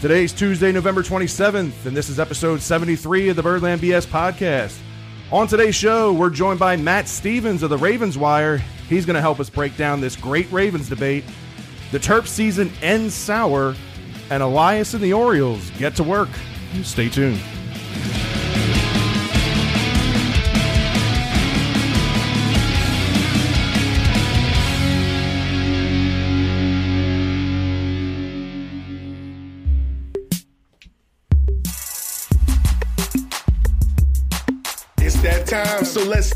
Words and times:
Today's 0.00 0.32
Tuesday, 0.32 0.70
November 0.70 1.02
27th, 1.02 1.86
and 1.86 1.96
this 1.96 2.08
is 2.08 2.20
episode 2.20 2.60
73 2.62 3.30
of 3.30 3.36
the 3.36 3.42
Birdland 3.42 3.80
BS 3.80 4.06
podcast. 4.06 4.78
On 5.32 5.48
today's 5.48 5.74
show, 5.74 6.12
we're 6.12 6.30
joined 6.30 6.60
by 6.60 6.76
Matt 6.76 7.08
Stevens 7.08 7.64
of 7.64 7.70
the 7.70 7.76
Ravens 7.78 8.16
Wire. 8.16 8.58
He's 8.88 9.04
going 9.04 9.16
to 9.16 9.20
help 9.20 9.40
us 9.40 9.50
break 9.50 9.76
down 9.76 10.00
this 10.00 10.14
great 10.14 10.50
Ravens 10.52 10.88
debate. 10.88 11.24
The 11.90 11.98
Terp 11.98 12.28
season 12.28 12.70
ends 12.80 13.12
sour, 13.12 13.74
and 14.30 14.40
Elias 14.40 14.94
and 14.94 15.02
the 15.02 15.14
Orioles 15.14 15.68
get 15.70 15.96
to 15.96 16.04
work. 16.04 16.28
Stay 16.84 17.08
tuned. 17.08 17.40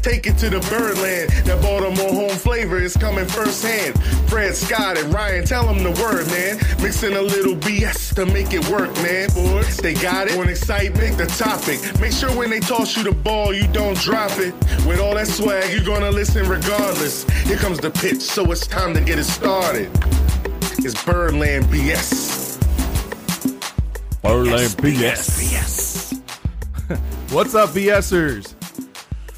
Take 0.02 0.26
it 0.26 0.36
to 0.38 0.50
the 0.50 0.60
Birdland. 0.68 1.30
That 1.46 1.62
Baltimore 1.62 2.12
home 2.12 2.36
flavor 2.36 2.78
is 2.78 2.96
coming 2.96 3.26
firsthand. 3.26 4.00
Fred 4.28 4.54
Scott 4.54 4.98
and 4.98 5.12
Ryan, 5.14 5.44
tell 5.44 5.66
them 5.66 5.82
the 5.82 5.90
word, 6.02 6.26
man. 6.26 6.56
Mixing 6.82 7.14
a 7.14 7.22
little 7.22 7.54
BS 7.54 8.14
to 8.16 8.26
make 8.26 8.52
it 8.52 8.68
work, 8.68 8.92
man. 8.96 9.28
Boys, 9.30 9.76
they 9.76 9.94
got 9.94 10.28
it. 10.28 10.38
On 10.38 10.48
excitement, 10.48 11.16
the 11.16 11.26
topic. 11.26 11.78
Make 12.00 12.12
sure 12.12 12.36
when 12.36 12.50
they 12.50 12.60
toss 12.60 12.96
you 12.96 13.04
the 13.04 13.12
ball, 13.12 13.54
you 13.54 13.66
don't 13.68 13.96
drop 13.98 14.32
it. 14.38 14.54
With 14.86 14.98
all 15.00 15.14
that 15.14 15.28
swag, 15.28 15.72
you're 15.72 15.84
gonna 15.84 16.10
listen 16.10 16.48
regardless. 16.48 17.24
Here 17.44 17.56
comes 17.56 17.78
the 17.78 17.90
pitch, 17.90 18.20
so 18.20 18.50
it's 18.50 18.66
time 18.66 18.94
to 18.94 19.00
get 19.00 19.18
it 19.18 19.24
started. 19.24 19.88
It's 20.78 21.02
Birdland 21.04 21.66
BS. 21.66 22.58
Birdland 24.22 24.70
BS. 24.70 25.38
BS. 25.38 26.18
What's 27.32 27.54
up, 27.54 27.70
BSers? 27.70 28.61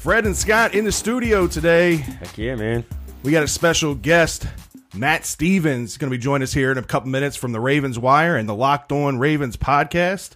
Fred 0.05 0.27
and 0.27 0.37
Scott 0.37 0.75
in 0.75 0.85
the 0.85 0.91
studio 0.91 1.47
today. 1.47 1.95
Heck 1.95 2.37
yeah, 2.37 2.53
man. 2.53 2.85
We 3.23 3.31
got 3.31 3.41
a 3.41 3.47
special 3.47 3.95
guest, 3.95 4.45
Matt 4.93 5.25
Stevens, 5.25 5.97
going 5.97 6.11
to 6.11 6.15
be 6.15 6.21
joining 6.21 6.43
us 6.43 6.53
here 6.53 6.71
in 6.71 6.77
a 6.77 6.83
couple 6.83 7.09
minutes 7.09 7.35
from 7.35 7.53
the 7.53 7.59
Ravens 7.59 7.97
Wire 7.97 8.37
and 8.37 8.47
the 8.47 8.53
Locked 8.53 8.91
On 8.91 9.17
Ravens 9.17 9.57
podcast. 9.57 10.33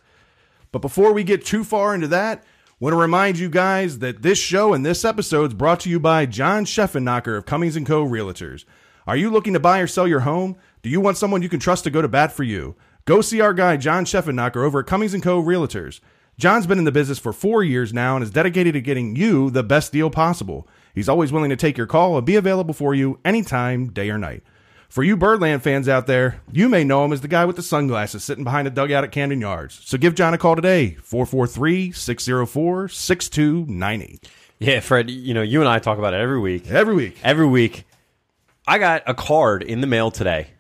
But 0.72 0.80
before 0.80 1.14
we 1.14 1.23
get 1.23 1.45
too 1.45 1.64
far 1.64 1.94
into 1.94 2.08
that, 2.08 2.44
want 2.80 2.94
to 2.94 2.97
remind 2.97 3.38
you 3.38 3.47
guys 3.47 4.00
that 4.00 4.23
this 4.23 4.40
show 4.40 4.73
and 4.73 4.84
this 4.84 5.06
episode 5.06 5.52
is 5.52 5.53
brought 5.53 5.81
to 5.81 5.90
you 5.92 6.00
by 6.00 6.25
John 6.25 6.66
Scheffenmacher 6.66 7.38
of 7.38 7.45
Cummings 7.45 7.78
& 7.80 7.86
Co. 7.86 8.03
Realtors. 8.03 8.66
Are 9.06 9.17
you 9.17 9.30
looking 9.30 9.53
to 9.53 9.59
buy 9.59 9.81
or 9.81 9.88
sell 9.88 10.08
your 10.08 10.22
home? 10.22 10.58
Do 10.81 10.90
you 10.90 11.00
want 11.00 11.17
someone 11.17 11.44
you 11.44 11.50
can 11.50 11.59
trust 11.59 11.84
to 11.84 11.92
go 11.92 12.02
to 12.02 12.08
bat 12.08 12.31
for 12.31 12.42
you? 12.44 12.75
Go 13.06 13.22
see 13.22 13.40
our 13.40 13.53
guy 13.53 13.78
John 13.78 14.06
Scheffenmacher 14.06 14.66
over 14.66 14.80
at 14.80 14.88
Cummings 14.88 15.16
& 15.16 15.22
Co. 15.22 15.40
Realtors. 15.40 16.00
John's 16.40 16.66
been 16.66 16.80
in 16.80 16.86
the 16.86 16.92
business 16.94 17.20
for 17.20 17.34
four 17.34 17.66
years 17.66 17.94
now 17.94 18.16
and 18.16 18.23
is 18.23 18.32
dedicated 18.32 18.73
to 18.73 18.80
getting 18.80 19.18
you 19.18 19.50
the 19.50 19.62
best 19.62 19.92
deal 19.92 20.09
possible. 20.09 20.66
He's 20.96 21.09
always 21.09 21.34
willing 21.34 21.50
to 21.50 21.58
take 21.58 21.78
your 21.78 21.86
call 21.86 22.16
and 22.16 22.26
be 22.26 22.38
available 22.38 22.73
for 22.73 22.96
you 22.96 23.20
anytime, 23.26 23.92
day 23.92 24.09
or 24.09 24.18
night. 24.18 24.44
For 24.88 25.04
you 25.04 25.18
Birdland 25.18 25.64
fans 25.64 25.90
out 25.90 26.08
there, 26.08 26.40
you 26.50 26.70
may 26.70 26.86
know 26.86 27.04
him 27.04 27.12
as 27.12 27.20
the 27.20 27.28
guy 27.28 27.44
with 27.44 27.58
the 27.58 27.62
sunglasses 27.62 28.23
sitting 28.23 28.46
behind 28.46 28.70
a 28.70 28.72
dugout 28.72 29.04
at 29.04 29.12
Camden 29.12 29.42
Yards. 29.42 29.81
So 29.84 29.98
give 29.98 30.16
John 30.16 30.34
a 30.34 30.38
call 30.38 30.56
today, 30.56 30.92
443 31.04 31.92
604 31.92 32.88
6298. 32.88 34.30
Yeah, 34.59 34.80
Fred, 34.80 35.09
you 35.09 35.34
know, 35.34 35.42
you 35.42 35.59
and 35.59 35.68
I 35.68 35.80
talk 35.80 35.98
about 35.98 36.14
it 36.14 36.22
every 36.22 36.40
week. 36.40 36.72
Every 36.72 36.96
week. 36.96 37.20
Every 37.22 37.48
week. 37.48 37.84
I 38.66 38.78
got 38.78 39.03
a 39.06 39.14
card 39.14 39.62
in 39.62 39.81
the 39.81 39.88
mail 39.88 40.09
today 40.09 40.52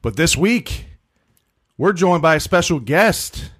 But 0.00 0.16
this 0.16 0.36
week, 0.36 0.86
we're 1.76 1.92
joined 1.92 2.22
by 2.22 2.36
a 2.36 2.40
special 2.40 2.80
guest, 2.80 3.50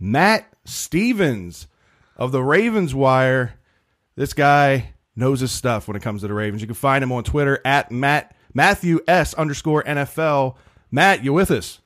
Matt 0.00 0.52
Stevens 0.64 1.68
of 2.16 2.32
the 2.32 2.42
Ravens 2.42 2.92
Wire. 2.94 3.54
This 4.16 4.32
guy 4.32 4.94
knows 5.16 5.40
his 5.40 5.50
stuff 5.50 5.88
when 5.88 5.96
it 5.96 6.02
comes 6.02 6.20
to 6.20 6.28
the 6.28 6.34
Ravens. 6.34 6.60
You 6.60 6.68
can 6.68 6.74
find 6.74 7.02
him 7.02 7.10
on 7.10 7.24
Twitter 7.24 7.60
at 7.64 7.90
Matt 7.90 8.36
Matthew 8.54 9.00
S 9.08 9.34
underscore 9.34 9.82
NFL. 9.82 10.56
Matt, 10.90 11.24
you 11.24 11.32
with 11.32 11.50
us? 11.50 11.80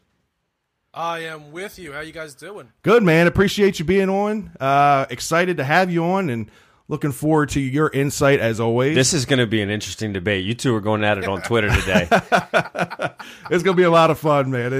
I 0.93 1.21
am 1.21 1.53
with 1.53 1.79
you. 1.79 1.93
How 1.93 2.01
you 2.01 2.13
guys 2.13 2.35
doing? 2.35 2.73
Good, 2.83 3.03
man. 3.03 3.27
Appreciate 3.29 3.79
you 3.79 3.85
being 3.85 4.09
on. 4.09 4.51
Uh, 4.59 5.07
excited 5.09 5.57
to 5.59 5.65
have 5.65 5.91
you 5.91 6.05
on 6.05 6.29
and 6.29 6.51
Looking 6.91 7.13
forward 7.13 7.51
to 7.51 7.61
your 7.61 7.89
insight 7.89 8.41
as 8.41 8.59
always. 8.59 8.97
This 8.97 9.13
is 9.13 9.25
going 9.25 9.39
to 9.39 9.47
be 9.47 9.63
an 9.63 9.71
interesting 9.71 10.13
debate. 10.13 10.45
You 10.45 10.55
two 10.55 10.75
are 10.75 10.81
going 10.81 11.05
at 11.05 11.19
it 11.19 11.29
on 11.29 11.41
Twitter 11.41 11.71
today. 11.71 12.09
it's 12.11 13.63
going 13.63 13.63
to 13.63 13.75
be 13.75 13.85
a 13.85 13.91
lot 13.93 14.11
of 14.11 14.19
fun, 14.19 14.51
man. 14.51 14.71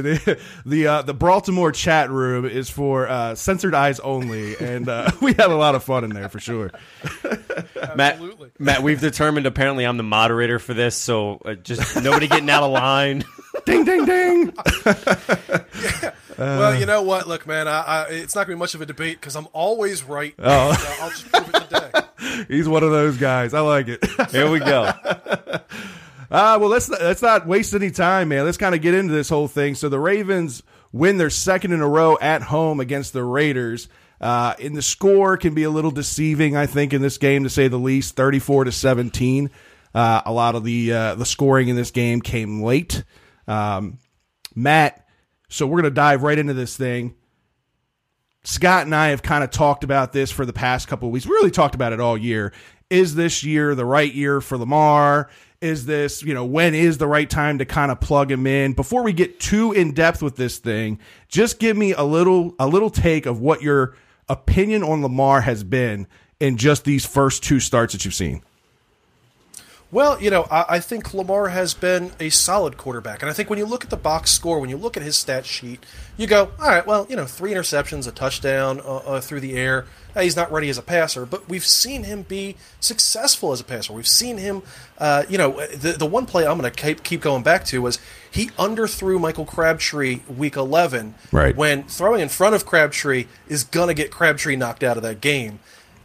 the 0.67 0.87
uh, 0.89 1.03
the 1.03 1.15
Baltimore 1.15 1.71
chat 1.71 2.11
room 2.11 2.47
is 2.47 2.69
for 2.69 3.09
uh, 3.09 3.37
censored 3.37 3.77
eyes 3.77 4.01
only, 4.01 4.57
and 4.57 4.89
uh, 4.89 5.09
we 5.23 5.35
had 5.35 5.53
a 5.53 5.57
lot 5.57 5.77
of 5.77 5.85
fun 5.85 6.03
in 6.03 6.11
there 6.11 6.29
for 6.29 6.41
sure. 6.41 6.73
Matt, 7.95 8.21
Matt, 8.59 8.83
we've 8.83 9.01
determined 9.01 9.47
apparently 9.47 9.85
I'm 9.85 9.97
the 9.97 10.03
moderator 10.03 10.59
for 10.59 10.75
this, 10.75 10.97
so 10.97 11.41
uh, 11.45 11.55
just 11.55 12.03
nobody 12.03 12.27
getting 12.27 12.51
out 12.51 12.65
of 12.65 12.73
line. 12.73 13.23
ding, 13.67 13.85
ding, 13.85 14.05
ding. 14.05 14.53
yeah. 14.85 16.11
Well, 16.45 16.79
you 16.79 16.87
know 16.87 17.03
what? 17.03 17.29
Look, 17.29 17.47
man, 17.47 17.69
I, 17.69 17.81
I, 17.81 18.03
it's 18.09 18.35
not 18.35 18.47
going 18.47 18.55
to 18.55 18.57
be 18.57 18.61
much 18.61 18.75
of 18.75 18.81
a 18.81 18.87
debate 18.87 19.21
because 19.21 19.37
I'm 19.37 19.49
always 19.53 20.03
right. 20.03 20.35
Oh. 20.39 20.73
So 20.73 21.03
I'll 21.03 21.11
just 21.11 21.31
prove 21.31 21.49
it 21.49 21.69
today. 21.69 22.47
He's 22.49 22.69
one 22.69 22.83
of 22.83 22.91
those 22.91 23.17
guys. 23.17 23.55
I 23.55 23.61
like 23.61 23.89
it. 23.89 24.05
Here 24.31 24.51
we 24.51 24.59
go. 24.59 24.83
Uh, 24.83 25.59
well, 26.31 26.69
let's 26.69 26.89
let's 26.89 27.23
not 27.23 27.47
waste 27.47 27.75
any 27.75 27.91
time, 27.91 28.29
man. 28.29 28.45
Let's 28.45 28.57
kind 28.57 28.75
of 28.75 28.81
get 28.81 28.95
into 28.95 29.13
this 29.13 29.29
whole 29.29 29.49
thing. 29.49 29.75
So 29.75 29.89
the 29.89 29.99
Ravens 29.99 30.63
win 30.93 31.19
their 31.19 31.31
second 31.31 31.73
in 31.73 31.81
a 31.81 31.89
row 31.89 32.19
at 32.21 32.43
home 32.43 32.81
against 32.81 33.13
the 33.13 33.25
Raiders. 33.25 33.89
Uh, 34.21 34.55
in 34.59 34.75
the 34.75 34.83
score 34.83 35.37
can 35.39 35.55
be 35.55 35.63
a 35.63 35.71
little 35.71 35.91
deceiving, 35.91 36.55
I 36.55 36.67
think, 36.67 36.93
in 36.93 37.01
this 37.01 37.17
game 37.17 37.45
to 37.45 37.51
say 37.51 37.69
the 37.69 37.79
least. 37.79 38.17
Thirty-four 38.17 38.65
to 38.65 38.73
seventeen. 38.73 39.51
Uh, 39.95 40.23
a 40.25 40.33
lot 40.33 40.55
of 40.55 40.65
the 40.65 40.93
uh, 40.93 41.15
the 41.17 41.27
scoring 41.27 41.69
in 41.69 41.77
this 41.77 41.91
game 41.91 42.21
came 42.21 42.63
late. 42.63 43.03
Um, 43.49 43.99
Matt, 44.55 45.00
so 45.51 45.67
we're 45.67 45.83
going 45.83 45.93
to 45.93 45.95
dive 45.95 46.23
right 46.23 46.39
into 46.39 46.55
this 46.55 46.77
thing. 46.77 47.15
Scott 48.43 48.87
and 48.87 48.95
I 48.95 49.09
have 49.09 49.23
kind 49.23 49.45
of 49.45 49.51
talked 49.51 49.85
about 49.85 50.13
this 50.13 50.31
for 50.31 50.47
the 50.47 50.53
past 50.53 50.89
couple 50.89 51.09
of 51.09 51.13
weeks. 51.13 51.27
We 51.27 51.33
really 51.33 51.51
talked 51.51 51.75
about 51.75 51.93
it 51.93 52.01
all 52.01 52.17
year. 52.17 52.53
Is 52.89 53.15
this 53.15 53.45
year 53.45 53.75
the 53.75 53.85
right 53.85 54.13
year 54.13 54.41
for 54.41 54.57
Lamar? 54.57 55.29
Is 55.61 55.85
this, 55.85 56.23
you 56.23 56.33
know, 56.33 56.47
when 56.47 56.75
is 56.75 56.97
the 56.97 57.07
right 57.07 57.29
time 57.29 57.59
to 57.59 57.67
kind 57.67 57.93
of 57.93 58.01
plug 58.01 58.33
him 58.33 58.47
in? 58.47 58.73
Before 58.73 59.03
we 59.03 59.13
get 59.13 59.41
too 59.41 59.73
in 59.73 59.93
depth 59.93 60.23
with 60.23 60.37
this 60.37 60.59
thing, 60.59 60.99
just 61.29 61.59
give 61.59 61.77
me 61.77 61.93
a 61.93 62.03
little 62.03 62.55
a 62.59 62.67
little 62.67 62.89
take 62.89 63.27
of 63.27 63.41
what 63.41 63.61
your 63.61 63.95
opinion 64.29 64.83
on 64.83 65.03
Lamar 65.03 65.43
has 65.43 65.63
been 65.63 66.07
in 66.39 66.57
just 66.57 66.85
these 66.85 67.05
first 67.05 67.43
two 67.43 67.61
starts 67.61 67.93
that 67.93 68.05
you've 68.07 68.15
seen. 68.15 68.43
Well, 69.93 70.23
you 70.23 70.31
know, 70.31 70.47
I, 70.51 70.65
I, 70.69 70.81
think 70.81 71.13
Lamar 71.13 71.49
has 71.49 71.75
been 71.75 72.13
a 72.21 72.31
solid 72.31 72.77
quarterback. 72.77 73.23
And 73.23 73.31
I 73.31 73.33
think 73.33 73.51
when 73.51 73.59
you 73.59 73.67
look 73.67 73.83
at 73.83 73.91
the 73.91 73.97
box 73.97 74.31
score, 74.31 74.61
when 74.61 74.71
you 74.71 74.77
look 74.77 74.97
at 74.97 75.03
his 75.03 75.17
stat 75.17 75.45
sheet, 75.45 75.85
you 76.17 76.29
go, 76.29 76.53
all 76.61 76.69
right, 76.69 76.87
well, 76.87 77.09
you 77.11 77.17
know, 77.17 77.27
three 77.27 77.53
interceptions, 77.53 78.07
a 78.07 78.13
touchdown 78.13 78.81
uh, 78.81 78.99
uh, 78.99 79.21
through 79.21 79.41
the 79.41 79.57
air. 79.57 79.87
he's 80.17 80.37
not 80.37 80.53
ready 80.53 80.69
as 80.69 80.79
a 80.79 80.83
passer, 80.83 81.27
but 81.27 81.49
we've 81.49 81.65
seen 81.65 82.05
him 82.05 82.23
be 82.23 82.55
successful 82.79 83.51
as 83.51 83.61
a 83.61 83.65
passer. 83.65 83.93
We've 83.93 84.07
seen 84.07 84.39
him, 84.39 84.63
uh, 84.99 85.25
you 85.29 85.39
know, 85.39 85.67
the, 85.67 85.93
the 85.93 86.07
one 86.07 86.25
play 86.25 86.47
I'm 86.47 86.57
going 86.57 86.71
to 86.71 86.83
keep, 86.83 87.03
keep 87.03 87.21
going 87.21 87.43
back 87.43 87.65
to 87.67 87.83
was 87.83 87.99
he 88.31 88.47
underthrew 88.51 89.21
Michael 89.21 89.45
Crabtree 89.45 90.21
week 90.29 90.55
11 90.55 91.17
right. 91.33 91.57
when 91.57 91.83
throwing 91.83 92.21
in 92.21 92.29
front 92.29 92.55
of 92.55 92.65
Crabtree 92.65 93.27
is 93.49 93.65
going 93.65 93.89
to 93.89 93.95
get 93.95 94.13
Crabtree 94.13 94.55
knocked 94.55 94.85
out 94.85 94.97
of 94.97 95.03
that 95.03 95.21
game. 95.21 95.59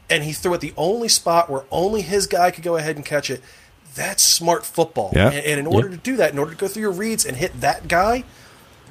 And 0.08 0.24
he 0.24 0.34
threw 0.34 0.54
it 0.54 0.62
the 0.62 0.74
only 0.78 1.08
spot 1.08 1.50
where 1.50 1.64
only 1.72 2.02
his 2.02 2.28
guy 2.28 2.52
could 2.52 2.64
go 2.64 2.78
ahead 2.78 2.96
and 2.96 3.04
catch 3.04 3.32
it 3.32 3.42
that's 3.96 4.22
smart 4.22 4.66
football. 4.66 5.12
Yeah. 5.16 5.30
And, 5.32 5.46
and 5.46 5.60
in 5.62 5.68
order 5.68 5.90
to 5.90 5.98
do 5.98 6.18
that, 6.18 6.32
in 6.32 6.40
order 6.40 6.52
to 6.52 6.58
go 6.58 6.68
through 6.68 6.82
your 6.82 6.92
reads 6.92 7.26
and 7.26 7.36
hit 7.38 7.60
that 7.62 7.88
guy, 7.88 8.24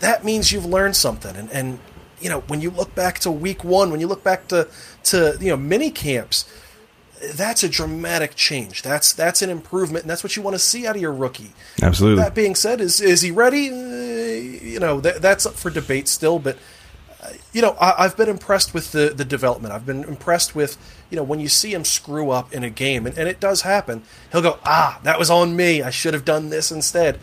that 0.00 0.24
means 0.24 0.50
you've 0.50 0.66
learned 0.66 0.96
something. 0.96 1.36
And, 1.36 1.50
and 1.50 1.78
you 2.20 2.28
know, 2.28 2.40
when 2.48 2.60
you 2.60 2.70
look 2.70 2.94
back 2.94 3.18
to 3.20 3.30
week 3.30 3.62
one, 3.62 3.90
when 3.90 4.00
you 4.00 4.06
look 4.06 4.24
back 4.24 4.48
to, 4.48 4.68
to 5.04 5.36
you 5.40 5.50
know, 5.50 5.56
mini 5.56 5.90
camps, 5.90 6.50
that's 7.34 7.62
a 7.62 7.68
dramatic 7.68 8.34
change. 8.34 8.82
That's 8.82 9.12
that's 9.12 9.40
an 9.40 9.48
improvement, 9.48 10.04
and 10.04 10.10
that's 10.10 10.22
what 10.22 10.36
you 10.36 10.42
want 10.42 10.54
to 10.54 10.58
see 10.58 10.86
out 10.86 10.96
of 10.96 11.00
your 11.00 11.12
rookie. 11.12 11.52
Absolutely. 11.80 12.22
That 12.22 12.34
being 12.34 12.54
said, 12.54 12.80
is 12.80 13.00
is 13.00 13.22
he 13.22 13.30
ready? 13.30 13.70
Uh, 13.70 14.64
you 14.64 14.80
know, 14.80 15.00
that, 15.00 15.22
that's 15.22 15.46
up 15.46 15.54
for 15.54 15.70
debate 15.70 16.08
still. 16.08 16.38
But 16.38 16.58
you 17.54 17.62
know, 17.62 17.76
I, 17.80 18.02
have 18.02 18.16
been 18.16 18.28
impressed 18.28 18.74
with 18.74 18.92
the 18.92 19.14
the 19.16 19.24
development. 19.24 19.72
I've 19.72 19.86
been 19.86 20.04
impressed 20.04 20.54
with 20.54 20.76
you 21.14 21.20
know, 21.20 21.22
when 21.22 21.38
you 21.38 21.48
see 21.48 21.72
him 21.72 21.84
screw 21.84 22.30
up 22.30 22.52
in 22.52 22.64
a 22.64 22.70
game, 22.70 23.06
and, 23.06 23.16
and 23.16 23.28
it 23.28 23.38
does 23.38 23.62
happen, 23.62 24.02
he'll 24.32 24.42
go, 24.42 24.58
ah, 24.64 24.98
that 25.04 25.16
was 25.16 25.30
on 25.30 25.54
me. 25.54 25.80
I 25.80 25.90
should 25.90 26.12
have 26.12 26.24
done 26.24 26.50
this 26.50 26.72
instead. 26.72 27.20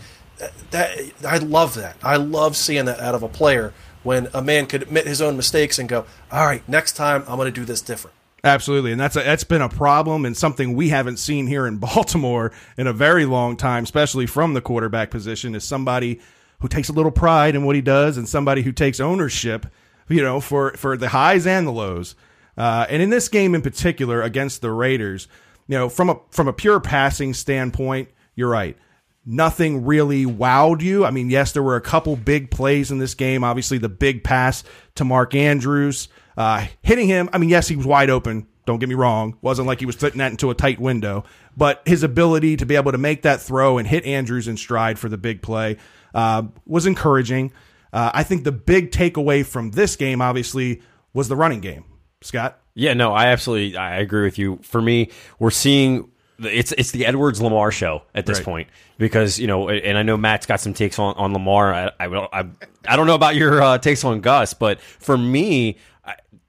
That, 0.72 0.98
I 1.28 1.40
love 1.40 1.76
that. 1.76 1.98
I 2.02 2.16
love 2.16 2.56
seeing 2.56 2.86
that 2.86 3.02
out 3.02 3.16
of 3.16 3.22
a 3.22 3.28
player 3.28 3.74
when 4.04 4.30
a 4.34 4.42
man 4.42 4.66
could 4.66 4.82
admit 4.82 5.08
his 5.08 5.22
own 5.22 5.36
mistakes 5.36 5.78
and 5.78 5.90
go, 5.90 6.06
all 6.32 6.46
right, 6.46 6.68
next 6.70 6.94
time 6.94 7.26
I'm 7.28 7.36
going 7.36 7.52
to 7.52 7.60
do 7.60 7.66
this 7.66 7.82
different. 7.82 8.16
Absolutely, 8.46 8.94
and 8.94 9.00
that's 9.02 9.18
a, 9.18 9.24
that's 9.24 9.44
been 9.44 9.62
a 9.62 9.68
problem 9.68 10.26
and 10.26 10.38
something 10.38 10.74
we 10.74 10.88
haven't 10.88 11.18
seen 11.18 11.48
here 11.48 11.68
in 11.68 11.78
Baltimore 11.80 12.54
in 12.78 12.88
a 12.88 12.94
very 12.94 13.26
long 13.26 13.58
time, 13.58 13.84
especially 13.84 14.26
from 14.26 14.54
the 14.54 14.62
quarterback 14.62 15.12
position. 15.12 15.54
Is 15.54 15.66
somebody 15.66 16.22
who 16.62 16.70
takes 16.70 16.88
a 16.88 16.94
little 16.94 17.12
pride 17.12 17.56
in 17.56 17.66
what 17.66 17.76
he 17.76 17.82
does 17.82 18.16
and 18.16 18.30
somebody 18.30 18.62
who 18.62 18.72
takes 18.72 19.02
ownership, 19.02 19.66
you 20.10 20.22
know, 20.22 20.42
for 20.42 20.74
for 20.74 20.98
the 20.98 21.10
highs 21.10 21.48
and 21.48 21.68
the 21.68 21.72
lows. 21.72 22.16
Uh, 22.58 22.86
and 22.90 23.02
in 23.02 23.10
this 23.10 23.30
game 23.30 23.56
in 23.56 23.62
particular 23.62 24.22
against 24.22 24.62
the 24.62 24.72
Raiders, 24.72 25.28
you 25.68 25.78
know, 25.78 25.90
from 25.90 26.10
a 26.10 26.20
from 26.30 26.48
a 26.48 26.54
pure 26.54 26.80
passing 26.80 27.34
standpoint, 27.34 28.10
you're 28.36 28.50
right. 28.50 28.78
Nothing 29.26 29.86
really 29.86 30.26
wowed 30.26 30.82
you. 30.82 31.06
I 31.06 31.12
mean, 31.12 31.30
yes, 31.30 31.52
there 31.52 31.62
were 31.62 31.76
a 31.76 31.82
couple 31.82 32.16
big 32.16 32.50
plays 32.50 32.90
in 32.92 32.98
this 32.98 33.14
game. 33.14 33.44
Obviously, 33.44 33.78
the 33.78 33.90
big 33.90 34.24
pass 34.24 34.64
to 34.96 35.06
Mark 35.06 35.36
Andrews, 35.36 36.10
uh, 36.36 36.66
hitting 36.82 37.08
him. 37.08 37.30
I 37.32 37.38
mean, 37.38 37.50
yes, 37.50 37.68
he 37.68 37.76
was 37.76 37.86
wide 37.86 38.10
open. 38.10 38.48
Don't 38.66 38.80
get 38.80 38.90
me 38.90 38.96
wrong. 38.96 39.38
Wasn't 39.42 39.68
like 39.68 39.80
he 39.80 39.86
was 39.86 39.96
fitting 39.96 40.20
that 40.20 40.32
into 40.32 40.50
a 40.50 40.56
tight 40.56 40.80
window, 40.80 41.24
but 41.56 41.82
his 41.86 42.04
ability 42.04 42.58
to 42.58 42.66
be 42.66 42.76
able 42.76 42.92
to 42.92 42.98
make 42.98 43.24
that 43.24 43.42
throw 43.42 43.78
and 43.78 43.88
hit 43.88 44.06
Andrews 44.06 44.48
in 44.48 44.58
stride 44.58 45.00
for 45.00 45.10
the 45.10 45.18
big 45.18 45.42
play 45.42 45.78
uh, 46.14 46.44
was 46.66 46.86
encouraging. 46.86 47.52
Uh, 47.94 48.12
I 48.14 48.24
think 48.24 48.44
the 48.44 48.52
big 48.52 48.92
takeaway 48.92 49.46
from 49.46 49.72
this 49.72 49.96
game, 49.96 50.22
obviously, 50.22 50.82
was 51.14 51.28
the 51.28 51.36
running 51.36 51.60
game. 51.60 51.86
Scott? 52.22 52.60
Yeah, 52.74 52.94
no, 52.94 53.14
I 53.14 53.28
absolutely 53.28 53.76
I 53.78 53.98
agree 53.98 54.24
with 54.24 54.38
you. 54.38 54.60
For 54.64 54.82
me, 54.82 55.10
we're 55.40 55.52
seeing 55.52 56.10
it's 56.40 56.72
it's 56.72 56.92
the 56.92 57.06
Edwards 57.06 57.42
Lamar 57.42 57.72
show 57.72 58.04
at 58.16 58.26
this 58.26 58.38
right. 58.40 58.46
point 58.46 58.70
because 58.98 59.40
you 59.40 59.48
know, 59.48 59.70
and 59.70 59.98
I 59.98 60.04
know 60.04 60.16
Matt's 60.18 60.46
got 60.46 60.60
some 60.60 60.74
takes 60.74 60.98
on 60.98 61.16
on 61.16 61.34
Lamar. 61.34 61.74
I 61.74 61.92
I, 62.00 62.06
I, 62.08 62.46
I 62.88 62.96
don't 62.96 63.08
know 63.08 63.16
about 63.16 63.36
your 63.36 63.62
uh, 63.62 63.78
takes 63.78 64.04
on 64.04 64.22
Gus, 64.22 64.54
but 64.54 64.80
for 64.80 65.18
me, 65.18 65.78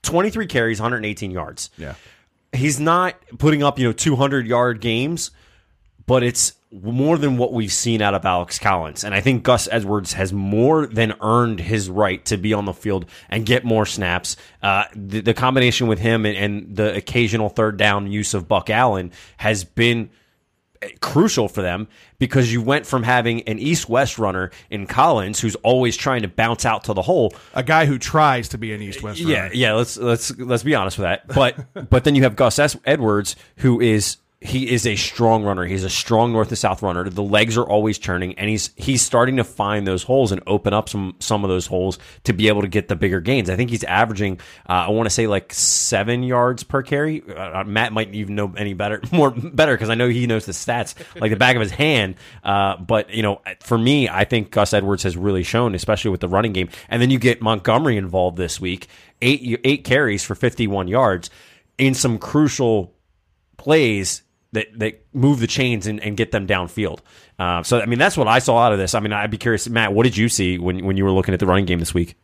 23 0.03 0.47
carries, 0.47 0.81
118 0.81 1.31
yards. 1.31 1.71
Yeah, 1.77 1.95
he's 2.53 2.79
not 2.79 3.17
putting 3.39 3.63
up 3.63 3.79
you 3.79 3.87
know 3.87 3.93
200 3.93 4.47
yard 4.47 4.81
games, 4.81 5.31
but 6.07 6.23
it's 6.23 6.55
more 6.71 7.19
than 7.19 7.37
what 7.37 7.53
we've 7.53 7.73
seen 7.73 8.01
out 8.01 8.15
of 8.15 8.25
Alex 8.25 8.59
Collins. 8.59 9.05
And 9.05 9.15
I 9.15 9.21
think 9.21 9.43
Gus 9.43 9.69
Edwards 9.71 10.15
has 10.15 10.33
more 10.33 10.87
than 10.87 11.15
earned 11.21 11.61
his 11.61 11.91
right 11.91 12.25
to 12.27 12.39
be 12.39 12.55
on 12.55 12.65
the 12.65 12.73
field 12.73 13.05
and 13.29 13.45
get 13.45 13.65
more 13.65 13.85
snaps. 13.85 14.37
Uh, 14.63 14.85
the, 14.97 15.21
the, 15.21 15.35
combination 15.35 15.87
with 15.87 15.99
him 15.99 16.25
and, 16.25 16.37
and, 16.37 16.77
the 16.77 16.95
occasional 16.97 17.51
third 17.51 17.77
down 17.77 18.11
use 18.11 18.33
of 18.33 18.49
Buck 18.49 18.71
Allen 18.71 19.13
has 19.37 19.65
been 19.65 20.09
crucial 21.01 21.49
for 21.49 21.63
them 21.63 21.89
because 22.19 22.53
you 22.53 22.63
went 22.63 22.87
from 22.87 23.03
having 23.03 23.43
an 23.43 23.59
east-west 23.59 24.19
runner 24.19 24.51
in 24.71 24.87
Collins 24.87 25.41
who's 25.41 25.55
always 25.57 25.97
trying 25.97 26.23
to 26.23 26.29
bounce 26.29 26.65
out 26.65 26.85
to 26.85 26.95
the 26.95 27.03
hole, 27.03 27.33
a 27.55 27.63
guy 27.63 27.87
who 27.87 27.99
tries 27.99 28.49
to 28.49 28.59
be 28.59 28.73
an 28.73 28.83
east-west 28.83 29.21
yeah, 29.21 29.51
Yeah, 29.53 29.75
let's 29.75 29.97
let's 29.97 30.37
let's 30.39 30.63
be 30.63 30.75
honest 30.75 30.99
with 30.99 31.05
that. 31.05 31.29
But 31.29 31.57
but 31.91 32.05
then 32.05 32.15
you 32.15 32.23
have 32.23 32.37
Gus 32.37 32.59
Edwards 32.85 33.37
who 33.57 33.81
is 33.81 34.17
he 34.45 34.71
is 34.71 34.87
a 34.87 34.97
strong 34.97 35.45
runner. 35.45 35.65
He's 35.65 35.85
a 35.85 35.91
strong 35.91 36.33
north 36.33 36.49
to 36.49 36.57
south 36.57 36.83
runner. 36.83 37.09
The 37.09 37.23
legs 37.23 37.57
are 37.57 37.65
always 37.65 37.99
turning, 37.99 38.39
and 38.39 38.51
he's 38.51 38.71
he's 38.77 39.01
starting 39.01 39.37
to 39.37 39.45
find 39.45 39.87
those 39.87 40.03
holes 40.03 40.33
and 40.33 40.43
open 40.47 40.75
up 40.75 40.89
some 40.89 41.15
some 41.21 41.45
of 41.45 41.49
those 41.49 41.67
holes 41.67 41.99
to 42.25 42.33
be 42.33 42.49
able 42.49 42.63
to 42.63 42.69
get 42.69 42.89
the 42.89 42.97
bigger 42.97 43.21
gains. 43.21 43.49
I 43.49 43.57
think 43.57 43.71
he's 43.71 43.85
averaging, 43.85 44.41
uh, 44.69 44.73
I 44.73 44.91
want 44.91 45.07
to 45.07 45.11
say 45.11 45.27
like 45.27 45.53
seven 45.53 46.23
yards 46.23 46.65
per 46.65 46.83
carry. 46.83 47.23
Uh, 47.29 47.61
uh 47.61 47.65
Matt 47.65 47.93
might 47.93 48.13
even 48.15 48.35
know 48.35 48.53
any 48.57 48.75
better, 48.75 49.01
more 49.13 49.31
better 49.31 49.75
because 49.75 49.91
I 49.91 49.95
know 49.95 50.09
he 50.09 50.27
knows 50.27 50.47
the 50.47 50.53
stats 50.53 50.95
like 51.21 51.31
the 51.31 51.37
back 51.37 51.55
of 51.55 51.63
his 51.63 51.71
hand. 51.71 52.17
Uh, 52.43 52.77
but 52.77 53.11
you 53.11 53.23
know, 53.23 53.41
for 53.61 53.79
me, 53.79 54.09
I 54.09 54.25
think 54.25 54.51
Gus 54.51 54.73
Edwards 54.73 55.05
has 55.05 55.17
really 55.17 55.45
shown, 55.45 55.75
especially 55.75 56.11
with 56.11 56.21
the 56.21 56.29
running 56.29 56.53
game. 56.53 56.69
And 56.89 57.01
then 57.01 57.11
you 57.11 57.19
get 57.19 57.41
Montgomery 57.41 57.97
involved 57.97 58.37
this 58.37 58.61
week, 58.61 58.89
eight 59.21 59.61
eight 59.63 59.85
carries 59.85 60.25
for 60.25 60.35
fifty 60.35 60.67
one 60.67 60.89
yards 60.89 61.31
in 61.79 61.95
some 61.95 62.19
crucial 62.19 62.95
plays 63.57 64.23
that 64.53 64.67
that 64.79 65.05
move 65.13 65.41
the 65.41 65.47
chains 65.47 65.87
and, 65.87 66.01
and 66.01 66.17
get 66.17 66.31
them 66.31 66.47
downfield. 66.47 67.01
Uh, 67.39 67.63
so 67.63 67.81
I 67.81 67.87
mean 67.87 67.99
that's 67.99 68.17
what 68.17 68.29
I 68.29 68.39
saw 68.39 68.59
out 68.59 68.73
of 68.73 68.79
this. 68.79 68.95
I 68.95 69.01
mean 69.01 69.13
I'd 69.13 69.31
be 69.31 69.39
curious, 69.39 69.69
Matt, 69.69 69.93
what 69.93 70.05
did 70.05 70.17
you 70.17 70.29
see 70.29 70.59
when 70.59 70.85
when 70.85 70.97
you 70.97 71.05
were 71.05 71.11
looking 71.13 71.35
at 71.35 71.41
the 71.41 71.47
running 71.47 71.65
game 71.65 71.79
this 71.79 71.95
week? 71.95 72.17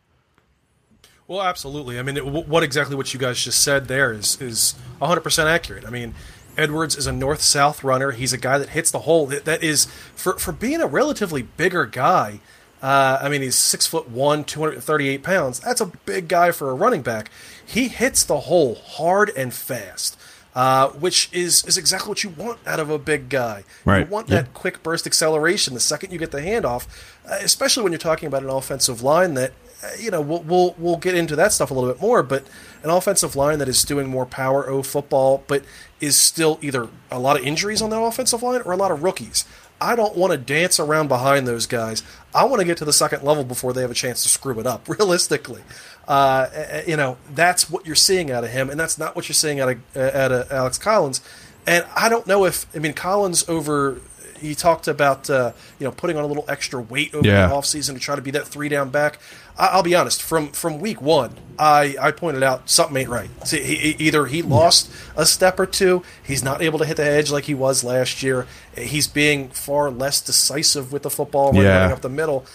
Well, 1.27 1.43
absolutely. 1.43 1.99
I 1.99 2.01
mean, 2.01 2.17
it, 2.17 2.25
what 2.25 2.63
exactly 2.63 2.95
what 2.95 3.13
you 3.13 3.19
guys 3.19 3.43
just 3.43 3.63
said 3.63 3.87
there 3.87 4.11
is 4.11 4.41
is 4.41 4.73
100 4.97 5.21
percent 5.21 5.49
accurate. 5.49 5.85
I 5.85 5.89
mean. 5.89 6.15
Edwards 6.57 6.97
is 6.97 7.07
a 7.07 7.13
north 7.13 7.41
south 7.41 7.85
runner. 7.85 8.11
He's 8.11 8.33
a 8.33 8.37
guy 8.37 8.57
that 8.57 8.69
hits 8.69 8.91
the 8.91 8.99
hole. 8.99 9.27
That, 9.27 9.45
that 9.45 9.63
is 9.63 9.85
for 10.13 10.37
for 10.37 10.51
being 10.51 10.81
a 10.81 10.87
relatively 10.87 11.41
bigger 11.41 11.85
guy. 11.85 12.41
Uh, 12.81 13.17
I 13.21 13.29
mean, 13.29 13.41
he's 13.41 13.55
six 13.55 13.87
foot 13.87 14.09
one, 14.09 14.43
238 14.43 15.23
pounds. 15.23 15.61
That's 15.61 15.79
a 15.79 15.85
big 15.85 16.27
guy 16.27 16.51
for 16.51 16.69
a 16.69 16.73
running 16.73 17.01
back. 17.01 17.31
He 17.65 17.87
hits 17.87 18.23
the 18.23 18.41
hole 18.41 18.75
hard 18.75 19.31
and 19.37 19.53
fast 19.53 20.18
uh, 20.55 20.89
which 20.89 21.29
is 21.31 21.63
is 21.65 21.77
exactly 21.77 22.09
what 22.09 22.23
you 22.23 22.29
want 22.29 22.59
out 22.65 22.79
of 22.79 22.89
a 22.89 22.97
big 22.97 23.29
guy. 23.29 23.63
Right. 23.85 24.05
You 24.05 24.11
want 24.11 24.27
that 24.27 24.53
quick 24.53 24.81
burst 24.83 25.05
acceleration 25.05 25.73
the 25.73 25.79
second 25.79 26.11
you 26.11 26.19
get 26.19 26.31
the 26.31 26.41
handoff, 26.41 26.87
uh, 27.29 27.37
especially 27.41 27.83
when 27.83 27.91
you're 27.91 27.99
talking 27.99 28.27
about 28.27 28.43
an 28.43 28.49
offensive 28.49 29.01
line 29.03 29.35
that 29.35 29.53
uh, 29.83 29.89
you 29.99 30.11
know 30.11 30.21
we'll, 30.21 30.41
we'll 30.43 30.75
we'll 30.77 30.97
get 30.97 31.15
into 31.15 31.35
that 31.35 31.51
stuff 31.51 31.71
a 31.71 31.73
little 31.73 31.91
bit 31.91 32.01
more, 32.01 32.23
but 32.23 32.45
an 32.83 32.89
offensive 32.89 33.35
line 33.35 33.59
that 33.59 33.67
is 33.69 33.83
doing 33.83 34.07
more 34.07 34.25
power 34.25 34.67
O 34.69 34.81
football, 34.81 35.43
but 35.47 35.63
is 35.99 36.15
still 36.15 36.57
either 36.61 36.89
a 37.11 37.19
lot 37.19 37.39
of 37.39 37.45
injuries 37.45 37.81
on 37.81 37.89
that 37.91 38.01
offensive 38.01 38.41
line 38.41 38.61
or 38.65 38.71
a 38.71 38.77
lot 38.77 38.91
of 38.91 39.03
rookies. 39.03 39.45
I 39.81 39.95
don't 39.95 40.17
want 40.17 40.31
to 40.31 40.37
dance 40.37 40.79
around 40.79 41.07
behind 41.07 41.47
those 41.47 41.65
guys. 41.65 42.03
I 42.33 42.45
want 42.45 42.59
to 42.59 42.65
get 42.65 42.77
to 42.77 42.85
the 42.85 42.93
second 42.93 43.23
level 43.23 43.43
before 43.43 43.73
they 43.73 43.81
have 43.81 43.91
a 43.91 43.95
chance 43.95 44.23
to 44.23 44.29
screw 44.29 44.59
it 44.59 44.67
up. 44.67 44.87
Realistically, 44.99 45.63
uh, 46.07 46.47
you 46.85 46.97
know, 46.97 47.17
that's 47.33 47.69
what 47.69 47.85
you're 47.85 47.95
seeing 47.95 48.31
out 48.31 48.43
of 48.43 48.51
him, 48.51 48.69
and 48.69 48.79
that's 48.79 48.97
not 48.97 49.15
what 49.15 49.27
you're 49.27 49.33
seeing 49.33 49.59
out 49.59 49.69
of, 49.69 49.97
out 49.97 50.31
of 50.31 50.51
Alex 50.51 50.77
Collins. 50.77 51.21
And 51.67 51.85
I 51.95 52.09
don't 52.09 52.25
know 52.25 52.45
if 52.45 52.65
I 52.75 52.79
mean 52.79 52.93
Collins 52.93 53.47
over. 53.47 53.99
He 54.39 54.55
talked 54.55 54.87
about 54.87 55.29
uh, 55.29 55.51
you 55.79 55.85
know 55.85 55.91
putting 55.91 56.17
on 56.17 56.23
a 56.23 56.27
little 56.27 56.45
extra 56.47 56.81
weight 56.81 57.13
over 57.13 57.27
yeah. 57.27 57.47
the 57.47 57.53
offseason 57.53 57.93
to 57.93 57.99
try 57.99 58.15
to 58.15 58.21
be 58.21 58.31
that 58.31 58.47
three 58.47 58.69
down 58.69 58.89
back. 58.89 59.19
I, 59.59 59.75
will 59.75 59.83
be 59.83 59.93
honest. 59.93 60.21
From 60.21 60.51
from 60.53 60.79
week 60.79 61.01
one, 61.01 61.35
I, 61.59 61.95
I 61.99 62.11
pointed 62.11 62.41
out 62.43 62.69
something 62.69 62.95
ain't 62.95 63.09
right. 63.09 63.29
See, 63.45 63.61
he, 63.61 63.95
either 63.99 64.25
he 64.25 64.41
lost 64.41 64.89
a 65.17 65.25
step 65.25 65.59
or 65.59 65.65
two. 65.65 66.01
He's 66.23 66.41
not 66.41 66.61
able 66.61 66.79
to 66.79 66.85
hit 66.85 66.97
the 66.97 67.05
edge 67.05 67.29
like 67.29 67.43
he 67.43 67.53
was 67.53 67.83
last 67.83 68.23
year. 68.23 68.47
He's 68.75 69.07
being 69.07 69.49
far 69.49 69.91
less 69.91 70.21
decisive 70.21 70.93
with 70.93 71.03
the 71.03 71.09
football 71.09 71.53
yeah. 71.53 71.79
running 71.79 71.91
up 71.91 72.01
the 72.01 72.09
middle. 72.09 72.45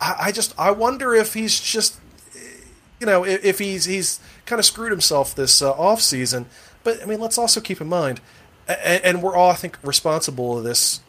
I, 0.00 0.16
I 0.20 0.32
just 0.32 0.58
I 0.58 0.70
wonder 0.70 1.12
if 1.14 1.34
he's 1.34 1.60
just 1.60 1.98
you 3.02 3.06
know, 3.06 3.24
if, 3.24 3.44
if 3.44 3.58
he's 3.58 3.86
he's 3.86 4.20
kind 4.46 4.60
of 4.60 4.64
screwed 4.64 4.92
himself 4.92 5.34
this 5.34 5.60
uh, 5.60 5.72
off 5.72 6.00
season. 6.00 6.46
But 6.84 7.02
I 7.02 7.06
mean, 7.06 7.20
let's 7.20 7.36
also 7.36 7.60
keep 7.60 7.80
in 7.80 7.88
mind, 7.88 8.20
and, 8.68 9.04
and 9.04 9.22
we're 9.22 9.34
all 9.34 9.50
I 9.50 9.54
think 9.54 9.76
responsible 9.82 10.58
of 10.58 10.64
this. 10.64 11.00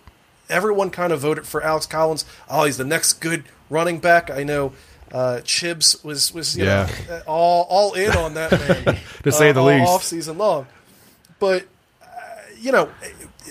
Everyone 0.50 0.90
kind 0.90 1.14
of 1.14 1.20
voted 1.20 1.46
for 1.46 1.64
Alex 1.64 1.86
Collins. 1.86 2.26
Oh, 2.50 2.66
he's 2.66 2.78
the 2.78 2.84
next 2.84 3.14
good 3.22 3.44
running 3.70 4.00
back. 4.00 4.32
I 4.32 4.44
know. 4.44 4.74
Uh, 5.13 5.41
Chibs 5.43 6.03
was 6.03 6.34
was 6.34 6.58
you 6.58 6.65
yeah. 6.65 6.89
know, 7.08 7.22
all 7.27 7.67
all 7.70 7.93
in 7.93 8.12
on 8.17 8.34
that 8.34 8.51
man 8.51 8.98
to 9.24 9.32
say 9.32 9.51
uh, 9.51 9.53
the 9.53 9.62
least 9.62 9.88
off 9.88 10.03
season 10.03 10.39
long. 10.39 10.65
But 11.38 11.67
uh, 12.01 12.05
you 12.60 12.72
know, 12.72 12.89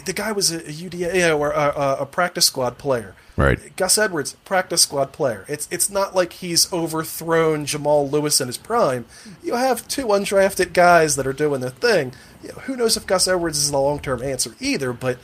the 0.04 0.12
guy 0.12 0.32
was 0.32 0.50
a, 0.50 0.58
a 0.58 0.72
UDA 0.72 1.14
you 1.14 1.20
know, 1.20 1.38
or 1.38 1.52
a, 1.52 1.72
a, 1.76 1.96
a 2.00 2.06
practice 2.06 2.46
squad 2.46 2.78
player. 2.78 3.14
Right. 3.36 3.74
Gus 3.76 3.96
Edwards, 3.96 4.34
practice 4.44 4.82
squad 4.82 5.12
player. 5.12 5.44
It's 5.48 5.68
it's 5.70 5.88
not 5.88 6.14
like 6.14 6.34
he's 6.34 6.70
overthrown 6.72 7.64
Jamal 7.64 8.08
Lewis 8.08 8.40
in 8.40 8.48
his 8.48 8.58
prime. 8.58 9.06
You 9.42 9.54
have 9.54 9.86
two 9.88 10.06
undrafted 10.06 10.72
guys 10.72 11.16
that 11.16 11.26
are 11.26 11.32
doing 11.32 11.60
their 11.60 11.70
thing. 11.70 12.12
You 12.42 12.48
know, 12.48 12.54
who 12.62 12.76
knows 12.76 12.96
if 12.96 13.06
Gus 13.06 13.28
Edwards 13.28 13.58
is 13.58 13.70
the 13.70 13.78
long 13.78 14.00
term 14.00 14.22
answer 14.22 14.54
either? 14.60 14.92
But 14.92 15.18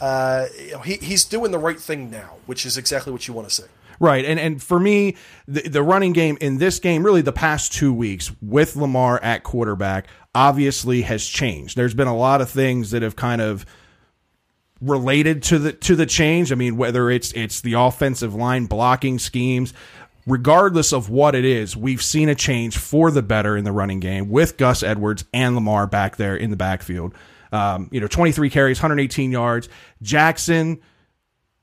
uh, 0.00 0.46
you 0.58 0.72
know, 0.72 0.78
he 0.80 0.94
he's 0.96 1.24
doing 1.24 1.50
the 1.50 1.58
right 1.58 1.78
thing 1.78 2.10
now, 2.10 2.36
which 2.46 2.64
is 2.64 2.78
exactly 2.78 3.12
what 3.12 3.28
you 3.28 3.34
want 3.34 3.48
to 3.48 3.54
see. 3.54 3.68
Right. 4.00 4.24
And 4.24 4.40
and 4.40 4.62
for 4.62 4.80
me, 4.80 5.16
the, 5.46 5.60
the 5.68 5.82
running 5.82 6.14
game 6.14 6.38
in 6.40 6.56
this 6.56 6.78
game, 6.78 7.04
really 7.04 7.20
the 7.20 7.32
past 7.32 7.72
two 7.72 7.92
weeks 7.92 8.32
with 8.40 8.74
Lamar 8.74 9.22
at 9.22 9.42
quarterback, 9.42 10.06
obviously 10.34 11.02
has 11.02 11.24
changed. 11.24 11.76
There's 11.76 11.92
been 11.92 12.08
a 12.08 12.16
lot 12.16 12.40
of 12.40 12.48
things 12.48 12.92
that 12.92 13.02
have 13.02 13.14
kind 13.14 13.42
of 13.42 13.66
related 14.80 15.42
to 15.44 15.58
the 15.58 15.72
to 15.74 15.94
the 15.94 16.06
change. 16.06 16.50
I 16.50 16.54
mean, 16.54 16.78
whether 16.78 17.10
it's 17.10 17.32
it's 17.32 17.60
the 17.60 17.74
offensive 17.74 18.34
line 18.34 18.64
blocking 18.64 19.18
schemes, 19.18 19.74
regardless 20.26 20.94
of 20.94 21.10
what 21.10 21.34
it 21.34 21.44
is, 21.44 21.76
we've 21.76 22.02
seen 22.02 22.30
a 22.30 22.34
change 22.34 22.78
for 22.78 23.10
the 23.10 23.22
better 23.22 23.54
in 23.54 23.64
the 23.64 23.72
running 23.72 24.00
game 24.00 24.30
with 24.30 24.56
Gus 24.56 24.82
Edwards 24.82 25.24
and 25.34 25.54
Lamar 25.54 25.86
back 25.86 26.16
there 26.16 26.36
in 26.36 26.50
the 26.50 26.56
backfield. 26.56 27.14
Um, 27.52 27.88
you 27.90 28.00
know, 28.00 28.06
23 28.06 28.48
carries, 28.48 28.78
118 28.78 29.30
yards. 29.30 29.68
Jackson 30.00 30.80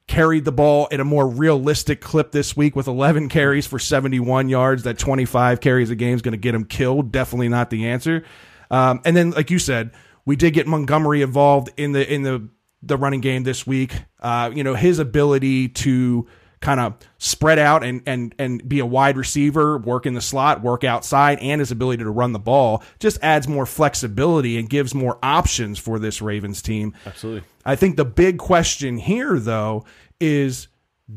carried 0.07 0.45
the 0.45 0.51
ball 0.51 0.87
at 0.91 0.99
a 0.99 1.05
more 1.05 1.27
realistic 1.27 2.01
clip 2.01 2.31
this 2.31 2.55
week 2.55 2.75
with 2.75 2.87
11 2.87 3.29
carries 3.29 3.67
for 3.67 3.77
71 3.77 4.49
yards. 4.49 4.83
That 4.83 4.97
25 4.97 5.59
carries 5.59 5.89
a 5.89 5.95
game 5.95 6.15
is 6.15 6.21
going 6.21 6.31
to 6.33 6.37
get 6.37 6.55
him 6.55 6.65
killed. 6.65 7.11
Definitely 7.11 7.49
not 7.49 7.69
the 7.69 7.87
answer. 7.87 8.23
Um, 8.71 9.01
and 9.05 9.15
then, 9.15 9.31
like 9.31 9.51
you 9.51 9.59
said, 9.59 9.91
we 10.25 10.35
did 10.35 10.53
get 10.53 10.67
Montgomery 10.67 11.21
involved 11.21 11.69
in 11.77 11.91
the 11.91 12.11
in 12.11 12.23
the 12.23 12.49
the 12.83 12.97
running 12.97 13.21
game 13.21 13.43
this 13.43 13.65
week. 13.65 13.93
Uh, 14.19 14.51
you 14.53 14.63
know, 14.63 14.75
his 14.75 14.99
ability 14.99 15.69
to 15.69 16.27
kind 16.59 16.79
of 16.79 16.95
spread 17.17 17.59
out 17.59 17.83
and 17.83 18.01
and 18.05 18.33
and 18.39 18.67
be 18.67 18.79
a 18.79 18.85
wide 18.85 19.17
receiver, 19.17 19.77
work 19.77 20.05
in 20.05 20.13
the 20.13 20.21
slot, 20.21 20.61
work 20.61 20.83
outside, 20.83 21.39
and 21.39 21.59
his 21.59 21.71
ability 21.71 22.03
to 22.03 22.09
run 22.09 22.33
the 22.33 22.39
ball 22.39 22.83
just 22.99 23.19
adds 23.21 23.47
more 23.47 23.65
flexibility 23.65 24.57
and 24.57 24.69
gives 24.69 24.93
more 24.93 25.19
options 25.21 25.79
for 25.79 25.99
this 25.99 26.21
Ravens 26.21 26.61
team. 26.61 26.93
Absolutely. 27.05 27.47
I 27.67 27.75
think 27.75 27.97
the 27.97 28.05
big 28.05 28.39
question 28.39 28.97
here 28.97 29.37
though 29.37 29.85
is 30.19 30.69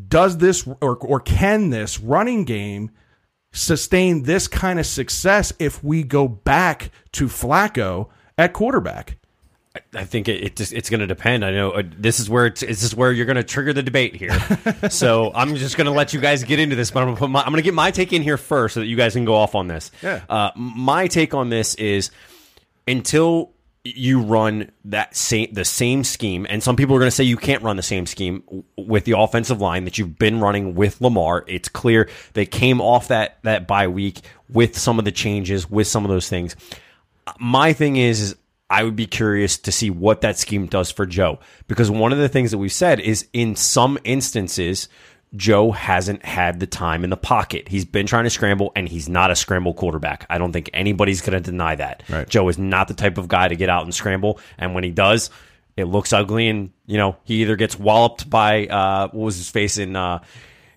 does 0.08 0.38
this 0.38 0.66
or 0.80 0.96
or 0.96 1.20
can 1.20 1.70
this 1.70 1.98
running 2.00 2.44
game 2.44 2.90
sustain 3.52 4.24
this 4.24 4.48
kind 4.48 4.78
of 4.78 4.86
success 4.86 5.52
if 5.58 5.82
we 5.82 6.02
go 6.02 6.28
back 6.28 6.90
to 7.12 7.26
Flacco 7.26 8.08
at 8.36 8.52
quarterback? 8.52 9.16
I 9.94 10.04
think 10.04 10.28
it, 10.28 10.42
it 10.42 10.56
just, 10.56 10.72
it's 10.72 10.90
going 10.90 10.98
to 10.98 11.06
depend. 11.06 11.44
I 11.44 11.52
know 11.52 11.70
uh, 11.70 11.82
this 11.96 12.18
is 12.18 12.28
where 12.28 12.46
it's, 12.46 12.60
this 12.60 12.82
is 12.82 12.92
where 12.92 13.12
you're 13.12 13.26
going 13.26 13.36
to 13.36 13.44
trigger 13.44 13.72
the 13.72 13.84
debate 13.84 14.16
here. 14.16 14.36
so 14.90 15.30
I'm 15.32 15.54
just 15.54 15.76
going 15.76 15.84
to 15.84 15.92
let 15.92 16.12
you 16.12 16.20
guys 16.20 16.42
get 16.42 16.58
into 16.58 16.74
this, 16.74 16.90
but 16.90 17.04
I'm 17.04 17.14
going 17.14 17.32
to 17.32 17.38
I'm 17.38 17.44
going 17.52 17.56
to 17.56 17.62
get 17.62 17.74
my 17.74 17.92
take 17.92 18.12
in 18.12 18.22
here 18.22 18.36
first 18.36 18.74
so 18.74 18.80
that 18.80 18.86
you 18.86 18.96
guys 18.96 19.12
can 19.12 19.24
go 19.24 19.36
off 19.36 19.54
on 19.54 19.68
this. 19.68 19.92
Yeah. 20.02 20.22
Uh, 20.28 20.50
my 20.56 21.06
take 21.06 21.34
on 21.34 21.50
this 21.50 21.76
is 21.76 22.10
until 22.88 23.52
you 23.84 24.20
run 24.20 24.70
that 24.84 25.16
same 25.16 25.52
the 25.52 25.64
same 25.64 26.04
scheme, 26.04 26.46
and 26.48 26.62
some 26.62 26.76
people 26.76 26.94
are 26.94 26.98
going 26.98 27.08
to 27.08 27.14
say 27.14 27.24
you 27.24 27.36
can't 27.36 27.62
run 27.62 27.76
the 27.76 27.82
same 27.82 28.06
scheme 28.06 28.42
with 28.76 29.04
the 29.04 29.18
offensive 29.18 29.60
line 29.60 29.84
that 29.84 29.96
you've 29.96 30.18
been 30.18 30.40
running 30.40 30.74
with 30.74 31.00
Lamar. 31.00 31.44
It's 31.46 31.68
clear 31.68 32.08
they 32.34 32.46
came 32.46 32.80
off 32.80 33.08
that 33.08 33.38
that 33.42 33.66
bye 33.66 33.88
week 33.88 34.20
with 34.50 34.76
some 34.76 34.98
of 34.98 35.04
the 35.04 35.12
changes, 35.12 35.70
with 35.70 35.86
some 35.86 36.04
of 36.04 36.10
those 36.10 36.28
things. 36.28 36.56
My 37.38 37.72
thing 37.72 37.96
is, 37.96 38.20
is 38.20 38.36
I 38.68 38.84
would 38.84 38.96
be 38.96 39.06
curious 39.06 39.58
to 39.58 39.72
see 39.72 39.90
what 39.90 40.20
that 40.20 40.38
scheme 40.38 40.66
does 40.66 40.90
for 40.90 41.06
Joe 41.06 41.40
because 41.66 41.90
one 41.90 42.12
of 42.12 42.18
the 42.18 42.28
things 42.28 42.50
that 42.52 42.58
we've 42.58 42.72
said 42.72 43.00
is 43.00 43.28
in 43.32 43.56
some 43.56 43.98
instances 44.04 44.88
Joe 45.36 45.70
hasn't 45.70 46.24
had 46.24 46.58
the 46.60 46.66
time 46.66 47.04
in 47.04 47.10
the 47.10 47.16
pocket. 47.16 47.68
He's 47.68 47.84
been 47.84 48.06
trying 48.06 48.24
to 48.24 48.30
scramble 48.30 48.72
and 48.74 48.88
he's 48.88 49.08
not 49.08 49.30
a 49.30 49.36
scramble 49.36 49.74
quarterback. 49.74 50.26
I 50.28 50.38
don't 50.38 50.52
think 50.52 50.70
anybody's 50.74 51.20
going 51.20 51.40
to 51.40 51.50
deny 51.50 51.76
that. 51.76 52.02
Right. 52.08 52.28
Joe 52.28 52.48
is 52.48 52.58
not 52.58 52.88
the 52.88 52.94
type 52.94 53.16
of 53.16 53.28
guy 53.28 53.46
to 53.48 53.54
get 53.56 53.68
out 53.68 53.84
and 53.84 53.94
scramble 53.94 54.40
and 54.58 54.74
when 54.74 54.82
he 54.84 54.90
does 54.90 55.30
it 55.76 55.84
looks 55.84 56.12
ugly 56.12 56.48
and 56.48 56.72
you 56.86 56.98
know 56.98 57.16
he 57.24 57.42
either 57.42 57.54
gets 57.56 57.78
walloped 57.78 58.28
by 58.28 58.66
uh 58.66 59.08
what 59.12 59.24
was 59.26 59.36
his 59.36 59.48
face 59.48 59.78
in 59.78 59.94
uh 59.94 60.18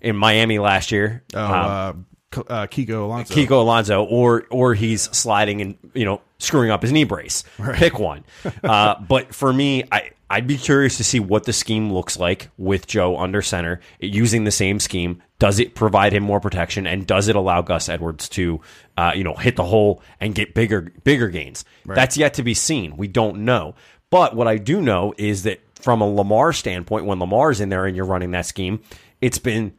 in 0.02 0.16
Miami 0.16 0.60
last 0.60 0.92
year. 0.92 1.24
Oh, 1.34 1.44
Um, 1.44 2.06
uh, 2.36 2.40
uh, 2.42 2.68
Kiko 2.68 3.04
Alonso. 3.06 3.34
Kiko 3.34 3.52
Alonso, 3.62 4.04
or 4.04 4.46
or 4.50 4.74
he's 4.76 5.02
sliding 5.04 5.62
and 5.62 5.78
you 5.94 6.06
know 6.06 6.22
screwing 6.44 6.70
up 6.70 6.82
his 6.82 6.92
knee 6.92 7.04
brace. 7.04 7.44
Pick 7.74 8.00
one. 8.00 8.24
uh, 8.64 8.96
but 9.00 9.34
for 9.34 9.52
me, 9.52 9.84
I 9.92 10.12
I'd 10.30 10.48
be 10.48 10.58
curious 10.58 10.98
to 10.98 11.04
see 11.04 11.20
what 11.20 11.44
the 11.44 11.54
scheme 11.54 11.94
looks 11.94 12.18
like 12.18 12.50
with 12.58 12.88
Joe 12.88 13.18
under 13.18 13.44
center 13.44 13.82
using 14.00 14.46
the 14.46 14.52
same 14.52 14.80
scheme. 14.80 15.22
Does 15.38 15.60
it 15.60 15.76
provide 15.76 16.12
him 16.12 16.24
more 16.24 16.40
protection, 16.40 16.88
and 16.88 17.06
does 17.06 17.28
it 17.28 17.36
allow 17.36 17.62
Gus 17.62 17.88
Edwards 17.88 18.30
to 18.30 18.60
uh, 18.98 19.12
you 19.16 19.24
know 19.24 19.36
hit 19.36 19.56
the 19.56 19.64
hole 19.64 20.02
and 20.20 20.34
get 20.34 20.54
bigger 20.56 20.92
bigger 21.04 21.28
gains? 21.30 21.66
That's 21.86 22.18
yet 22.18 22.36
to 22.36 22.44
be 22.44 22.54
seen. 22.54 22.98
We 22.98 23.08
don't 23.08 23.46
know. 23.46 23.76
But 24.10 24.36
what 24.36 24.48
I 24.48 24.58
do 24.58 24.82
know 24.82 25.14
is 25.18 25.44
that 25.44 25.60
from 25.76 26.02
a 26.02 26.08
Lamar 26.08 26.54
standpoint, 26.54 27.06
when 27.06 27.20
Lamar's 27.20 27.60
in 27.60 27.70
there 27.70 27.86
and 27.86 27.96
you're 27.96 28.06
running 28.06 28.32
that 28.32 28.46
scheme, 28.46 28.82
it's 29.22 29.40
been 29.40 29.74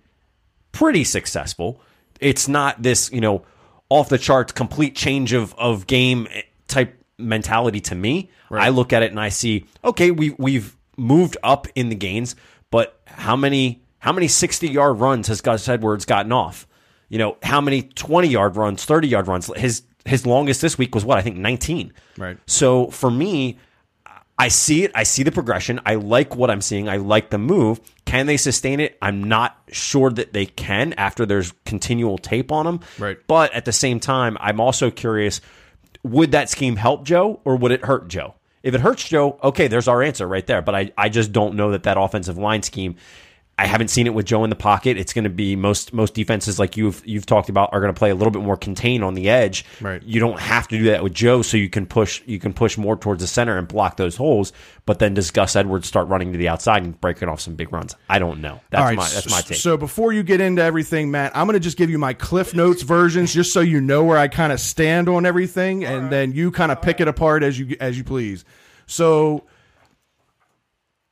pretty 0.71 1.03
successful. 1.03 1.81
It's 2.21 2.47
not 2.47 2.83
this, 2.83 3.11
you 3.11 3.21
know, 3.21 3.45
off 3.89 4.09
the 4.09 4.19
charts 4.19 4.53
complete 4.53 4.95
change 4.95 5.33
of 5.33 5.55
of 5.55 5.87
game 5.87 6.29
type 6.75 7.03
mentality 7.19 7.81
to 7.81 7.95
me. 7.95 8.31
I 8.51 8.69
look 8.69 8.93
at 8.93 9.03
it 9.03 9.11
and 9.11 9.21
I 9.21 9.31
see, 9.31 9.67
okay, 9.85 10.11
we 10.11 10.31
we've 10.39 10.77
moved 10.97 11.37
up 11.43 11.67
in 11.75 11.89
the 11.89 11.95
gains, 11.95 12.37
but 12.71 13.01
how 13.07 13.37
many 13.37 13.83
how 13.99 14.13
many 14.13 14.29
60 14.29 14.69
yard 14.69 14.99
runs 15.01 15.29
has 15.29 15.41
Gus 15.41 15.69
Edwards 15.69 16.05
gotten 16.05 16.33
off? 16.33 16.67
You 17.09 17.19
know, 17.19 17.37
how 17.43 17.61
many 17.61 17.83
20 17.83 18.29
yard 18.29 18.57
runs, 18.57 18.85
30 18.85 19.09
yard 19.09 19.29
runs? 19.29 19.51
His 19.57 19.83
his 20.05 20.27
longest 20.27 20.61
this 20.61 20.77
week 20.77 20.95
was 20.95 21.05
what? 21.05 21.19
I 21.19 21.23
think 21.23 21.37
19. 21.37 21.93
Right. 22.19 22.39
So 22.47 22.89
for 22.89 23.11
me, 23.11 23.59
I 24.39 24.49
see 24.49 24.85
it. 24.85 24.91
I 24.95 25.05
see 25.05 25.23
the 25.23 25.33
progression. 25.33 25.81
I 25.87 25.95
like 25.95 26.37
what 26.37 26.51
I'm 26.51 26.61
seeing. 26.61 26.89
I 26.89 26.97
like 26.97 27.31
the 27.31 27.39
move. 27.39 27.81
Can 28.05 28.27
they 28.27 28.37
sustain 28.37 28.81
it? 28.81 28.99
I'm 29.01 29.25
not 29.25 29.57
sure 29.71 30.11
that 30.11 30.33
they 30.33 30.47
can 30.47 30.93
after 30.95 31.25
there's 31.25 31.53
continual 31.65 32.19
tape 32.19 32.53
on 32.53 32.67
them. 32.67 32.81
Right. 32.99 33.17
But 33.27 33.55
at 33.55 33.65
the 33.65 33.73
same 33.73 34.01
time, 34.01 34.37
I'm 34.41 34.61
also 34.61 34.91
curious 34.91 35.41
would 36.05 36.31
that 36.33 36.49
scheme 36.49 36.77
help 36.77 37.05
Joe 37.05 37.41
or 37.45 37.57
would 37.57 37.73
it 37.73 37.85
hurt 37.85 38.09
Joe? 38.09 38.35
If 38.63 38.75
it 38.75 38.81
hurts 38.81 39.09
Joe, 39.09 39.39
okay, 39.43 39.67
there's 39.67 39.89
our 39.89 40.03
answer 40.03 40.27
right 40.29 40.47
there. 40.47 40.63
But 40.63 40.75
I, 40.75 40.93
I 40.97 41.09
just 41.09 41.33
don't 41.33 41.55
know 41.55 41.73
that 41.73 41.83
that 41.83 41.99
offensive 41.99 42.39
line 42.39 42.63
scheme. 42.63 42.97
I 43.57 43.67
haven't 43.67 43.89
seen 43.89 44.09
it 44.09 44.15
with 44.15 44.27
Joe 44.27 44.43
in 44.43 44.51
the 44.51 44.57
pocket. 44.57 44.99
It's 44.99 45.13
going 45.13 45.25
to 45.25 45.31
be 45.31 45.55
most 45.55 45.93
most 45.93 46.15
defenses 46.15 46.59
like 46.59 46.77
you've 46.77 47.07
you've 47.07 47.25
talked 47.25 47.49
about 47.49 47.71
are 47.73 47.81
going 47.81 47.93
to 47.93 47.99
play 47.99 48.11
a 48.11 48.15
little 48.15 48.33
bit 48.33 48.43
more 48.43 48.57
contained 48.57 49.05
on 49.05 49.15
the 49.15 49.31
edge. 49.31 49.65
Right. 49.81 50.03
You 50.03 50.19
don't 50.19 50.41
have 50.41 50.67
to 50.69 50.79
do 50.79 50.85
that 50.91 51.05
with 51.05 51.15
Joe, 51.15 51.43
so 51.43 51.57
you 51.57 51.71
can 51.71 51.87
push 51.87 52.21
you 52.27 52.41
can 52.41 52.53
push 52.53 52.77
more 52.77 52.97
towards 52.97 53.23
the 53.23 53.29
center 53.29 53.57
and 53.57 53.69
block 53.69 53.97
those 53.97 54.17
holes. 54.17 54.53
But 54.87 54.99
then 54.99 55.15
does 55.15 55.31
Gus 55.31 55.55
Edwards 55.55 55.87
start 55.87 56.09
running 56.09 56.33
to 56.33 56.39
the 56.39 56.49
outside 56.49 56.83
and 56.83 57.01
breaking 57.01 57.29
off 57.29 57.41
some 57.41 57.55
big 57.55 57.73
runs? 57.73 57.95
I 58.09 58.19
don't 58.19 58.41
know. 58.41 58.61
That's 58.71 58.81
All 58.81 58.87
right, 58.87 58.97
my 58.97 59.09
that's 59.09 59.31
my 59.31 59.41
take. 59.41 59.59
So 59.59 59.77
before 59.77 60.13
you 60.13 60.25
get 60.25 60.41
into 60.41 60.61
everything, 60.61 61.13
Matt, 61.13 61.37
I'm 61.37 61.47
going 61.47 61.55
to 61.55 61.61
just 61.61 61.77
give 61.77 61.91
you 61.91 61.99
my 61.99 62.13
Cliff 62.13 62.55
Notes 62.55 62.83
versions, 62.83 63.33
just 63.33 63.53
so 63.53 63.61
you 63.61 63.81
know 63.81 64.03
where 64.03 64.19
I 64.19 64.27
kind 64.27 64.53
of 64.53 64.59
stand 64.59 65.09
on 65.09 65.25
everything, 65.27 65.85
and 65.85 66.11
then 66.11 66.33
you 66.33 66.51
kind 66.51 66.73
of 66.73 66.83
pick 66.83 67.01
it 67.01 67.07
apart 67.07 67.45
as 67.45 67.57
you 67.57 67.77
as 67.79 67.97
you 67.97 68.03
please. 68.03 68.45
So 68.87 69.45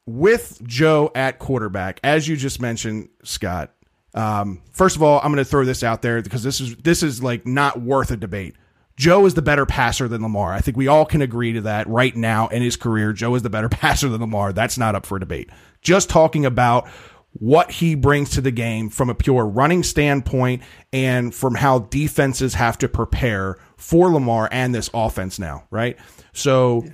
with 0.07 0.61
Joe 0.67 1.11
at 1.15 1.39
quarterback, 1.39 2.01
as 2.03 2.27
you 2.27 2.37
just 2.37 2.61
mentioned, 2.61 3.09
Scott. 3.25 3.73
Um, 4.15 4.61
first 4.73 4.97
of 4.97 5.03
all, 5.03 5.21
I'm 5.21 5.33
going 5.33 5.45
to 5.45 5.49
throw 5.49 5.65
this 5.65 5.83
out 5.83 6.03
there 6.03 6.21
because 6.21 6.43
this 6.43 6.61
is 6.61 6.77
this 6.77 7.03
is 7.03 7.23
like 7.23 7.47
not 7.47 7.81
worth 7.81 8.11
a 8.11 8.17
debate. 8.17 8.57
Joe 8.97 9.25
is 9.25 9.35
the 9.35 9.43
better 9.43 9.65
passer 9.65 10.07
than 10.07 10.23
Lamar. 10.23 10.53
I 10.53 10.61
think 10.61 10.77
we 10.77 10.87
all 10.87 11.07
can 11.07 11.23
agree 11.23 11.55
to 11.55 11.63
that 11.63 11.89
right 11.89 12.15
now 12.15 12.49
in 12.49 12.63
his 12.63 12.77
career. 12.77 13.13
Joe 13.13 13.35
is 13.35 13.43
the 13.43 13.51
better 13.51 13.69
passer 13.71 14.09
than 14.09 14.21
Lamar. 14.21 14.53
That's 14.53 14.77
not 14.77 14.95
up 14.95 15.07
for 15.07 15.19
debate. 15.19 15.51
Just 15.81 16.11
talking 16.11 16.45
about 16.45 16.89
what 17.35 17.71
he 17.71 17.95
brings 17.95 18.31
to 18.31 18.43
the 18.43 18.51
game 18.51 18.91
from 18.91 19.09
a 19.09 19.15
pure 19.15 19.47
running 19.47 19.83
standpoint 19.83 20.63
and 20.93 21.35
from 21.35 21.55
how 21.55 21.79
defenses 21.79 22.53
have 22.55 22.77
to 22.79 22.89
prepare 22.89 23.57
for 23.79 24.11
Lamar 24.11 24.49
and 24.53 24.75
this 24.75 24.91
offense 24.93 25.39
now, 25.39 25.65
right? 25.71 25.97
So 26.35 26.85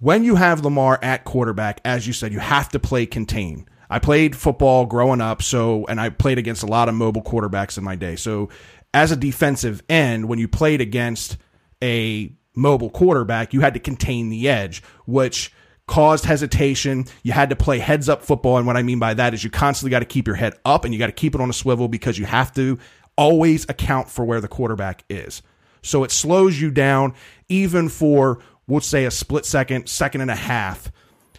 when 0.00 0.24
you 0.24 0.34
have 0.34 0.64
Lamar 0.64 0.98
at 1.02 1.24
quarterback, 1.24 1.80
as 1.84 2.06
you 2.06 2.12
said, 2.12 2.32
you 2.32 2.40
have 2.40 2.68
to 2.70 2.78
play 2.78 3.06
contain. 3.06 3.68
I 3.90 3.98
played 3.98 4.34
football 4.34 4.86
growing 4.86 5.20
up, 5.20 5.42
so 5.42 5.86
and 5.86 6.00
I 6.00 6.08
played 6.08 6.38
against 6.38 6.62
a 6.62 6.66
lot 6.66 6.88
of 6.88 6.94
mobile 6.94 7.22
quarterbacks 7.22 7.78
in 7.78 7.84
my 7.84 7.96
day. 7.96 8.16
So 8.16 8.48
as 8.92 9.12
a 9.12 9.16
defensive 9.16 9.82
end, 9.88 10.28
when 10.28 10.38
you 10.38 10.48
played 10.48 10.80
against 10.80 11.36
a 11.82 12.32
mobile 12.54 12.90
quarterback, 12.90 13.52
you 13.52 13.60
had 13.60 13.74
to 13.74 13.80
contain 13.80 14.30
the 14.30 14.48
edge, 14.48 14.82
which 15.06 15.52
caused 15.86 16.24
hesitation. 16.24 17.04
You 17.22 17.32
had 17.32 17.50
to 17.50 17.56
play 17.56 17.78
heads 17.78 18.08
up 18.08 18.22
football. 18.22 18.56
And 18.56 18.66
what 18.66 18.76
I 18.76 18.82
mean 18.82 18.98
by 18.98 19.14
that 19.14 19.34
is 19.34 19.44
you 19.44 19.50
constantly 19.50 19.90
got 19.90 19.98
to 20.00 20.06
keep 20.06 20.26
your 20.26 20.36
head 20.36 20.54
up 20.64 20.84
and 20.84 20.94
you 20.94 20.98
got 20.98 21.06
to 21.06 21.12
keep 21.12 21.34
it 21.34 21.40
on 21.40 21.50
a 21.50 21.54
swivel 21.54 21.88
because 21.88 22.18
you 22.18 22.24
have 22.24 22.52
to 22.54 22.78
always 23.16 23.68
account 23.68 24.08
for 24.08 24.24
where 24.24 24.40
the 24.40 24.48
quarterback 24.48 25.04
is. 25.08 25.42
So 25.82 26.02
it 26.02 26.10
slows 26.10 26.60
you 26.60 26.70
down 26.70 27.14
even 27.48 27.88
for, 27.88 28.40
we'll 28.66 28.80
say, 28.80 29.04
a 29.04 29.10
split 29.10 29.44
second, 29.44 29.88
second 29.88 30.20
and 30.20 30.30
a 30.30 30.36
half. 30.36 30.90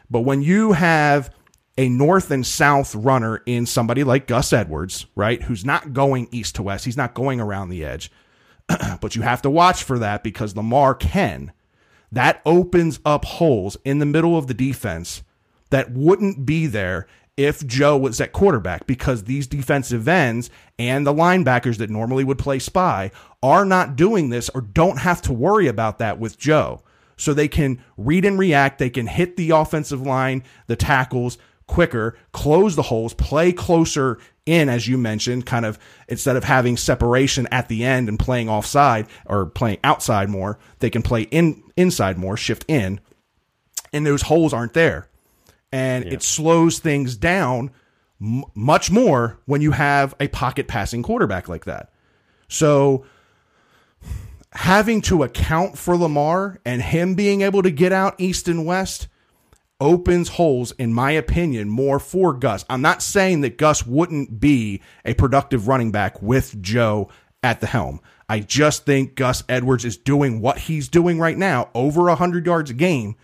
But 0.10 0.22
when 0.22 0.42
you 0.42 0.74
have 0.74 1.34
a 1.78 1.90
north 1.90 2.32
and 2.32 2.46
south 2.46 2.96
runner 2.96 3.42
in 3.46 3.66
somebody 3.66 4.04
like 4.04 4.28
Gus 4.28 4.54
Edwards, 4.54 5.06
right, 5.16 5.42
who's 5.44 5.66
not 5.66 5.94
going 5.94 6.28
east 6.32 6.56
to 6.56 6.64
west, 6.64 6.86
he's 6.86 6.98
not 6.98 7.14
going 7.14 7.40
around 7.40 7.70
the 7.70 7.84
edge, 7.84 8.12
but 9.02 9.16
you 9.16 9.22
have 9.22 9.42
to 9.42 9.50
watch 9.50 9.84
for 9.84 10.00
that 10.00 10.24
because 10.24 10.56
Lamar 10.56 10.94
can. 10.96 11.52
That 12.12 12.42
opens 12.46 13.00
up 13.04 13.26
holes 13.26 13.78
in 13.84 14.00
the 14.00 14.06
middle 14.06 14.38
of 14.38 14.48
the 14.48 14.54
defense 14.54 15.24
that 15.70 15.92
wouldn't 15.92 16.46
be 16.46 16.68
there 16.68 17.08
if 17.38 17.66
Joe 17.68 17.98
was 17.98 18.22
at 18.22 18.32
quarterback 18.32 18.88
because 18.88 19.24
these 19.24 19.48
defensive 19.48 20.08
ends 20.08 20.50
and 20.80 21.06
the 21.06 21.14
linebackers 21.14 21.78
that 21.78 21.90
normally 21.90 22.24
would 22.24 22.40
play 22.40 22.60
spy 22.60 23.12
are 23.44 23.66
not 23.66 23.98
doing 23.98 24.30
this 24.30 24.50
or 24.50 24.62
don't 24.62 25.00
have 25.00 25.22
to 25.24 25.34
worry 25.34 25.68
about 25.68 26.00
that 26.00 26.18
with 26.20 26.38
Joe. 26.38 26.82
So 27.18 27.34
they 27.34 27.48
can 27.48 27.84
read 27.98 28.26
and 28.26 28.38
react, 28.38 28.80
they 28.80 28.90
can 28.90 29.08
hit 29.08 29.38
the 29.38 29.52
offensive 29.52 30.02
line, 30.02 30.44
the 30.68 30.76
tackles 30.76 31.38
quicker, 31.68 32.18
close 32.32 32.76
the 32.76 32.84
holes, 32.84 33.14
play 33.14 33.52
closer 33.52 34.20
in 34.46 34.70
as 34.70 34.88
you 34.88 34.98
mentioned, 34.98 35.46
kind 35.46 35.66
of 35.66 35.80
instead 36.08 36.36
of 36.36 36.44
having 36.44 36.78
separation 36.78 37.48
at 37.52 37.68
the 37.68 37.84
end 37.84 38.08
and 38.08 38.20
playing 38.20 38.50
offside 38.50 39.08
or 39.26 39.46
playing 39.48 39.80
outside 39.84 40.30
more, 40.30 40.60
they 40.80 40.90
can 40.90 41.02
play 41.02 41.24
in 41.24 41.64
inside 41.76 42.18
more, 42.18 42.38
shift 42.38 42.64
in, 42.68 43.00
and 43.92 44.06
those 44.06 44.24
holes 44.24 44.54
aren't 44.54 44.74
there. 44.74 45.10
And 45.72 46.06
it 46.06 46.22
slows 46.24 46.80
things 46.80 47.18
down 47.18 47.72
m- 48.22 48.44
much 48.54 48.92
more 48.92 49.40
when 49.46 49.62
you 49.62 49.72
have 49.72 50.14
a 50.20 50.28
pocket 50.28 50.68
passing 50.68 51.04
quarterback 51.04 51.50
like 51.50 51.66
that. 51.66 51.92
So 52.48 53.06
having 54.56 55.02
to 55.02 55.24
account 55.24 55.78
for 55.78 55.96
Lamar 55.98 56.60
and 56.66 56.82
him 56.82 57.16
being 57.16 57.42
able 57.42 57.62
to 57.62 57.72
get 57.72 57.92
out 57.92 58.16
east 58.18 58.48
and 58.48 58.66
west 58.66 59.08
opens 59.82 60.30
holes 60.30 60.72
in 60.74 60.94
my 60.94 61.12
opinion 61.12 61.70
more 61.70 62.00
for 62.00 62.34
Gus. 62.34 62.64
I'm 62.70 62.82
not 62.82 63.02
saying 63.02 63.42
that 63.42 63.58
Gus 63.58 63.86
wouldn't 63.86 64.40
be 64.40 64.82
a 65.04 65.14
productive 65.14 65.68
running 65.68 65.92
back 65.92 66.22
with 66.22 66.62
Joe 66.62 67.10
at 67.44 67.60
the 67.60 67.68
helm. 67.68 68.00
I 68.30 68.40
just 68.40 68.86
think 68.86 69.16
Gus 69.16 69.44
Edwards 69.50 69.86
is 69.86 69.98
doing 69.98 70.40
what 70.40 70.58
he's 70.58 70.88
doing 70.88 71.20
right 71.20 71.38
now, 71.38 71.70
over 71.76 72.04
100 72.04 72.46
yards 72.46 72.72
a 72.72 72.74
game 72.74 73.16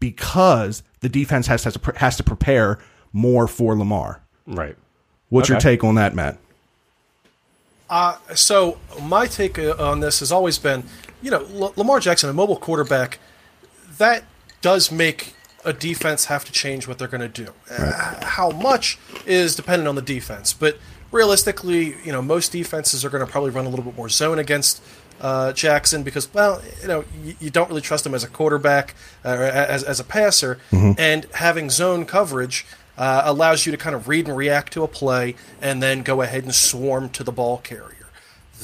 because 0.00 0.82
the 1.00 1.08
defense 1.08 1.46
has 1.46 1.64
has 1.64 1.74
to, 1.74 1.92
has 1.96 2.16
to 2.16 2.22
prepare 2.24 2.78
more 3.12 3.46
for 3.46 3.76
Lamar. 3.76 4.22
Right. 4.46 4.76
What's 5.28 5.48
your 5.48 5.58
take 5.58 5.82
on 5.84 5.94
that, 5.94 6.14
Matt? 6.14 6.38
So 8.34 8.78
my 9.00 9.26
take 9.26 9.58
uh, 9.58 9.74
on 9.78 10.00
this 10.00 10.20
has 10.20 10.32
always 10.32 10.58
been, 10.58 10.84
you 11.22 11.30
know, 11.30 11.44
L- 11.54 11.72
Lamar 11.76 12.00
Jackson, 12.00 12.28
a 12.30 12.32
mobile 12.32 12.56
quarterback, 12.56 13.18
that 13.98 14.24
does 14.62 14.90
make 14.90 15.34
a 15.64 15.72
defense 15.72 16.26
have 16.26 16.44
to 16.44 16.52
change 16.52 16.86
what 16.86 16.98
they're 16.98 17.08
going 17.08 17.20
to 17.20 17.44
do. 17.44 17.52
Uh, 17.70 18.24
how 18.24 18.50
much 18.50 18.98
is 19.26 19.56
dependent 19.56 19.88
on 19.88 19.94
the 19.94 20.02
defense, 20.02 20.52
but 20.52 20.78
realistically, 21.10 21.96
you 22.04 22.12
know, 22.12 22.20
most 22.20 22.52
defenses 22.52 23.04
are 23.04 23.08
going 23.10 23.24
to 23.24 23.30
probably 23.30 23.50
run 23.50 23.64
a 23.64 23.68
little 23.68 23.84
bit 23.84 23.96
more 23.96 24.08
zone 24.08 24.38
against 24.38 24.82
uh, 25.20 25.52
Jackson 25.52 26.02
because, 26.02 26.32
well, 26.34 26.60
you 26.82 26.88
know, 26.88 27.04
you, 27.22 27.34
you 27.40 27.50
don't 27.50 27.68
really 27.68 27.80
trust 27.80 28.04
him 28.04 28.14
as 28.14 28.24
a 28.24 28.28
quarterback 28.28 28.94
uh, 29.24 29.28
or 29.30 29.42
as 29.44 29.84
as 29.84 30.00
a 30.00 30.04
passer, 30.04 30.58
and 30.98 31.26
having 31.34 31.70
zone 31.70 32.04
coverage. 32.04 32.66
Uh, 32.96 33.22
allows 33.24 33.66
you 33.66 33.72
to 33.72 33.78
kind 33.78 33.96
of 33.96 34.06
read 34.06 34.28
and 34.28 34.36
react 34.36 34.72
to 34.72 34.82
a 34.84 34.88
play 34.88 35.34
and 35.60 35.82
then 35.82 36.02
go 36.02 36.22
ahead 36.22 36.44
and 36.44 36.54
swarm 36.54 37.08
to 37.08 37.24
the 37.24 37.32
ball 37.32 37.58
carrier 37.58 37.90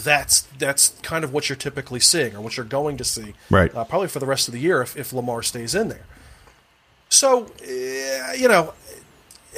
that's 0.04 0.42
that's 0.56 0.90
kind 1.02 1.24
of 1.24 1.32
what 1.32 1.48
you're 1.48 1.56
typically 1.56 1.98
seeing 1.98 2.34
or 2.36 2.40
what 2.40 2.56
you're 2.56 2.64
going 2.64 2.96
to 2.96 3.02
see 3.04 3.34
Right. 3.50 3.74
uh, 3.74 3.82
probably 3.84 4.06
for 4.06 4.20
the 4.20 4.26
rest 4.26 4.46
of 4.46 4.54
the 4.54 4.60
year 4.60 4.80
if, 4.82 4.96
if 4.96 5.12
Lamar 5.12 5.42
stays 5.42 5.74
in 5.74 5.88
there. 5.88 6.04
So, 7.08 7.46
uh, 7.62 8.32
you 8.34 8.46
know, 8.46 8.72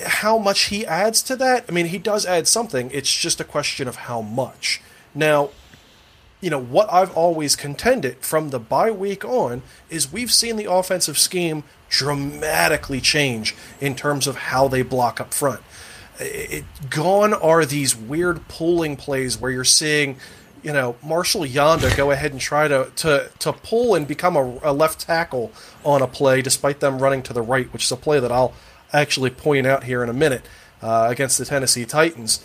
how 0.06 0.38
much 0.38 0.62
he 0.64 0.86
adds 0.86 1.22
to 1.24 1.36
that, 1.36 1.66
I 1.68 1.72
mean, 1.72 1.86
he 1.86 1.98
does 1.98 2.24
add 2.24 2.48
something. 2.48 2.90
It's 2.92 3.14
just 3.14 3.40
a 3.40 3.44
question 3.44 3.86
of 3.86 3.96
how 3.96 4.22
much. 4.22 4.80
Now, 5.14 5.50
you 6.42 6.50
know, 6.50 6.60
what 6.60 6.92
I've 6.92 7.16
always 7.16 7.56
contended 7.56 8.18
from 8.18 8.50
the 8.50 8.58
bye 8.58 8.90
week 8.90 9.24
on 9.24 9.62
is 9.88 10.12
we've 10.12 10.32
seen 10.32 10.56
the 10.56 10.70
offensive 10.70 11.16
scheme 11.16 11.62
dramatically 11.88 13.00
change 13.00 13.54
in 13.80 13.94
terms 13.94 14.26
of 14.26 14.36
how 14.36 14.66
they 14.66 14.82
block 14.82 15.20
up 15.20 15.32
front. 15.32 15.60
It, 16.18 16.64
gone 16.90 17.32
are 17.32 17.64
these 17.64 17.96
weird 17.96 18.48
pulling 18.48 18.96
plays 18.96 19.40
where 19.40 19.52
you're 19.52 19.62
seeing, 19.62 20.16
you 20.64 20.72
know, 20.72 20.96
Marshal 21.02 21.42
Yanda 21.42 21.96
go 21.96 22.10
ahead 22.10 22.32
and 22.32 22.40
try 22.40 22.66
to, 22.66 22.90
to, 22.96 23.30
to 23.38 23.52
pull 23.52 23.94
and 23.94 24.06
become 24.06 24.36
a, 24.36 24.58
a 24.64 24.72
left 24.72 25.00
tackle 25.00 25.52
on 25.84 26.02
a 26.02 26.08
play 26.08 26.42
despite 26.42 26.80
them 26.80 26.98
running 26.98 27.22
to 27.22 27.32
the 27.32 27.42
right, 27.42 27.72
which 27.72 27.84
is 27.84 27.92
a 27.92 27.96
play 27.96 28.18
that 28.18 28.32
I'll 28.32 28.52
actually 28.92 29.30
point 29.30 29.66
out 29.66 29.84
here 29.84 30.02
in 30.02 30.08
a 30.08 30.14
minute 30.14 30.42
uh, 30.82 31.06
against 31.08 31.38
the 31.38 31.44
Tennessee 31.44 31.84
Titans 31.84 32.44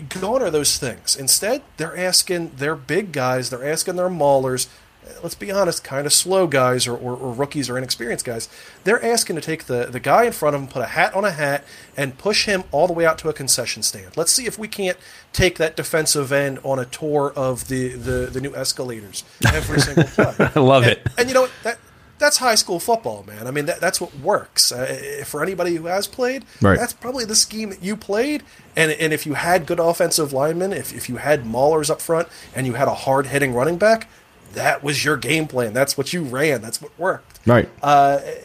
gone 0.00 0.42
are 0.42 0.50
those 0.50 0.78
things. 0.78 1.16
Instead, 1.16 1.62
they're 1.76 1.96
asking 1.96 2.52
their 2.56 2.76
big 2.76 3.12
guys, 3.12 3.50
they're 3.50 3.68
asking 3.68 3.96
their 3.96 4.08
maulers, 4.08 4.68
uh, 5.06 5.12
let's 5.22 5.34
be 5.34 5.50
honest, 5.50 5.84
kind 5.84 6.06
of 6.06 6.12
slow 6.12 6.46
guys 6.46 6.86
or, 6.86 6.96
or, 6.96 7.16
or 7.16 7.32
rookies 7.32 7.68
or 7.70 7.78
inexperienced 7.78 8.24
guys. 8.24 8.48
They're 8.84 9.04
asking 9.04 9.36
to 9.36 9.42
take 9.42 9.64
the, 9.64 9.86
the 9.86 10.00
guy 10.00 10.24
in 10.24 10.32
front 10.32 10.54
of 10.54 10.62
them, 10.62 10.68
put 10.68 10.82
a 10.82 10.86
hat 10.86 11.14
on 11.14 11.24
a 11.24 11.30
hat, 11.30 11.64
and 11.96 12.18
push 12.18 12.46
him 12.46 12.64
all 12.72 12.86
the 12.86 12.92
way 12.92 13.04
out 13.06 13.18
to 13.18 13.28
a 13.28 13.32
concession 13.32 13.82
stand. 13.82 14.16
Let's 14.16 14.32
see 14.32 14.46
if 14.46 14.58
we 14.58 14.68
can't 14.68 14.98
take 15.32 15.58
that 15.58 15.76
defensive 15.76 16.32
end 16.32 16.58
on 16.62 16.78
a 16.78 16.84
tour 16.84 17.32
of 17.36 17.68
the, 17.68 17.88
the, 17.90 18.26
the 18.26 18.40
new 18.40 18.54
escalators 18.54 19.24
every 19.46 19.80
single 19.80 20.04
play. 20.34 20.50
I 20.54 20.58
love 20.58 20.82
and, 20.84 20.92
it. 20.92 21.06
And 21.16 21.28
you 21.28 21.34
know 21.34 21.42
what? 21.42 21.52
That, 21.62 21.78
that's 22.18 22.38
high 22.38 22.54
school 22.56 22.80
football, 22.80 23.24
man. 23.26 23.46
I 23.46 23.50
mean, 23.50 23.66
that, 23.66 23.80
that's 23.80 24.00
what 24.00 24.14
works. 24.18 24.72
Uh, 24.72 25.22
for 25.26 25.42
anybody 25.42 25.74
who 25.76 25.86
has 25.86 26.06
played, 26.06 26.44
Right. 26.60 26.78
that's 26.78 26.92
probably 26.92 27.24
the 27.24 27.36
scheme 27.36 27.70
that 27.70 27.82
you 27.82 27.96
played. 27.96 28.42
And 28.76 28.92
and 28.92 29.12
if 29.12 29.26
you 29.26 29.34
had 29.34 29.66
good 29.66 29.80
offensive 29.80 30.32
linemen, 30.32 30.72
if, 30.72 30.92
if 30.94 31.08
you 31.08 31.16
had 31.16 31.44
maulers 31.44 31.90
up 31.90 32.00
front, 32.00 32.28
and 32.54 32.66
you 32.66 32.74
had 32.74 32.88
a 32.88 32.94
hard 32.94 33.26
hitting 33.26 33.54
running 33.54 33.78
back, 33.78 34.08
that 34.54 34.82
was 34.82 35.04
your 35.04 35.16
game 35.16 35.46
plan. 35.46 35.72
That's 35.72 35.96
what 35.98 36.12
you 36.12 36.22
ran. 36.22 36.60
That's 36.62 36.80
what 36.80 36.96
worked. 36.98 37.40
Right. 37.46 37.68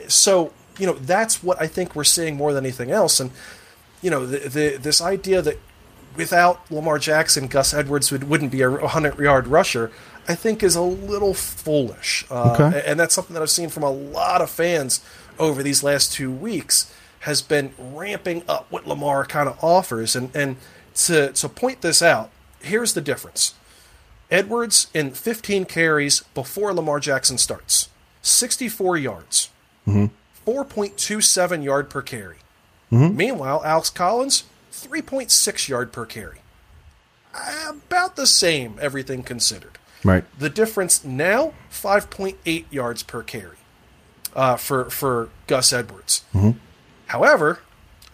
So 0.08 0.52
you 0.80 0.88
know 0.88 0.94
that's 0.94 1.44
what 1.44 1.62
I 1.62 1.68
think 1.68 1.96
we're 1.96 2.04
seeing 2.04 2.36
more 2.36 2.54
than 2.54 2.64
anything 2.66 2.92
else. 2.92 3.20
And 3.20 3.32
you 4.02 4.10
know 4.10 4.26
the, 4.26 4.50
the 4.50 4.78
this 4.78 5.02
idea 5.02 5.42
that 5.42 5.60
without 6.16 6.70
Lamar 6.72 7.00
Jackson, 7.00 7.48
Gus 7.48 7.74
Edwards 7.74 8.12
would, 8.12 8.26
wouldn't 8.30 8.52
be 8.52 8.62
a 8.62 8.88
hundred 8.88 9.18
yard 9.20 9.48
rusher. 9.48 9.92
I 10.28 10.36
think 10.36 10.64
is 10.64 10.76
a 10.76 10.82
little 10.82 11.34
foolish, 11.34 12.26
uh, 12.32 12.54
Okay. 12.54 12.84
and 12.86 13.00
that's 13.00 13.14
something 13.14 13.34
that 13.34 13.42
I've 13.44 13.50
seen 13.50 13.70
from 13.70 13.84
a 13.84 13.92
lot 13.92 14.42
of 14.42 14.50
fans 14.50 15.02
over 15.38 15.62
these 15.64 15.84
last 15.84 16.14
two 16.14 16.32
weeks. 16.32 16.92
Has 17.22 17.42
been 17.42 17.74
ramping 17.78 18.44
up 18.50 18.68
what 18.70 18.86
Lamar 18.86 19.24
kind 19.26 19.48
of 19.48 19.58
offers, 19.64 20.14
and 20.16 20.30
and 20.36 20.58
to 20.96 21.32
to 21.32 21.48
point 21.50 21.82
this 21.82 22.02
out, 22.02 22.30
here's 22.62 22.94
the 22.94 23.02
difference. 23.02 23.54
Edwards 24.30 24.88
in 24.94 25.12
15 25.12 25.64
carries 25.66 26.22
before 26.34 26.74
Lamar 26.74 27.00
Jackson 27.00 27.38
starts, 27.38 27.88
64 28.24 28.98
yards, 28.98 29.50
4.27 30.46 31.64
yard 31.64 31.90
per 31.90 32.02
carry. 32.02 32.38
Meanwhile, 32.92 33.64
Alex 33.66 33.90
Collins, 33.90 34.44
3.6 34.72 35.68
yard 35.70 35.92
per 35.92 36.06
carry. 36.06 36.40
About 37.68 38.16
the 38.16 38.28
same, 38.28 38.78
everything 38.80 39.24
considered. 39.24 39.80
Right. 40.04 40.24
The 40.38 40.50
difference 40.50 41.04
now, 41.04 41.54
5.8 41.72 42.66
yards 42.70 43.04
per 43.04 43.24
carry 43.24 43.58
uh, 44.36 44.58
for, 44.58 44.90
for 44.90 45.30
Gus 45.48 45.72
Edwards. 45.72 46.24
However, 47.08 47.60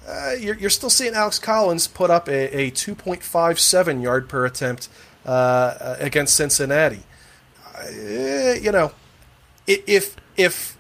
uh, 0.08 0.32
you're, 0.40 0.56
you're 0.56 0.70
still 0.70 0.90
seeing 0.90 1.14
Alex 1.14 1.40
Collins 1.40 1.88
put 1.88 2.10
up 2.10 2.28
a, 2.28 2.68
a 2.68 2.72
2.57 2.72 4.04
yard 4.04 4.30
per 4.30 4.46
attempt 4.46 4.90
uh, 5.26 5.30
uh, 5.30 5.96
against 6.00 6.36
Cincinnati. 6.36 7.04
Uh, 7.76 8.54
you 8.60 8.72
know, 8.72 8.92
if 9.68 10.16
if 10.36 10.78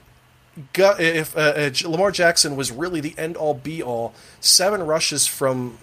if 0.77 1.37
uh, 1.37 1.69
Lamar 1.85 2.11
Jackson 2.11 2.55
was 2.55 2.71
really 2.71 2.99
the 2.99 3.13
end 3.17 3.37
all 3.37 3.53
be 3.53 3.83
all, 3.83 4.13
seven 4.39 4.81
rushes 4.81 5.27
from 5.27 5.77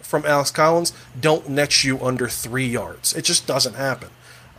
from 0.00 0.24
Alex 0.26 0.50
Collins 0.50 0.92
don't 1.18 1.48
net 1.48 1.82
you 1.82 2.00
under 2.00 2.28
three 2.28 2.66
yards. 2.66 3.14
It 3.14 3.24
just 3.24 3.46
doesn't 3.46 3.74
happen. 3.74 4.10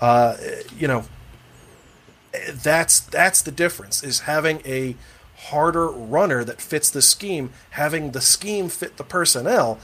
Uh, 0.02 0.36
you 0.78 0.88
know, 0.88 1.06
that's 2.52 3.00
that's 3.00 3.42
the 3.42 3.52
difference 3.52 4.04
is 4.04 4.22
having 4.22 4.62
a 4.66 4.96
harder 5.38 5.88
runner 5.88 6.44
that 6.44 6.62
fits 6.62 6.90
the 6.90 7.02
scheme, 7.02 7.52
having 7.72 8.12
the 8.12 8.22
scheme 8.22 8.70
fit 8.70 8.98
the 8.98 9.04
personnel. 9.04 9.80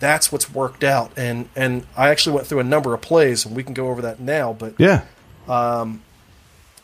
That's 0.00 0.30
what's 0.30 0.52
worked 0.52 0.84
out, 0.84 1.10
and 1.16 1.48
and 1.56 1.86
I 1.96 2.10
actually 2.10 2.36
went 2.36 2.46
through 2.46 2.60
a 2.60 2.64
number 2.64 2.94
of 2.94 3.00
plays, 3.00 3.44
and 3.44 3.56
we 3.56 3.64
can 3.64 3.74
go 3.74 3.88
over 3.88 4.02
that 4.02 4.20
now. 4.20 4.52
But 4.52 4.74
Yeah. 4.78 5.02
Um, 5.48 6.02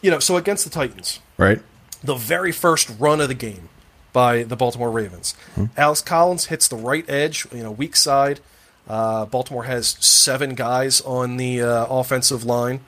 you 0.00 0.10
know, 0.10 0.18
so 0.18 0.36
against 0.36 0.64
the 0.64 0.70
Titans, 0.70 1.20
Right. 1.36 1.60
the 2.02 2.14
very 2.14 2.50
first 2.52 2.90
run 2.98 3.20
of 3.20 3.28
the 3.28 3.34
game 3.34 3.68
by 4.12 4.42
the 4.42 4.56
Baltimore 4.56 4.90
Ravens. 4.90 5.34
Alex 5.76 6.00
Collins 6.00 6.46
hits 6.46 6.66
the 6.68 6.76
right 6.76 7.08
edge, 7.08 7.46
you 7.52 7.62
know, 7.62 7.70
weak 7.70 7.94
side. 7.96 8.40
Uh, 8.88 9.24
Baltimore 9.24 9.64
has 9.64 9.96
seven 10.00 10.54
guys 10.54 11.00
on 11.02 11.36
the 11.36 11.62
uh, 11.62 11.86
offensive 11.86 12.44
line. 12.44 12.80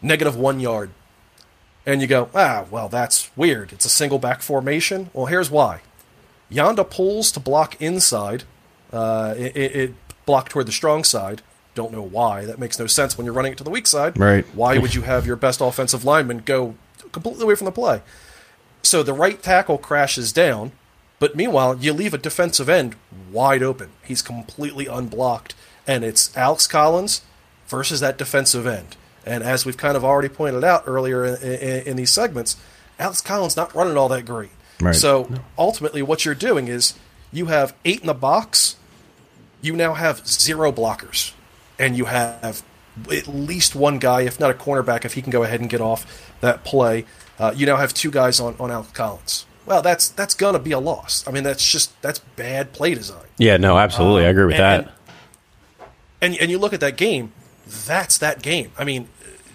Negative 0.00 0.36
one 0.36 0.60
yard. 0.60 0.90
And 1.86 2.00
you 2.00 2.06
go, 2.06 2.28
ah, 2.34 2.64
well, 2.70 2.88
that's 2.88 3.30
weird. 3.36 3.72
It's 3.72 3.84
a 3.84 3.90
single 3.90 4.18
back 4.18 4.42
formation. 4.42 5.10
Well, 5.12 5.26
here's 5.26 5.50
why. 5.50 5.80
Yanda 6.50 6.88
pulls 6.88 7.32
to 7.32 7.40
block 7.40 7.80
inside. 7.80 8.44
Uh, 8.92 9.34
it, 9.36 9.56
it, 9.56 9.76
it 9.76 9.94
blocked 10.26 10.52
toward 10.52 10.66
the 10.66 10.72
strong 10.72 11.02
side. 11.02 11.42
Don't 11.74 11.92
know 11.92 12.02
why. 12.02 12.44
That 12.44 12.58
makes 12.58 12.78
no 12.78 12.86
sense 12.86 13.16
when 13.16 13.24
you're 13.24 13.34
running 13.34 13.52
it 13.52 13.58
to 13.58 13.64
the 13.64 13.70
weak 13.70 13.86
side. 13.86 14.18
Right. 14.18 14.44
Why 14.54 14.78
would 14.78 14.94
you 14.94 15.02
have 15.02 15.26
your 15.26 15.36
best 15.36 15.60
offensive 15.60 16.04
lineman 16.04 16.38
go 16.38 16.74
completely 17.12 17.44
away 17.44 17.54
from 17.54 17.64
the 17.64 17.72
play? 17.72 18.02
So 18.82 19.02
the 19.02 19.14
right 19.14 19.42
tackle 19.42 19.78
crashes 19.78 20.32
down, 20.32 20.72
but 21.22 21.36
meanwhile, 21.36 21.76
you 21.76 21.92
leave 21.92 22.14
a 22.14 22.18
defensive 22.18 22.68
end 22.68 22.96
wide 23.30 23.62
open. 23.62 23.90
He's 24.02 24.22
completely 24.22 24.86
unblocked, 24.86 25.54
and 25.86 26.02
it's 26.02 26.36
Alex 26.36 26.66
Collins 26.66 27.22
versus 27.68 28.00
that 28.00 28.18
defensive 28.18 28.66
end. 28.66 28.96
And 29.24 29.44
as 29.44 29.64
we've 29.64 29.76
kind 29.76 29.96
of 29.96 30.04
already 30.04 30.28
pointed 30.28 30.64
out 30.64 30.82
earlier 30.84 31.24
in, 31.24 31.40
in, 31.40 31.86
in 31.86 31.96
these 31.96 32.10
segments, 32.10 32.56
Alex 32.98 33.20
Collins 33.20 33.56
not 33.56 33.72
running 33.72 33.96
all 33.96 34.08
that 34.08 34.26
great. 34.26 34.50
Right. 34.80 34.96
So 34.96 35.30
ultimately, 35.56 36.02
what 36.02 36.24
you're 36.24 36.34
doing 36.34 36.66
is 36.66 36.94
you 37.32 37.46
have 37.46 37.72
eight 37.84 38.00
in 38.00 38.08
the 38.08 38.14
box. 38.14 38.74
You 39.60 39.76
now 39.76 39.94
have 39.94 40.26
zero 40.26 40.72
blockers, 40.72 41.34
and 41.78 41.96
you 41.96 42.06
have 42.06 42.64
at 43.08 43.28
least 43.28 43.76
one 43.76 44.00
guy, 44.00 44.22
if 44.22 44.40
not 44.40 44.50
a 44.50 44.54
cornerback, 44.54 45.04
if 45.04 45.14
he 45.14 45.22
can 45.22 45.30
go 45.30 45.44
ahead 45.44 45.60
and 45.60 45.70
get 45.70 45.80
off 45.80 46.32
that 46.40 46.64
play. 46.64 47.04
Uh, 47.38 47.52
you 47.54 47.64
now 47.64 47.76
have 47.76 47.94
two 47.94 48.10
guys 48.10 48.40
on 48.40 48.56
on 48.58 48.72
Alex 48.72 48.90
Collins. 48.90 49.46
Well, 49.64 49.82
that's 49.82 50.08
that's 50.08 50.34
gonna 50.34 50.58
be 50.58 50.72
a 50.72 50.78
loss. 50.80 51.24
I 51.26 51.30
mean, 51.30 51.44
that's 51.44 51.70
just 51.70 52.00
that's 52.02 52.18
bad 52.18 52.72
play 52.72 52.94
design. 52.94 53.26
Yeah, 53.38 53.56
no, 53.56 53.78
absolutely. 53.78 54.26
I 54.26 54.28
agree 54.30 54.46
with 54.46 54.54
and- 54.56 54.86
that. 54.86 54.92
And 56.20 56.36
and 56.36 56.50
you 56.50 56.58
look 56.58 56.72
at 56.72 56.80
that 56.80 56.96
game, 56.96 57.32
that's 57.86 58.18
that 58.18 58.42
game. 58.42 58.70
I 58.78 58.84
mean, 58.84 59.08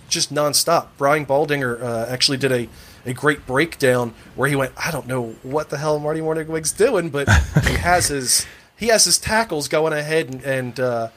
just 0.09 0.33
nonstop. 0.33 0.87
Brian 0.97 1.25
Baldinger 1.25 1.81
uh, 1.81 2.05
actually 2.09 2.37
did 2.37 2.51
a, 2.51 2.69
a 3.05 3.13
great 3.13 3.45
breakdown 3.45 4.13
where 4.35 4.49
he 4.49 4.55
went, 4.55 4.73
I 4.77 4.91
don't 4.91 5.07
know 5.07 5.35
what 5.43 5.69
the 5.69 5.77
hell 5.77 5.99
Marty 5.99 6.19
Mornhinweg's 6.19 6.73
doing, 6.73 7.09
but 7.09 7.29
he 7.65 7.75
has 7.75 8.07
his 8.07 8.45
he 8.75 8.87
has 8.87 9.05
his 9.05 9.17
tackles 9.17 9.67
going 9.67 9.93
ahead 9.93 10.29
and, 10.29 10.43
and 10.43 10.79
uh, 10.79 11.07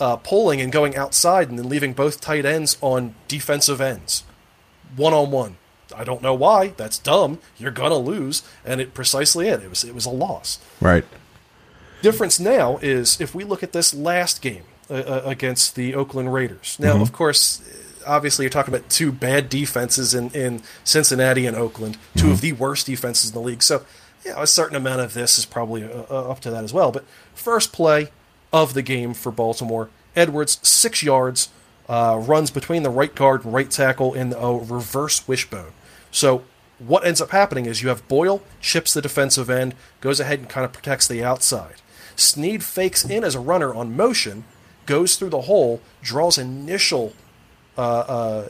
uh, 0.00 0.16
pulling 0.16 0.60
and 0.60 0.72
going 0.72 0.96
outside 0.96 1.48
and 1.48 1.58
then 1.58 1.68
leaving 1.68 1.92
both 1.92 2.20
tight 2.20 2.44
ends 2.44 2.76
on 2.80 3.14
defensive 3.28 3.80
ends, 3.80 4.24
one 4.96 5.14
on 5.14 5.30
one. 5.30 5.56
I 5.96 6.04
don't 6.04 6.22
know 6.22 6.34
why. 6.34 6.68
That's 6.76 6.98
dumb. 6.98 7.38
You're 7.58 7.70
gonna 7.70 7.98
lose, 7.98 8.42
and 8.64 8.80
it 8.80 8.94
precisely 8.94 9.48
it. 9.48 9.62
It 9.62 9.68
was 9.70 9.84
it 9.84 9.94
was 9.94 10.06
a 10.06 10.10
loss 10.10 10.58
Right. 10.80 11.04
difference 12.02 12.40
now 12.40 12.78
is 12.82 13.20
if 13.20 13.34
we 13.34 13.44
look 13.44 13.62
at 13.62 13.72
this 13.72 13.94
last 13.94 14.42
game 14.42 14.64
uh, 14.90 14.94
uh, 14.94 15.22
against 15.24 15.74
the 15.76 15.94
Oakland 15.94 16.32
Raiders. 16.34 16.76
Now, 16.80 17.00
of 17.00 17.12
course, 17.12 17.62
obviously, 18.06 18.44
you're 18.44 18.50
talking 18.50 18.74
about 18.74 18.88
two 18.90 19.12
bad 19.12 19.48
defenses 19.48 20.12
in, 20.12 20.30
in 20.30 20.62
Cincinnati 20.84 21.46
and 21.46 21.56
Oakland, 21.56 21.96
2 22.16 22.30
of 22.32 22.40
the 22.40 22.52
worst 22.52 22.86
defenses 22.86 23.30
in 23.30 23.34
the 23.34 23.40
league. 23.40 23.62
So, 23.62 23.84
you 24.24 24.32
know, 24.32 24.42
a 24.42 24.46
certain 24.46 24.76
amount 24.76 25.00
of 25.00 25.14
this 25.14 25.38
is 25.38 25.46
probably 25.46 25.84
uh, 25.84 26.02
uh, 26.10 26.30
up 26.30 26.40
to 26.40 26.50
that 26.50 26.64
as 26.64 26.72
well. 26.72 26.90
But 26.92 27.04
first 27.34 27.72
play 27.72 28.08
of 28.52 28.74
the 28.74 28.82
game 28.82 29.14
for 29.14 29.30
Baltimore, 29.32 29.88
Edwards, 30.16 30.58
six 30.66 31.02
yards, 31.02 31.48
uh, 31.88 32.20
runs 32.20 32.50
between 32.50 32.82
the 32.82 32.90
right 32.90 33.14
guard 33.14 33.44
and 33.44 33.54
right 33.54 33.70
tackle 33.70 34.12
in 34.14 34.32
a 34.32 34.52
reverse 34.52 35.26
wishbone. 35.26 35.72
So 36.12 36.44
what 36.78 37.04
ends 37.04 37.20
up 37.20 37.30
happening 37.30 37.66
is 37.66 37.82
you 37.82 37.88
have 37.88 38.06
Boyle 38.06 38.42
chips 38.60 38.94
the 38.94 39.02
defensive 39.02 39.50
end, 39.50 39.74
goes 40.00 40.20
ahead 40.20 40.38
and 40.38 40.48
kind 40.48 40.64
of 40.64 40.72
protects 40.72 41.08
the 41.08 41.24
outside. 41.24 41.76
Snead 42.14 42.62
fakes 42.62 43.04
in 43.04 43.24
as 43.24 43.34
a 43.34 43.40
runner 43.40 43.74
on 43.74 43.96
motion, 43.96 44.44
goes 44.86 45.16
through 45.16 45.30
the 45.30 45.42
hole, 45.42 45.80
draws 46.02 46.38
initial 46.38 47.14
uh, 47.76 47.80
uh, 47.80 48.48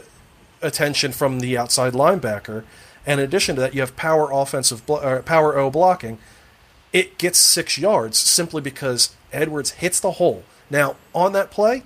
attention 0.61 1.12
from 1.12 1.40
the 1.40 1.57
outside 1.57 1.92
linebacker, 1.92 2.64
and 3.07 3.20
in 3.20 3.25
addition 3.25 3.55
to 3.57 3.61
that, 3.61 3.75
you 3.75 3.81
have 3.81 3.96
power 3.96 4.31
offensive 4.33 4.85
blo- 4.87 4.96
uh, 4.96 5.22
power 5.22 5.57
O 5.57 5.70
blocking. 5.70 6.18
It 6.92 7.18
gets 7.18 7.38
six 7.38 7.79
yards 7.79 8.18
simply 8.18 8.61
because 8.61 9.14
Edwards 9.33 9.72
hits 9.72 10.01
the 10.01 10.12
hole. 10.12 10.44
Now 10.70 10.96
on 11.14 11.33
that 11.33 11.51
play, 11.51 11.85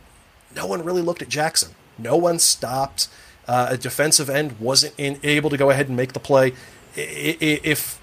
no 0.55 0.67
one 0.67 0.85
really 0.85 1.03
looked 1.03 1.23
at 1.23 1.29
Jackson. 1.29 1.75
No 1.99 2.17
one 2.17 2.39
stopped. 2.39 3.09
Uh, 3.49 3.69
a 3.71 3.77
defensive 3.77 4.29
end 4.29 4.59
wasn't 4.59 4.93
in, 4.99 5.21
able 5.23 5.51
to 5.51 5.57
go 5.57 5.71
ahead 5.71 5.89
and 5.89 5.97
make 5.97 6.13
the 6.13 6.21
play 6.21 6.53
if 6.97 8.01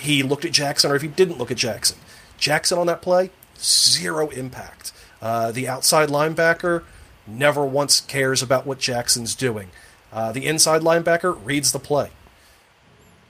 he 0.00 0.22
looked 0.22 0.44
at 0.44 0.52
Jackson 0.52 0.90
or 0.90 0.96
if 0.96 1.02
he 1.02 1.08
didn't 1.08 1.38
look 1.38 1.50
at 1.50 1.56
Jackson. 1.56 1.98
Jackson 2.38 2.78
on 2.78 2.86
that 2.88 3.02
play, 3.02 3.30
zero 3.58 4.28
impact. 4.30 4.92
Uh, 5.20 5.52
the 5.52 5.68
outside 5.68 6.08
linebacker 6.08 6.82
never 7.26 7.64
once 7.64 8.00
cares 8.00 8.42
about 8.42 8.66
what 8.66 8.78
Jackson's 8.78 9.34
doing. 9.34 9.70
Uh, 10.12 10.32
the 10.32 10.46
inside 10.46 10.82
linebacker 10.82 11.38
reads 11.44 11.72
the 11.72 11.78
play. 11.78 12.10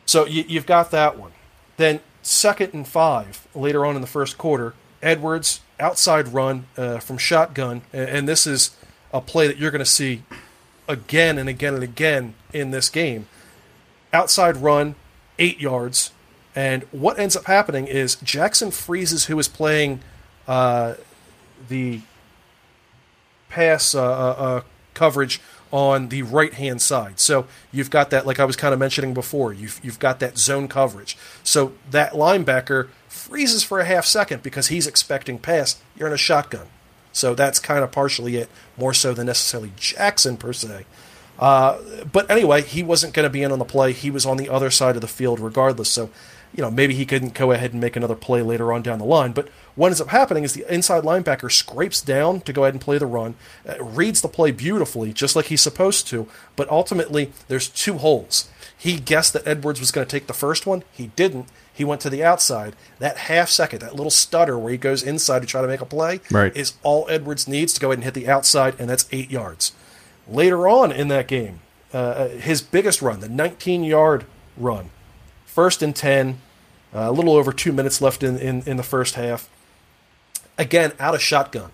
So 0.07 0.27
you, 0.27 0.45
you've 0.49 0.67
got 0.67 0.91
that 0.91 1.19
one. 1.19 1.33
Then 1.77 2.01
second 2.23 2.73
and 2.75 2.89
five 2.89 3.47
later 3.55 3.85
on 3.85 3.95
in 3.95 4.01
the 4.01 4.09
first 4.09 4.39
quarter, 4.39 4.75
Edwards 5.03 5.61
outside 5.79 6.29
run 6.29 6.67
uh, 6.77 6.99
from 6.99 7.19
shotgun, 7.19 7.83
and 7.93 8.29
this 8.29 8.47
is 8.47 8.77
a 9.13 9.21
play 9.21 9.47
that 9.47 9.59
you're 9.59 9.71
going 9.71 9.81
to 9.81 9.85
see 9.85 10.23
again 10.89 11.39
and 11.39 11.49
again 11.49 11.75
and 11.75 11.83
again 11.83 12.35
in 12.53 12.71
this 12.71 12.89
game. 12.89 13.27
Outside 14.13 14.57
run, 14.57 14.95
eight 15.39 15.61
yards, 15.61 16.13
and 16.55 16.83
what 16.93 17.19
ends 17.19 17.37
up 17.37 17.47
happening 17.47 17.87
is 17.87 18.17
Jackson 18.17 18.71
freezes 18.71 19.25
who 19.25 19.39
is 19.39 19.49
playing 19.49 20.01
uh, 20.47 20.95
the 21.69 22.01
pass 23.49 23.95
uh, 23.95 24.03
uh, 24.03 24.35
uh, 24.39 24.63
coverage 24.95 25.41
on 25.71 26.09
the 26.09 26.23
right 26.23 26.53
hand 26.55 26.83
side. 26.83 27.19
So 27.19 27.47
you've 27.71 27.91
got 27.91 28.11
that, 28.11 28.27
like 28.27 28.39
I 28.39 28.45
was 28.45 28.57
kind 28.57 28.75
of 28.75 28.81
mentioning 28.81 29.15
before, 29.15 29.53
you've, 29.55 29.81
you've 29.83 29.99
got 29.99 30.21
that 30.21 30.37
zone 30.37 30.69
coverage. 30.69 31.17
So 31.43 31.73
that 31.91 32.13
linebacker 32.13 32.89
freezes 33.09 33.63
for 33.63 33.81
a 33.81 33.85
half 33.87 34.05
second 34.05 34.43
because 34.43 34.69
he's 34.69 34.87
expecting 34.87 35.39
pass. 35.39 35.81
You're 35.97 36.09
in 36.09 36.15
a 36.15 36.19
shotgun. 36.19 36.67
So 37.13 37.35
that's 37.35 37.59
kind 37.59 37.85
of 37.85 37.93
partially 37.93 38.37
it, 38.37 38.49
more 38.77 38.95
so 38.95 39.15
than 39.15 39.27
necessarily 39.27 39.73
Jackson 39.77 40.37
per 40.37 40.53
se. 40.53 40.87
Uh, 41.39 41.79
but 42.11 42.31
anyway, 42.31 42.63
he 42.63 42.83
wasn't 42.83 43.15
going 43.15 43.25
to 43.25 43.31
be 43.31 43.43
in 43.43 43.53
on 43.53 43.59
the 43.59 43.65
play. 43.65 43.93
He 43.93 44.11
was 44.11 44.27
on 44.27 44.37
the 44.37 44.49
other 44.49 44.71
side 44.71 44.95
of 44.95 45.01
the 45.03 45.09
field 45.09 45.41
regardless. 45.41 45.89
So, 45.89 46.11
you 46.55 46.63
know, 46.63 46.71
maybe 46.71 46.95
he 46.95 47.07
couldn't 47.07 47.35
go 47.35 47.51
ahead 47.53 47.73
and 47.73 47.81
make 47.81 47.97
another 47.97 48.15
play 48.15 48.43
later 48.43 48.73
on 48.73 48.83
down 48.83 48.99
the 48.99 49.05
line. 49.05 49.33
But 49.33 49.49
what 49.75 49.89
ends 49.89 50.01
up 50.01 50.09
happening 50.09 50.45
is 50.45 50.53
the 50.53 50.73
inside 50.73 51.03
linebacker 51.03 51.51
scrapes 51.51 52.01
down 52.01 52.43
to 52.43 52.53
go 52.53 52.65
ahead 52.65 52.75
and 52.75 52.81
play 52.81 52.99
the 52.99 53.07
run, 53.07 53.35
uh, 53.69 53.83
reads 53.83 54.21
the 54.21 54.29
play 54.29 54.53
beautifully, 54.53 55.13
just 55.13 55.35
like 55.35 55.47
he's 55.47 55.63
supposed 55.63 56.07
to. 56.09 56.29
But 56.55 56.71
ultimately, 56.71 57.33
there's 57.49 57.69
two 57.69 57.99
holes. 57.99 58.49
He 58.77 58.99
guessed 58.99 59.33
that 59.33 59.47
Edwards 59.47 59.81
was 59.81 59.91
going 59.91 60.07
to 60.07 60.11
take 60.11 60.27
the 60.27 60.35
first 60.35 60.67
one. 60.67 60.85
He 60.93 61.09
didn't. 61.09 61.47
He 61.75 61.85
went 61.85 62.01
to 62.03 62.11
the 62.11 62.23
outside. 62.23 62.77
That 62.99 63.17
half 63.17 63.49
second, 63.49 63.81
that 63.81 63.95
little 63.97 64.11
stutter 64.11 64.59
where 64.59 64.71
he 64.73 64.77
goes 64.79 65.03
inside 65.03 65.41
to 65.41 65.47
try 65.47 65.63
to 65.63 65.69
make 65.69 65.81
a 65.81 65.87
play, 65.87 66.21
Right. 66.31 66.55
is 66.57 66.75
all 66.83 67.07
Edwards 67.09 67.49
needs 67.49 67.73
to 67.75 67.81
go 67.81 67.89
ahead 67.89 67.99
and 67.99 68.05
hit 68.05 68.15
the 68.15 68.29
outside, 68.29 68.75
and 68.79 68.91
that's 68.91 69.07
eight 69.11 69.31
yards. 69.31 69.73
Later 70.29 70.69
on 70.69 70.93
in 70.93 71.09
that 71.09 71.27
game, 71.29 71.61
uh, 71.95 72.29
his 72.29 72.61
biggest 72.63 73.01
run, 73.03 73.21
the 73.21 73.29
19 73.29 73.85
yard 73.85 74.27
run, 74.57 74.91
first 75.47 75.83
and 75.83 75.97
10, 75.97 76.41
uh, 76.95 76.99
a 77.09 77.13
little 77.13 77.35
over 77.35 77.53
two 77.53 77.73
minutes 77.73 78.01
left 78.03 78.23
in, 78.23 78.37
in, 78.39 78.63
in 78.67 78.77
the 78.77 78.83
first 78.83 79.15
half. 79.15 79.49
Again, 80.59 80.93
out 81.01 81.15
of 81.15 81.23
shotgun. 81.23 81.71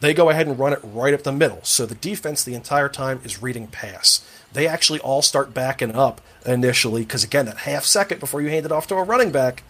They 0.00 0.12
go 0.12 0.28
ahead 0.28 0.46
and 0.46 0.58
run 0.58 0.74
it 0.74 0.80
right 0.82 1.14
up 1.14 1.22
the 1.22 1.32
middle. 1.32 1.60
So 1.62 1.86
the 1.86 1.94
defense 1.94 2.44
the 2.44 2.54
entire 2.54 2.90
time 2.90 3.20
is 3.24 3.40
reading 3.42 3.68
pass. 3.68 4.20
They 4.54 4.66
actually 4.66 5.00
all 5.00 5.20
start 5.20 5.52
backing 5.52 5.94
up 5.94 6.20
initially 6.46 7.02
because, 7.02 7.24
again, 7.24 7.46
that 7.46 7.58
half 7.58 7.84
second 7.84 8.20
before 8.20 8.40
you 8.40 8.48
hand 8.48 8.64
it 8.64 8.72
off 8.72 8.86
to 8.86 8.94
a 8.94 9.02
running 9.02 9.30
back, 9.30 9.62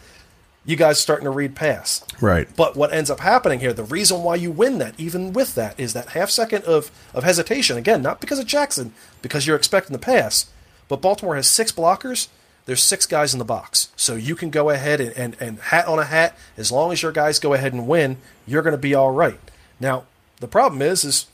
you 0.67 0.77
guys 0.77 1.01
starting 1.01 1.25
to 1.25 1.31
read 1.31 1.55
pass. 1.55 2.05
Right. 2.21 2.49
But 2.55 2.77
what 2.77 2.93
ends 2.93 3.11
up 3.11 3.21
happening 3.21 3.61
here, 3.61 3.73
the 3.73 3.85
reason 3.85 4.23
why 4.23 4.37
you 4.37 4.51
win 4.51 4.79
that, 4.79 4.95
even 4.99 5.33
with 5.33 5.55
that, 5.57 5.79
is 5.79 5.93
that 5.93 6.11
half 6.11 6.31
second 6.31 6.65
of, 6.65 6.91
of 7.13 7.25
hesitation. 7.25 7.77
Again, 7.77 8.03
not 8.03 8.21
because 8.21 8.39
of 8.39 8.47
Jackson, 8.47 8.93
because 9.21 9.47
you're 9.47 9.57
expecting 9.57 9.93
the 9.93 9.99
pass. 9.99 10.47
But 10.89 11.03
Baltimore 11.03 11.37
has 11.37 11.47
six 11.47 11.73
blockers. 11.73 12.29
There's 12.67 12.83
six 12.83 13.05
guys 13.05 13.35
in 13.35 13.39
the 13.39 13.45
box. 13.45 13.89
So 13.97 14.15
you 14.15 14.35
can 14.35 14.51
go 14.51 14.71
ahead 14.71 15.01
and, 15.01 15.13
and, 15.17 15.37
and 15.41 15.59
hat 15.59 15.87
on 15.87 15.99
a 15.99 16.05
hat. 16.05 16.37
As 16.57 16.73
long 16.73 16.93
as 16.93 17.03
your 17.03 17.13
guys 17.13 17.39
go 17.39 17.53
ahead 17.53 17.73
and 17.73 17.87
win, 17.87 18.19
you're 18.47 18.63
going 18.63 18.73
to 18.73 18.79
be 18.79 18.95
all 18.95 19.11
right. 19.11 19.41
Now, 19.81 20.05
the 20.41 20.49
problem 20.49 20.81
is, 20.81 21.05
is 21.05 21.27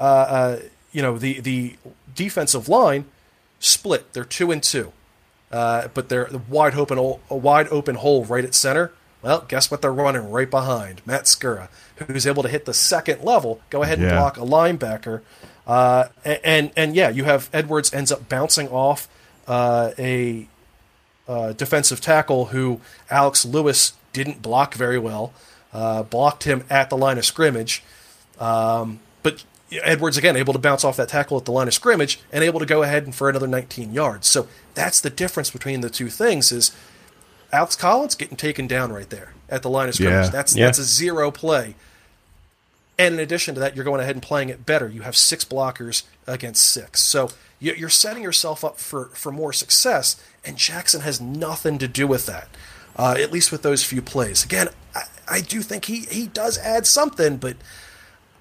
uh, 0.00 0.02
uh, 0.02 0.58
you 0.92 1.02
know, 1.02 1.18
the, 1.18 1.40
the 1.40 1.76
defensive 2.14 2.68
line 2.68 3.04
split. 3.58 4.12
They're 4.12 4.24
two 4.24 4.50
and 4.50 4.62
two. 4.62 4.92
Uh, 5.52 5.88
but 5.94 6.08
they're 6.08 6.28
wide 6.48 6.74
open, 6.76 6.96
a 7.28 7.36
wide 7.36 7.66
open 7.68 7.96
hole 7.96 8.24
right 8.24 8.44
at 8.44 8.54
center. 8.54 8.92
Well, 9.20 9.44
guess 9.48 9.70
what? 9.70 9.82
They're 9.82 9.92
running 9.92 10.30
right 10.30 10.48
behind 10.48 11.02
Matt 11.04 11.24
Skura, 11.24 11.68
who's 11.96 12.26
able 12.26 12.42
to 12.44 12.48
hit 12.48 12.64
the 12.66 12.72
second 12.72 13.22
level, 13.22 13.60
go 13.68 13.82
ahead 13.82 13.98
and 13.98 14.08
Yeah. 14.08 14.16
block 14.18 14.36
a 14.38 14.40
linebacker, 14.40 15.20
uh, 15.66 16.04
and 16.24 16.70
and 16.76 16.94
yeah, 16.94 17.10
you 17.10 17.24
have 17.24 17.50
Edwards 17.52 17.92
ends 17.92 18.10
up 18.12 18.28
bouncing 18.28 18.68
off 18.68 19.08
uh, 19.48 19.90
a 19.98 20.48
uh, 21.28 21.52
defensive 21.52 22.00
tackle 22.00 22.46
who 22.46 22.80
Alex 23.10 23.44
Lewis 23.44 23.92
didn't 24.12 24.40
block 24.42 24.74
very 24.74 24.98
well, 24.98 25.32
uh, 25.74 26.02
blocked 26.04 26.44
him 26.44 26.64
at 26.70 26.88
the 26.90 26.96
line 26.96 27.18
of 27.18 27.24
scrimmage. 27.26 27.82
Um, 28.38 29.00
but 29.22 29.44
Edwards 29.82 30.16
again 30.16 30.36
able 30.36 30.52
to 30.52 30.58
bounce 30.58 30.84
off 30.84 30.96
that 30.96 31.08
tackle 31.08 31.36
at 31.38 31.44
the 31.44 31.52
line 31.52 31.68
of 31.68 31.74
scrimmage 31.74 32.20
and 32.32 32.42
able 32.42 32.58
to 32.60 32.66
go 32.66 32.82
ahead 32.82 33.04
and 33.04 33.14
for 33.14 33.28
another 33.28 33.46
19 33.46 33.92
yards. 33.92 34.26
So 34.26 34.48
that's 34.74 35.00
the 35.00 35.10
difference 35.10 35.50
between 35.50 35.80
the 35.80 35.90
two 35.90 36.08
things 36.08 36.50
is 36.50 36.74
Alex 37.52 37.76
Collins 37.76 38.14
getting 38.14 38.36
taken 38.36 38.66
down 38.66 38.92
right 38.92 39.08
there 39.10 39.32
at 39.48 39.62
the 39.62 39.70
line 39.70 39.88
of 39.88 39.94
scrimmage. 39.94 40.26
Yeah. 40.26 40.30
That's 40.30 40.56
Yeah. 40.56 40.64
that's 40.66 40.78
a 40.78 40.84
zero 40.84 41.30
play. 41.30 41.74
And 42.98 43.14
in 43.14 43.20
addition 43.20 43.54
to 43.54 43.60
that, 43.60 43.74
you're 43.74 43.84
going 43.84 44.00
ahead 44.00 44.14
and 44.16 44.22
playing 44.22 44.50
it 44.50 44.66
better. 44.66 44.88
You 44.88 45.02
have 45.02 45.16
six 45.16 45.44
blockers 45.44 46.02
against 46.26 46.64
six. 46.68 47.00
So 47.02 47.30
you- 47.58 47.74
you're 47.74 47.88
setting 47.88 48.22
yourself 48.22 48.62
up 48.64 48.78
for, 48.78 49.06
for 49.14 49.32
more 49.32 49.52
success, 49.52 50.16
and 50.44 50.56
Jackson 50.56 51.00
has 51.02 51.20
nothing 51.20 51.78
to 51.78 51.88
do 51.88 52.06
with 52.06 52.26
that, 52.26 52.48
uh, 52.96 53.14
at 53.18 53.32
least 53.32 53.50
with 53.52 53.62
those 53.62 53.82
few 53.84 54.02
plays. 54.02 54.44
Again, 54.44 54.68
I, 54.94 55.02
I 55.28 55.40
do 55.40 55.62
think 55.62 55.86
he, 55.86 56.00
he 56.10 56.26
does 56.26 56.58
add 56.58 56.86
something, 56.86 57.38
but 57.38 57.56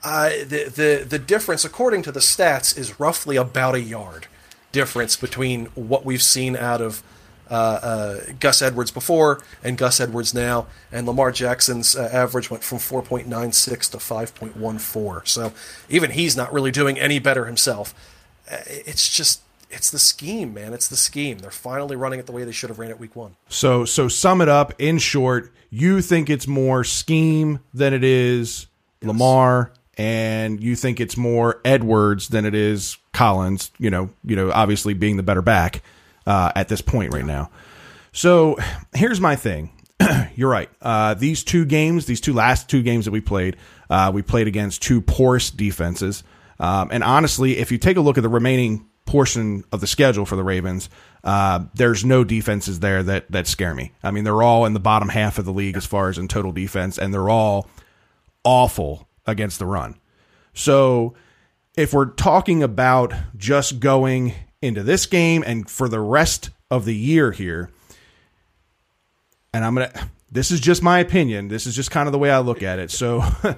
uh, 0.04 0.30
the, 0.30 0.72
the, 0.74 1.06
the 1.08 1.20
difference, 1.20 1.66
according 1.66 2.02
to 2.04 2.12
the 2.12 2.20
stats, 2.22 2.78
is 2.78 3.00
roughly 3.00 3.36
about 3.36 3.76
a 3.76 3.82
yard 3.82 4.28
difference 4.72 5.16
between 5.16 5.66
what 5.76 6.06
we've 6.06 6.22
seen 6.22 6.56
out 6.56 6.80
of 6.82 7.04
uh, 7.50 7.54
uh, 7.54 8.20
Gus 8.40 8.62
Edwards 8.62 8.92
before 8.92 9.42
and 9.64 9.78
Gus 9.78 10.00
Edwards 10.00 10.34
now. 10.34 10.68
And 10.92 11.08
Lamar 11.08 11.32
Jackson's 11.32 11.96
uh, 11.96 12.08
average 12.12 12.50
went 12.52 12.64
from 12.64 12.78
4.96 12.78 13.92
to 13.92 13.98
5.14. 13.98 15.28
So 15.28 15.52
even 15.90 16.12
he's 16.12 16.38
not 16.38 16.54
really 16.54 16.72
doing 16.72 17.00
any 17.00 17.20
better 17.20 17.46
himself. 17.46 17.94
Uh, 18.50 18.58
It's 18.68 19.10
just, 19.10 19.42
it's 19.72 19.90
the 19.90 20.00
scheme, 20.00 20.54
man. 20.54 20.74
It's 20.74 20.88
the 20.88 20.96
scheme. 20.98 21.40
They're 21.40 21.52
finally 21.52 21.96
running 21.96 22.20
it 22.20 22.26
the 22.28 22.32
way 22.32 22.44
they 22.44 22.52
should 22.52 22.70
have 22.70 22.80
ran 22.80 22.92
it 22.92 23.00
week 23.00 23.16
one. 23.16 23.36
So 23.50 23.86
so 23.86 24.08
sum 24.08 24.42
it 24.42 24.50
up 24.50 24.74
in 24.80 24.98
short, 25.00 25.52
you 25.72 26.02
think 26.02 26.30
it's 26.30 26.48
more 26.48 26.84
scheme 26.84 27.60
than 27.74 27.94
it 27.94 28.04
is 28.04 28.68
Lamar 29.02 29.72
and 30.00 30.64
you 30.64 30.78
think 30.78 31.02
it's 31.02 31.18
more 31.18 31.60
Edwards 31.66 32.30
than 32.30 32.46
it 32.46 32.56
is 32.56 32.98
Collins, 33.12 33.70
you 33.78 33.90
know, 33.90 34.10
you 34.24 34.38
know, 34.38 34.50
obviously 34.50 34.94
being 34.94 35.18
the 35.18 35.24
better 35.24 35.42
back 35.42 35.84
uh, 36.26 36.54
at 36.56 36.70
this 36.70 36.80
point 36.80 37.14
right 37.14 37.26
now. 37.26 37.52
So 38.14 38.58
here's 38.94 39.20
my 39.20 39.36
thing. 39.36 39.72
You're 40.36 40.50
right. 40.50 40.70
Uh, 40.82 41.16
these 41.16 41.44
two 41.44 41.66
games, 41.66 42.06
these 42.06 42.22
two 42.22 42.32
last 42.32 42.70
two 42.70 42.82
games 42.82 43.06
that 43.06 43.12
we 43.12 43.20
played, 43.20 43.58
uh, 43.90 44.10
we 44.14 44.22
played 44.22 44.48
against 44.48 44.82
two 44.82 45.02
porous 45.02 45.52
defenses. 45.52 46.24
Um, 46.62 46.88
and 46.94 47.04
honestly, 47.04 47.58
if 47.58 47.70
you 47.70 47.78
take 47.78 47.98
a 47.98 48.02
look 48.02 48.18
at 48.18 48.22
the 48.22 48.30
remaining 48.30 48.88
portion 49.06 49.66
of 49.74 49.82
the 49.82 49.88
schedule 49.88 50.26
for 50.26 50.38
the 50.38 50.46
Ravens, 50.46 50.90
uh, 51.26 51.66
there's 51.74 52.06
no 52.06 52.24
defenses 52.24 52.80
there 52.80 53.04
that 53.04 53.30
that 53.34 53.48
scare 53.48 53.76
me. 53.76 53.92
I 54.02 54.12
mean, 54.12 54.24
they're 54.24 54.44
all 54.44 54.66
in 54.66 54.72
the 54.72 54.80
bottom 54.80 55.10
half 55.10 55.40
of 55.40 55.44
the 55.44 55.52
league 55.52 55.76
as 55.76 55.86
far 55.86 56.08
as 56.08 56.18
in 56.18 56.30
total 56.30 56.54
defense, 56.54 56.98
and 56.98 57.14
they're 57.14 57.30
all 57.30 57.68
awful 58.46 59.09
against 59.30 59.60
the 59.60 59.66
run. 59.66 59.96
So 60.54 61.14
if 61.78 61.94
we're 61.94 62.06
talking 62.12 62.64
about 62.64 63.14
just 63.38 63.80
going 63.80 64.34
into 64.62 64.84
this 64.84 65.06
game 65.06 65.44
and 65.46 65.70
for 65.70 65.88
the 65.88 66.00
rest 66.00 66.50
of 66.70 66.86
the 66.86 66.96
year 66.96 67.32
here, 67.32 67.70
and 69.54 69.64
I'm 69.64 69.76
gonna 69.76 69.92
this 70.32 70.52
is 70.52 70.60
just 70.60 70.84
my 70.84 71.00
opinion. 71.00 71.48
This 71.48 71.66
is 71.66 71.76
just 71.76 71.92
kind 71.92 72.08
of 72.08 72.12
the 72.12 72.20
way 72.20 72.30
I 72.30 72.40
look 72.40 72.62
at 72.62 72.80
it. 72.80 72.92
So 72.92 73.24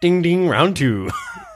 Ding 0.00 0.22
ding, 0.22 0.48
round 0.48 0.76
two. 0.76 1.10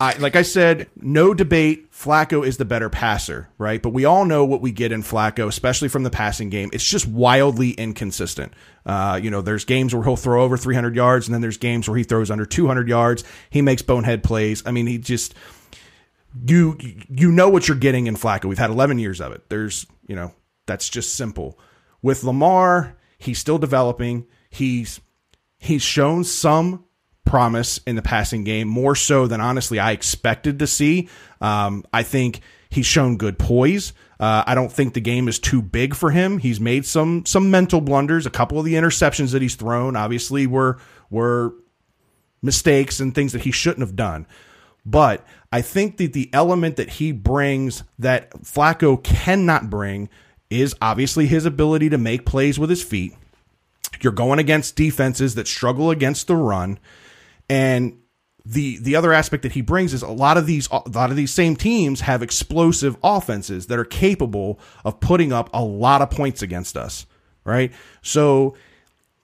I 0.00 0.16
like 0.16 0.34
I 0.34 0.42
said, 0.42 0.88
no 0.96 1.34
debate. 1.34 1.92
Flacco 1.92 2.44
is 2.44 2.56
the 2.56 2.64
better 2.64 2.88
passer, 2.88 3.50
right? 3.58 3.82
But 3.82 3.90
we 3.90 4.06
all 4.06 4.24
know 4.24 4.46
what 4.46 4.62
we 4.62 4.72
get 4.72 4.92
in 4.92 5.02
Flacco, 5.02 5.46
especially 5.46 5.88
from 5.88 6.04
the 6.04 6.10
passing 6.10 6.48
game. 6.48 6.70
It's 6.72 6.88
just 6.88 7.06
wildly 7.06 7.72
inconsistent. 7.72 8.54
Uh, 8.86 9.20
you 9.22 9.30
know, 9.30 9.42
there's 9.42 9.66
games 9.66 9.94
where 9.94 10.02
he'll 10.02 10.16
throw 10.16 10.42
over 10.42 10.56
300 10.56 10.96
yards, 10.96 11.28
and 11.28 11.34
then 11.34 11.42
there's 11.42 11.58
games 11.58 11.86
where 11.86 11.98
he 11.98 12.04
throws 12.04 12.30
under 12.30 12.46
200 12.46 12.88
yards. 12.88 13.24
He 13.50 13.60
makes 13.60 13.82
bonehead 13.82 14.24
plays. 14.24 14.62
I 14.64 14.70
mean, 14.70 14.86
he 14.86 14.96
just 14.96 15.34
you 16.46 16.78
you 17.10 17.30
know 17.30 17.50
what 17.50 17.68
you're 17.68 17.76
getting 17.76 18.06
in 18.06 18.16
Flacco. 18.16 18.46
We've 18.46 18.58
had 18.58 18.70
11 18.70 18.98
years 18.98 19.20
of 19.20 19.32
it. 19.32 19.50
There's 19.50 19.86
you 20.06 20.16
know 20.16 20.32
that's 20.66 20.88
just 20.88 21.14
simple. 21.14 21.58
With 22.00 22.24
Lamar, 22.24 22.96
he's 23.18 23.38
still 23.38 23.58
developing. 23.58 24.26
He's 24.48 25.00
he's 25.58 25.82
shown 25.82 26.24
some 26.24 26.86
promise 27.24 27.78
in 27.86 27.96
the 27.96 28.02
passing 28.02 28.44
game, 28.44 28.68
more 28.68 28.94
so 28.94 29.26
than 29.26 29.40
honestly 29.40 29.78
I 29.78 29.92
expected 29.92 30.58
to 30.58 30.66
see. 30.66 31.08
Um, 31.40 31.84
I 31.92 32.02
think 32.02 32.40
he's 32.70 32.86
shown 32.86 33.16
good 33.16 33.38
poise. 33.38 33.92
Uh, 34.18 34.44
I 34.46 34.54
don't 34.54 34.72
think 34.72 34.94
the 34.94 35.00
game 35.00 35.28
is 35.28 35.38
too 35.38 35.62
big 35.62 35.94
for 35.94 36.10
him. 36.10 36.38
He's 36.38 36.60
made 36.60 36.84
some 36.84 37.24
some 37.24 37.50
mental 37.50 37.80
blunders. 37.80 38.26
A 38.26 38.30
couple 38.30 38.58
of 38.58 38.64
the 38.64 38.74
interceptions 38.74 39.32
that 39.32 39.42
he's 39.42 39.54
thrown, 39.54 39.96
obviously, 39.96 40.46
were 40.46 40.78
were 41.08 41.54
mistakes 42.42 43.00
and 43.00 43.14
things 43.14 43.32
that 43.32 43.42
he 43.42 43.50
shouldn't 43.50 43.80
have 43.80 43.96
done. 43.96 44.26
But 44.84 45.26
I 45.52 45.62
think 45.62 45.98
that 45.98 46.12
the 46.12 46.30
element 46.32 46.76
that 46.76 46.90
he 46.90 47.12
brings 47.12 47.82
that 47.98 48.30
Flacco 48.42 49.02
cannot 49.02 49.70
bring 49.70 50.08
is 50.48 50.74
obviously 50.82 51.26
his 51.26 51.44
ability 51.44 51.90
to 51.90 51.98
make 51.98 52.26
plays 52.26 52.58
with 52.58 52.70
his 52.70 52.82
feet. 52.82 53.14
You're 54.00 54.12
going 54.12 54.38
against 54.38 54.76
defenses 54.76 55.34
that 55.34 55.46
struggle 55.46 55.90
against 55.90 56.26
the 56.26 56.36
run. 56.36 56.78
And 57.50 57.98
the 58.46 58.78
the 58.78 58.96
other 58.96 59.12
aspect 59.12 59.42
that 59.42 59.52
he 59.52 59.60
brings 59.60 59.92
is 59.92 60.02
a 60.02 60.08
lot 60.08 60.38
of 60.38 60.46
these 60.46 60.68
a 60.70 60.88
lot 60.88 61.10
of 61.10 61.16
these 61.16 61.32
same 61.32 61.56
teams 61.56 62.00
have 62.00 62.22
explosive 62.22 62.96
offenses 63.02 63.66
that 63.66 63.78
are 63.78 63.84
capable 63.84 64.58
of 64.84 65.00
putting 65.00 65.32
up 65.32 65.50
a 65.52 65.62
lot 65.62 66.00
of 66.00 66.10
points 66.10 66.40
against 66.40 66.76
us, 66.76 67.06
right? 67.44 67.72
So 68.02 68.56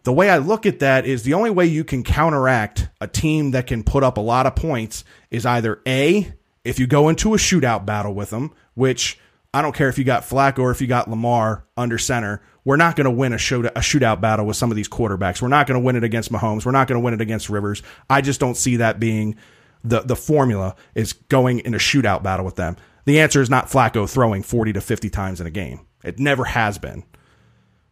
the 0.03 0.12
way 0.12 0.29
I 0.29 0.39
look 0.39 0.67
at 0.67 0.81
that 0.81 1.07
is 1.07 1.23
the 1.23 1.35
only 1.35 1.51
way 1.51 1.67
you 1.67 1.85
can 1.85 2.03
counteract 2.03 2.89
a 3.01 3.09
team 3.09 3.53
that 3.53 3.67
can 3.67 3.83
put 3.83 4.03
up 4.03 4.19
a 4.19 4.21
lot 4.21 4.47
of 4.47 4.55
points 4.55 5.05
is 5.31 5.47
either 5.47 5.81
A, 5.87 6.33
if 6.65 6.79
you 6.79 6.87
go 6.87 7.09
into 7.09 7.35
a 7.35 7.39
shootout 7.39 7.87
battle 7.87 8.15
with 8.15 8.31
them, 8.31 8.53
which 8.75 9.19
I 9.55 9.62
don't 9.62 9.75
care 9.75 9.89
if 9.89 9.99
you 9.99 10.05
got 10.05 10.25
Flacco 10.25 10.61
or 10.61 10.71
if 10.71 10.81
you 10.81 10.87
got 10.87 11.09
Lamar 11.09 11.65
under 11.77 11.99
center, 11.99 12.43
we're 12.66 12.76
not 12.76 12.96
going 12.96 13.05
to 13.05 13.12
win 13.12 13.33
a, 13.33 13.37
a 13.37 13.38
shootout 13.38 14.20
battle 14.20 14.44
with 14.44 14.57
some 14.57 14.72
of 14.72 14.76
these 14.76 14.88
quarterbacks. 14.88 15.40
We're 15.40 15.46
not 15.46 15.68
going 15.68 15.81
to 15.81 15.85
win 15.85 15.94
it 15.94 16.02
against 16.02 16.33
Mahomes. 16.33 16.66
We're 16.66 16.72
not 16.72 16.88
going 16.88 17.00
to 17.00 17.05
win 17.05 17.14
it 17.14 17.20
against 17.20 17.48
Rivers. 17.48 17.81
I 18.11 18.20
just 18.20 18.40
don't 18.40 18.57
see 18.57 18.76
that 18.76 18.98
being 18.98 19.37
the, 19.85 20.00
the 20.00 20.16
formula 20.16 20.74
is 20.96 21.12
going 21.12 21.61
in 21.61 21.74
a 21.74 21.79
shootout 21.79 22.24
battle 22.24 22.44
with 22.44 22.57
them. 22.57 22.76
The 23.05 23.20
answer 23.20 23.40
is 23.40 23.48
not 23.48 23.66
Flacco 23.66 24.11
throwing 24.11 24.42
40 24.42 24.72
to 24.72 24.81
50 24.81 25.09
times 25.11 25.40
in 25.40 25.46
a 25.46 25.50
game. 25.50 25.87
It 26.02 26.18
never 26.18 26.42
has 26.42 26.76
been. 26.76 27.05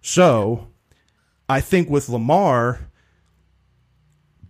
So 0.00 0.66
I 1.48 1.60
think 1.60 1.88
with 1.88 2.08
Lamar 2.08 2.90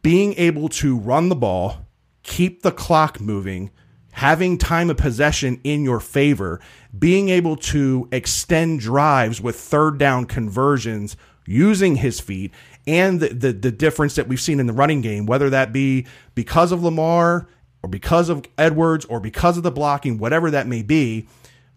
being 0.00 0.32
able 0.38 0.70
to 0.70 0.96
run 0.96 1.28
the 1.28 1.36
ball, 1.36 1.86
keep 2.22 2.62
the 2.62 2.72
clock 2.72 3.20
moving, 3.20 3.70
having 4.12 4.56
time 4.56 4.88
of 4.88 4.96
possession 4.96 5.60
in 5.64 5.84
your 5.84 6.00
favor, 6.00 6.62
being 6.98 7.28
able 7.28 7.56
to 7.56 8.08
extend 8.12 8.80
drives 8.80 9.40
with 9.40 9.56
third 9.56 9.98
down 9.98 10.26
conversions 10.26 11.16
using 11.46 11.96
his 11.96 12.20
feet, 12.20 12.52
and 12.86 13.20
the, 13.20 13.28
the, 13.28 13.52
the 13.52 13.72
difference 13.72 14.14
that 14.14 14.28
we've 14.28 14.40
seen 14.40 14.60
in 14.60 14.66
the 14.66 14.72
running 14.72 15.00
game, 15.00 15.26
whether 15.26 15.50
that 15.50 15.72
be 15.72 16.06
because 16.34 16.72
of 16.72 16.82
Lamar 16.82 17.48
or 17.82 17.88
because 17.88 18.28
of 18.28 18.44
Edwards 18.56 19.04
or 19.06 19.20
because 19.20 19.56
of 19.56 19.62
the 19.62 19.70
blocking, 19.70 20.18
whatever 20.18 20.50
that 20.50 20.66
may 20.66 20.82
be, 20.82 21.26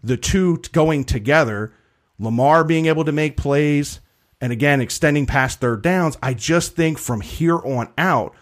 the 0.02 0.16
two 0.16 0.58
going 0.72 1.04
together, 1.04 1.72
Lamar 2.18 2.64
being 2.64 2.86
able 2.86 3.04
to 3.04 3.12
make 3.12 3.36
plays, 3.36 4.00
and 4.40 4.52
again, 4.52 4.80
extending 4.80 5.26
past 5.26 5.60
third 5.60 5.82
downs, 5.82 6.16
I 6.22 6.34
just 6.34 6.76
think 6.76 6.98
from 6.98 7.20
here 7.20 7.58
on 7.58 7.88
out, 7.98 8.34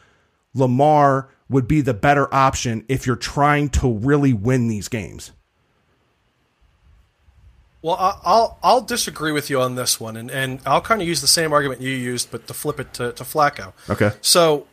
Lamar 0.55 1.29
would 1.49 1.69
be 1.69 1.81
the 1.81 1.95
better 1.95 2.33
option 2.35 2.85
if 2.89 3.07
you're 3.07 3.17
trying 3.17 3.69
to 3.71 3.93
really 3.93 4.33
win 4.33 4.69
these 4.69 4.89
games. 4.89 5.33
Well, 7.87 7.97
I- 8.01 8.19
I'll 8.25 8.59
I'll 8.65 8.81
disagree 8.81 9.31
with 9.31 9.49
you 9.49 9.61
on 9.61 9.77
this 9.77 10.01
one, 10.01 10.17
and, 10.17 10.29
and 10.29 10.59
I'll 10.67 10.81
kind 10.81 11.01
of 11.01 11.07
use 11.07 11.21
the 11.21 11.29
same 11.29 11.53
argument 11.53 11.81
you 11.81 11.91
used, 11.91 12.33
but 12.33 12.49
to 12.49 12.55
flip 12.55 12.81
it 12.81 12.93
to, 12.95 13.13
to 13.13 13.23
Flacco. 13.23 13.73
Okay. 13.89 14.11
So, 14.21 14.67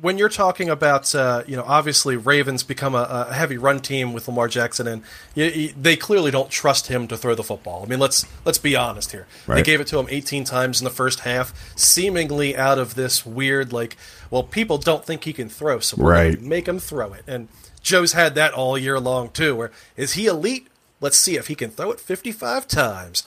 when 0.00 0.16
you're 0.16 0.30
talking 0.30 0.70
about, 0.70 1.12
uh, 1.14 1.42
you 1.46 1.56
know, 1.56 1.64
obviously 1.66 2.16
Ravens 2.16 2.62
become 2.62 2.94
a, 2.94 3.26
a 3.28 3.34
heavy 3.34 3.58
run 3.58 3.80
team 3.80 4.14
with 4.14 4.28
Lamar 4.28 4.48
Jackson, 4.48 4.86
and 4.86 5.02
you, 5.34 5.44
you, 5.44 5.74
they 5.78 5.94
clearly 5.94 6.30
don't 6.30 6.48
trust 6.48 6.86
him 6.86 7.06
to 7.08 7.18
throw 7.18 7.34
the 7.34 7.42
football. 7.42 7.82
I 7.84 7.86
mean, 7.86 7.98
let's 7.98 8.24
let's 8.46 8.56
be 8.58 8.74
honest 8.76 9.12
here. 9.12 9.26
They 9.46 9.62
gave 9.62 9.80
it 9.82 9.86
to 9.88 9.98
him 9.98 10.06
18 10.08 10.44
times 10.44 10.80
in 10.80 10.84
the 10.86 10.90
first 10.90 11.20
half, 11.20 11.52
seemingly 11.76 12.56
out 12.56 12.78
of 12.78 12.94
this 12.94 13.26
weird, 13.26 13.74
like, 13.74 13.98
well, 14.30 14.42
people 14.42 14.78
don't 14.78 15.04
think 15.04 15.24
he 15.24 15.34
can 15.34 15.50
throw, 15.50 15.80
so 15.80 15.98
we're 15.98 16.12
Right. 16.12 16.40
make 16.40 16.66
him 16.66 16.78
throw 16.78 17.12
it. 17.12 17.24
And 17.26 17.48
Joe's 17.82 18.12
had 18.12 18.34
that 18.36 18.54
all 18.54 18.78
year 18.78 18.98
long 18.98 19.28
too. 19.28 19.54
Where 19.54 19.70
is 19.98 20.12
he 20.14 20.24
elite? 20.26 20.67
Let's 21.00 21.16
see 21.16 21.36
if 21.36 21.46
he 21.46 21.54
can 21.54 21.70
throw 21.70 21.90
it 21.90 22.00
55 22.00 22.66
times. 22.66 23.22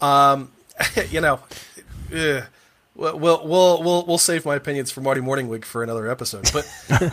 Um, 0.00 0.52
you 1.10 1.20
know, 1.20 1.40
eh, 2.12 2.42
we'll, 2.94 3.18
we'll 3.18 3.82
we'll 3.82 4.06
we'll 4.06 4.18
save 4.18 4.44
my 4.44 4.56
opinions 4.56 4.90
for 4.90 5.00
Marty 5.00 5.20
Mornhinweg 5.20 5.64
for 5.64 5.82
another 5.82 6.10
episode. 6.10 6.50
But 6.52 6.66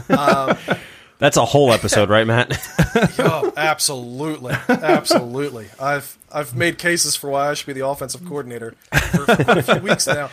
That's 1.19 1.35
a 1.35 1.43
whole 1.43 1.73
episode, 1.73 2.09
right, 2.09 2.25
Matt? 2.25 2.57
oh, 3.19 3.51
absolutely, 3.57 4.55
absolutely. 4.69 5.67
I've 5.77 6.17
I've 6.31 6.55
made 6.55 6.77
cases 6.77 7.17
for 7.17 7.29
why 7.29 7.49
I 7.49 7.53
should 7.55 7.67
be 7.67 7.73
the 7.73 7.85
offensive 7.85 8.25
coordinator 8.25 8.73
for 9.11 9.25
quite 9.25 9.57
a 9.57 9.63
few 9.63 9.81
weeks 9.81 10.07
now. 10.07 10.29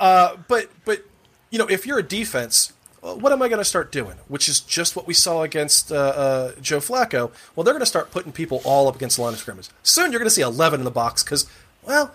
Uh, 0.00 0.36
but 0.48 0.70
but 0.86 1.04
you 1.50 1.58
know, 1.58 1.66
if 1.66 1.86
you're 1.86 1.98
a 1.98 2.02
defense 2.02 2.72
what 3.12 3.32
am 3.32 3.42
I 3.42 3.48
going 3.48 3.58
to 3.58 3.64
start 3.64 3.92
doing? 3.92 4.16
Which 4.28 4.48
is 4.48 4.60
just 4.60 4.96
what 4.96 5.06
we 5.06 5.12
saw 5.12 5.42
against 5.42 5.92
uh, 5.92 5.96
uh, 5.96 6.52
Joe 6.60 6.78
Flacco. 6.78 7.30
Well, 7.54 7.64
they're 7.64 7.74
going 7.74 7.80
to 7.80 7.86
start 7.86 8.10
putting 8.10 8.32
people 8.32 8.62
all 8.64 8.88
up 8.88 8.96
against 8.96 9.16
the 9.16 9.22
line 9.22 9.34
of 9.34 9.38
scrimmage. 9.38 9.68
Soon 9.82 10.10
you're 10.10 10.18
going 10.18 10.26
to 10.26 10.34
see 10.34 10.40
11 10.42 10.80
in 10.80 10.84
the 10.84 10.90
box 10.90 11.22
because, 11.22 11.46
well, 11.82 12.12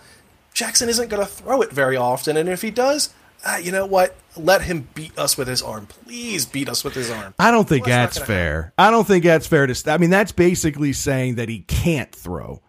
Jackson 0.52 0.88
isn't 0.88 1.08
going 1.08 1.24
to 1.24 1.30
throw 1.30 1.62
it 1.62 1.70
very 1.72 1.96
often. 1.96 2.36
And 2.36 2.48
if 2.48 2.62
he 2.62 2.72
does, 2.72 3.14
uh, 3.46 3.58
you 3.62 3.70
know 3.70 3.86
what? 3.86 4.16
Let 4.36 4.62
him 4.62 4.88
beat 4.94 5.16
us 5.16 5.38
with 5.38 5.48
his 5.48 5.62
arm. 5.62 5.86
Please 5.86 6.44
beat 6.44 6.68
us 6.68 6.82
with 6.82 6.94
his 6.94 7.10
arm. 7.10 7.34
I 7.38 7.50
don't 7.50 7.68
think 7.68 7.86
Well, 7.86 7.96
that's 7.96 8.16
that's 8.16 8.26
fair. 8.26 8.72
I 8.76 8.90
don't 8.90 9.06
think 9.06 9.24
that's 9.24 9.46
fair 9.46 9.66
to. 9.66 9.74
st- 9.74 9.94
I 9.94 9.98
mean, 9.98 10.10
that's 10.10 10.32
basically 10.32 10.92
saying 10.92 11.36
that 11.36 11.48
he 11.48 11.60
can't 11.60 12.12
throw. 12.12 12.62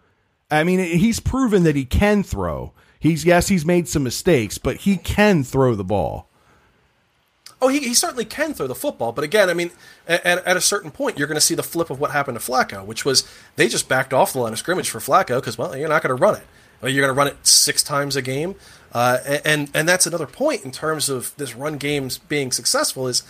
I 0.50 0.64
mean, 0.64 0.78
he's 0.78 1.18
proven 1.18 1.64
that 1.64 1.76
he 1.76 1.84
can 1.84 2.22
throw. 2.22 2.72
He's 3.00 3.24
yes, 3.24 3.48
he's 3.48 3.64
made 3.66 3.88
some 3.88 4.04
mistakes, 4.04 4.58
but 4.58 4.76
he 4.76 4.96
can 4.96 5.42
throw 5.44 5.74
the 5.74 5.84
ball. 5.84 6.28
Oh, 7.62 7.68
he, 7.68 7.78
he 7.78 7.94
certainly 7.94 8.24
can 8.24 8.52
throw 8.54 8.66
the 8.66 8.74
football, 8.74 9.12
but 9.12 9.22
again, 9.22 9.48
I 9.48 9.54
mean, 9.54 9.70
at, 10.08 10.26
at 10.26 10.56
a 10.56 10.60
certain 10.60 10.90
point, 10.90 11.16
you're 11.16 11.28
going 11.28 11.36
to 11.36 11.40
see 11.40 11.54
the 11.54 11.62
flip 11.62 11.90
of 11.90 12.00
what 12.00 12.10
happened 12.10 12.38
to 12.38 12.44
Flacco, 12.44 12.84
which 12.84 13.04
was 13.04 13.26
they 13.54 13.68
just 13.68 13.88
backed 13.88 14.12
off 14.12 14.32
the 14.32 14.40
line 14.40 14.52
of 14.52 14.58
scrimmage 14.58 14.90
for 14.90 14.98
Flacco 14.98 15.36
because, 15.36 15.56
well, 15.56 15.76
you're 15.76 15.88
not 15.88 16.02
going 16.02 16.14
to 16.14 16.20
run 16.20 16.34
it. 16.34 16.42
Well, 16.80 16.90
you're 16.90 17.06
going 17.06 17.14
to 17.14 17.18
run 17.18 17.28
it 17.28 17.46
six 17.46 17.84
times 17.84 18.16
a 18.16 18.22
game, 18.22 18.56
uh, 18.90 19.18
and 19.44 19.70
and 19.72 19.88
that's 19.88 20.04
another 20.06 20.26
point 20.26 20.64
in 20.64 20.72
terms 20.72 21.08
of 21.08 21.32
this 21.36 21.54
run 21.54 21.78
games 21.78 22.18
being 22.18 22.50
successful 22.50 23.06
is 23.06 23.22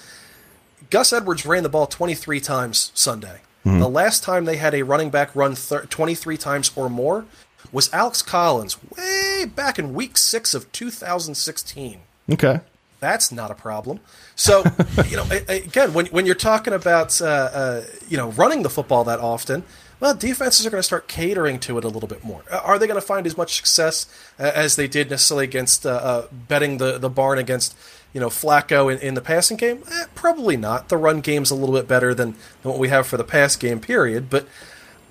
Gus 0.88 1.12
Edwards 1.12 1.44
ran 1.44 1.62
the 1.62 1.68
ball 1.68 1.86
23 1.86 2.40
times 2.40 2.90
Sunday. 2.94 3.40
The 3.64 3.88
last 3.88 4.24
time 4.24 4.44
they 4.46 4.56
had 4.56 4.74
a 4.74 4.82
running 4.82 5.10
back 5.10 5.36
run 5.36 5.54
thir- 5.54 5.84
23 5.84 6.36
times 6.38 6.72
or 6.74 6.88
more 6.90 7.26
was 7.70 7.92
Alex 7.92 8.22
Collins 8.22 8.76
way 8.96 9.44
back 9.44 9.78
in 9.78 9.94
Week 9.94 10.16
Six 10.18 10.54
of 10.54 10.72
2016 10.72 12.00
Okay. 12.30 12.60
That's 13.02 13.32
not 13.32 13.50
a 13.50 13.54
problem. 13.54 14.00
So, 14.36 14.62
you 15.08 15.16
know, 15.16 15.26
again, 15.48 15.92
when 15.92 16.06
when 16.06 16.24
you're 16.24 16.34
talking 16.34 16.72
about 16.72 17.20
uh, 17.20 17.26
uh, 17.26 17.82
you 18.08 18.16
know 18.16 18.30
running 18.30 18.62
the 18.62 18.70
football 18.70 19.04
that 19.04 19.18
often, 19.18 19.64
well, 20.00 20.14
defenses 20.14 20.64
are 20.64 20.70
going 20.70 20.78
to 20.78 20.84
start 20.84 21.08
catering 21.08 21.58
to 21.60 21.76
it 21.78 21.84
a 21.84 21.88
little 21.88 22.08
bit 22.08 22.24
more. 22.24 22.42
Uh, 22.50 22.60
Are 22.64 22.78
they 22.78 22.86
going 22.86 23.00
to 23.00 23.06
find 23.06 23.26
as 23.26 23.36
much 23.36 23.56
success 23.56 24.06
uh, 24.38 24.50
as 24.54 24.76
they 24.76 24.88
did 24.88 25.10
necessarily 25.10 25.44
against 25.44 25.84
uh, 25.84 25.90
uh, 25.90 26.26
betting 26.32 26.78
the 26.78 26.96
the 26.96 27.10
barn 27.10 27.38
against 27.38 27.76
you 28.14 28.20
know 28.20 28.28
Flacco 28.28 28.92
in, 28.92 28.98
in 29.00 29.14
the 29.14 29.20
passing 29.20 29.56
game? 29.56 29.82
Eh, 29.90 30.04
probably 30.14 30.56
not. 30.56 30.88
The 30.88 30.96
run 30.96 31.20
game's 31.20 31.50
a 31.50 31.56
little 31.56 31.74
bit 31.74 31.88
better 31.88 32.14
than, 32.14 32.32
than 32.62 32.72
what 32.72 32.78
we 32.78 32.88
have 32.88 33.06
for 33.06 33.16
the 33.16 33.24
pass 33.24 33.56
game 33.56 33.80
period, 33.80 34.30
but 34.30 34.46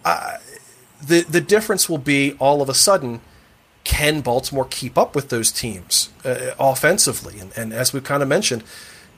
the 0.03 1.21
the 1.21 1.41
difference 1.41 1.89
will 1.89 1.97
be 1.97 2.33
all 2.39 2.61
of 2.61 2.69
a 2.69 2.73
sudden 2.73 3.21
can 3.83 4.21
Baltimore 4.21 4.65
keep 4.69 4.97
up 4.97 5.15
with 5.15 5.29
those 5.29 5.51
teams 5.51 6.09
uh, 6.23 6.51
offensively? 6.59 7.39
And, 7.39 7.51
and 7.57 7.73
as 7.73 7.93
we've 7.93 8.03
kind 8.03 8.21
of 8.23 8.29
mentioned, 8.29 8.63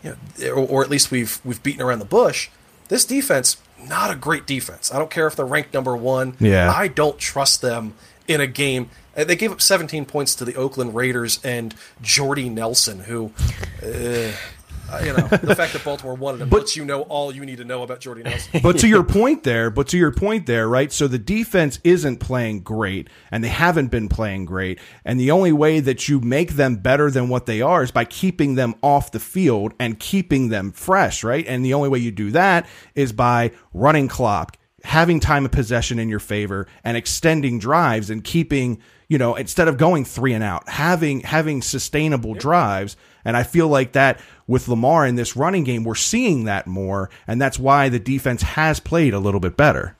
you 0.03 0.15
know, 0.39 0.51
or, 0.53 0.67
or 0.67 0.83
at 0.83 0.89
least 0.89 1.11
we've 1.11 1.39
we've 1.45 1.61
beaten 1.63 1.81
around 1.81 1.99
the 1.99 2.05
bush. 2.05 2.49
This 2.89 3.05
defense, 3.05 3.57
not 3.87 4.11
a 4.11 4.15
great 4.15 4.45
defense. 4.45 4.93
I 4.93 4.99
don't 4.99 5.09
care 5.09 5.25
if 5.27 5.35
they're 5.35 5.45
ranked 5.45 5.73
number 5.73 5.95
one. 5.95 6.35
Yeah. 6.39 6.71
I 6.71 6.87
don't 6.89 7.17
trust 7.17 7.61
them 7.61 7.93
in 8.27 8.41
a 8.41 8.47
game. 8.47 8.89
Uh, 9.15 9.23
They 9.23 9.35
gave 9.35 9.51
up 9.51 9.61
17 9.61 10.05
points 10.05 10.35
to 10.35 10.45
the 10.45 10.55
Oakland 10.55 10.93
Raiders 10.93 11.39
and 11.43 11.73
Jordy 12.01 12.49
Nelson, 12.49 12.99
who, 12.99 13.31
uh, 13.81 14.31
you 15.01 15.13
know, 15.13 15.27
the 15.27 15.55
fact 15.55 15.73
that 15.73 15.83
Baltimore 15.83 16.15
wanted 16.15 16.41
him 16.41 16.49
lets 16.49 16.75
you 16.75 16.85
know 16.85 17.01
all 17.03 17.33
you 17.33 17.45
need 17.45 17.57
to 17.57 17.65
know 17.65 17.83
about 17.83 17.99
Jordy 17.99 18.23
Nelson. 18.23 18.59
But 18.63 18.79
to 18.79 18.87
your 18.87 19.03
point 19.03 19.43
there, 19.43 19.69
but 19.69 19.87
to 19.89 19.97
your 19.97 20.11
point 20.11 20.45
there, 20.45 20.67
right? 20.67 20.91
So 20.91 21.07
the 21.07 21.19
defense 21.19 21.79
isn't 21.83 22.17
playing 22.17 22.61
great 22.61 23.09
and 23.31 23.43
they 23.43 23.49
haven't 23.49 23.87
been 23.87 24.09
playing 24.09 24.45
great. 24.45 24.79
And 25.05 25.19
the 25.19 25.31
only 25.31 25.51
way 25.51 25.79
that 25.79 26.07
you 26.07 26.19
make 26.19 26.53
them 26.53 26.77
better 26.77 27.11
than 27.11 27.29
what 27.29 27.45
they 27.45 27.61
are 27.61 27.83
is 27.83 27.91
by 27.91 28.05
keeping 28.05 28.55
them 28.55 28.75
off 28.81 29.11
the 29.11 29.19
field 29.19 29.73
and 29.79 29.99
keeping 29.99 30.49
them 30.49 30.71
fresh, 30.71 31.23
right? 31.23 31.45
And 31.47 31.65
the 31.65 31.73
only 31.73 31.89
way 31.89 31.99
you 31.99 32.11
do 32.11 32.31
that 32.31 32.67
is 32.95 33.11
by 33.11 33.51
running 33.73 34.07
clock, 34.07 34.57
having 34.83 35.19
time 35.19 35.45
of 35.45 35.51
possession 35.51 35.99
in 35.99 36.09
your 36.09 36.19
favor 36.19 36.67
and 36.83 36.97
extending 36.97 37.59
drives 37.59 38.09
and 38.09 38.23
keeping, 38.23 38.81
you 39.07 39.17
know, 39.17 39.35
instead 39.35 39.67
of 39.67 39.77
going 39.77 40.05
three 40.05 40.33
and 40.33 40.43
out, 40.43 40.67
having 40.69 41.21
having 41.21 41.61
sustainable 41.61 42.33
drives. 42.33 42.95
And 43.25 43.37
I 43.37 43.43
feel 43.43 43.67
like 43.67 43.93
that 43.93 44.19
with 44.47 44.67
Lamar 44.67 45.05
in 45.05 45.15
this 45.15 45.35
running 45.35 45.63
game, 45.63 45.83
we're 45.83 45.95
seeing 45.95 46.43
that 46.45 46.67
more, 46.67 47.09
and 47.27 47.41
that's 47.41 47.57
why 47.57 47.89
the 47.89 47.99
defense 47.99 48.41
has 48.41 48.79
played 48.79 49.13
a 49.13 49.19
little 49.19 49.39
bit 49.39 49.55
better. 49.55 49.95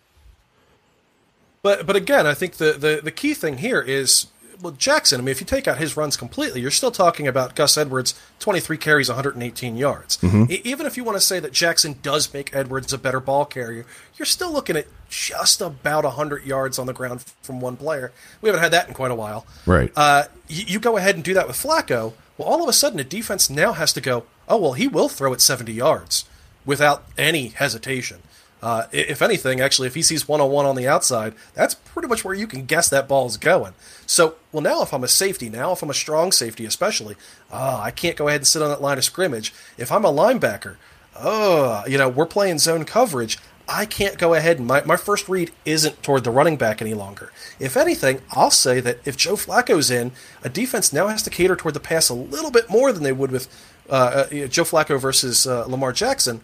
But 1.62 1.86
but 1.86 1.96
again, 1.96 2.28
I 2.28 2.34
think 2.34 2.56
the, 2.56 2.74
the, 2.74 3.00
the 3.04 3.12
key 3.12 3.34
thing 3.34 3.60
here 3.60 3.82
is 3.82 4.28
well 4.62 4.74
Jackson. 4.74 5.20
I 5.22 5.24
mean, 5.24 5.32
if 5.32 5.40
you 5.40 5.46
take 5.46 5.66
out 5.68 5.78
his 5.78 5.96
runs 5.96 6.18
completely, 6.18 6.60
you're 6.60 6.72
still 6.72 6.92
talking 6.92 7.26
about 7.26 7.56
Gus 7.56 7.78
Edwards, 7.78 8.20
23 8.40 8.78
carries, 8.78 9.08
118 9.08 9.78
yards. 9.78 10.22
E- 10.24 10.62
even 10.66 10.86
if 10.86 10.98
you 10.98 11.06
want 11.06 11.16
to 11.16 11.22
say 11.22 11.40
that 11.40 11.54
Jackson 11.54 11.96
does 12.02 12.34
make 12.34 12.54
Edwards 12.54 12.92
a 12.92 12.98
better 12.98 13.22
ball 13.22 13.46
carrier, 13.46 13.86
you're 14.18 14.26
still 14.26 14.52
looking 14.52 14.76
at 14.76 14.88
just 15.10 15.62
about 15.62 16.04
100 16.04 16.44
yards 16.44 16.78
on 16.78 16.88
the 16.88 16.94
ground 16.94 17.24
from 17.42 17.62
one 17.62 17.78
player. 17.78 18.12
We 18.42 18.50
haven't 18.50 18.62
had 18.64 18.74
that 18.74 18.90
in 18.90 18.94
quite 18.94 19.12
a 19.12 19.16
while. 19.16 19.46
Right. 19.66 19.92
Uh, 19.96 20.26
you, 20.50 20.66
you 20.68 20.80
go 20.80 20.98
ahead 20.98 21.16
and 21.16 21.24
do 21.24 21.34
that 21.36 21.48
with 21.48 21.56
Flacco. 21.56 22.14
Well, 22.38 22.48
all 22.48 22.64
of 22.64 22.70
a 22.70 22.74
sudden, 22.74 23.00
a 23.00 23.04
defense 23.04 23.50
now 23.50 23.74
has 23.74 23.94
to 23.94 24.02
go. 24.02 24.26
Oh 24.48 24.58
well, 24.58 24.74
he 24.74 24.88
will 24.88 25.10
throw 25.10 25.34
it 25.34 25.42
70 25.42 25.72
yards 25.72 26.26
without 26.66 27.06
any 27.18 27.48
hesitation. 27.48 28.20
Uh, 28.64 28.88
if 28.94 29.22
anything, 29.22 29.60
actually, 29.60 29.88
if 29.88 29.96
he 29.96 30.02
sees 30.02 30.26
one 30.26 30.40
on 30.40 30.50
one 30.50 30.66
on 30.66 30.78
the 30.78 30.88
outside, 30.88 31.34
that's 31.54 31.76
pretty 31.76 32.08
much 32.08 32.24
where 32.24 32.34
you 32.34 32.48
can 32.48 32.66
guess 32.66 32.88
that 32.88 33.10
ball 33.10 33.26
is 33.26 33.36
going. 33.36 33.74
So, 34.06 34.36
well, 34.54 34.62
now 34.62 34.82
if 34.82 34.94
I'm 34.94 35.04
a 35.04 35.10
safety, 35.10 35.50
now 35.50 35.74
if 35.74 35.84
I'm 35.84 35.90
a 35.90 35.94
strong 35.94 36.32
safety, 36.32 36.66
especially, 36.66 37.18
oh, 37.52 37.82
I 37.82 37.92
can't 37.92 38.16
go 38.16 38.30
ahead 38.30 38.40
and 38.40 38.48
sit 38.48 38.62
on 38.62 38.70
that 38.70 38.82
line 38.82 38.98
of 38.98 39.04
scrimmage. 39.04 39.54
If 39.78 39.92
I'm 39.92 40.06
a 40.06 40.14
linebacker, 40.14 40.78
oh, 41.20 41.84
you 41.86 41.98
know, 41.98 42.08
we're 42.08 42.26
playing 42.26 42.60
zone 42.60 42.86
coverage. 42.86 43.38
I 43.68 43.86
can't 43.86 44.18
go 44.18 44.34
ahead 44.34 44.58
and 44.58 44.68
my, 44.68 44.84
my 44.84 44.98
first 44.98 45.30
read 45.30 45.52
isn't 45.66 46.04
toward 46.04 46.24
the 46.24 46.32
running 46.32 46.58
back 46.58 46.82
any 46.82 46.94
longer. 46.94 47.32
If 47.60 47.78
anything, 47.78 48.22
I'll 48.32 48.52
say 48.52 48.80
that 48.82 49.00
if 49.06 49.16
Joe 49.16 49.36
Flacco's 49.36 49.90
in, 49.90 50.12
a 50.44 50.50
defense 50.50 50.92
now 50.92 51.08
has 51.08 51.24
to 51.24 51.30
cater 51.30 51.56
toward 51.56 51.74
the 51.74 51.80
pass 51.80 52.10
a 52.10 52.14
little 52.14 52.52
bit 52.52 52.70
more 52.70 52.92
than 52.92 53.04
they 53.04 53.14
would 53.14 53.32
with 53.32 53.48
uh, 53.90 54.26
uh, 54.32 54.48
Joe 54.48 54.64
Flacco 54.64 55.00
versus 55.00 55.48
uh, 55.48 55.66
Lamar 55.68 55.94
Jackson 55.94 56.42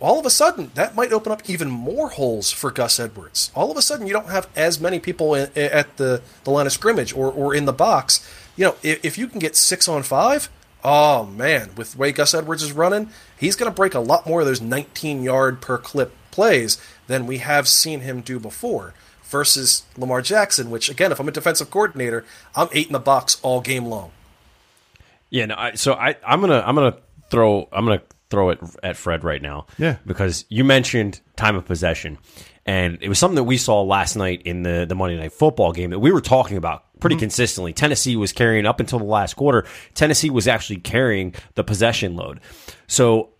all 0.00 0.18
of 0.18 0.26
a 0.26 0.30
sudden 0.30 0.70
that 0.74 0.94
might 0.94 1.12
open 1.12 1.30
up 1.30 1.48
even 1.48 1.70
more 1.70 2.08
holes 2.08 2.50
for 2.50 2.70
Gus 2.70 2.98
Edwards. 2.98 3.50
All 3.54 3.70
of 3.70 3.76
a 3.76 3.82
sudden 3.82 4.06
you 4.06 4.12
don't 4.12 4.30
have 4.30 4.48
as 4.56 4.80
many 4.80 4.98
people 4.98 5.34
in, 5.34 5.50
at 5.54 5.96
the, 5.98 6.22
the 6.44 6.50
line 6.50 6.66
of 6.66 6.72
scrimmage 6.72 7.12
or, 7.12 7.30
or 7.30 7.54
in 7.54 7.66
the 7.66 7.72
box. 7.72 8.26
You 8.56 8.66
know, 8.66 8.76
if, 8.82 9.04
if 9.04 9.18
you 9.18 9.28
can 9.28 9.38
get 9.38 9.56
six 9.56 9.86
on 9.88 10.02
five, 10.02 10.48
oh 10.84 11.26
man, 11.26 11.70
with 11.76 11.92
the 11.92 11.98
way 11.98 12.12
Gus 12.12 12.34
Edwards 12.34 12.62
is 12.62 12.72
running, 12.72 13.10
he's 13.38 13.56
going 13.56 13.70
to 13.70 13.74
break 13.74 13.94
a 13.94 14.00
lot 14.00 14.26
more 14.26 14.40
of 14.40 14.46
those 14.46 14.60
19 14.60 15.22
yard 15.22 15.60
per 15.60 15.78
clip 15.78 16.12
plays 16.30 16.78
than 17.06 17.26
we 17.26 17.38
have 17.38 17.68
seen 17.68 18.00
him 18.00 18.20
do 18.20 18.38
before. 18.38 18.94
Versus 19.24 19.84
Lamar 19.96 20.22
Jackson, 20.22 20.70
which 20.70 20.88
again, 20.90 21.12
if 21.12 21.20
I'm 21.20 21.28
a 21.28 21.32
defensive 21.32 21.70
coordinator, 21.70 22.24
I'm 22.56 22.68
eight 22.72 22.88
in 22.88 22.92
the 22.92 22.98
box 22.98 23.38
all 23.42 23.60
game 23.60 23.84
long. 23.86 24.10
Yeah, 25.28 25.46
no. 25.46 25.54
I, 25.56 25.74
so 25.74 25.92
I, 25.94 26.16
I'm 26.26 26.40
gonna, 26.40 26.64
I'm 26.66 26.74
gonna 26.74 26.96
throw, 27.30 27.68
I'm 27.70 27.84
gonna 27.84 28.02
throw 28.28 28.50
it 28.50 28.58
at 28.82 28.96
Fred 28.96 29.22
right 29.22 29.40
now. 29.40 29.66
Yeah. 29.78 29.98
because 30.04 30.44
you 30.48 30.64
mentioned 30.64 31.20
time 31.36 31.54
of 31.54 31.64
possession, 31.64 32.18
and 32.70 32.98
it 33.00 33.08
was 33.08 33.18
something 33.18 33.34
that 33.34 33.42
we 33.42 33.56
saw 33.56 33.82
last 33.82 34.14
night 34.14 34.42
in 34.44 34.62
the 34.62 34.86
the 34.88 34.94
Monday 34.94 35.16
Night 35.16 35.32
Football 35.32 35.72
game 35.72 35.90
that 35.90 35.98
we 35.98 36.12
were 36.12 36.20
talking 36.20 36.56
about 36.56 36.84
pretty 37.00 37.16
mm-hmm. 37.16 37.22
consistently. 37.22 37.72
Tennessee 37.72 38.14
was 38.14 38.32
carrying 38.32 38.64
up 38.64 38.78
until 38.78 39.00
the 39.00 39.06
last 39.06 39.34
quarter. 39.34 39.66
Tennessee 39.94 40.30
was 40.30 40.46
actually 40.46 40.76
carrying 40.76 41.34
the 41.56 41.64
possession 41.64 42.14
load. 42.14 42.38
So 42.86 43.30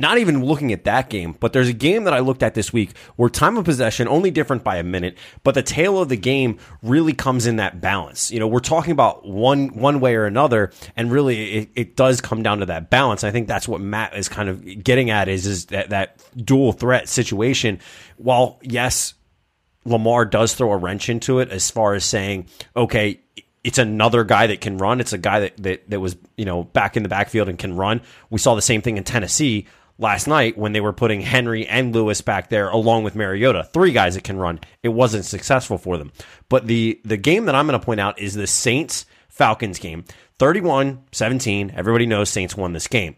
not 0.00 0.18
even 0.18 0.44
looking 0.44 0.72
at 0.72 0.84
that 0.84 1.10
game, 1.10 1.36
but 1.38 1.52
there's 1.52 1.68
a 1.68 1.74
game 1.74 2.04
that 2.04 2.14
I 2.14 2.20
looked 2.20 2.42
at 2.42 2.54
this 2.54 2.72
week 2.72 2.96
where 3.16 3.28
time 3.28 3.58
of 3.58 3.64
possession 3.66 4.08
only 4.08 4.30
different 4.30 4.64
by 4.64 4.76
a 4.76 4.82
minute, 4.82 5.16
but 5.44 5.54
the 5.54 5.62
tail 5.62 6.00
of 6.00 6.08
the 6.08 6.16
game 6.16 6.58
really 6.82 7.12
comes 7.12 7.46
in 7.46 7.56
that 7.56 7.80
balance. 7.80 8.30
You 8.30 8.40
know, 8.40 8.48
we're 8.48 8.60
talking 8.60 8.92
about 8.92 9.28
one 9.28 9.68
one 9.68 10.00
way 10.00 10.16
or 10.16 10.24
another, 10.24 10.72
and 10.96 11.12
really 11.12 11.50
it, 11.50 11.68
it 11.74 11.96
does 11.96 12.20
come 12.20 12.42
down 12.42 12.60
to 12.60 12.66
that 12.66 12.88
balance. 12.88 13.24
I 13.24 13.30
think 13.30 13.46
that's 13.46 13.68
what 13.68 13.80
Matt 13.80 14.16
is 14.16 14.28
kind 14.28 14.48
of 14.48 14.82
getting 14.82 15.10
at 15.10 15.28
is 15.28 15.46
is 15.46 15.66
that 15.66 15.90
that 15.90 16.22
dual 16.36 16.72
threat 16.72 17.08
situation. 17.08 17.78
While 18.16 18.58
yes, 18.62 19.14
Lamar 19.84 20.24
does 20.24 20.54
throw 20.54 20.72
a 20.72 20.76
wrench 20.76 21.08
into 21.08 21.40
it 21.40 21.50
as 21.50 21.70
far 21.70 21.94
as 21.94 22.04
saying, 22.04 22.46
okay, 22.74 23.20
it's 23.62 23.78
another 23.78 24.24
guy 24.24 24.46
that 24.46 24.60
can 24.60 24.78
run. 24.78 25.00
It's 25.00 25.12
a 25.12 25.18
guy 25.18 25.40
that, 25.40 25.56
that, 25.58 25.90
that 25.90 26.00
was, 26.00 26.16
you 26.36 26.46
know, 26.46 26.64
back 26.64 26.96
in 26.96 27.02
the 27.02 27.10
backfield 27.10 27.48
and 27.48 27.58
can 27.58 27.76
run. 27.76 28.00
We 28.30 28.38
saw 28.38 28.54
the 28.54 28.62
same 28.62 28.80
thing 28.80 28.96
in 28.96 29.04
Tennessee 29.04 29.66
last 30.00 30.26
night 30.26 30.58
when 30.58 30.72
they 30.72 30.80
were 30.80 30.92
putting 30.92 31.20
Henry 31.20 31.66
and 31.68 31.94
Lewis 31.94 32.20
back 32.20 32.48
there 32.48 32.68
along 32.68 33.04
with 33.04 33.14
Mariota. 33.14 33.64
Three 33.72 33.92
guys 33.92 34.14
that 34.14 34.24
can 34.24 34.38
run. 34.38 34.58
It 34.82 34.88
wasn't 34.88 35.24
successful 35.24 35.78
for 35.78 35.96
them. 35.96 36.10
But 36.48 36.66
the 36.66 37.00
the 37.04 37.16
game 37.16 37.44
that 37.44 37.54
I'm 37.54 37.66
going 37.68 37.78
to 37.78 37.84
point 37.84 38.00
out 38.00 38.18
is 38.18 38.34
the 38.34 38.46
Saints 38.46 39.06
Falcons 39.28 39.78
game. 39.78 40.04
31-17. 40.38 41.74
Everybody 41.76 42.06
knows 42.06 42.30
Saints 42.30 42.56
won 42.56 42.72
this 42.72 42.88
game 42.88 43.16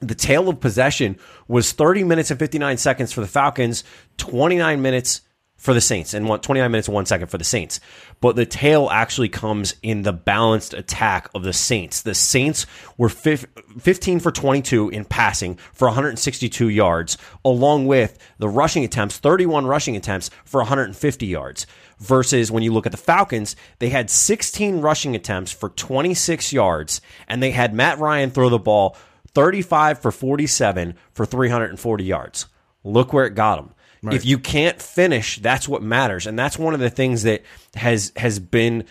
the 0.00 0.14
tail 0.14 0.48
of 0.48 0.60
possession 0.60 1.18
was 1.48 1.72
30 1.72 2.04
minutes 2.04 2.30
and 2.30 2.38
59 2.38 2.76
seconds 2.76 3.12
for 3.12 3.20
the 3.20 3.26
Falcons, 3.26 3.84
29 4.18 4.80
minutes 4.80 5.22
for 5.58 5.74
the 5.74 5.80
Saints 5.80 6.14
and 6.14 6.28
one, 6.28 6.40
29 6.40 6.70
minutes 6.70 6.88
and 6.88 6.94
one 6.94 7.04
second 7.04 7.26
for 7.26 7.36
the 7.36 7.44
Saints. 7.44 7.80
But 8.20 8.36
the 8.36 8.46
tail 8.46 8.88
actually 8.90 9.28
comes 9.28 9.74
in 9.82 10.02
the 10.02 10.12
balanced 10.12 10.72
attack 10.72 11.28
of 11.34 11.42
the 11.42 11.52
Saints. 11.52 12.00
The 12.00 12.14
Saints 12.14 12.64
were 12.96 13.08
15 13.08 14.20
for 14.20 14.30
22 14.30 14.88
in 14.90 15.04
passing 15.04 15.56
for 15.72 15.88
162 15.88 16.68
yards, 16.68 17.18
along 17.44 17.86
with 17.86 18.18
the 18.38 18.48
rushing 18.48 18.84
attempts, 18.84 19.18
31 19.18 19.66
rushing 19.66 19.96
attempts 19.96 20.30
for 20.44 20.60
150 20.60 21.26
yards. 21.26 21.66
Versus 21.98 22.52
when 22.52 22.62
you 22.62 22.72
look 22.72 22.86
at 22.86 22.92
the 22.92 22.98
Falcons, 22.98 23.56
they 23.80 23.88
had 23.88 24.08
16 24.08 24.80
rushing 24.80 25.16
attempts 25.16 25.50
for 25.50 25.70
26 25.70 26.52
yards, 26.52 27.00
and 27.26 27.42
they 27.42 27.50
had 27.50 27.74
Matt 27.74 27.98
Ryan 27.98 28.30
throw 28.30 28.48
the 28.48 28.58
ball 28.60 28.96
35 29.34 29.98
for 29.98 30.12
47 30.12 30.94
for 31.12 31.26
340 31.26 32.04
yards. 32.04 32.46
Look 32.84 33.12
where 33.12 33.26
it 33.26 33.34
got 33.34 33.56
them. 33.56 33.74
Right. 34.02 34.14
If 34.14 34.24
you 34.24 34.38
can't 34.38 34.80
finish, 34.80 35.38
that's 35.38 35.68
what 35.68 35.82
matters, 35.82 36.26
and 36.26 36.38
that's 36.38 36.58
one 36.58 36.74
of 36.74 36.80
the 36.80 36.90
things 36.90 37.24
that 37.24 37.42
has 37.74 38.12
has 38.16 38.38
been. 38.38 38.84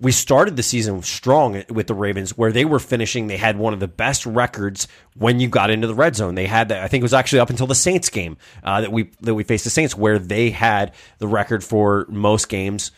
We 0.00 0.10
started 0.10 0.56
the 0.56 0.64
season 0.64 1.00
strong 1.02 1.62
with 1.68 1.86
the 1.86 1.94
Ravens, 1.94 2.36
where 2.36 2.50
they 2.50 2.64
were 2.64 2.80
finishing. 2.80 3.28
They 3.28 3.36
had 3.36 3.56
one 3.56 3.72
of 3.72 3.78
the 3.78 3.86
best 3.86 4.26
records 4.26 4.88
when 5.16 5.38
you 5.38 5.48
got 5.48 5.70
into 5.70 5.86
the 5.86 5.94
red 5.94 6.16
zone. 6.16 6.34
They 6.34 6.46
had 6.46 6.70
that. 6.70 6.82
I 6.82 6.88
think 6.88 7.02
it 7.02 7.04
was 7.04 7.14
actually 7.14 7.38
up 7.38 7.50
until 7.50 7.68
the 7.68 7.76
Saints 7.76 8.08
game 8.08 8.36
uh, 8.64 8.80
that 8.80 8.90
we 8.90 9.10
that 9.20 9.34
we 9.34 9.44
faced 9.44 9.64
the 9.64 9.70
Saints, 9.70 9.96
where 9.96 10.18
they 10.18 10.50
had 10.50 10.92
the 11.18 11.28
record 11.28 11.62
for 11.62 12.06
most 12.08 12.48
games 12.48 12.90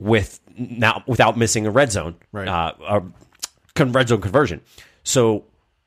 with 0.00 0.40
now 0.56 1.04
without 1.06 1.38
missing 1.38 1.66
a 1.66 1.70
red 1.70 1.92
zone, 1.92 2.16
right? 2.32 2.48
Uh, 2.48 2.72
a 2.88 3.84
red 3.84 4.08
zone 4.08 4.20
conversion. 4.20 4.60
So, 5.04 5.44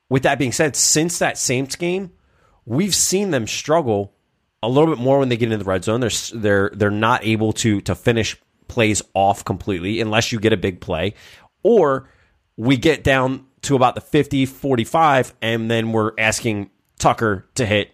with 0.08 0.22
that 0.22 0.38
being 0.38 0.52
said, 0.52 0.76
since 0.76 1.18
that 1.18 1.36
Saints 1.36 1.76
game, 1.76 2.12
we've 2.64 2.94
seen 2.94 3.30
them 3.32 3.46
struggle 3.46 4.13
a 4.64 4.68
little 4.68 4.94
bit 4.94 5.02
more 5.02 5.18
when 5.18 5.28
they 5.28 5.36
get 5.36 5.46
into 5.46 5.58
the 5.58 5.64
red 5.64 5.84
zone. 5.84 6.00
They're 6.00 6.10
they're 6.34 6.70
they're 6.74 6.90
not 6.90 7.24
able 7.24 7.52
to 7.54 7.80
to 7.82 7.94
finish 7.94 8.36
plays 8.68 9.02
off 9.14 9.44
completely 9.44 10.00
unless 10.00 10.32
you 10.32 10.40
get 10.40 10.52
a 10.52 10.56
big 10.56 10.80
play, 10.80 11.14
or 11.62 12.08
we 12.56 12.76
get 12.76 13.04
down 13.04 13.46
to 13.62 13.76
about 13.76 13.94
the 13.94 14.00
50, 14.00 14.46
45, 14.46 15.34
and 15.42 15.70
then 15.70 15.92
we're 15.92 16.12
asking 16.18 16.70
Tucker 16.98 17.46
to 17.54 17.66
hit 17.66 17.92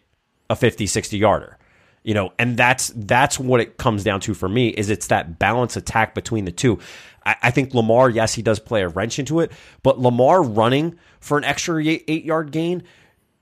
a 0.48 0.56
50, 0.56 0.86
60 0.86 1.16
yarder. 1.16 1.56
You 2.02 2.14
know, 2.14 2.32
and 2.38 2.56
that's 2.56 2.92
that's 2.96 3.38
what 3.38 3.60
it 3.60 3.76
comes 3.76 4.04
down 4.04 4.20
to 4.20 4.32
for 4.32 4.48
me 4.48 4.68
is 4.68 4.88
it's 4.88 5.08
that 5.08 5.38
balance 5.38 5.76
attack 5.76 6.14
between 6.14 6.46
the 6.46 6.52
two. 6.52 6.78
I, 7.26 7.36
I 7.42 7.50
think 7.50 7.74
Lamar, 7.74 8.08
yes, 8.08 8.32
he 8.32 8.40
does 8.40 8.58
play 8.58 8.82
a 8.82 8.88
wrench 8.88 9.18
into 9.18 9.40
it, 9.40 9.52
but 9.82 10.00
Lamar 10.00 10.42
running 10.42 10.98
for 11.20 11.36
an 11.36 11.44
extra 11.44 11.84
eight, 11.84 12.04
eight 12.08 12.24
yard 12.24 12.52
gain 12.52 12.84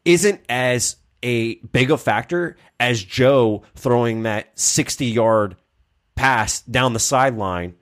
isn't 0.04 0.40
as 0.48 0.96
a 1.22 1.56
big 1.56 1.90
a 1.90 1.98
factor 1.98 2.56
as 2.78 3.02
Joe 3.02 3.62
throwing 3.74 4.22
that 4.22 4.58
60 4.58 5.06
yard 5.06 5.56
pass 6.14 6.60
down 6.62 6.92
the 6.92 6.98
sideline 6.98 7.74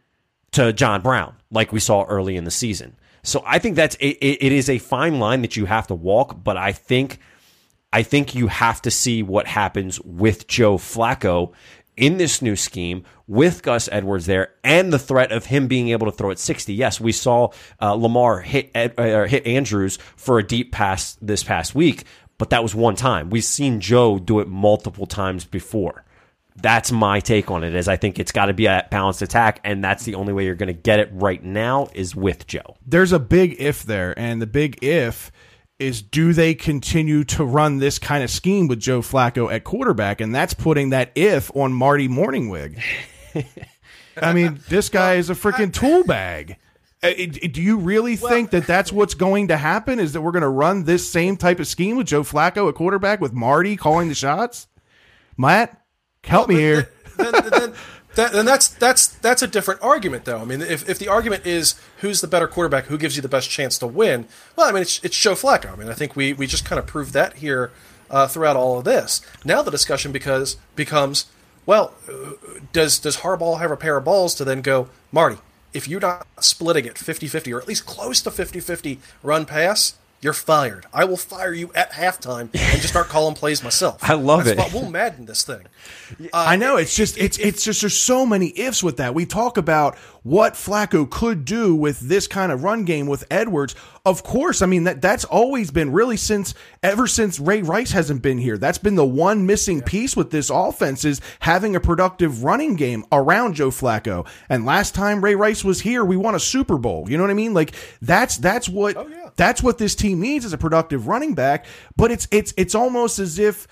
to 0.52 0.72
John 0.72 1.02
Brown, 1.02 1.34
like 1.50 1.72
we 1.72 1.80
saw 1.80 2.04
early 2.04 2.36
in 2.36 2.44
the 2.44 2.50
season. 2.50 2.96
So 3.22 3.42
I 3.44 3.58
think 3.58 3.76
that's 3.76 3.96
it, 3.96 4.18
it 4.20 4.52
is 4.52 4.70
a 4.70 4.78
fine 4.78 5.18
line 5.18 5.42
that 5.42 5.56
you 5.56 5.66
have 5.66 5.88
to 5.88 5.94
walk, 5.94 6.42
but 6.42 6.56
I 6.56 6.72
think 6.72 7.18
I 7.92 8.02
think 8.02 8.34
you 8.34 8.48
have 8.48 8.82
to 8.82 8.90
see 8.90 9.22
what 9.22 9.46
happens 9.46 10.00
with 10.02 10.46
Joe 10.46 10.76
Flacco 10.76 11.52
in 11.96 12.18
this 12.18 12.42
new 12.42 12.56
scheme 12.56 13.04
with 13.26 13.62
Gus 13.62 13.88
Edwards 13.90 14.26
there 14.26 14.52
and 14.62 14.92
the 14.92 14.98
threat 14.98 15.32
of 15.32 15.46
him 15.46 15.66
being 15.66 15.88
able 15.88 16.06
to 16.06 16.12
throw 16.12 16.30
at 16.30 16.38
60. 16.38 16.74
Yes, 16.74 17.00
we 17.00 17.12
saw 17.12 17.50
uh, 17.80 17.92
Lamar 17.92 18.40
hit 18.40 18.70
Ed, 18.74 18.94
uh, 18.98 19.24
hit 19.24 19.46
Andrews 19.46 19.98
for 20.16 20.38
a 20.38 20.46
deep 20.46 20.72
pass 20.72 21.16
this 21.22 21.42
past 21.42 21.74
week, 21.74 22.04
but 22.38 22.50
that 22.50 22.62
was 22.62 22.74
one 22.74 22.96
time. 22.96 23.30
We've 23.30 23.44
seen 23.44 23.80
Joe 23.80 24.18
do 24.18 24.40
it 24.40 24.48
multiple 24.48 25.06
times 25.06 25.44
before. 25.44 26.04
That's 26.56 26.90
my 26.90 27.20
take 27.20 27.50
on 27.50 27.64
it. 27.64 27.74
Is 27.74 27.86
I 27.86 27.96
think 27.96 28.18
it's 28.18 28.32
got 28.32 28.46
to 28.46 28.54
be 28.54 28.66
a 28.66 28.86
balanced 28.90 29.22
attack, 29.22 29.60
and 29.64 29.84
that's 29.84 30.04
the 30.04 30.14
only 30.14 30.32
way 30.32 30.44
you're 30.44 30.54
going 30.54 30.68
to 30.68 30.72
get 30.72 31.00
it 31.00 31.10
right 31.12 31.42
now 31.42 31.88
is 31.92 32.16
with 32.16 32.46
Joe. 32.46 32.76
There's 32.86 33.12
a 33.12 33.18
big 33.18 33.56
if 33.58 33.82
there, 33.82 34.18
and 34.18 34.40
the 34.40 34.46
big 34.46 34.82
if 34.82 35.30
is 35.78 36.00
do 36.00 36.32
they 36.32 36.54
continue 36.54 37.22
to 37.24 37.44
run 37.44 37.78
this 37.78 37.98
kind 37.98 38.24
of 38.24 38.30
scheme 38.30 38.66
with 38.68 38.80
Joe 38.80 39.02
Flacco 39.02 39.52
at 39.52 39.64
quarterback, 39.64 40.20
and 40.20 40.34
that's 40.34 40.54
putting 40.54 40.90
that 40.90 41.12
if 41.14 41.54
on 41.54 41.72
Marty 41.72 42.08
Mornhinweg. 42.08 42.80
I 44.16 44.32
mean, 44.32 44.60
this 44.70 44.88
guy 44.88 45.14
is 45.14 45.28
a 45.28 45.34
freaking 45.34 45.72
tool 45.72 46.04
bag. 46.04 46.56
Uh, 47.02 47.10
do 47.10 47.62
you 47.62 47.76
really 47.76 48.16
well, 48.16 48.30
think 48.30 48.50
that 48.50 48.66
that's 48.66 48.90
what's 48.90 49.14
going 49.26 49.48
to 49.48 49.56
happen? 49.56 49.98
Is 49.98 50.12
that 50.14 50.22
we're 50.22 50.32
going 50.32 50.42
to 50.42 50.48
run 50.48 50.84
this 50.84 51.10
same 51.10 51.36
type 51.36 51.60
of 51.60 51.66
scheme 51.66 51.96
with 51.96 52.06
Joe 52.06 52.22
Flacco 52.22 52.68
at 52.68 52.74
quarterback 52.74 53.20
with 53.20 53.32
Marty 53.32 53.76
calling 53.76 54.08
the 54.08 54.14
shots? 54.14 54.66
Matt, 55.36 55.82
help 56.24 56.48
well, 56.48 56.56
me 56.56 56.62
here. 56.62 56.90
Then, 57.16 57.32
then, 57.32 57.72
then, 58.14 58.32
then, 58.32 58.46
that's 58.46 58.68
that's 58.68 59.08
that's 59.08 59.42
a 59.42 59.46
different 59.46 59.82
argument, 59.82 60.24
though. 60.24 60.38
I 60.38 60.44
mean, 60.44 60.62
if, 60.62 60.88
if 60.88 60.98
the 60.98 61.08
argument 61.08 61.46
is 61.46 61.80
who's 61.98 62.20
the 62.20 62.26
better 62.26 62.48
quarterback, 62.48 62.86
who 62.86 62.98
gives 62.98 63.16
you 63.16 63.22
the 63.22 63.28
best 63.28 63.50
chance 63.50 63.78
to 63.78 63.86
win, 63.86 64.26
well, 64.56 64.68
I 64.68 64.72
mean, 64.72 64.82
it's, 64.82 65.02
it's 65.04 65.18
Joe 65.18 65.34
Flacco. 65.34 65.72
I 65.72 65.76
mean, 65.76 65.88
I 65.88 65.94
think 65.94 66.16
we 66.16 66.32
we 66.32 66.46
just 66.46 66.64
kind 66.64 66.78
of 66.78 66.86
proved 66.86 67.12
that 67.12 67.34
here 67.34 67.72
uh, 68.10 68.26
throughout 68.26 68.56
all 68.56 68.78
of 68.78 68.84
this. 68.84 69.20
Now 69.44 69.62
the 69.62 69.70
discussion 69.70 70.12
because 70.12 70.56
becomes, 70.74 71.26
well, 71.66 71.94
uh, 72.08 72.32
does 72.72 72.98
does 72.98 73.18
Harbaugh 73.18 73.60
have 73.60 73.70
a 73.70 73.76
pair 73.76 73.96
of 73.96 74.04
balls 74.04 74.34
to 74.36 74.44
then 74.44 74.62
go, 74.62 74.88
Marty? 75.12 75.38
If 75.76 75.86
you're 75.86 76.00
not 76.00 76.26
splitting 76.40 76.86
it 76.86 76.94
50-50 76.94 77.54
or 77.54 77.60
at 77.60 77.68
least 77.68 77.86
close 77.86 78.20
to 78.22 78.30
50-50 78.30 78.98
run 79.22 79.44
pass, 79.44 79.94
you're 80.22 80.32
fired. 80.32 80.86
I 80.92 81.04
will 81.04 81.18
fire 81.18 81.52
you 81.52 81.70
at 81.74 81.92
halftime 81.92 82.48
and 82.52 82.52
just 82.80 82.88
start 82.88 83.08
calling 83.08 83.34
plays 83.34 83.62
myself. 83.62 83.98
I 84.08 84.14
love 84.14 84.46
That's 84.46 84.68
it. 84.68 84.74
we'll 84.74 84.90
madden 84.90 85.26
this 85.26 85.42
thing. 85.44 85.66
Uh, 86.20 86.26
I 86.32 86.56
know 86.56 86.76
it's 86.76 86.96
just 86.96 87.18
it's 87.18 87.38
it's 87.38 87.62
just 87.62 87.82
there's 87.82 87.98
so 87.98 88.24
many 88.24 88.52
ifs 88.58 88.82
with 88.82 88.96
that. 88.96 89.14
We 89.14 89.26
talk 89.26 89.58
about 89.58 89.96
what 90.26 90.54
Flacco 90.54 91.08
could 91.08 91.44
do 91.44 91.72
with 91.72 92.00
this 92.00 92.26
kind 92.26 92.50
of 92.50 92.64
run 92.64 92.84
game 92.84 93.06
with 93.06 93.24
Edwards. 93.30 93.76
Of 94.04 94.24
course, 94.24 94.60
I 94.60 94.66
mean 94.66 94.82
that 94.82 95.00
that's 95.00 95.24
always 95.24 95.70
been 95.70 95.92
really 95.92 96.16
since 96.16 96.52
ever 96.82 97.06
since 97.06 97.38
Ray 97.38 97.62
Rice 97.62 97.92
hasn't 97.92 98.22
been 98.22 98.38
here. 98.38 98.58
That's 98.58 98.76
been 98.76 98.96
the 98.96 99.06
one 99.06 99.46
missing 99.46 99.82
piece 99.82 100.16
with 100.16 100.32
this 100.32 100.50
offense 100.50 101.04
is 101.04 101.20
having 101.38 101.76
a 101.76 101.80
productive 101.80 102.42
running 102.42 102.74
game 102.74 103.04
around 103.12 103.54
Joe 103.54 103.70
Flacco. 103.70 104.26
And 104.48 104.66
last 104.66 104.96
time 104.96 105.22
Ray 105.22 105.36
Rice 105.36 105.62
was 105.62 105.80
here, 105.80 106.04
we 106.04 106.16
won 106.16 106.34
a 106.34 106.40
Super 106.40 106.76
Bowl. 106.76 107.08
You 107.08 107.16
know 107.16 107.22
what 107.22 107.30
I 107.30 107.34
mean? 107.34 107.54
Like 107.54 107.76
that's 108.02 108.36
that's 108.36 108.68
what 108.68 108.96
oh, 108.96 109.06
yeah. 109.06 109.30
that's 109.36 109.62
what 109.62 109.78
this 109.78 109.94
team 109.94 110.20
needs 110.20 110.44
is 110.44 110.52
a 110.52 110.58
productive 110.58 111.06
running 111.06 111.34
back. 111.34 111.66
But 111.96 112.10
it's 112.10 112.26
it's 112.32 112.52
it's 112.56 112.74
almost 112.74 113.20
as 113.20 113.38
if 113.38 113.68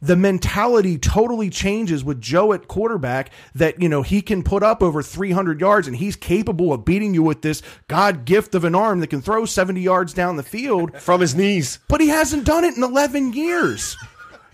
the 0.00 0.16
mentality 0.16 0.96
totally 0.96 1.50
changes 1.50 2.04
with 2.04 2.20
Joe 2.20 2.52
at 2.52 2.68
quarterback 2.68 3.30
that, 3.54 3.82
you 3.82 3.88
know, 3.88 4.02
he 4.02 4.22
can 4.22 4.42
put 4.42 4.62
up 4.62 4.82
over 4.82 5.02
300 5.02 5.60
yards 5.60 5.88
and 5.88 5.96
he's 5.96 6.14
capable 6.14 6.72
of 6.72 6.84
beating 6.84 7.14
you 7.14 7.22
with 7.22 7.42
this 7.42 7.62
God 7.88 8.24
gift 8.24 8.54
of 8.54 8.64
an 8.64 8.74
arm 8.74 9.00
that 9.00 9.08
can 9.08 9.20
throw 9.20 9.44
70 9.44 9.80
yards 9.80 10.14
down 10.14 10.36
the 10.36 10.42
field 10.42 10.96
from 11.00 11.20
his 11.20 11.34
knees. 11.34 11.80
But 11.88 12.00
he 12.00 12.08
hasn't 12.08 12.44
done 12.44 12.64
it 12.64 12.76
in 12.76 12.82
11 12.82 13.32
years. 13.32 13.96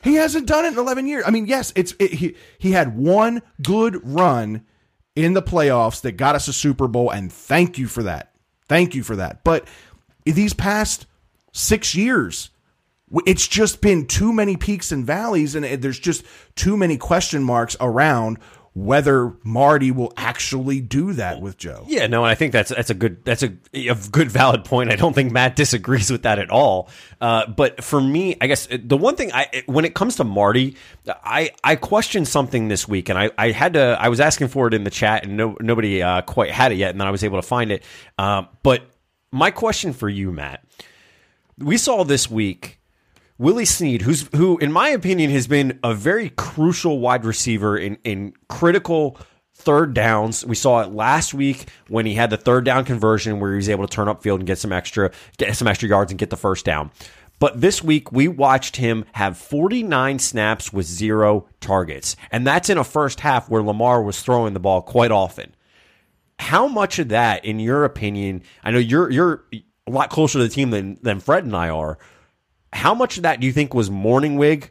He 0.02 0.14
hasn't 0.14 0.46
done 0.46 0.64
it 0.64 0.72
in 0.72 0.78
11 0.78 1.06
years. 1.06 1.24
I 1.26 1.30
mean, 1.30 1.46
yes, 1.46 1.72
it's 1.76 1.94
it, 1.98 2.12
he 2.12 2.36
he 2.58 2.72
had 2.72 2.96
one 2.96 3.40
good 3.62 4.06
run 4.06 4.64
in 5.16 5.32
the 5.32 5.42
playoffs 5.42 6.02
that 6.02 6.12
got 6.12 6.34
us 6.34 6.48
a 6.48 6.52
Super 6.52 6.88
Bowl 6.88 7.10
and 7.10 7.32
thank 7.32 7.78
you 7.78 7.86
for 7.86 8.02
that. 8.02 8.34
Thank 8.68 8.94
you 8.94 9.02
for 9.02 9.16
that. 9.16 9.44
But 9.44 9.66
these 10.24 10.54
past 10.54 11.06
6 11.52 11.94
years, 11.94 12.50
it's 13.26 13.46
just 13.46 13.80
been 13.80 14.06
too 14.06 14.32
many 14.32 14.56
peaks 14.56 14.92
and 14.92 15.04
valleys, 15.04 15.54
and 15.54 15.64
there's 15.82 15.98
just 15.98 16.24
too 16.56 16.76
many 16.76 16.96
question 16.96 17.42
marks 17.42 17.76
around 17.80 18.38
whether 18.74 19.32
Marty 19.44 19.92
will 19.92 20.12
actually 20.16 20.80
do 20.80 21.12
that 21.12 21.40
with 21.40 21.56
Joe. 21.56 21.84
Yeah, 21.86 22.08
no, 22.08 22.24
and 22.24 22.30
I 22.30 22.34
think 22.34 22.52
that's 22.52 22.70
that's 22.70 22.90
a 22.90 22.94
good 22.94 23.24
that's 23.24 23.44
a, 23.44 23.52
a 23.72 23.94
good 24.10 24.30
valid 24.32 24.64
point. 24.64 24.90
I 24.90 24.96
don't 24.96 25.14
think 25.14 25.30
Matt 25.30 25.54
disagrees 25.54 26.10
with 26.10 26.22
that 26.22 26.40
at 26.40 26.50
all. 26.50 26.88
Uh, 27.20 27.46
but 27.46 27.84
for 27.84 28.00
me, 28.00 28.36
I 28.40 28.48
guess 28.48 28.66
the 28.70 28.96
one 28.96 29.14
thing 29.14 29.32
I 29.32 29.62
when 29.66 29.84
it 29.84 29.94
comes 29.94 30.16
to 30.16 30.24
Marty, 30.24 30.76
I 31.06 31.52
I 31.62 31.76
questioned 31.76 32.26
something 32.26 32.66
this 32.66 32.88
week, 32.88 33.08
and 33.08 33.18
I 33.18 33.30
I 33.38 33.52
had 33.52 33.74
to 33.74 33.96
I 33.98 34.08
was 34.08 34.18
asking 34.18 34.48
for 34.48 34.66
it 34.66 34.74
in 34.74 34.82
the 34.82 34.90
chat, 34.90 35.24
and 35.24 35.36
no 35.36 35.56
nobody 35.60 36.02
uh, 36.02 36.22
quite 36.22 36.50
had 36.50 36.72
it 36.72 36.76
yet, 36.76 36.90
and 36.90 37.00
then 37.00 37.06
I 37.06 37.12
was 37.12 37.22
able 37.22 37.38
to 37.38 37.46
find 37.46 37.70
it. 37.70 37.84
Uh, 38.18 38.42
but 38.64 38.82
my 39.30 39.52
question 39.52 39.92
for 39.92 40.08
you, 40.08 40.32
Matt, 40.32 40.64
we 41.58 41.76
saw 41.76 42.02
this 42.02 42.28
week 42.28 42.80
Willie 43.38 43.64
Snead, 43.64 44.02
who's 44.02 44.28
who, 44.34 44.58
in 44.58 44.70
my 44.70 44.88
opinion, 44.90 45.30
has 45.30 45.46
been 45.46 45.78
a 45.82 45.94
very 45.94 46.30
crucial 46.30 47.00
wide 47.00 47.24
receiver 47.24 47.76
in 47.76 47.98
in 48.04 48.32
critical 48.48 49.18
third 49.54 49.94
downs. 49.94 50.44
We 50.44 50.54
saw 50.54 50.82
it 50.82 50.92
last 50.92 51.34
week 51.34 51.68
when 51.88 52.06
he 52.06 52.14
had 52.14 52.30
the 52.30 52.36
third 52.36 52.64
down 52.64 52.84
conversion 52.84 53.40
where 53.40 53.50
he 53.50 53.56
was 53.56 53.68
able 53.68 53.86
to 53.86 53.92
turn 53.92 54.08
upfield 54.08 54.36
and 54.36 54.46
get 54.46 54.58
some 54.58 54.72
extra 54.72 55.10
get 55.36 55.56
some 55.56 55.66
extra 55.66 55.88
yards 55.88 56.12
and 56.12 56.18
get 56.18 56.30
the 56.30 56.36
first 56.36 56.64
down. 56.64 56.90
But 57.40 57.60
this 57.60 57.82
week 57.82 58.12
we 58.12 58.28
watched 58.28 58.76
him 58.76 59.04
have 59.12 59.36
49 59.36 60.20
snaps 60.20 60.72
with 60.72 60.86
zero 60.86 61.48
targets. 61.60 62.14
And 62.30 62.46
that's 62.46 62.70
in 62.70 62.78
a 62.78 62.84
first 62.84 63.20
half 63.20 63.48
where 63.50 63.62
Lamar 63.62 64.02
was 64.02 64.22
throwing 64.22 64.54
the 64.54 64.60
ball 64.60 64.80
quite 64.82 65.10
often. 65.10 65.54
How 66.38 66.68
much 66.68 66.98
of 67.00 67.08
that 67.08 67.44
in 67.44 67.58
your 67.58 67.84
opinion, 67.84 68.42
I 68.62 68.70
know 68.70 68.78
you're 68.78 69.10
you're 69.10 69.44
a 69.52 69.90
lot 69.90 70.10
closer 70.10 70.38
to 70.38 70.44
the 70.44 70.48
team 70.48 70.70
than 70.70 70.98
than 71.02 71.20
Fred 71.20 71.44
and 71.44 71.56
I 71.56 71.68
are, 71.68 71.98
how 72.74 72.92
much 72.92 73.16
of 73.16 73.22
that 73.22 73.40
do 73.40 73.46
you 73.46 73.52
think 73.52 73.72
was 73.72 73.88
Mornhinweg 73.88 74.70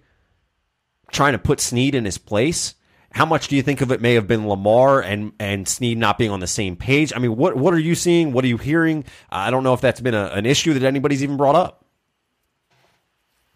trying 1.12 1.32
to 1.32 1.39
put 1.39 1.60
Snead 1.60 1.95
in 1.95 2.06
his 2.06 2.18
place? 2.18 2.76
How 3.12 3.26
much 3.26 3.47
do 3.47 3.56
you 3.56 3.62
think 3.62 3.82
of 3.82 3.91
it 3.91 4.01
may 4.01 4.16
have 4.16 4.28
been 4.28 4.47
Lamar 4.47 5.01
and 5.01 5.32
and 5.39 5.68
Snead 5.68 5.97
not 5.97 6.18
being 6.18 6.32
on 6.32 6.39
the 6.39 6.47
same 6.47 6.76
page? 6.76 7.14
I 7.16 7.20
mean, 7.20 7.36
what 7.38 7.56
what 7.56 7.74
are 7.74 7.80
you 7.80 7.95
seeing? 7.95 8.34
What 8.34 8.43
are 8.43 8.47
you 8.47 8.58
hearing? 8.58 9.06
I 9.30 9.51
don't 9.51 9.64
know 9.64 9.74
if 9.74 9.82
that's 9.82 10.01
been 10.01 10.16
a, 10.16 10.26
an 10.34 10.45
issue 10.45 10.74
that 10.74 10.84
anybody's 10.84 11.24
even 11.24 11.38
brought 11.38 11.56
up. 11.56 11.86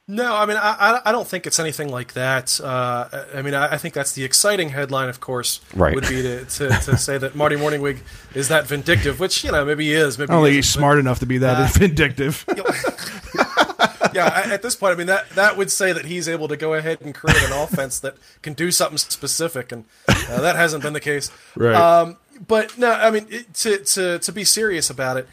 No, 0.10 0.34
I 0.34 0.46
mean, 0.46 0.56
I, 0.56 1.02
I 1.04 1.12
don't 1.12 1.28
think 1.28 1.46
it's 1.46 1.60
anything 1.60 1.90
like 1.90 2.14
that. 2.14 2.62
Uh, 2.62 3.26
I 3.36 3.42
mean, 3.42 3.54
I, 3.54 3.74
I, 3.74 3.78
think 3.78 3.94
that's 3.94 4.14
the 4.14 4.24
exciting 4.24 4.70
headline, 4.70 5.10
of 5.10 5.20
course, 5.20 5.60
right. 5.76 5.94
would 5.94 6.08
be 6.08 6.22
to, 6.22 6.46
to, 6.46 6.70
to 6.70 6.98
say 6.98 7.18
that 7.18 7.36
Marty 7.36 7.58
Mornhinweg 7.58 8.00
is 8.34 8.48
that 8.48 8.68
vindictive, 8.68 9.20
which, 9.20 9.44
you 9.44 9.52
know, 9.52 9.66
maybe 9.66 9.88
he 9.88 9.94
is. 9.94 10.18
Maybe 10.18 10.30
I 10.30 10.36
don't 10.36 10.46
think 10.46 10.56
he's 10.56 10.70
smart 10.70 10.98
enough 10.98 11.20
to 11.20 11.26
be 11.26 11.40
that 11.40 11.58
uh, 11.58 11.68
vindictive. 11.78 12.46
yeah, 14.14 14.42
at 14.46 14.62
this 14.62 14.76
point, 14.76 14.94
I 14.94 14.96
mean 14.96 15.08
that 15.08 15.30
that 15.32 15.58
would 15.58 15.72
say 15.72 15.94
that 15.94 16.06
he's 16.06 16.28
able 16.28 16.48
to 16.48 16.58
go 16.58 16.74
ahead 16.74 17.02
and 17.02 17.14
create 17.14 17.42
an 17.44 17.52
offense 17.52 18.00
that 18.00 18.16
can 18.42 18.54
do 18.54 18.72
something 18.72 18.98
specific, 18.98 19.72
and 19.72 19.86
uh, 20.08 20.42
that 20.42 20.56
hasn't 20.56 20.84
been 20.84 20.94
the 20.94 21.00
case. 21.00 21.32
Right. 21.56 21.76
Um, 21.76 22.18
but 22.46 22.78
no, 22.78 22.92
I 22.92 23.12
mean 23.12 23.28
it, 23.30 23.54
to 23.56 23.78
to 23.80 24.20
to 24.20 24.32
be 24.32 24.44
serious 24.44 24.90
about 24.90 25.18
it. 25.18 25.28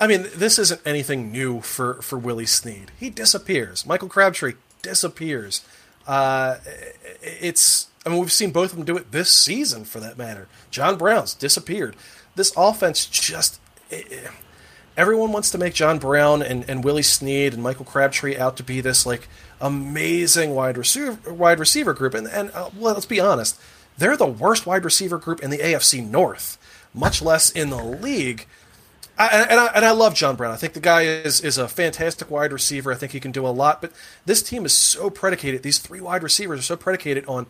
I 0.00 0.06
mean, 0.06 0.26
this 0.34 0.58
isn't 0.58 0.80
anything 0.86 1.32
new 1.32 1.60
for 1.60 1.94
for 2.02 2.18
Willie 2.18 2.46
Snead. 2.46 2.92
He 2.98 3.10
disappears. 3.10 3.84
Michael 3.84 4.08
Crabtree 4.08 4.54
disappears. 4.82 5.64
Uh, 6.06 6.56
it's. 7.22 7.88
I 8.06 8.10
mean, 8.10 8.20
we've 8.20 8.32
seen 8.32 8.52
both 8.52 8.70
of 8.70 8.76
them 8.76 8.86
do 8.86 8.96
it 8.96 9.12
this 9.12 9.30
season, 9.30 9.84
for 9.84 10.00
that 10.00 10.16
matter. 10.16 10.48
John 10.70 10.96
Brown's 10.96 11.34
disappeared. 11.34 11.96
This 12.36 12.52
offense 12.56 13.06
just. 13.06 13.60
It, 13.90 14.30
everyone 14.98 15.30
wants 15.32 15.50
to 15.52 15.58
make 15.58 15.72
John 15.72 15.98
Brown 15.98 16.42
and, 16.42 16.68
and 16.68 16.82
Willie 16.82 17.02
Snead 17.02 17.54
and 17.54 17.62
Michael 17.62 17.84
Crabtree 17.84 18.36
out 18.36 18.56
to 18.56 18.64
be 18.64 18.80
this 18.80 19.06
like 19.06 19.28
amazing 19.60 20.54
wide 20.54 20.76
receiver 20.76 21.32
wide 21.32 21.60
receiver 21.60 21.94
group, 21.94 22.12
and 22.12 22.26
and 22.26 22.50
uh, 22.50 22.68
well, 22.76 22.92
let's 22.92 23.06
be 23.06 23.20
honest, 23.20 23.58
they're 23.96 24.16
the 24.16 24.26
worst 24.26 24.66
wide 24.66 24.84
receiver 24.84 25.16
group 25.16 25.40
in 25.40 25.50
the 25.50 25.58
AFC 25.58 26.06
North, 26.06 26.58
much 26.92 27.22
less 27.22 27.48
in 27.48 27.70
the 27.70 27.82
league. 27.82 28.46
I, 29.20 29.26
and, 29.50 29.58
I, 29.58 29.66
and 29.74 29.84
I 29.84 29.90
love 29.90 30.14
John 30.14 30.36
Brown. 30.36 30.52
I 30.52 30.56
think 30.56 30.74
the 30.74 30.80
guy 30.80 31.02
is, 31.02 31.40
is 31.40 31.58
a 31.58 31.66
fantastic 31.66 32.30
wide 32.30 32.52
receiver. 32.52 32.92
I 32.92 32.94
think 32.94 33.10
he 33.10 33.18
can 33.18 33.32
do 33.32 33.44
a 33.44 33.48
lot. 33.48 33.80
But 33.80 33.90
this 34.26 34.44
team 34.44 34.64
is 34.64 34.72
so 34.72 35.10
predicated. 35.10 35.64
These 35.64 35.78
three 35.78 36.00
wide 36.00 36.22
receivers 36.22 36.60
are 36.60 36.62
so 36.62 36.76
predicated 36.76 37.26
on 37.26 37.46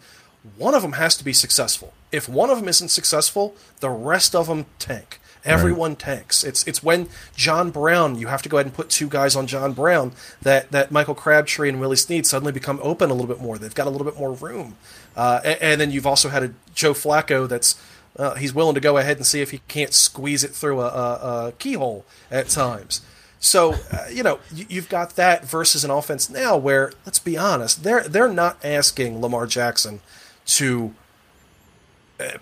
one 0.57 0.75
of 0.75 0.81
them 0.81 0.93
has 0.93 1.15
to 1.19 1.25
be 1.25 1.35
successful. 1.35 1.93
If 2.11 2.27
one 2.27 2.49
of 2.49 2.59
them 2.59 2.69
isn't 2.69 2.89
successful, 2.89 3.55
the 3.81 3.91
rest 3.91 4.35
of 4.35 4.47
them 4.47 4.65
tank. 4.79 5.21
Everyone 5.49 5.93
right. 5.93 5.99
tanks. 5.99 6.45
It's 6.45 6.67
it's 6.67 6.83
when 6.83 7.09
John 7.35 7.71
Brown, 7.71 8.19
you 8.19 8.27
have 8.29 8.43
to 8.43 8.49
go 8.49 8.57
ahead 8.59 8.67
and 8.67 8.75
put 8.75 8.91
two 8.91 9.09
guys 9.09 9.35
on 9.37 9.47
John 9.47 9.73
Brown 9.73 10.13
that, 10.43 10.71
that 10.71 10.91
Michael 10.91 11.15
Crabtree 11.15 11.69
and 11.69 11.81
Willie 11.81 11.97
Snead 11.97 12.27
suddenly 12.27 12.53
become 12.53 12.79
open 12.83 13.11
a 13.11 13.15
little 13.15 13.29
bit 13.29 13.41
more. 13.41 13.59
They've 13.59 13.75
got 13.75 13.87
a 13.87 13.91
little 13.91 14.05
bit 14.05 14.19
more 14.19 14.33
room. 14.33 14.77
Uh, 15.17 15.41
and, 15.45 15.63
and, 15.63 15.81
then 15.81 15.91
you've 15.91 16.07
also 16.07 16.29
had 16.29 16.43
a 16.43 16.53
Joe 16.75 16.93
Flacco 16.93 17.49
that's 17.49 17.81
uh, 18.17 18.35
he's 18.35 18.55
willing 18.55 18.75
to 18.75 18.81
go 18.81 18.97
ahead 18.97 19.17
and 19.17 19.27
see 19.27 19.41
if 19.41 19.51
he 19.51 19.61
can't 19.69 19.93
squeeze 19.93 20.45
it 20.45 20.53
through 20.53 20.81
a, 20.81 20.87
a, 20.87 21.47
a 21.49 21.53
keyhole 21.59 22.05
at 22.31 22.49
times. 22.49 23.01
So 23.41 23.75
uh, 23.93 24.07
you 24.11 24.23
know 24.23 24.41
you, 24.53 24.81
have 24.81 24.89
got 24.89 25.17
that 25.17 25.45
versus 25.45 25.85
an 25.85 25.91
offense 25.91 26.29
now 26.29 26.57
where 26.57 26.93
let's 27.07 27.19
be 27.19 27.37
honest, 27.37 27.85
they're 27.85 28.03
they're 28.03 28.33
not 28.33 28.59
asking 28.65 29.21
Lamar 29.21 29.47
Jackson 29.47 30.01
to 30.47 30.95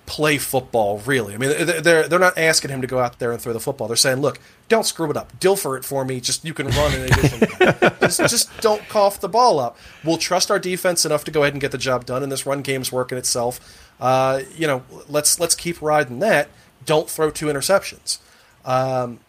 play 0.07 0.39
football 0.39 0.99
really. 1.01 1.35
I 1.35 1.37
mean, 1.37 1.51
they're 1.67 2.09
they're 2.09 2.19
not 2.19 2.39
asking 2.39 2.71
him 2.71 2.81
to 2.81 2.87
go 2.87 2.99
out 2.99 3.19
there 3.19 3.33
and 3.33 3.41
throw 3.41 3.53
the 3.53 3.61
football. 3.61 3.89
They're 3.89 3.97
saying, 3.97 4.21
"Look, 4.21 4.41
don't 4.69 4.87
screw 4.87 5.11
it 5.11 5.17
up. 5.17 5.39
Dilfer 5.39 5.77
it 5.77 5.85
for 5.85 6.05
me. 6.05 6.21
Just 6.21 6.45
you 6.45 6.55
can 6.55 6.69
run 6.69 6.95
in 6.95 7.03
addition. 7.03 7.49
just, 8.01 8.21
just 8.21 8.61
don't 8.61 8.87
cough 8.89 9.21
the 9.21 9.29
ball 9.29 9.61
up. 9.61 9.77
We'll 10.03 10.17
trust 10.17 10.51
our 10.51 10.59
defense 10.59 11.05
enough 11.05 11.25
to 11.25 11.31
go 11.31 11.43
ahead 11.43 11.53
and 11.55 11.61
get 11.61 11.73
the 11.73 11.79
job 11.79 12.07
done. 12.07 12.23
And 12.23 12.33
this 12.33 12.47
run 12.47 12.63
game's 12.63 12.91
working 12.91 13.19
itself. 13.19 13.61
Uh, 14.01 14.43
you 14.55 14.67
know, 14.67 14.83
let's 15.09 15.39
let's 15.39 15.55
keep 15.55 15.81
riding 15.83 16.21
that. 16.21 16.49
Don't 16.85 17.11
throw 17.11 17.31
two 17.31 17.47
interceptions. 17.47 18.19
Um, 18.65 19.21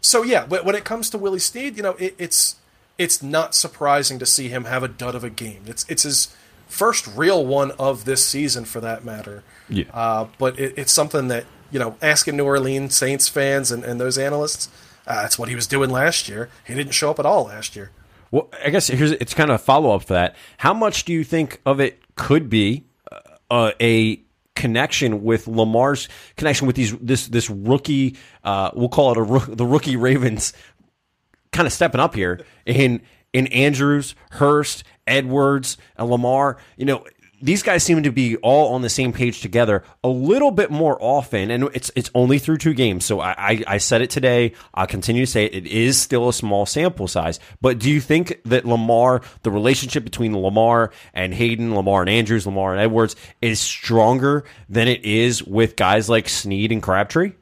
so 0.00 0.22
yeah, 0.22 0.44
when 0.44 0.74
it 0.74 0.84
comes 0.84 1.10
to 1.10 1.18
Willie 1.18 1.38
Snead, 1.38 1.76
you 1.76 1.82
know, 1.82 1.92
it, 1.92 2.14
it's 2.18 2.56
it's 2.98 3.22
not 3.22 3.54
surprising 3.54 4.18
to 4.18 4.26
see 4.26 4.48
him 4.48 4.64
have 4.64 4.82
a 4.82 4.88
dud 4.88 5.14
of 5.14 5.24
a 5.24 5.30
game. 5.30 5.62
It's 5.66 5.84
it's 5.88 6.02
his 6.02 6.36
first 6.68 7.06
real 7.16 7.44
one 7.44 7.72
of 7.72 8.04
this 8.04 8.24
season, 8.24 8.64
for 8.64 8.80
that 8.80 9.04
matter. 9.04 9.42
Yeah. 9.68 9.84
Uh, 9.92 10.28
but 10.38 10.58
it, 10.58 10.74
it's 10.76 10.92
something 10.92 11.28
that 11.28 11.44
you 11.70 11.78
know, 11.78 11.96
asking 12.00 12.36
New 12.36 12.44
Orleans 12.44 12.96
Saints 12.96 13.28
fans 13.28 13.70
and, 13.70 13.84
and 13.84 14.00
those 14.00 14.18
analysts, 14.18 14.68
uh, 15.06 15.22
that's 15.22 15.38
what 15.38 15.48
he 15.48 15.54
was 15.54 15.66
doing 15.66 15.90
last 15.90 16.28
year. 16.28 16.50
He 16.66 16.74
didn't 16.74 16.92
show 16.92 17.10
up 17.10 17.18
at 17.18 17.26
all 17.26 17.44
last 17.44 17.76
year. 17.76 17.90
Well, 18.30 18.48
I 18.64 18.70
guess 18.70 18.88
here's 18.88 19.12
it's 19.12 19.34
kind 19.34 19.50
of 19.50 19.56
a 19.56 19.58
follow 19.58 19.94
up 19.94 20.04
for 20.04 20.14
that. 20.14 20.36
How 20.58 20.74
much 20.74 21.04
do 21.04 21.12
you 21.12 21.24
think 21.24 21.60
of 21.64 21.80
it 21.80 22.02
could 22.14 22.50
be 22.50 22.84
uh, 23.50 23.72
a 23.80 24.22
connection 24.54 25.22
with 25.22 25.46
Lamar's 25.46 26.08
connection 26.36 26.66
with 26.66 26.76
these 26.76 26.96
this 26.98 27.28
this 27.28 27.48
rookie? 27.48 28.16
Uh, 28.44 28.70
we'll 28.74 28.90
call 28.90 29.12
it 29.12 29.18
a 29.18 29.54
the 29.54 29.64
rookie 29.64 29.96
Ravens 29.96 30.52
kind 31.52 31.66
of 31.66 31.72
stepping 31.72 32.00
up 32.00 32.14
here 32.14 32.44
in 32.66 33.00
in 33.32 33.46
Andrews, 33.48 34.14
Hurst, 34.32 34.84
Edwards, 35.08 35.76
and 35.96 36.08
Lamar. 36.08 36.58
You 36.76 36.84
know, 36.84 37.04
these 37.40 37.62
guys 37.62 37.82
seem 37.82 38.02
to 38.02 38.10
be 38.10 38.36
all 38.38 38.74
on 38.74 38.82
the 38.82 38.88
same 38.88 39.12
page 39.12 39.40
together 39.40 39.84
a 40.02 40.08
little 40.08 40.50
bit 40.50 40.70
more 40.70 40.98
often, 41.00 41.50
and 41.50 41.64
it's 41.74 41.90
it's 41.94 42.10
only 42.14 42.38
through 42.38 42.58
two 42.58 42.74
games. 42.74 43.04
So 43.04 43.20
I, 43.20 43.34
I, 43.38 43.64
I 43.66 43.78
said 43.78 44.02
it 44.02 44.10
today. 44.10 44.52
I'll 44.74 44.86
continue 44.86 45.24
to 45.24 45.30
say 45.30 45.44
it. 45.44 45.54
It 45.54 45.66
is 45.66 46.00
still 46.00 46.28
a 46.28 46.32
small 46.32 46.66
sample 46.66 47.08
size. 47.08 47.38
But 47.60 47.78
do 47.78 47.90
you 47.90 48.00
think 48.00 48.40
that 48.44 48.64
Lamar, 48.64 49.22
the 49.42 49.50
relationship 49.50 50.04
between 50.04 50.36
Lamar 50.36 50.92
and 51.14 51.32
Hayden, 51.32 51.74
Lamar 51.74 52.00
and 52.02 52.10
Andrews, 52.10 52.46
Lamar 52.46 52.72
and 52.72 52.80
Edwards, 52.80 53.14
is 53.40 53.60
stronger 53.60 54.44
than 54.68 54.88
it 54.88 55.04
is 55.04 55.42
with 55.42 55.76
guys 55.76 56.08
like 56.08 56.28
Snead 56.28 56.72
and 56.72 56.82
Crabtree? 56.82 57.32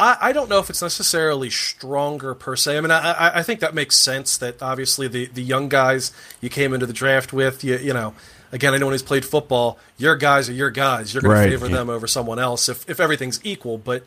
I, 0.00 0.16
I 0.20 0.32
don't 0.32 0.48
know 0.48 0.58
if 0.58 0.70
it's 0.70 0.80
necessarily 0.80 1.50
stronger 1.50 2.34
per 2.34 2.56
se. 2.56 2.78
I 2.78 2.80
mean, 2.80 2.90
I, 2.90 3.38
I 3.38 3.42
think 3.42 3.60
that 3.60 3.74
makes 3.74 3.96
sense. 3.96 4.38
That 4.38 4.62
obviously 4.62 5.08
the, 5.08 5.26
the 5.26 5.42
young 5.42 5.68
guys 5.68 6.12
you 6.40 6.48
came 6.48 6.72
into 6.72 6.86
the 6.86 6.94
draft 6.94 7.34
with, 7.34 7.62
you 7.62 7.76
you 7.76 7.92
know, 7.92 8.14
again, 8.50 8.74
anyone 8.74 8.92
who's 8.92 9.02
played 9.02 9.26
football, 9.26 9.78
your 9.98 10.16
guys 10.16 10.48
are 10.48 10.54
your 10.54 10.70
guys. 10.70 11.12
You're 11.12 11.22
going 11.22 11.34
right. 11.34 11.44
to 11.44 11.50
favor 11.50 11.68
yeah. 11.68 11.76
them 11.76 11.90
over 11.90 12.06
someone 12.06 12.38
else 12.38 12.68
if 12.68 12.88
if 12.88 12.98
everything's 12.98 13.40
equal. 13.44 13.76
But 13.76 14.04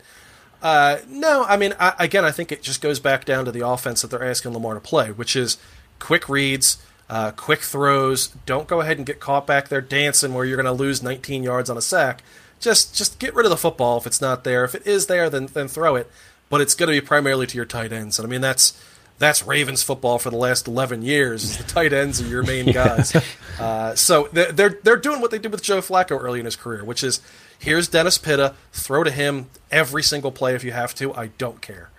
uh, 0.62 0.98
no, 1.08 1.44
I 1.44 1.56
mean, 1.56 1.74
I, 1.78 1.94
again, 2.00 2.24
I 2.24 2.32
think 2.32 2.50
it 2.50 2.62
just 2.62 2.80
goes 2.80 2.98
back 2.98 3.24
down 3.24 3.44
to 3.44 3.52
the 3.52 3.66
offense 3.66 4.02
that 4.02 4.10
they're 4.10 4.24
asking 4.24 4.52
Lamar 4.52 4.74
to 4.74 4.80
play, 4.80 5.12
which 5.12 5.36
is 5.36 5.58
quick 6.00 6.28
reads. 6.28 6.78
Uh, 7.08 7.30
quick 7.32 7.60
throws. 7.60 8.28
Don't 8.46 8.66
go 8.66 8.80
ahead 8.80 8.96
and 8.96 9.04
get 9.06 9.20
caught 9.20 9.46
back 9.46 9.68
there 9.68 9.82
dancing 9.82 10.32
where 10.32 10.46
you're 10.46 10.56
going 10.56 10.64
to 10.64 10.72
lose 10.72 11.02
19 11.02 11.42
yards 11.42 11.68
on 11.68 11.76
a 11.76 11.82
sack 11.82 12.22
just 12.60 12.94
just 12.94 13.18
get 13.18 13.34
rid 13.34 13.46
of 13.46 13.50
the 13.50 13.56
football 13.56 13.98
if 13.98 14.06
it's 14.06 14.20
not 14.20 14.44
there. 14.44 14.64
If 14.64 14.74
it 14.74 14.86
is 14.86 15.06
there, 15.06 15.28
then 15.30 15.46
then 15.46 15.68
throw 15.68 15.96
it. 15.96 16.10
But 16.50 16.60
it's 16.60 16.74
going 16.74 16.92
to 16.92 17.00
be 17.00 17.04
primarily 17.04 17.46
to 17.46 17.56
your 17.56 17.64
tight 17.64 17.92
ends, 17.92 18.18
and 18.18 18.26
I 18.26 18.30
mean 18.30 18.40
that's 18.40 18.78
that's 19.18 19.44
Ravens 19.46 19.82
football 19.82 20.18
for 20.18 20.30
the 20.30 20.36
last 20.36 20.68
eleven 20.68 21.02
years. 21.02 21.44
Is 21.44 21.58
the 21.58 21.64
tight 21.64 21.92
ends 21.92 22.20
are 22.20 22.26
your 22.26 22.42
main 22.42 22.66
guys. 22.72 23.14
uh, 23.58 23.94
so 23.94 24.28
they're 24.32 24.78
they're 24.82 24.96
doing 24.96 25.20
what 25.20 25.30
they 25.30 25.38
did 25.38 25.52
with 25.52 25.62
Joe 25.62 25.80
Flacco 25.80 26.20
early 26.20 26.38
in 26.40 26.44
his 26.44 26.56
career, 26.56 26.84
which 26.84 27.02
is 27.02 27.20
here's 27.58 27.88
Dennis 27.88 28.18
Pitta, 28.18 28.54
throw 28.72 29.04
to 29.04 29.10
him 29.10 29.48
every 29.70 30.02
single 30.02 30.32
play 30.32 30.54
if 30.54 30.64
you 30.64 30.72
have 30.72 30.94
to. 30.96 31.14
I 31.14 31.28
don't 31.38 31.60
care. 31.60 31.90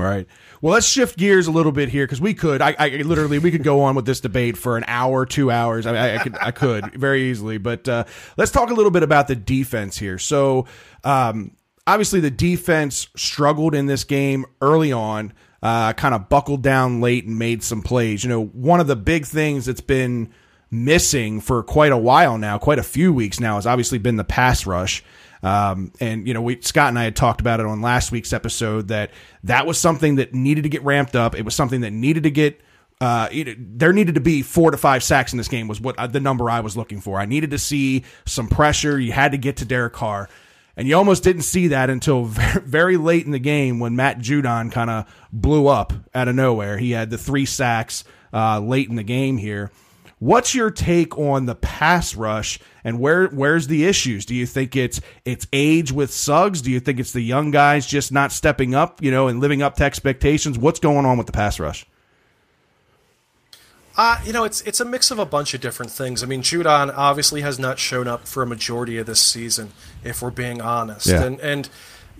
Right. 0.00 0.26
Well, 0.60 0.74
let's 0.74 0.86
shift 0.86 1.16
gears 1.16 1.46
a 1.46 1.50
little 1.50 1.72
bit 1.72 1.88
here 1.88 2.04
because 2.04 2.20
we 2.20 2.34
could. 2.34 2.60
I, 2.60 2.74
I, 2.78 2.88
literally 3.02 3.38
we 3.38 3.50
could 3.50 3.62
go 3.62 3.82
on 3.82 3.94
with 3.94 4.04
this 4.04 4.20
debate 4.20 4.56
for 4.56 4.76
an 4.76 4.84
hour, 4.86 5.24
two 5.24 5.50
hours. 5.50 5.86
I, 5.86 6.16
I, 6.16 6.18
could 6.18 6.36
I 6.40 6.50
could 6.50 6.94
very 6.94 7.30
easily. 7.30 7.58
But 7.58 7.88
uh, 7.88 8.04
let's 8.36 8.50
talk 8.50 8.70
a 8.70 8.74
little 8.74 8.90
bit 8.90 9.02
about 9.02 9.28
the 9.28 9.36
defense 9.36 9.96
here. 9.96 10.18
So, 10.18 10.66
um, 11.04 11.52
obviously, 11.86 12.20
the 12.20 12.30
defense 12.30 13.08
struggled 13.16 13.74
in 13.74 13.86
this 13.86 14.04
game 14.04 14.44
early 14.60 14.92
on. 14.92 15.32
Uh, 15.62 15.92
kind 15.92 16.14
of 16.14 16.30
buckled 16.30 16.62
down 16.62 17.02
late 17.02 17.26
and 17.26 17.38
made 17.38 17.62
some 17.62 17.82
plays. 17.82 18.24
You 18.24 18.30
know, 18.30 18.46
one 18.46 18.80
of 18.80 18.86
the 18.86 18.96
big 18.96 19.26
things 19.26 19.66
that's 19.66 19.82
been 19.82 20.32
missing 20.70 21.40
for 21.40 21.62
quite 21.62 21.92
a 21.92 21.98
while 21.98 22.38
now, 22.38 22.56
quite 22.58 22.78
a 22.78 22.82
few 22.82 23.12
weeks 23.12 23.40
now, 23.40 23.56
has 23.56 23.66
obviously 23.66 23.98
been 23.98 24.16
the 24.16 24.24
pass 24.24 24.66
rush. 24.66 25.04
Um, 25.42 25.92
and 26.00 26.26
you 26.26 26.34
know, 26.34 26.42
we 26.42 26.60
Scott 26.60 26.88
and 26.88 26.98
I 26.98 27.04
had 27.04 27.16
talked 27.16 27.40
about 27.40 27.60
it 27.60 27.66
on 27.66 27.80
last 27.80 28.12
week's 28.12 28.32
episode 28.32 28.88
that 28.88 29.10
that 29.44 29.66
was 29.66 29.78
something 29.78 30.16
that 30.16 30.34
needed 30.34 30.64
to 30.64 30.68
get 30.68 30.82
ramped 30.84 31.16
up. 31.16 31.34
It 31.34 31.44
was 31.44 31.54
something 31.54 31.80
that 31.82 31.92
needed 31.92 32.24
to 32.24 32.30
get. 32.30 32.60
Uh, 33.00 33.28
it, 33.32 33.78
there 33.78 33.94
needed 33.94 34.16
to 34.16 34.20
be 34.20 34.42
four 34.42 34.70
to 34.70 34.76
five 34.76 35.02
sacks 35.02 35.32
in 35.32 35.38
this 35.38 35.48
game 35.48 35.68
was 35.68 35.80
what 35.80 35.98
uh, 35.98 36.06
the 36.06 36.20
number 36.20 36.50
I 36.50 36.60
was 36.60 36.76
looking 36.76 37.00
for. 37.00 37.18
I 37.18 37.24
needed 37.24 37.50
to 37.52 37.58
see 37.58 38.04
some 38.26 38.46
pressure. 38.48 39.00
You 39.00 39.12
had 39.12 39.32
to 39.32 39.38
get 39.38 39.56
to 39.58 39.64
Derek 39.64 39.94
Carr. 39.94 40.28
And 40.76 40.86
you 40.86 40.96
almost 40.96 41.24
didn't 41.24 41.42
see 41.42 41.68
that 41.68 41.90
until 41.90 42.24
very, 42.24 42.96
late 42.96 43.26
in 43.26 43.32
the 43.32 43.38
game 43.38 43.80
when 43.80 43.96
Matt 43.96 44.18
Judon 44.18 44.70
kind 44.70 44.90
of 44.90 45.06
blew 45.32 45.66
up 45.66 45.92
out 46.14 46.28
of 46.28 46.34
nowhere. 46.34 46.78
He 46.78 46.92
had 46.92 47.10
the 47.10 47.18
three 47.18 47.44
sacks 47.44 48.04
uh, 48.32 48.60
late 48.60 48.88
in 48.88 48.96
the 48.96 49.02
game 49.02 49.36
here. 49.36 49.70
What's 50.20 50.54
your 50.54 50.70
take 50.70 51.16
on 51.18 51.46
the 51.46 51.54
pass 51.54 52.14
rush 52.14 52.60
and 52.84 53.00
where 53.00 53.28
where's 53.28 53.68
the 53.68 53.86
issues? 53.86 54.26
Do 54.26 54.34
you 54.34 54.44
think 54.44 54.76
it's 54.76 55.00
it's 55.24 55.46
age 55.50 55.92
with 55.92 56.12
Suggs? 56.12 56.60
Do 56.60 56.70
you 56.70 56.78
think 56.78 57.00
it's 57.00 57.12
the 57.12 57.22
young 57.22 57.50
guys 57.50 57.86
just 57.86 58.12
not 58.12 58.30
stepping 58.30 58.74
up, 58.74 59.02
you 59.02 59.10
know, 59.10 59.28
and 59.28 59.40
living 59.40 59.62
up 59.62 59.76
to 59.76 59.84
expectations? 59.84 60.58
What's 60.58 60.78
going 60.78 61.06
on 61.06 61.16
with 61.16 61.26
the 61.26 61.32
pass 61.32 61.58
rush? 61.58 61.86
Uh, 63.96 64.20
you 64.24 64.32
know, 64.32 64.44
it's 64.44 64.60
it's 64.62 64.80
a 64.80 64.84
mix 64.84 65.10
of 65.10 65.18
a 65.18 65.26
bunch 65.26 65.54
of 65.54 65.62
different 65.62 65.90
things. 65.90 66.22
I 66.22 66.26
mean, 66.26 66.42
Judon 66.42 66.92
obviously 66.94 67.40
has 67.40 67.58
not 67.58 67.78
shown 67.78 68.06
up 68.06 68.28
for 68.28 68.42
a 68.42 68.46
majority 68.46 68.98
of 68.98 69.06
this 69.06 69.20
season, 69.20 69.72
if 70.04 70.20
we're 70.20 70.30
being 70.30 70.60
honest. 70.60 71.06
Yeah. 71.06 71.24
And 71.24 71.40
and 71.40 71.68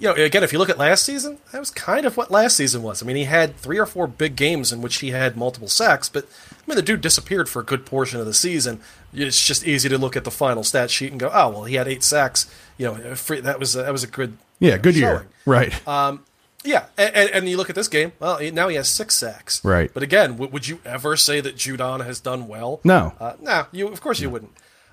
you 0.00 0.08
know, 0.08 0.14
again, 0.14 0.42
if 0.42 0.52
you 0.52 0.58
look 0.58 0.70
at 0.70 0.78
last 0.78 1.04
season, 1.04 1.38
that 1.52 1.58
was 1.60 1.70
kind 1.70 2.06
of 2.06 2.16
what 2.16 2.30
last 2.30 2.56
season 2.56 2.82
was. 2.82 3.02
I 3.02 3.06
mean, 3.06 3.16
he 3.16 3.24
had 3.24 3.56
three 3.56 3.78
or 3.78 3.86
four 3.86 4.06
big 4.08 4.34
games 4.34 4.72
in 4.72 4.80
which 4.82 4.96
he 4.96 5.10
had 5.10 5.36
multiple 5.36 5.68
sacks, 5.68 6.08
but 6.08 6.24
I 6.50 6.62
mean, 6.66 6.76
the 6.76 6.82
dude 6.82 7.00
disappeared 7.02 7.48
for 7.48 7.60
a 7.60 7.64
good 7.64 7.84
portion 7.86 8.18
of 8.18 8.26
the 8.26 8.34
season. 8.34 8.80
It's 9.12 9.46
just 9.46 9.66
easy 9.66 9.88
to 9.88 9.98
look 9.98 10.16
at 10.16 10.24
the 10.24 10.30
final 10.30 10.64
stat 10.64 10.90
sheet 10.90 11.10
and 11.10 11.20
go, 11.20 11.30
oh 11.32 11.50
well, 11.50 11.64
he 11.64 11.74
had 11.76 11.86
eight 11.86 12.02
sacks. 12.02 12.50
You 12.78 12.86
know, 12.86 13.14
free, 13.14 13.40
that 13.40 13.60
was 13.60 13.74
that 13.74 13.92
was 13.92 14.02
a 14.02 14.06
good 14.08 14.38
Yeah, 14.58 14.78
good 14.78 14.96
year. 14.96 15.26
Right. 15.44 15.86
Um, 15.86 16.24
yeah, 16.64 16.86
and, 16.98 17.30
and 17.30 17.48
you 17.48 17.56
look 17.56 17.70
at 17.70 17.74
this 17.76 17.88
game. 17.88 18.12
Well, 18.20 18.38
now 18.52 18.68
he 18.68 18.76
has 18.76 18.88
six 18.88 19.14
sacks. 19.14 19.64
Right. 19.64 19.90
But 19.94 20.02
again, 20.02 20.32
w- 20.32 20.50
would 20.52 20.68
you 20.68 20.78
ever 20.84 21.16
say 21.16 21.40
that 21.40 21.56
Judon 21.56 22.04
has 22.04 22.20
done 22.20 22.48
well? 22.48 22.80
No. 22.84 23.14
Uh, 23.18 23.32
no, 23.40 23.66
you 23.72 23.88
of 23.88 24.00
course 24.00 24.20
you 24.20 24.28
wouldn't. 24.30 24.52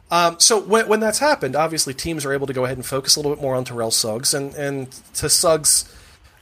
Um, 0.10 0.40
so 0.40 0.60
when, 0.60 0.88
when 0.88 1.00
that's 1.02 1.20
happened, 1.20 1.56
obviously 1.56 1.94
teams 1.94 2.26
are 2.26 2.32
able 2.34 2.48
to 2.48 2.54
go 2.54 2.64
ahead 2.66 2.78
and 2.78 2.86
focus 2.86 3.16
a 3.16 3.20
little 3.20 3.36
bit 3.36 3.42
more 3.42 3.56
on 3.56 3.66
Terrell 3.66 3.92
Suggs, 3.92 4.34
and 4.34 4.54
and 4.56 4.90
to 5.16 5.28
Suggs, 5.30 5.94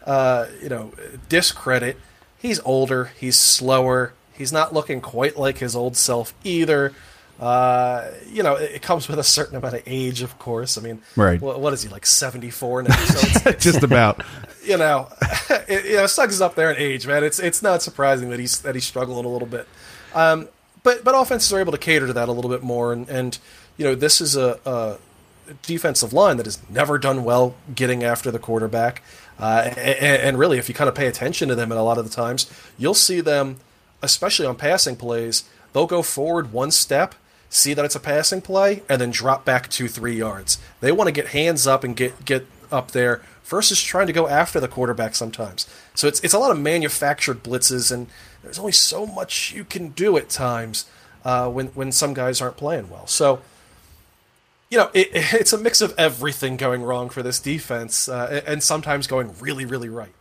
uh, 0.05 0.45
you 0.61 0.69
know, 0.69 0.91
discredit, 1.29 1.97
he's 2.37 2.59
older, 2.61 3.05
he's 3.19 3.39
slower, 3.39 4.13
he's 4.33 4.51
not 4.53 4.73
looking 4.73 5.01
quite 5.01 5.35
like 5.37 5.57
his 5.57 5.75
old 5.75 5.97
self 5.97 6.33
either. 6.43 6.93
Uh, 7.39 8.11
you 8.31 8.43
know, 8.43 8.55
it, 8.55 8.75
it 8.75 8.81
comes 8.81 9.09
with 9.09 9.19
a 9.19 9.23
certain 9.23 9.57
amount 9.57 9.73
of 9.73 9.83
age, 9.85 10.21
of 10.21 10.37
course. 10.39 10.77
I 10.77 10.81
mean, 10.81 11.01
Right. 11.17 11.41
wha- 11.41 11.57
what 11.57 11.73
is 11.73 11.81
he 11.83 11.89
like 11.89 12.05
seventy 12.05 12.49
four 12.51 12.83
now? 12.83 12.95
So 12.95 13.49
it's, 13.49 13.63
Just 13.63 13.83
about. 13.83 14.23
you 14.63 14.77
know, 14.77 15.09
it, 15.67 15.85
you 15.85 15.95
know, 15.97 16.05
Suggs 16.07 16.35
is 16.35 16.41
up 16.41 16.55
there 16.55 16.71
in 16.71 16.77
age, 16.77 17.07
man. 17.07 17.23
It's 17.23 17.39
it's 17.39 17.61
not 17.61 17.81
surprising 17.81 18.29
that 18.29 18.39
he's 18.39 18.61
that 18.61 18.73
he's 18.75 18.85
struggling 18.85 19.25
a 19.25 19.29
little 19.29 19.47
bit. 19.47 19.67
Um, 20.13 20.47
but 20.85 21.03
but 21.03 21.19
offenses 21.19 21.51
are 21.51 21.59
able 21.59 21.73
to 21.73 21.77
cater 21.77 22.07
to 22.07 22.13
that 22.13 22.29
a 22.29 22.31
little 22.31 22.49
bit 22.49 22.63
more, 22.63 22.93
and, 22.93 23.09
and 23.09 23.37
you 23.75 23.83
know, 23.83 23.95
this 23.95 24.21
is 24.21 24.37
a, 24.37 24.59
a 24.65 24.97
defensive 25.63 26.13
line 26.13 26.37
that 26.37 26.45
has 26.45 26.59
never 26.69 26.97
done 26.97 27.25
well 27.25 27.55
getting 27.73 28.03
after 28.03 28.31
the 28.31 28.39
quarterback. 28.39 29.01
Uh, 29.37 29.73
and, 29.75 30.21
and 30.21 30.39
really, 30.39 30.57
if 30.57 30.69
you 30.69 30.75
kind 30.75 30.87
of 30.87 30.95
pay 30.95 31.07
attention 31.07 31.49
to 31.49 31.55
them, 31.55 31.71
and 31.71 31.79
a 31.79 31.83
lot 31.83 31.97
of 31.97 32.05
the 32.07 32.15
times, 32.15 32.49
you'll 32.77 32.93
see 32.93 33.19
them, 33.19 33.57
especially 34.01 34.45
on 34.45 34.55
passing 34.55 34.95
plays, 34.95 35.43
they'll 35.73 35.87
go 35.87 36.01
forward 36.01 36.53
one 36.53 36.71
step, 36.71 37.15
see 37.49 37.73
that 37.73 37.83
it's 37.83 37.95
a 37.95 37.99
passing 37.99 38.39
play, 38.39 38.83
and 38.87 39.01
then 39.01 39.09
drop 39.09 39.43
back 39.43 39.67
two, 39.67 39.87
three 39.87 40.15
yards. 40.15 40.59
They 40.81 40.91
want 40.91 41.07
to 41.07 41.11
get 41.11 41.29
hands 41.29 41.65
up 41.67 41.83
and 41.83 41.97
get 41.97 42.23
get 42.23 42.45
up 42.71 42.91
there 42.91 43.21
versus 43.43 43.81
trying 43.81 44.07
to 44.07 44.13
go 44.13 44.27
after 44.27 44.59
the 44.59 44.67
quarterback 44.67 45.15
sometimes. 45.15 45.67
So 45.95 46.07
it's 46.07 46.19
it's 46.21 46.33
a 46.33 46.39
lot 46.39 46.51
of 46.51 46.59
manufactured 46.59 47.43
blitzes, 47.43 47.91
and 47.91 48.07
there's 48.45 48.59
only 48.59 48.71
so 48.71 49.05
much 49.05 49.53
you 49.53 49.63
can 49.63 49.89
do 49.89 50.17
at 50.17 50.29
times 50.29 50.85
uh, 51.23 51.49
when 51.49 51.67
when 51.67 51.91
some 51.91 52.13
guys 52.13 52.41
aren't 52.41 52.57
playing 52.57 52.89
well. 52.89 53.07
So 53.07 53.41
you 54.69 54.77
know, 54.77 54.89
it, 54.93 55.09
it's 55.13 55.53
a 55.53 55.57
mix 55.57 55.81
of 55.81 55.93
everything 55.97 56.57
going 56.57 56.83
wrong 56.83 57.09
for 57.09 57.23
this 57.23 57.39
defense, 57.39 58.07
uh, 58.09 58.41
and 58.45 58.61
sometimes 58.63 59.07
going 59.07 59.33
really, 59.39 59.65
really 59.65 59.89
right. 59.89 60.11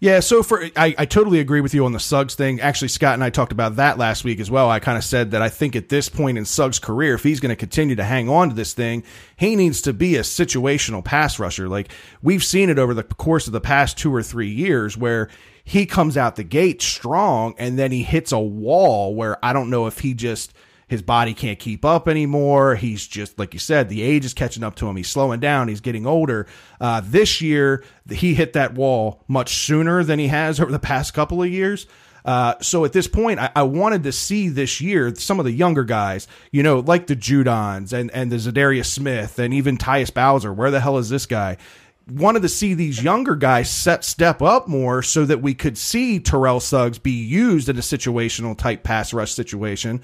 Yeah, 0.00 0.20
so 0.20 0.42
for 0.42 0.62
I, 0.76 0.94
I 0.98 1.06
totally 1.06 1.40
agree 1.40 1.60
with 1.60 1.72
you 1.72 1.86
on 1.86 1.92
the 1.92 2.00
Suggs 2.00 2.34
thing. 2.34 2.60
Actually, 2.60 2.88
Scott 2.88 3.14
and 3.14 3.24
I 3.24 3.30
talked 3.30 3.52
about 3.52 3.76
that 3.76 3.96
last 3.96 4.22
week 4.22 4.38
as 4.38 4.50
well. 4.50 4.68
I 4.68 4.78
kind 4.78 4.98
of 4.98 5.04
said 5.04 5.30
that 5.30 5.40
I 5.40 5.48
think 5.48 5.76
at 5.76 5.88
this 5.88 6.08
point 6.08 6.36
in 6.36 6.44
Suggs' 6.44 6.78
career, 6.78 7.14
if 7.14 7.22
he's 7.22 7.40
going 7.40 7.50
to 7.50 7.56
continue 7.56 7.94
to 7.96 8.04
hang 8.04 8.28
on 8.28 8.50
to 8.50 8.54
this 8.54 8.74
thing, 8.74 9.04
he 9.36 9.56
needs 9.56 9.80
to 9.82 9.92
be 9.92 10.16
a 10.16 10.20
situational 10.20 11.02
pass 11.02 11.38
rusher. 11.38 11.68
Like 11.68 11.90
we've 12.22 12.44
seen 12.44 12.68
it 12.68 12.78
over 12.78 12.92
the 12.92 13.04
course 13.04 13.46
of 13.46 13.54
the 13.54 13.60
past 13.60 13.96
two 13.96 14.14
or 14.14 14.22
three 14.22 14.50
years 14.50 14.96
where 14.96 15.30
he 15.64 15.86
comes 15.86 16.16
out 16.16 16.36
the 16.36 16.44
gate 16.44 16.82
strong 16.82 17.54
and 17.58 17.78
then 17.78 17.90
he 17.90 18.02
hits 18.02 18.32
a 18.32 18.38
wall 18.38 19.14
where 19.14 19.42
I 19.44 19.52
don't 19.52 19.70
know 19.70 19.86
if 19.86 20.00
he 20.00 20.14
just 20.14 20.52
his 20.86 21.00
body 21.00 21.32
can't 21.32 21.58
keep 21.58 21.84
up 21.84 22.06
anymore. 22.06 22.76
He's 22.76 23.06
just 23.06 23.38
like 23.38 23.54
you 23.54 23.58
said, 23.58 23.88
the 23.88 24.02
age 24.02 24.24
is 24.26 24.34
catching 24.34 24.62
up 24.62 24.76
to 24.76 24.86
him. 24.86 24.96
He's 24.96 25.08
slowing 25.08 25.40
down. 25.40 25.68
He's 25.68 25.80
getting 25.80 26.06
older. 26.06 26.46
Uh, 26.80 27.00
this 27.02 27.40
year, 27.40 27.82
he 28.10 28.34
hit 28.34 28.52
that 28.52 28.74
wall 28.74 29.24
much 29.26 29.54
sooner 29.54 30.04
than 30.04 30.18
he 30.18 30.28
has 30.28 30.60
over 30.60 30.70
the 30.70 30.78
past 30.78 31.14
couple 31.14 31.42
of 31.42 31.48
years. 31.48 31.86
Uh, 32.24 32.54
so 32.60 32.84
at 32.84 32.92
this 32.92 33.06
point, 33.06 33.38
I, 33.38 33.50
I 33.54 33.62
wanted 33.64 34.02
to 34.04 34.12
see 34.12 34.48
this 34.48 34.80
year 34.80 35.14
some 35.14 35.38
of 35.38 35.44
the 35.44 35.52
younger 35.52 35.84
guys, 35.84 36.26
you 36.52 36.62
know, 36.62 36.78
like 36.80 37.06
the 37.06 37.16
Judons 37.16 37.92
and 37.92 38.10
and 38.12 38.30
the 38.30 38.36
Za'Darius 38.36 38.86
Smith 38.86 39.38
and 39.38 39.52
even 39.52 39.76
Tyus 39.76 40.12
Bowser. 40.12 40.52
Where 40.52 40.70
the 40.70 40.80
hell 40.80 40.98
is 40.98 41.08
this 41.08 41.26
guy? 41.26 41.56
Wanted 42.08 42.42
to 42.42 42.48
see 42.48 42.74
these 42.74 43.02
younger 43.02 43.34
guys 43.34 43.70
set 43.70 44.04
step 44.04 44.42
up 44.42 44.68
more 44.68 45.02
so 45.02 45.24
that 45.24 45.40
we 45.40 45.54
could 45.54 45.78
see 45.78 46.20
Terrell 46.20 46.60
Suggs 46.60 46.98
be 46.98 47.12
used 47.12 47.68
in 47.68 47.76
a 47.78 47.80
situational 47.80 48.56
type 48.56 48.82
pass 48.82 49.12
rush 49.12 49.32
situation. 49.32 50.02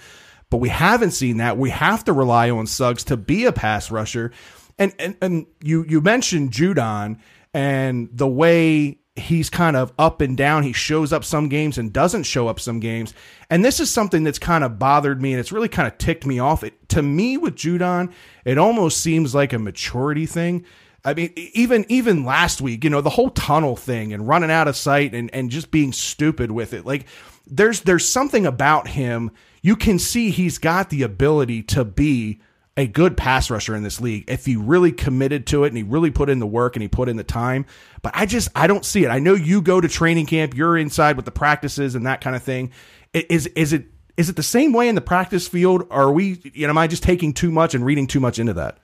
But 0.49 0.59
we 0.59 0.69
haven't 0.69 1.13
seen 1.13 1.37
that. 1.37 1.59
We 1.59 1.71
have 1.71 2.05
to 2.05 2.13
rely 2.13 2.51
on 2.51 2.67
Suggs 2.67 3.05
to 3.05 3.17
be 3.17 3.45
a 3.45 3.53
pass 3.53 3.91
rusher. 3.91 4.33
And 4.79 4.95
and, 4.99 5.17
and 5.21 5.47
you 5.63 5.85
you 5.89 6.01
mentioned 6.01 6.53
Judon 6.53 7.19
and 7.53 8.09
the 8.13 8.29
way 8.29 9.01
he's 9.17 9.51
kind 9.51 9.77
of 9.77 9.93
up 9.99 10.21
and 10.21 10.37
down. 10.37 10.63
He 10.63 10.73
shows 10.73 11.13
up 11.13 11.25
some 11.25 11.49
games 11.49 11.79
and 11.79 11.93
doesn't 11.93 12.25
show 12.25 12.49
up 12.49 12.59
some 12.59 12.81
games. 12.81 13.15
And 13.49 13.65
this 13.65 13.79
is 13.81 13.91
something 13.91 14.25
that's 14.25 14.39
kind 14.39 14.65
of 14.65 14.79
bothered 14.79 15.21
me 15.21 15.33
and 15.33 15.41
it's 15.41 15.53
really 15.53 15.69
kind 15.69 15.87
of 15.87 15.99
ticked 15.99 16.27
me 16.27 16.39
off. 16.39 16.65
It, 16.65 16.89
to 16.91 17.03
me 17.03 17.37
with 17.37 17.55
Judon, 17.55 18.13
it 18.45 18.59
almost 18.59 19.01
seems 19.01 19.35
like 19.35 19.53
a 19.53 19.59
maturity 19.59 20.27
thing. 20.27 20.65
I 21.05 21.15
mean, 21.15 21.33
even 21.37 21.87
even 21.89 22.25
last 22.25 22.61
week, 22.61 22.85
you 22.85 22.91
know, 22.91 23.01
the 23.01 23.11
whole 23.11 23.31
tunnel 23.31 23.77
thing 23.77 24.13
and 24.13 24.29
running 24.29 24.51
out 24.51 24.69
of 24.69 24.77
sight 24.77 25.15
and 25.15 25.33
and 25.35 25.51
just 25.51 25.71
being 25.71 25.93
stupid 25.93 26.51
with 26.51 26.73
it. 26.75 26.85
Like 26.85 27.07
there's 27.47 27.81
there's 27.81 28.07
something 28.07 28.47
about 28.47 28.89
him. 28.89 29.31
You 29.63 29.77
can 29.77 29.99
see 29.99 30.31
he's 30.31 30.59
got 30.59 30.91
the 30.91 31.03
ability 31.03 31.63
to 31.65 31.85
be 31.85 32.41
a 32.77 32.87
good 32.87 33.17
pass 33.17 33.51
rusher 33.51 33.75
in 33.75 33.83
this 33.83 34.01
league 34.01 34.25
if 34.29 34.47
he 34.47 34.57
really 34.57 34.93
committed 34.93 35.47
to 35.49 35.65
it 35.65 35.69
and 35.69 35.77
he 35.77 35.83
really 35.83 36.11
put 36.11 36.31
in 36.31 36.39
the 36.39 36.47
work 36.47 36.77
and 36.77 36.83
he 36.83 36.89
put 36.89 37.09
in 37.09 37.17
the 37.17 37.25
time. 37.25 37.67
But 38.03 38.13
I 38.15 38.27
just 38.27 38.49
I 38.55 38.67
don't 38.67 38.85
see 38.85 39.05
it. 39.05 39.09
I 39.09 39.19
know 39.19 39.35
you 39.35 39.63
go 39.63 39.81
to 39.81 39.89
training 39.89 40.27
camp, 40.27 40.55
you're 40.55 40.77
inside 40.77 41.17
with 41.17 41.25
the 41.25 41.31
practices 41.31 41.95
and 41.95 42.07
that 42.07 42.21
kind 42.21 42.37
of 42.37 42.43
thing. 42.43 42.73
Is 43.13 43.47
is 43.49 43.73
it 43.73 43.87
is 44.17 44.29
it 44.29 44.37
the 44.37 44.43
same 44.43 44.73
way 44.73 44.89
in 44.89 44.95
the 44.95 45.01
practice 45.01 45.49
field? 45.49 45.83
Or 45.91 46.03
are 46.03 46.13
we 46.13 46.41
you 46.53 46.67
know 46.67 46.71
am 46.71 46.79
I 46.79 46.87
just 46.87 47.03
taking 47.03 47.33
too 47.33 47.51
much 47.51 47.75
and 47.75 47.85
reading 47.85 48.07
too 48.07 48.21
much 48.21 48.39
into 48.39 48.53
that? 48.55 48.79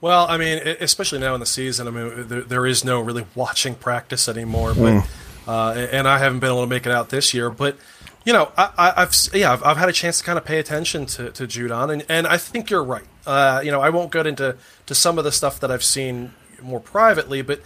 Well, 0.00 0.26
I 0.28 0.38
mean, 0.38 0.58
especially 0.80 1.18
now 1.18 1.34
in 1.34 1.40
the 1.40 1.46
season, 1.46 1.86
I 1.86 1.90
mean, 1.90 2.28
there, 2.28 2.40
there 2.40 2.66
is 2.66 2.84
no 2.84 3.00
really 3.00 3.26
watching 3.34 3.74
practice 3.74 4.28
anymore. 4.28 4.74
But 4.74 5.06
uh, 5.46 5.72
and 5.92 6.08
I 6.08 6.18
haven't 6.18 6.40
been 6.40 6.50
able 6.50 6.62
to 6.62 6.66
make 6.66 6.86
it 6.86 6.92
out 6.92 7.10
this 7.10 7.34
year. 7.34 7.50
But 7.50 7.76
you 8.24 8.32
know, 8.32 8.52
I, 8.56 8.70
I, 8.78 9.02
I've 9.02 9.14
yeah, 9.34 9.52
I've, 9.52 9.62
I've 9.62 9.76
had 9.76 9.88
a 9.88 9.92
chance 9.92 10.18
to 10.18 10.24
kind 10.24 10.38
of 10.38 10.44
pay 10.44 10.58
attention 10.58 11.06
to, 11.06 11.30
to 11.32 11.46
Judon, 11.46 11.92
and, 11.92 12.04
and 12.08 12.26
I 12.26 12.36
think 12.36 12.70
you're 12.70 12.84
right. 12.84 13.04
Uh, 13.26 13.60
you 13.64 13.70
know, 13.70 13.80
I 13.80 13.90
won't 13.90 14.12
get 14.12 14.26
into 14.26 14.56
to 14.86 14.94
some 14.94 15.18
of 15.18 15.24
the 15.24 15.32
stuff 15.32 15.60
that 15.60 15.70
I've 15.70 15.84
seen 15.84 16.34
more 16.62 16.80
privately, 16.80 17.42
but 17.42 17.60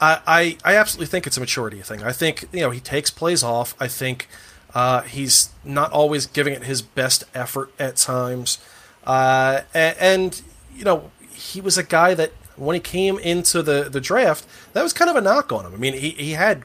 I, 0.00 0.20
I, 0.26 0.72
I 0.72 0.76
absolutely 0.76 1.06
think 1.06 1.26
it's 1.26 1.36
a 1.36 1.40
maturity 1.40 1.80
thing. 1.80 2.02
I 2.02 2.12
think 2.12 2.46
you 2.52 2.60
know 2.60 2.70
he 2.70 2.80
takes 2.80 3.10
plays 3.10 3.42
off. 3.42 3.74
I 3.80 3.88
think 3.88 4.28
uh, 4.74 5.02
he's 5.02 5.50
not 5.64 5.92
always 5.92 6.26
giving 6.26 6.52
it 6.52 6.64
his 6.64 6.82
best 6.82 7.24
effort 7.34 7.72
at 7.78 7.96
times, 7.96 8.58
uh, 9.04 9.62
and, 9.74 9.96
and 9.98 10.42
you 10.74 10.84
know 10.84 11.10
he 11.38 11.60
was 11.60 11.78
a 11.78 11.82
guy 11.82 12.14
that 12.14 12.32
when 12.56 12.74
he 12.74 12.80
came 12.80 13.18
into 13.20 13.62
the, 13.62 13.88
the 13.88 14.00
draft, 14.00 14.44
that 14.72 14.82
was 14.82 14.92
kind 14.92 15.08
of 15.10 15.16
a 15.16 15.20
knock 15.20 15.52
on 15.52 15.64
him. 15.64 15.72
I 15.72 15.76
mean, 15.76 15.94
he, 15.94 16.10
he 16.10 16.32
had 16.32 16.64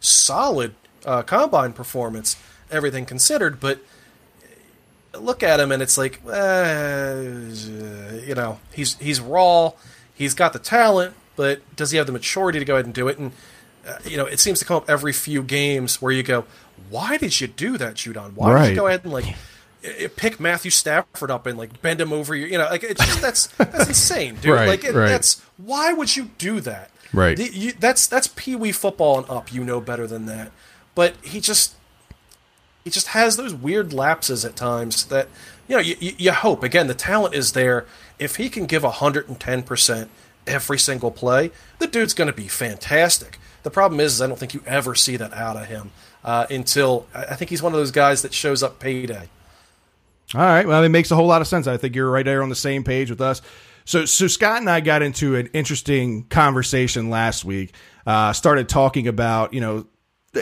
solid 0.00 0.74
uh, 1.06 1.22
combine 1.22 1.72
performance, 1.72 2.36
everything 2.70 3.06
considered, 3.06 3.58
but 3.60 3.78
look 5.18 5.42
at 5.42 5.60
him 5.60 5.72
and 5.72 5.82
it's 5.82 5.96
like, 5.96 6.20
uh, 6.26 7.14
you 8.26 8.34
know, 8.34 8.58
he's 8.72 8.94
he's 8.98 9.20
raw, 9.20 9.72
he's 10.14 10.34
got 10.34 10.52
the 10.52 10.58
talent, 10.58 11.14
but 11.36 11.60
does 11.76 11.90
he 11.90 11.98
have 11.98 12.06
the 12.06 12.12
maturity 12.12 12.58
to 12.58 12.64
go 12.64 12.74
ahead 12.74 12.84
and 12.84 12.94
do 12.94 13.08
it? 13.08 13.18
And 13.18 13.32
uh, 13.86 13.98
you 14.04 14.16
know, 14.16 14.26
it 14.26 14.40
seems 14.40 14.58
to 14.58 14.64
come 14.64 14.76
up 14.78 14.88
every 14.90 15.12
few 15.12 15.42
games 15.42 16.00
where 16.02 16.12
you 16.12 16.22
go, 16.22 16.44
why 16.90 17.16
did 17.16 17.40
you 17.40 17.46
do 17.46 17.76
that, 17.78 17.94
Judon? 17.94 18.34
Why 18.34 18.48
did 18.48 18.54
Right. 18.54 18.70
you 18.70 18.76
go 18.76 18.86
ahead 18.86 19.04
and 19.04 19.12
like 19.12 19.34
pick 20.16 20.40
Matthew 20.40 20.70
Stafford 20.70 21.30
up 21.30 21.46
and 21.46 21.58
like 21.58 21.80
bend 21.82 22.00
him 22.00 22.12
over 22.12 22.34
your, 22.34 22.48
you 22.48 22.58
know, 22.58 22.64
like 22.64 22.82
it's 22.84 23.04
just 23.04 23.20
that's 23.20 23.46
that's 23.58 23.88
insane, 23.88 24.36
dude. 24.36 24.54
Right, 24.54 24.68
like 24.68 24.84
it, 24.84 24.94
right. 24.94 25.08
that's 25.08 25.42
why 25.56 25.92
would 25.92 26.16
you 26.16 26.30
do 26.38 26.60
that? 26.60 26.90
Right. 27.12 27.36
The- 27.36 27.52
you- 27.52 27.72
that's 27.78 28.06
that's 28.06 28.28
pee 28.28 28.56
wee 28.56 28.72
football 28.72 29.18
and 29.18 29.30
up. 29.30 29.52
You 29.52 29.64
know 29.64 29.80
better 29.80 30.06
than 30.06 30.26
that. 30.26 30.52
But 30.94 31.16
he 31.22 31.40
just 31.40 31.74
he 32.84 32.90
just 32.90 33.08
has 33.08 33.36
those 33.36 33.54
weird 33.54 33.92
lapses 33.92 34.44
at 34.44 34.56
times 34.56 35.06
that 35.06 35.28
you 35.68 35.76
know 35.76 35.82
you, 35.82 35.96
you, 36.00 36.32
hope 36.32 36.62
again 36.62 36.86
the 36.86 36.94
talent 36.94 37.34
is 37.34 37.52
there 37.52 37.86
if 38.18 38.36
he 38.36 38.50
can 38.50 38.66
give 38.66 38.82
110% 38.82 40.08
every 40.46 40.78
single 40.78 41.10
play 41.10 41.50
the 41.78 41.86
dude's 41.86 42.12
going 42.12 42.26
to 42.26 42.36
be 42.36 42.46
fantastic 42.46 43.38
the 43.62 43.70
problem 43.70 43.98
is, 43.98 44.12
is 44.12 44.20
i 44.20 44.26
don't 44.26 44.38
think 44.38 44.52
you 44.52 44.62
ever 44.66 44.94
see 44.94 45.16
that 45.16 45.32
out 45.32 45.56
of 45.56 45.66
him 45.66 45.90
uh, 46.24 46.46
until 46.50 47.06
I 47.14 47.34
think 47.34 47.50
he's 47.50 47.62
one 47.62 47.72
of 47.72 47.78
those 47.78 47.90
guys 47.90 48.22
that 48.22 48.32
shows 48.32 48.62
up 48.62 48.78
payday 48.78 49.28
All 50.34 50.40
right. 50.40 50.66
Well, 50.66 50.82
it 50.82 50.88
makes 50.88 51.10
a 51.10 51.16
whole 51.16 51.26
lot 51.26 51.40
of 51.40 51.46
sense. 51.46 51.66
I 51.66 51.76
think 51.76 51.94
you're 51.94 52.10
right 52.10 52.24
there 52.24 52.42
on 52.42 52.48
the 52.48 52.54
same 52.54 52.84
page 52.84 53.10
with 53.10 53.20
us. 53.20 53.42
So, 53.84 54.04
so 54.04 54.26
Scott 54.26 54.58
and 54.58 54.70
I 54.70 54.80
got 54.80 55.02
into 55.02 55.36
an 55.36 55.48
interesting 55.52 56.24
conversation 56.24 57.10
last 57.10 57.44
week. 57.44 57.74
Uh, 58.06 58.32
started 58.32 58.68
talking 58.68 59.08
about, 59.08 59.52
you 59.52 59.60
know, 59.60 59.86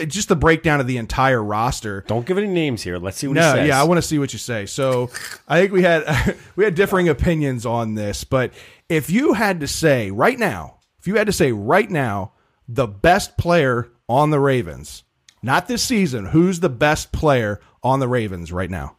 just 0.07 0.29
the 0.29 0.35
breakdown 0.35 0.79
of 0.79 0.87
the 0.87 0.97
entire 0.97 1.43
roster. 1.43 2.03
Don't 2.07 2.25
give 2.25 2.37
any 2.37 2.47
names 2.47 2.81
here. 2.81 2.97
Let's 2.97 3.17
see 3.17 3.27
what 3.27 3.37
he 3.37 3.41
No, 3.41 3.55
yeah, 3.63 3.79
I 3.79 3.83
want 3.83 3.99
to 3.99 4.01
see 4.01 4.17
what 4.17 4.33
you 4.33 4.39
say. 4.39 4.65
So, 4.65 5.09
I 5.47 5.61
think 5.61 5.71
we 5.71 5.83
had 5.83 6.37
we 6.55 6.63
had 6.63 6.75
differing 6.75 7.09
opinions 7.09 7.65
on 7.65 7.93
this, 7.93 8.23
but 8.23 8.53
if 8.89 9.09
you 9.09 9.33
had 9.33 9.59
to 9.59 9.67
say 9.67 10.09
right 10.09 10.39
now, 10.39 10.79
if 10.99 11.07
you 11.07 11.15
had 11.15 11.27
to 11.27 11.33
say 11.33 11.51
right 11.51 11.89
now, 11.89 12.33
the 12.67 12.87
best 12.87 13.37
player 13.37 13.91
on 14.09 14.29
the 14.31 14.39
Ravens, 14.39 15.03
not 15.41 15.67
this 15.67 15.83
season, 15.83 16.27
who's 16.27 16.59
the 16.59 16.69
best 16.69 17.11
player 17.11 17.59
on 17.83 17.99
the 17.99 18.07
Ravens 18.07 18.51
right 18.51 18.69
now? 18.69 18.95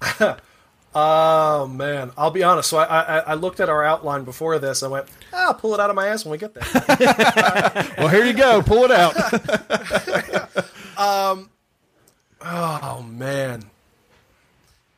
Oh 0.94 1.66
man, 1.68 2.10
I'll 2.16 2.30
be 2.30 2.42
honest. 2.42 2.70
So 2.70 2.78
I, 2.78 2.84
I 2.84 3.18
I 3.18 3.34
looked 3.34 3.60
at 3.60 3.68
our 3.68 3.84
outline 3.84 4.24
before 4.24 4.58
this. 4.58 4.82
I 4.82 4.88
went, 4.88 5.06
ah, 5.34 5.48
I'll 5.48 5.54
pull 5.54 5.74
it 5.74 5.80
out 5.80 5.90
of 5.90 5.96
my 5.96 6.08
ass 6.08 6.24
when 6.24 6.32
we 6.32 6.38
get 6.38 6.54
there. 6.54 6.64
Well, 7.98 8.08
here 8.08 8.24
you 8.24 8.32
go. 8.32 8.62
Pull 8.62 8.84
it 8.84 8.90
out. 8.90 9.14
um, 10.98 11.50
oh 12.40 13.02
man. 13.02 13.64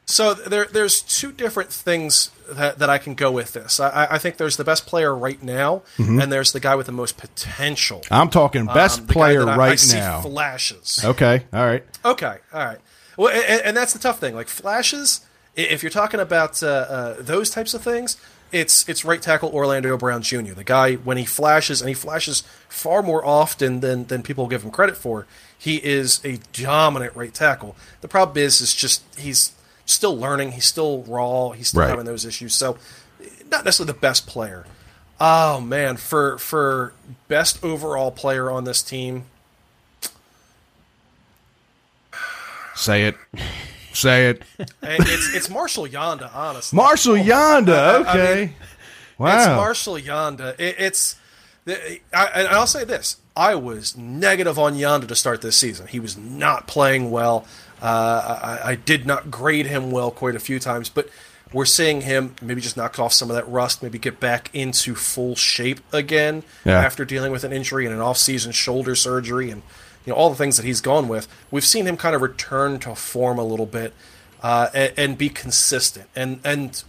So 0.07 0.33
there 0.35 0.67
there's 0.67 1.03
two 1.03 1.33
different 1.33 1.71
things 1.71 2.31
that, 2.49 2.79
that 2.79 2.89
I 2.89 2.99
can 2.99 3.15
go 3.15 3.31
with 3.31 3.53
this. 3.53 3.79
I, 3.81 4.09
I 4.13 4.19
think 4.19 4.37
there's 4.39 4.57
the 4.57 4.65
best 4.65 4.87
player 4.87 5.15
right 5.15 5.43
now, 5.43 5.83
and 5.99 6.33
there's 6.33 6.53
the 6.53 6.61
guy 6.61 6.75
with 6.77 6.87
the 6.87 6.93
most 6.93 7.17
potential. 7.17 8.03
I'm 8.11 8.31
talking 8.31 8.63
Mm-hmm. 8.65 8.75
best 8.75 9.01
Um, 9.01 9.07
player 9.09 9.49
I- 9.49 9.53
I 9.55 9.57
right 9.57 9.79
see 9.81 9.99
now. 9.99 10.21
Flashes. 10.21 11.01
okay, 11.05 11.45
all 11.53 11.67
right. 11.67 11.85
Okay, 12.05 12.37
all 12.53 12.65
right. 12.65 12.79
Well, 13.21 13.29
and, 13.35 13.61
and 13.63 13.77
that's 13.77 13.93
the 13.93 13.99
tough 13.99 14.19
thing. 14.19 14.35
Like 14.35 14.49
flashes, 14.49 15.21
if 15.55 15.83
you're 15.83 15.91
talking 15.91 16.21
about 16.21 16.63
uh, 16.63 16.67
uh, 16.67 17.15
those 17.19 17.51
types 17.51 17.75
of 17.75 17.83
things, 17.83 18.17
it's 18.51 18.89
it's 18.89 19.05
right 19.05 19.21
tackle 19.21 19.51
Orlando 19.51 19.95
Brown 19.99 20.23
Jr. 20.23 20.55
The 20.55 20.65
guy 20.65 20.95
when 20.95 21.19
he 21.19 21.27
flashes, 21.27 21.83
and 21.83 21.89
he 21.89 21.95
flashes 21.95 22.43
far 22.71 23.03
more 23.03 23.23
often 23.23 23.81
than 23.81 24.07
than 24.07 24.23
people 24.23 24.47
give 24.47 24.63
him 24.65 24.71
credit 24.71 24.97
for. 24.97 25.27
He 25.59 25.77
is 25.77 26.25
a 26.25 26.39
dominant 26.55 27.15
right 27.15 27.35
tackle. 27.35 27.77
The 28.01 28.09
problem 28.09 28.39
is, 28.39 28.63
is 28.63 28.75
just 28.75 29.03
he's 29.19 29.53
still 29.85 30.17
learning. 30.17 30.53
He's 30.53 30.65
still 30.65 31.03
raw. 31.03 31.51
He's 31.51 31.69
still 31.69 31.83
Right. 31.83 31.91
having 31.91 32.07
those 32.07 32.25
issues. 32.25 32.55
So, 32.55 32.79
not 33.51 33.67
necessarily 33.67 33.93
the 33.93 33.99
best 33.99 34.27
player. 34.27 34.65
Oh 35.21 35.61
man, 35.61 35.99
for 35.99 36.39
for 36.39 36.95
best 37.29 37.63
overall 37.63 38.11
player 38.11 38.51
on 38.51 38.65
this 38.65 38.83
team, 38.83 39.27
Say 42.81 43.05
it. 43.07 43.17
Say 43.93 44.31
it. 44.31 44.43
it's 44.83 45.35
it's 45.35 45.51
Marshal 45.51 45.87
Yanda. 45.87 46.31
Honestly, 46.35 46.77
Marshal 46.77 47.15
Yanda. 47.17 47.77
I- 47.77 47.93
I 47.97 47.97
Okay. 48.11 48.41
mean, 48.47 48.55
wow. 49.19 49.37
It's 49.39 49.47
Marshal 49.49 49.95
Yanda. 49.97 50.55
It, 50.59 50.77
it's, 50.79 51.17
I, 51.67 52.27
and 52.35 52.49
I'll 52.49 52.67
say 52.67 52.85
this: 52.85 53.17
I 53.37 53.55
was 53.57 53.97
negative 53.97 54.59
on 54.59 54.75
Yanda 54.77 55.09
to 55.09 55.15
start 55.17 55.43
this 55.43 55.57
season. 55.57 55.89
He 55.89 56.01
was 56.01 56.17
not 56.17 56.67
playing 56.67 57.11
well. 57.11 57.45
Uh, 57.83 58.59
I, 58.63 58.71
I 58.73 58.75
did 58.77 59.07
not 59.07 59.31
grade 59.31 59.67
him 59.67 59.91
well 59.91 60.11
quite 60.11 60.35
a 60.35 60.41
few 60.41 60.59
times, 60.61 60.89
but 60.89 61.09
we're 61.53 61.65
seeing 61.65 62.03
him 62.03 62.37
maybe 62.41 62.61
just 62.61 62.77
knock 62.77 62.99
off 62.99 63.13
some 63.13 63.29
of 63.31 63.37
that 63.37 63.49
rust, 63.49 63.83
maybe 63.83 63.99
get 63.99 64.21
back 64.21 64.51
into 64.55 64.95
full 64.95 65.35
shape 65.35 65.81
again 65.93 66.45
Yeah. 66.65 66.79
after 66.79 67.05
dealing 67.05 67.33
with 67.33 67.43
an 67.43 67.53
injury 67.53 67.87
and 67.87 67.95
an 67.95 68.01
off-season 68.01 68.53
shoulder 68.53 68.95
surgery 68.95 69.51
and 69.51 69.63
you 70.05 70.13
know 70.13 70.17
all 70.17 70.31
the 70.31 70.37
things 70.37 70.57
that 70.57 70.67
he's 70.67 70.81
gone 70.81 71.09
with. 71.09 71.29
We've 71.51 71.65
seen 71.65 71.87
him 71.87 71.97
kind 71.97 72.15
of 72.15 72.23
return 72.23 72.79
to 72.81 72.95
form 72.95 73.39
a 73.39 73.45
little 73.45 73.67
bit 73.67 73.93
uh, 74.43 74.69
and, 74.75 74.93
and 74.97 75.19
be 75.19 75.29
consistent. 75.29 76.09
And 76.17 76.41
and 76.45 76.83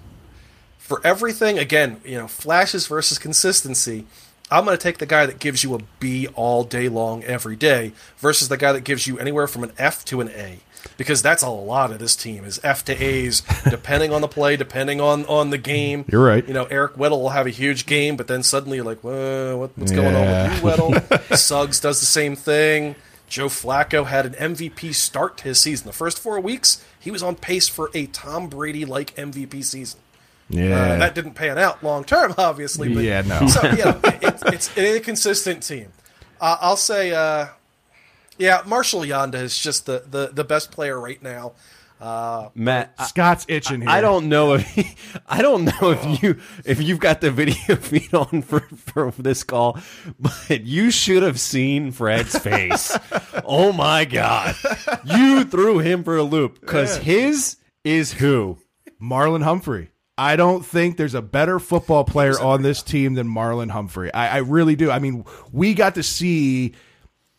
for 0.77 1.01
everything, 1.05 1.57
again, 1.57 2.01
you 2.03 2.17
know, 2.17 2.27
flashes 2.27 2.87
versus 2.87 3.17
consistency. 3.17 4.05
I'm 4.49 4.65
going 4.65 4.77
to 4.77 4.83
take 4.83 4.97
the 4.97 5.05
guy 5.05 5.25
that 5.25 5.39
gives 5.39 5.63
you 5.63 5.75
a 5.75 5.79
B 6.01 6.27
all 6.35 6.65
day 6.65 6.89
long 6.89 7.23
every 7.23 7.55
day 7.55 7.93
versus 8.17 8.49
the 8.49 8.57
guy 8.57 8.73
that 8.73 8.81
gives 8.81 9.07
you 9.07 9.17
anywhere 9.17 9.47
from 9.47 9.63
an 9.63 9.71
F 9.77 10.03
to 10.05 10.19
an 10.19 10.27
A. 10.29 10.59
Because 10.97 11.21
that's 11.21 11.43
a 11.43 11.49
lot 11.49 11.91
of 11.91 11.99
this 11.99 12.15
team 12.15 12.43
is 12.43 12.59
F 12.63 12.85
to 12.85 12.93
A's, 12.93 13.41
depending 13.69 14.13
on 14.13 14.21
the 14.21 14.27
play, 14.27 14.55
depending 14.55 15.01
on 15.01 15.25
on 15.25 15.49
the 15.49 15.57
game. 15.57 16.05
You're 16.07 16.23
right. 16.23 16.47
You 16.47 16.53
know, 16.53 16.65
Eric 16.65 16.95
Weddle 16.95 17.21
will 17.21 17.29
have 17.29 17.47
a 17.47 17.51
huge 17.51 17.85
game, 17.85 18.15
but 18.15 18.27
then 18.27 18.43
suddenly 18.43 18.77
you're 18.77 18.85
like, 18.85 19.01
Whoa, 19.01 19.57
what, 19.57 19.77
what's 19.77 19.91
going 19.91 20.15
on 20.15 20.27
with 20.27 20.63
you, 20.63 20.69
Weddle? 20.69 21.35
Suggs 21.37 21.79
does 21.79 21.99
the 21.99 22.05
same 22.05 22.35
thing. 22.35 22.95
Joe 23.27 23.47
Flacco 23.47 24.05
had 24.05 24.25
an 24.25 24.33
MVP 24.33 24.93
start 24.93 25.37
to 25.37 25.45
his 25.45 25.59
season. 25.59 25.87
The 25.87 25.93
first 25.93 26.19
four 26.19 26.39
weeks, 26.41 26.83
he 26.99 27.09
was 27.11 27.23
on 27.23 27.35
pace 27.35 27.69
for 27.69 27.89
a 27.93 28.05
Tom 28.07 28.49
Brady 28.49 28.83
like 28.83 29.15
MVP 29.15 29.63
season. 29.63 30.01
yeah. 30.49 30.75
Uh, 30.75 30.97
that 30.97 31.15
didn't 31.15 31.35
pan 31.35 31.57
out 31.57 31.81
long 31.81 32.03
term, 32.03 32.35
obviously. 32.37 32.93
But, 32.93 33.03
Yeah, 33.05 33.21
no. 33.21 33.47
So 33.47 33.61
yeah, 33.71 33.97
it, 34.03 34.41
it's 34.47 34.75
an 34.77 34.83
inconsistent 34.85 35.63
team. 35.63 35.93
Uh, 36.41 36.57
I'll 36.59 36.75
say, 36.75 37.13
uh, 37.13 37.47
yeah, 38.41 38.63
Marshal 38.65 39.01
Yanda 39.01 39.35
is 39.35 39.57
just 39.57 39.85
the, 39.85 40.03
the, 40.09 40.31
the 40.33 40.43
best 40.43 40.71
player 40.71 40.99
right 40.99 41.21
now. 41.21 41.53
Uh, 42.01 42.49
Matt, 42.55 42.95
I, 42.97 43.05
Scott's 43.05 43.45
itching 43.47 43.81
here. 43.81 43.89
I 43.89 44.01
don't 44.01 44.27
know 44.27 44.53
if 44.55 45.21
I 45.27 45.43
don't 45.43 45.65
know 45.65 45.91
if 45.91 46.23
you 46.23 46.39
if 46.65 46.81
you've 46.81 46.99
got 46.99 47.21
the 47.21 47.29
video 47.29 47.75
feed 47.79 48.11
on 48.15 48.41
for, 48.41 48.61
for 48.61 49.11
this 49.19 49.43
call, 49.43 49.79
but 50.19 50.61
you 50.63 50.89
should 50.89 51.21
have 51.21 51.39
seen 51.39 51.91
Fred's 51.91 52.35
face. 52.39 52.97
oh 53.45 53.71
my 53.71 54.05
god, 54.05 54.55
you 55.05 55.43
threw 55.43 55.77
him 55.77 56.03
for 56.03 56.17
a 56.17 56.23
loop 56.23 56.59
because 56.59 56.97
his 56.97 57.57
is 57.83 58.13
who. 58.13 58.57
Marlon 58.99 59.43
Humphrey. 59.43 59.91
I 60.17 60.35
don't 60.35 60.65
think 60.65 60.97
there's 60.97 61.15
a 61.15 61.21
better 61.21 61.59
football 61.59 62.03
player 62.03 62.39
on 62.39 62.61
this 62.63 62.83
team 62.83 63.13
than 63.13 63.27
Marlon 63.27 63.71
Humphrey. 63.71 64.13
I, 64.13 64.35
I 64.35 64.37
really 64.37 64.75
do. 64.75 64.91
I 64.91 64.99
mean, 64.99 65.25
we 65.51 65.73
got 65.73 65.95
to 65.95 66.03
see 66.03 66.73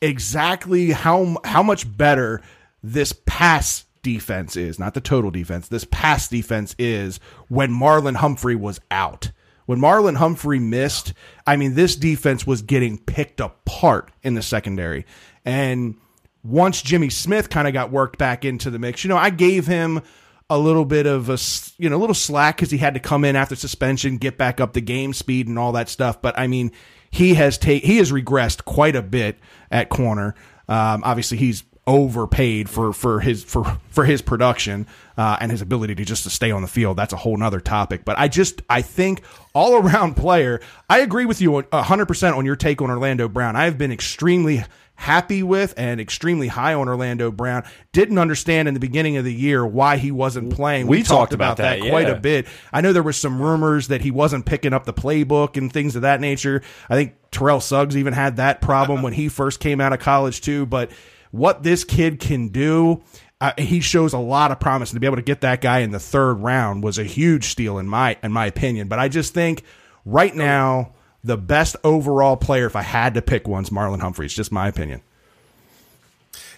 exactly 0.03 0.91
how 0.91 1.39
how 1.45 1.63
much 1.63 1.97
better 1.97 2.43
this 2.83 3.15
pass 3.25 3.87
defense 4.03 4.57
is, 4.57 4.79
not 4.79 4.95
the 4.95 5.01
total 5.01 5.31
defense. 5.31 5.69
This 5.69 5.87
pass 5.91 6.29
defense 6.29 6.75
is 6.79 7.21
when 7.49 7.71
Marlon 7.71 8.17
Humphrey 8.17 8.57
was 8.57 8.81
out. 8.91 9.31
When 9.67 9.79
Marlon 9.79 10.17
Humphrey 10.17 10.59
missed, 10.59 11.15
I 11.47 11.57
mean, 11.57 11.75
this 11.75 11.95
defense 11.95 12.47
was 12.47 12.63
getting 12.63 12.99
picked 12.99 13.41
apart 13.41 14.11
in 14.23 14.35
the 14.35 14.43
secondary. 14.43 15.07
And 15.45 15.97
once 16.43 16.83
Jimmy 16.83 17.11
Smith 17.11 17.49
kind 17.49 17.69
of 17.69 17.73
got 17.73 17.93
worked 17.93 18.19
back 18.19 18.45
into 18.45 18.71
the 18.71 18.81
mix, 18.81 19.05
you 19.05 19.09
know, 19.09 19.17
I 19.17 19.31
gave 19.31 19.69
him 19.69 20.03
a 20.51 20.59
little 20.59 20.85
bit 20.85 21.07
of 21.07 21.31
a 21.31 21.39
you 21.79 21.89
know 21.89 21.97
a 21.97 21.99
little 21.99 22.15
slack 22.15 22.57
because 22.57 22.71
he 22.71 22.79
had 22.79 22.95
to 22.95 23.01
come 23.01 23.25
in 23.25 23.37
after 23.37 23.55
suspension, 23.55 24.19
get 24.19 24.37
back 24.37 24.61
up 24.61 24.73
the 24.73 24.81
game 24.81 25.15
speed 25.15 25.47
and 25.47 25.59
all 25.59 25.73
that 25.73 25.89
stuff. 25.89 26.21
But 26.21 26.39
I 26.39 26.49
mean, 26.49 26.73
he 27.13 27.35
has 27.35 27.59
take 27.59 27.85
he 27.85 27.99
has 27.99 28.11
regressed 28.11 28.65
quite 28.65 28.97
a 28.97 29.03
bit 29.03 29.39
at 29.71 29.89
corner. 29.91 30.35
Um, 30.69 31.03
obviously, 31.05 31.37
he's 31.37 31.63
overpaid 31.87 32.71
for 32.71 32.93
for 32.93 33.21
his 33.21 33.45
for 33.45 33.65
for 33.91 34.05
his 34.05 34.23
production 34.23 34.87
uh, 35.19 35.37
and 35.41 35.51
his 35.51 35.61
ability 35.61 35.95
to 35.95 36.05
just 36.05 36.23
to 36.25 36.31
stay 36.31 36.51
on 36.51 36.63
the 36.63 36.69
field. 36.69 36.97
That's 36.97 37.13
a 37.13 37.17
whole 37.17 37.37
nother 37.37 37.61
topic. 37.61 38.05
But 38.05 38.19
I 38.19 38.29
just 38.29 38.63
I 38.69 38.81
think 38.83 39.23
all 39.55 39.77
around 39.77 40.15
player. 40.15 40.61
I 40.89 41.01
agree 41.01 41.27
with 41.27 41.41
you 41.41 41.63
hundred 41.73 42.07
percent 42.07 42.35
on 42.35 42.47
your 42.47 42.57
take 42.57 42.81
on 42.81 42.91
Orlando 42.91 43.29
Brown. 43.29 43.57
I 43.57 43.65
have 43.67 43.77
been 43.77 43.93
extremely 43.93 44.65
happy 44.95 45.43
with 45.43 45.75
and 45.77 46.01
extremely 46.01 46.49
high 46.49 46.75
on 46.75 46.89
Orlando 46.89 47.31
Brown. 47.31 47.65
Didn't 47.93 48.19
understand 48.19 48.69
in 48.69 48.75
the 48.75 48.81
beginning 48.81 49.17
of 49.17 49.25
the 49.25 49.35
year 49.35 49.67
why 49.67 49.97
he 49.97 50.11
wasn't 50.11 50.53
playing. 50.55 50.87
We 50.87 51.03
talked 51.03 51.33
about 51.33 51.57
that, 51.57 51.81
quite 51.81 52.07
yeah. 52.07 52.15
a 52.15 52.21
bit. 52.21 52.47
I 52.73 52.81
know 52.81 52.93
there 52.93 53.03
was 53.03 53.17
some 53.17 53.41
rumors 53.41 53.89
that 53.89 54.01
he 54.01 54.11
wasn't 54.11 54.47
picking 54.47 54.73
up 54.73 54.85
the 54.85 54.95
playbook 54.95 55.57
and 55.57 55.73
things 55.73 55.97
of 55.97 56.03
that 56.03 56.21
nature. 56.21 56.63
I 56.89 56.95
think 56.95 57.15
Terrell 57.31 57.61
Suggs 57.61 57.97
even 57.97 58.13
had 58.13 58.37
that 58.37 58.61
problem 58.61 59.03
when 59.03 59.13
he 59.13 59.29
first 59.29 59.61
came 59.61 59.81
out 59.81 59.93
of 59.93 60.01
college 60.01 60.41
too. 60.41 60.67
But 60.67 60.93
what 61.33 61.63
this 61.63 61.83
kid 61.83 62.21
can 62.21 62.49
do. 62.49 63.03
Uh, 63.41 63.53
he 63.59 63.81
shows 63.81 64.13
a 64.13 64.19
lot 64.19 64.53
of 64.53 64.61
promise, 64.61 64.91
and 64.91 64.97
to 64.97 65.01
be 65.01 65.07
able 65.07 65.17
to 65.17 65.23
get 65.23 65.41
that 65.41 65.61
guy 65.61 65.81
in 65.81 65.91
the 65.91 65.99
third 65.99 66.35
round 66.35 66.85
was 66.85 66.97
a 66.97 67.03
huge 67.03 67.47
steal 67.47 67.79
in 67.79 67.89
my 67.89 68.17
in 68.23 68.31
my 68.31 68.47
opinion. 68.47 68.87
But 68.87 69.01
I 69.01 69.09
just 69.09 69.35
think 69.35 69.65
right 70.05 70.33
now 70.33 70.95
the 71.25 71.37
best 71.37 71.77
overall 71.85 72.37
player, 72.37 72.67
if 72.67 72.77
I 72.77 72.83
had 72.83 73.15
to 73.15 73.23
pick 73.23 73.47
one, 73.47 73.63
is 73.65 73.71
Marlon 73.71 74.01
Humphreys. 74.01 74.35
Just 74.35 74.53
my 74.53 74.69
opinion. 74.69 75.03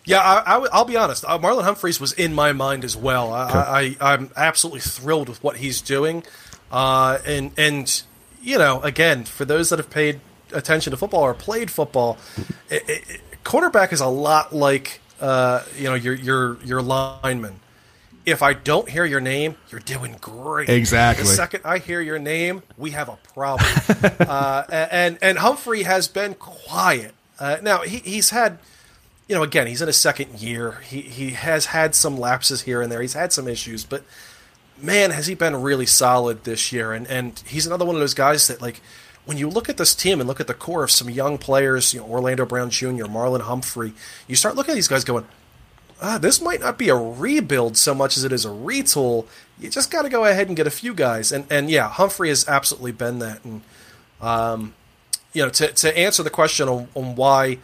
Yeah, 0.07 0.21
I, 0.21 0.59
will 0.59 0.85
be 0.85 0.97
honest. 0.97 1.25
Uh, 1.27 1.39
Marlon 1.39 1.65
Humphreys 1.65 1.99
was 1.99 2.13
in 2.13 2.35
my 2.35 2.53
mind 2.53 2.85
as 2.85 2.95
well. 2.95 3.33
I, 3.33 3.97
I, 4.01 4.15
I'm 4.15 4.31
absolutely 4.37 4.81
thrilled 4.81 5.31
with 5.31 5.43
what 5.43 5.57
he's 5.57 5.81
doing, 5.81 6.25
uh, 6.71 7.19
and 7.25 7.53
and 7.57 8.03
you 8.43 8.59
know, 8.59 8.83
again, 8.83 9.25
for 9.25 9.47
those 9.47 9.71
that 9.71 9.79
have 9.79 9.89
paid 9.89 10.21
attention 10.53 10.91
to 10.91 10.97
football 10.99 11.23
or 11.23 11.33
played 11.33 11.71
football, 11.71 12.19
it, 12.69 12.83
it, 12.87 13.21
quarterback 13.45 13.93
is 13.93 14.01
a 14.01 14.07
lot 14.07 14.55
like 14.55 15.01
uh, 15.21 15.63
you 15.77 15.85
know 15.85 15.95
your 15.95 16.15
your 16.15 16.63
your 16.65 16.83
lineman. 16.83 17.61
If 18.27 18.43
I 18.43 18.55
don't 18.55 18.89
hear 18.89 19.05
your 19.05 19.21
name, 19.21 19.57
you're 19.71 19.81
doing 19.81 20.17
great. 20.21 20.69
Exactly. 20.69 21.25
The 21.25 21.31
second 21.31 21.61
I 21.65 21.79
hear 21.79 22.01
your 22.01 22.19
name, 22.19 22.63
we 22.79 22.93
have 22.93 23.09
a 23.09 23.19
problem. 23.35 23.69
uh, 24.21 24.65
and 24.71 25.19
and 25.21 25.39
Humphrey 25.39 25.83
has 25.83 26.09
been 26.09 26.35
quiet. 26.35 27.15
Uh, 27.39 27.59
now 27.63 27.83
he, 27.83 27.99
he's 27.99 28.31
had 28.31 28.59
you 29.29 29.35
know, 29.35 29.43
again, 29.43 29.67
he's 29.67 29.81
in 29.81 29.87
his 29.87 29.97
second 29.97 30.41
year. 30.41 30.81
He 30.87 31.01
he 31.03 31.31
has 31.31 31.67
had 31.67 31.95
some 31.95 32.19
lapses 32.19 32.63
here 32.63 32.83
and 32.83 32.91
there. 32.93 33.01
He's 33.01 33.15
had 33.15 33.33
some 33.33 33.49
issues, 33.49 33.85
but 33.85 34.05
man, 34.81 35.11
has 35.11 35.27
he 35.27 35.35
been 35.35 35.61
really 35.63 35.87
solid 35.87 36.45
this 36.45 36.73
year. 36.73 36.93
And 36.93 37.07
and 37.07 37.43
he's 37.47 37.67
another 37.67 37.85
one 37.85 37.97
of 37.97 38.01
those 38.01 38.15
guys 38.15 38.47
that 38.49 38.61
like 38.61 38.81
when 39.25 39.39
you 39.39 39.49
look 39.49 39.69
at 39.69 39.77
this 39.79 39.95
team 39.95 40.21
and 40.21 40.29
look 40.29 40.41
at 40.41 40.47
the 40.47 40.55
core 40.55 40.85
of 40.85 40.91
some 40.91 41.09
young 41.09 41.39
players, 41.39 41.95
you 41.95 42.01
know, 42.01 42.07
Orlando 42.07 42.45
Brown 42.45 42.69
Jr., 42.71 43.07
Marlon 43.07 43.41
Humphrey, 43.41 43.95
you 44.29 44.37
start 44.37 44.55
looking 44.55 44.73
at 44.73 44.75
these 44.75 44.89
guys 44.89 45.05
going, 45.05 45.27
ah, 46.03 46.19
this 46.19 46.41
might 46.41 46.61
not 46.61 46.79
be 46.79 46.89
a 46.89 46.95
rebuild 46.97 47.77
so 47.77 47.95
much 47.95 48.17
as 48.17 48.25
it 48.25 48.33
is 48.33 48.45
a 48.45 48.51
retool. 48.51 49.27
You 49.59 49.71
just 49.71 49.91
got 49.91 50.03
to 50.03 50.09
go 50.09 50.25
ahead 50.25 50.49
and 50.49 50.57
get 50.57 50.67
a 50.67 50.71
few 50.71 50.95
guys. 50.95 51.33
And 51.33 51.47
and 51.51 51.71
yeah, 51.71 51.89
Humphrey 51.89 52.29
has 52.29 52.47
absolutely 52.49 52.93
been 52.93 53.19
that. 53.21 53.45
And 53.45 53.63
um, 54.21 54.75
you 55.33 55.43
know, 55.43 55.51
to 55.51 55.69
to 55.69 55.99
answer 55.99 56.23
the 56.23 56.31
question 56.31 56.69
on, 56.69 56.89
on 56.95 57.15
why 57.17 57.59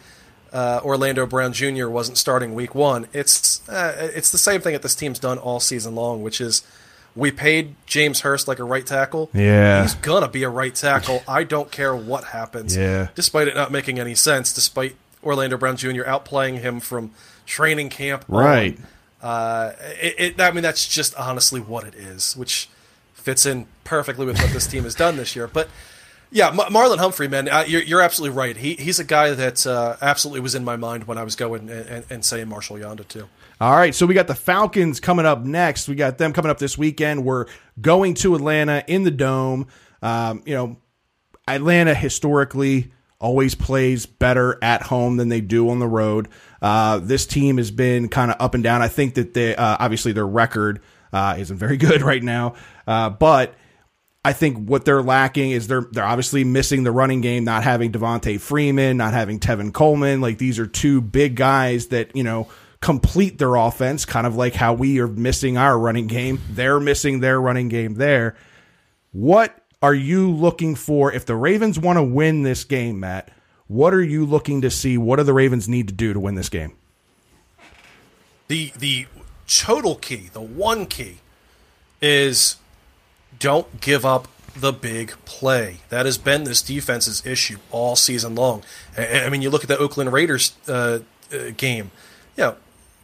uh, 0.53 0.81
Orlando 0.83 1.25
Brown 1.25 1.53
Jr. 1.53 1.87
wasn't 1.87 2.17
starting 2.17 2.53
Week 2.53 2.75
One, 2.75 3.07
it's 3.13 3.67
uh, 3.69 4.11
it's 4.13 4.31
the 4.31 4.37
same 4.37 4.61
thing 4.61 4.73
that 4.73 4.81
this 4.81 4.95
team's 4.95 5.19
done 5.19 5.37
all 5.37 5.59
season 5.59 5.95
long, 5.95 6.21
which 6.21 6.39
is 6.41 6.63
we 7.15 7.31
paid 7.31 7.75
James 7.85 8.21
Hurst 8.21 8.47
like 8.47 8.59
a 8.59 8.63
right 8.63 8.85
tackle. 8.85 9.29
Yeah. 9.33 9.81
He's 9.81 9.95
going 9.95 10.23
to 10.23 10.29
be 10.29 10.43
a 10.43 10.49
right 10.49 10.73
tackle. 10.73 11.23
I 11.27 11.43
don't 11.43 11.71
care 11.71 11.95
what 11.95 12.25
happens. 12.25 12.75
Yeah. 12.75 13.09
Despite 13.15 13.47
it 13.47 13.55
not 13.55 13.71
making 13.71 13.99
any 13.99 14.15
sense, 14.15 14.53
despite 14.53 14.95
Orlando 15.23 15.57
Brown 15.57 15.77
Jr. 15.77 16.03
outplaying 16.03 16.59
him 16.59 16.79
from 16.79 17.11
training 17.45 17.89
camp. 17.89 18.25
Right. 18.27 18.77
Uh, 19.21 19.73
it, 20.01 20.15
it, 20.17 20.41
I 20.41 20.51
mean, 20.51 20.63
that's 20.63 20.87
just 20.87 21.15
honestly 21.15 21.59
what 21.59 21.85
it 21.85 21.95
is, 21.95 22.35
which 22.35 22.69
fits 23.13 23.45
in 23.45 23.67
perfectly 23.83 24.25
with 24.25 24.39
what 24.39 24.51
this 24.51 24.65
team 24.67 24.83
has 24.83 24.95
done 24.95 25.15
this 25.15 25.35
year. 25.35 25.47
But 25.47 25.69
yeah, 26.31 26.49
Mar- 26.49 26.69
Marlon 26.69 26.97
Humphrey, 26.97 27.27
man, 27.27 27.47
uh, 27.49 27.63
you're, 27.67 27.83
you're 27.83 28.01
absolutely 28.01 28.35
right. 28.35 28.57
He, 28.57 28.73
he's 28.75 28.99
a 28.99 29.03
guy 29.03 29.31
that 29.31 29.67
uh, 29.67 29.97
absolutely 30.01 30.39
was 30.39 30.55
in 30.55 30.63
my 30.63 30.75
mind 30.75 31.05
when 31.05 31.17
I 31.17 31.23
was 31.23 31.35
going 31.35 31.69
and, 31.69 31.87
and, 31.87 32.05
and 32.09 32.25
saying 32.25 32.47
Marshal 32.47 32.77
Yanda 32.77 33.07
too. 33.07 33.27
All 33.59 33.75
right, 33.75 33.93
so 33.93 34.07
we 34.07 34.15
got 34.15 34.25
the 34.25 34.33
Falcons 34.33 34.99
coming 34.99 35.25
up 35.25 35.43
next. 35.43 35.87
We 35.87 35.93
got 35.93 36.17
them 36.17 36.33
coming 36.33 36.49
up 36.49 36.57
this 36.57 36.79
weekend. 36.79 37.23
We're 37.23 37.45
going 37.79 38.15
to 38.15 38.33
Atlanta 38.33 38.83
in 38.87 39.03
the 39.03 39.11
dome. 39.11 39.67
Um, 40.01 40.41
you 40.47 40.55
know, 40.55 40.77
Atlanta 41.47 41.93
historically 41.93 42.91
always 43.21 43.55
plays 43.55 44.05
better 44.05 44.57
at 44.61 44.81
home 44.83 45.17
than 45.17 45.29
they 45.29 45.39
do 45.39 45.69
on 45.69 45.79
the 45.79 45.87
road. 45.87 46.27
Uh, 46.61 46.97
this 46.97 47.25
team 47.25 47.57
has 47.57 47.71
been 47.71 48.09
kind 48.09 48.31
of 48.31 48.37
up 48.39 48.53
and 48.53 48.63
down. 48.63 48.81
I 48.81 48.87
think 48.87 49.13
that 49.13 49.33
they 49.33 49.55
uh, 49.55 49.77
obviously 49.79 50.11
their 50.11 50.27
record 50.27 50.81
uh, 51.13 51.35
isn't 51.39 51.57
very 51.57 51.77
good 51.77 52.01
right 52.01 52.21
now, 52.23 52.55
uh, 52.87 53.09
but 53.09 53.53
I 54.23 54.33
think 54.33 54.69
what 54.69 54.85
they're 54.85 55.01
lacking 55.01 55.51
is 55.51 55.67
they're 55.67 55.87
they're 55.91 56.05
obviously 56.05 56.43
missing 56.43 56.83
the 56.83 56.91
running 56.91 57.21
game, 57.21 57.43
not 57.43 57.63
having 57.63 57.91
Devonta 57.91 58.39
Freeman, 58.39 58.97
not 58.97 59.13
having 59.13 59.39
Tevin 59.39 59.73
Coleman. 59.73 60.21
Like 60.21 60.37
these 60.37 60.59
are 60.59 60.67
two 60.67 61.01
big 61.01 61.35
guys 61.35 61.87
that 61.87 62.15
you 62.15 62.23
know 62.23 62.47
complete 62.81 63.37
their 63.37 63.55
offense, 63.55 64.05
kind 64.05 64.27
of 64.27 64.35
like 64.35 64.53
how 64.53 64.73
we 64.73 64.99
are 64.99 65.07
missing 65.07 65.57
our 65.57 65.77
running 65.77 66.07
game. 66.07 66.39
They're 66.51 66.79
missing 66.79 67.19
their 67.19 67.39
running 67.39 67.69
game 67.69 67.95
there. 67.95 68.35
What 69.11 69.57
are 69.81 69.93
you 69.93 70.29
looking 70.29 70.75
for 70.75 71.11
if 71.11 71.25
the 71.25 71.35
Ravens 71.35 71.79
want 71.79 71.97
to 71.97 72.03
win 72.03 72.43
this 72.43 72.63
game, 72.63 72.99
Matt? 72.99 73.29
What 73.67 73.93
are 73.93 74.03
you 74.03 74.25
looking 74.25 74.61
to 74.61 74.69
see? 74.69 74.97
What 74.97 75.17
do 75.17 75.23
the 75.23 75.33
Ravens 75.33 75.69
need 75.69 75.87
to 75.87 75.93
do 75.93 76.13
to 76.13 76.19
win 76.19 76.35
this 76.35 76.49
game? 76.49 76.73
the 78.51 78.73
the 78.77 79.05
total 79.47 79.95
key, 79.95 80.29
the 80.33 80.41
one 80.41 80.85
key, 80.85 81.19
is 82.01 82.57
don't 83.39 83.79
give 83.79 84.05
up 84.05 84.27
the 84.53 84.73
big 84.73 85.13
play. 85.23 85.77
That 85.87 86.05
has 86.05 86.17
been 86.17 86.43
this 86.43 86.61
defense's 86.61 87.25
issue 87.25 87.59
all 87.71 87.95
season 87.95 88.35
long. 88.35 88.63
I, 88.97 89.21
I 89.21 89.29
mean, 89.29 89.41
you 89.41 89.49
look 89.49 89.63
at 89.63 89.69
the 89.69 89.77
Oakland 89.77 90.11
Raiders 90.11 90.53
uh, 90.67 90.99
uh, 91.33 91.37
game. 91.55 91.91
You 92.35 92.43
know, 92.43 92.55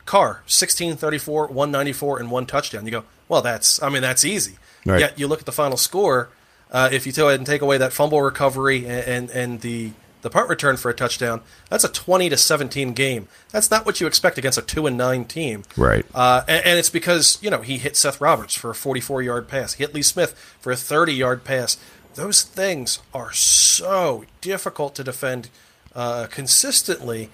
Carr, 0.06 0.44
16, 0.48 0.98
34, 0.98 1.48
194, 1.48 2.20
and 2.20 2.30
one 2.30 2.46
touchdown. 2.46 2.84
You 2.84 2.92
go, 2.92 3.04
well, 3.30 3.42
that's, 3.42 3.82
I 3.82 3.88
mean, 3.88 4.02
that's 4.02 4.26
easy. 4.26 4.58
Right. 4.86 5.00
Yet 5.00 5.18
you 5.18 5.28
look 5.28 5.40
at 5.40 5.46
the 5.46 5.54
final 5.54 5.78
score, 5.78 6.30
uh, 6.72 6.90
if 6.92 7.06
you 7.06 7.14
go 7.14 7.30
ahead 7.30 7.40
and 7.40 7.48
take 7.48 7.62
away 7.62 7.78
that 7.78 7.94
fumble 7.94 8.22
recovery 8.22 8.86
and, 8.86 9.08
and, 9.08 9.30
and 9.32 9.62
the 9.62 9.92
the 10.24 10.32
punt 10.32 10.50
return 10.50 10.78
for 10.78 10.90
a 10.90 10.94
touchdown, 10.94 11.42
that's 11.70 11.84
a 11.84 11.90
20 11.90 12.30
to 12.30 12.38
17 12.38 12.94
game. 12.94 13.28
That's 13.52 13.70
not 13.70 13.86
what 13.86 14.02
you 14.02 14.08
expect 14.08 14.38
against 14.38 14.58
a 14.58 14.62
2 14.62 14.88
and 14.88 14.98
9 14.98 15.26
team. 15.26 15.64
Right. 15.78 16.06
Uh, 16.14 16.42
and, 16.48 16.66
and 16.66 16.80
it's 16.80 16.90
because, 16.90 17.38
you 17.42 17.50
know, 17.50 17.62
he 17.62 17.78
hit 17.78 17.96
Seth 17.96 18.20
Roberts 18.20 18.56
for 18.56 18.72
a 18.72 18.76
44 18.76 19.22
yard 19.22 19.48
pass, 19.48 19.74
he 19.74 19.84
hit 19.84 19.94
Lee 19.94 20.02
Smith 20.02 20.34
for 20.60 20.72
a 20.72 20.76
30 20.76 21.14
yard 21.14 21.44
pass. 21.44 21.78
Those 22.16 22.42
things 22.42 23.00
are 23.14 23.32
so 23.32 24.26
difficult 24.42 24.96
to 24.96 25.04
defend 25.04 25.50
uh, 25.96 26.28
consistently. 26.30 27.30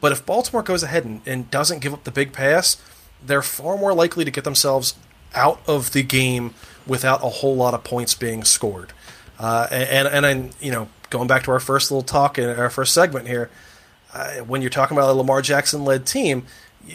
But 0.00 0.10
if 0.10 0.26
Baltimore 0.26 0.62
goes 0.62 0.82
ahead 0.82 1.04
and, 1.04 1.22
and 1.24 1.50
doesn't 1.50 1.78
give 1.78 1.94
up 1.94 2.04
the 2.04 2.10
big 2.10 2.32
pass, 2.32 2.76
they're 3.24 3.42
far 3.42 3.78
more 3.78 3.94
likely 3.94 4.24
to 4.24 4.30
get 4.30 4.44
themselves 4.44 4.96
out 5.34 5.60
of 5.66 5.92
the 5.92 6.02
game 6.02 6.52
without 6.86 7.22
a 7.22 7.28
whole 7.28 7.56
lot 7.56 7.74
of 7.74 7.84
points 7.84 8.14
being 8.14 8.44
scored. 8.44 8.92
Uh, 9.38 9.66
and 9.70 10.08
and 10.08 10.26
I, 10.26 10.50
you 10.64 10.70
know, 10.70 10.88
going 11.10 11.26
back 11.26 11.44
to 11.44 11.50
our 11.50 11.60
first 11.60 11.90
little 11.90 12.02
talk 12.02 12.38
in 12.38 12.48
our 12.48 12.70
first 12.70 12.94
segment 12.94 13.26
here, 13.26 13.50
uh, 14.12 14.36
when 14.38 14.60
you're 14.60 14.70
talking 14.70 14.96
about 14.96 15.10
a 15.10 15.12
Lamar 15.12 15.42
Jackson 15.42 15.84
led 15.84 16.06
team, 16.06 16.46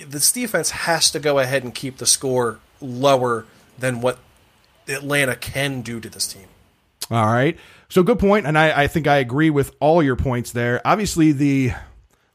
this 0.07 0.31
defense 0.31 0.71
has 0.71 1.11
to 1.11 1.19
go 1.19 1.39
ahead 1.39 1.63
and 1.63 1.75
keep 1.75 1.97
the 1.97 2.05
score 2.05 2.59
lower 2.81 3.45
than 3.77 4.01
what 4.01 4.19
Atlanta 4.87 5.35
can 5.35 5.81
do 5.81 5.99
to 5.99 6.09
this 6.09 6.27
team. 6.27 6.47
All 7.11 7.25
right. 7.25 7.57
So 7.89 8.03
good 8.03 8.19
point, 8.19 8.45
and 8.45 8.57
I, 8.57 8.83
I 8.83 8.87
think 8.87 9.07
I 9.07 9.17
agree 9.17 9.49
with 9.49 9.75
all 9.79 10.03
your 10.03 10.15
points 10.15 10.51
there. 10.51 10.79
Obviously, 10.85 11.31
the 11.31 11.71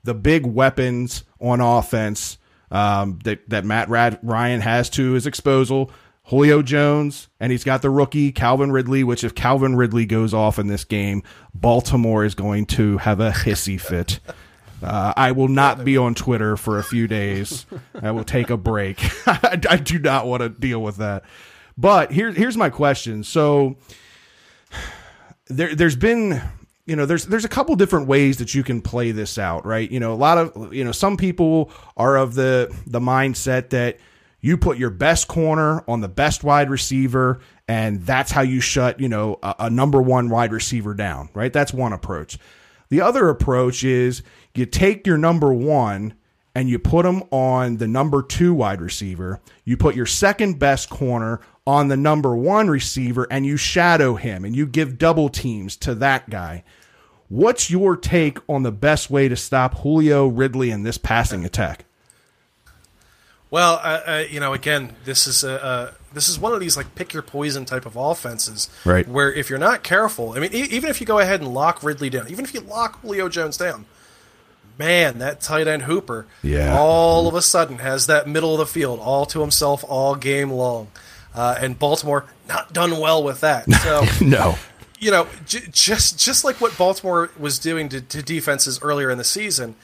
the 0.02 0.14
big 0.14 0.44
weapons 0.44 1.24
on 1.40 1.61
offense 1.61 2.38
um, 2.70 3.20
that 3.24 3.48
that 3.48 3.64
Matt 3.64 3.88
Ryan 3.88 4.61
has 4.61 4.90
to 4.90 5.12
his 5.12 5.24
disposal. 5.24 5.90
Julio 6.25 6.62
Jones, 6.62 7.29
and 7.39 7.53
he's 7.53 7.64
got 7.64 7.83
the 7.83 7.91
rookie 7.91 8.33
Calvin 8.33 8.72
Ridley. 8.72 9.05
Which, 9.05 9.25
if 9.25 9.35
Calvin 9.35 9.77
Ridley 9.77 10.07
goes 10.07 10.33
off 10.33 10.59
in 10.59 10.68
this 10.68 10.85
game, 10.85 11.22
Baltimore 11.55 12.25
is 12.25 12.35
going 12.35 12.66
to 12.66 12.99
have 12.99 13.20
a 13.20 13.31
hissy 13.31 13.81
fit. 13.81 14.20
Uh, 14.83 15.14
I 15.16 15.33
will 15.33 15.49
not 15.49 15.85
be 15.85 15.97
on 15.97 16.14
Twitter 16.14 16.57
for 16.57 16.79
a 16.79 16.83
few 16.83 17.07
days. 17.07 17.64
I 18.01 18.11
will 18.11 18.25
take 18.25 18.51
a 18.51 18.57
break. 18.57 18.99
I, 19.27 19.61
I 19.68 19.77
do 19.77 19.99
not 19.99 20.27
want 20.27 20.43
to 20.43 20.49
deal 20.49 20.83
with 20.83 20.97
that. 20.97 21.25
But 21.77 22.12
here, 22.12 22.31
here's 22.33 22.57
my 22.57 22.70
question. 22.70 23.25
So 23.25 23.77
there, 25.47 25.75
there's 25.75 25.97
been, 25.97 26.43
you 26.87 26.97
know, 26.97 27.07
there's 27.07 27.27
there's 27.27 27.45
a 27.45 27.49
couple 27.49 27.75
different 27.77 28.09
ways 28.09 28.39
that 28.39 28.55
you 28.55 28.62
can 28.62 28.81
play 28.83 29.11
this 29.11 29.39
out, 29.39 29.64
right? 29.66 29.91
You 29.91 30.01
know, 30.01 30.12
a 30.12 30.16
lot 30.16 30.39
of, 30.39 30.75
you 30.75 30.85
know, 30.85 30.93
some 30.93 31.16
people 31.16 31.70
are 31.97 32.16
of 32.16 32.35
the 32.35 32.75
the 32.87 33.01
mindset 33.01 33.70
that 33.70 33.99
you 34.45 34.59
put 34.59 34.76
your 34.76 34.90
best 34.90 35.26
corner 35.26 35.82
on 35.88 36.03
the 36.03 36.09
best 36.09 36.45
wide 36.45 36.68
receiver, 36.68 37.40
and 37.66 38.03
that's 38.03 38.30
how 38.30 38.42
you 38.42 38.61
shut, 38.61 39.01
you 39.01 39.09
know, 39.09 39.38
a, 39.42 39.55
a 39.61 39.70
number 39.70 40.03
one 40.03 40.28
wide 40.28 40.53
receiver 40.53 40.92
down, 40.92 41.30
right? 41.32 41.51
That's 41.51 41.72
one 41.72 41.95
approach. 41.95 42.36
The 42.90 43.01
other 43.01 43.30
approach 43.30 43.82
is 43.84 44.22
you 44.55 44.66
take 44.66 45.07
your 45.07 45.16
number 45.16 45.51
one 45.55 46.12
and 46.55 46.68
you 46.68 46.78
put 46.78 47.07
him 47.07 47.22
on 47.30 47.78
the 47.78 47.88
number 47.88 48.22
two 48.22 48.53
wide 48.53 48.82
receiver. 48.82 49.40
You 49.64 49.78
put 49.78 49.97
your 49.97 50.05
second 50.05 50.59
best 50.59 50.90
corner 50.90 51.40
on 51.66 51.88
the 51.88 51.97
number 51.97 52.36
one 52.36 52.68
receiver 52.68 53.26
and 53.30 53.47
you 53.47 53.57
shadow 53.57 54.14
him 54.14 54.45
and 54.45 54.55
you 54.55 54.66
give 54.66 54.99
double 54.99 55.30
teams 55.30 55.74
to 55.78 55.95
that 55.95 56.28
guy. 56.28 56.64
What's 57.30 57.70
your 57.70 57.97
take 57.97 58.36
on 58.47 58.62
the 58.62 58.72
best 58.72 59.09
way 59.09 59.26
to 59.26 59.36
stop 59.36 59.78
Julio 59.78 60.26
Ridley 60.26 60.70
in 60.70 60.82
this 60.82 60.99
passing 60.99 61.47
attack? 61.47 61.86
Well, 63.55 63.74
uh, 63.84 64.00
uh, 64.05 64.24
you 64.28 64.40
know, 64.40 64.52
again, 64.52 64.96
this 65.05 65.28
is 65.28 65.44
a, 65.44 65.64
uh, 65.64 65.90
this 66.12 66.28
is 66.28 66.40
one 66.40 66.52
of 66.52 66.59
these 66.59 66.76
like 66.76 66.96
pick 66.96 67.12
your 67.12 67.22
poison 67.22 67.64
type 67.64 67.86
of 67.86 67.94
offenses, 67.94 68.68
Right. 68.84 69.07
Where 69.07 69.32
if 69.32 69.48
you're 69.48 69.61
not 69.61 69.84
careful, 69.84 70.32
I 70.32 70.40
mean, 70.40 70.50
e- 70.52 70.66
even 70.72 70.90
if 70.90 71.00
you 71.00 71.07
go 71.07 71.20
ahead 71.20 71.40
and 71.40 71.55
lock 71.55 71.80
Ridley 71.84 72.11
down, 72.11 72.26
even 72.28 72.44
if 72.44 72.52
you 72.52 72.59
lock 72.62 73.00
Julio 73.00 73.28
Jones 73.28 73.57
down, 73.57 73.84
man, 74.76 75.18
that 75.20 75.40
tight 75.40 75.68
end 75.68 75.82
Hooper, 75.82 76.26
Yeah. 76.42 76.76
all 76.76 77.28
of 77.28 77.36
a 77.36 77.42
sudden 77.42 77.78
has 77.78 78.07
that 78.07 78.26
middle 78.26 78.55
of 78.55 78.59
the 78.59 78.66
field 78.66 78.98
all 78.98 79.24
to 79.26 79.40
himself 79.40 79.84
all 79.86 80.16
game 80.16 80.50
long, 80.50 80.88
uh, 81.32 81.55
and 81.61 81.78
Baltimore 81.78 82.24
not 82.48 82.72
done 82.72 82.98
well 82.98 83.22
with 83.22 83.40
that. 83.42 83.66
So 83.84 84.05
No. 84.20 84.59
you 84.98 85.12
know, 85.12 85.28
j- 85.46 85.68
just 85.70 86.18
just 86.18 86.42
like 86.44 86.61
what 86.61 86.76
Baltimore 86.76 87.30
was 87.38 87.61
doing 87.61 87.88
to, 87.90 88.00
to 88.00 88.20
defenses 88.20 88.80
earlier 88.82 89.11
in 89.12 89.18
the 89.18 89.22
season, 89.22 89.76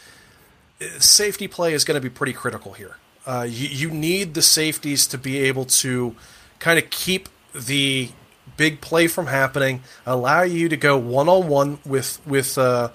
uh, 0.82 0.86
safety 0.98 1.46
play 1.46 1.72
is 1.72 1.84
going 1.84 1.94
to 1.94 2.00
be 2.00 2.10
pretty 2.10 2.32
critical 2.32 2.72
here. 2.72 2.96
Uh, 3.30 3.44
you, 3.44 3.68
you 3.68 3.90
need 3.92 4.34
the 4.34 4.42
safeties 4.42 5.06
to 5.06 5.16
be 5.16 5.38
able 5.38 5.64
to 5.64 6.16
kind 6.58 6.80
of 6.80 6.90
keep 6.90 7.28
the 7.54 8.08
big 8.56 8.80
play 8.80 9.06
from 9.06 9.26
happening, 9.28 9.82
allow 10.04 10.42
you 10.42 10.68
to 10.68 10.76
go 10.76 10.98
one 10.98 11.28
on 11.28 11.46
one 11.46 11.78
with 11.86 12.20
with 12.26 12.58
uh, 12.58 12.88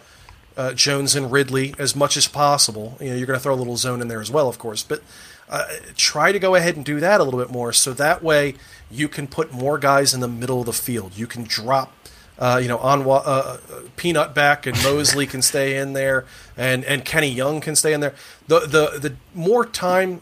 uh, 0.58 0.74
Jones 0.74 1.16
and 1.16 1.32
Ridley 1.32 1.74
as 1.80 1.96
much 1.96 2.18
as 2.18 2.28
possible. 2.28 2.98
You 3.00 3.12
know, 3.12 3.16
you're 3.16 3.28
going 3.28 3.40
to 3.40 3.44
throw 3.44 3.54
a 3.54 3.62
little 3.64 3.78
zone 3.78 4.02
in 4.02 4.10
there 4.10 4.20
as 4.20 4.30
well, 4.30 4.50
of 4.50 4.58
course, 4.60 4.84
but 4.84 5.02
uh, 5.50 5.68
try 5.96 6.34
to 6.34 6.40
go 6.40 6.56
ahead 6.56 6.76
and 6.76 6.84
do 6.84 7.00
that 7.00 7.22
a 7.22 7.24
little 7.24 7.40
bit 7.40 7.50
more, 7.50 7.72
so 7.72 7.94
that 7.94 8.22
way 8.22 8.56
you 8.92 9.08
can 9.08 9.28
put 9.28 9.54
more 9.54 9.78
guys 9.78 10.14
in 10.14 10.20
the 10.20 10.28
middle 10.28 10.60
of 10.60 10.66
the 10.66 10.74
field. 10.74 11.18
You 11.18 11.28
can 11.28 11.46
drop. 11.46 11.94
Uh, 12.38 12.60
you 12.62 12.68
know, 12.68 12.78
on 12.80 13.08
uh, 13.10 13.58
Peanut 13.96 14.36
back 14.36 14.66
and 14.66 14.76
Mosley 14.84 15.26
can 15.26 15.42
stay 15.42 15.78
in 15.78 15.94
there, 15.94 16.26
and, 16.58 16.84
and 16.84 17.06
Kenny 17.06 17.30
Young 17.30 17.62
can 17.62 17.76
stay 17.76 17.94
in 17.94 18.02
there. 18.02 18.14
The 18.48 18.60
the 18.62 19.00
the 19.00 19.16
more 19.34 19.66
time 19.66 20.22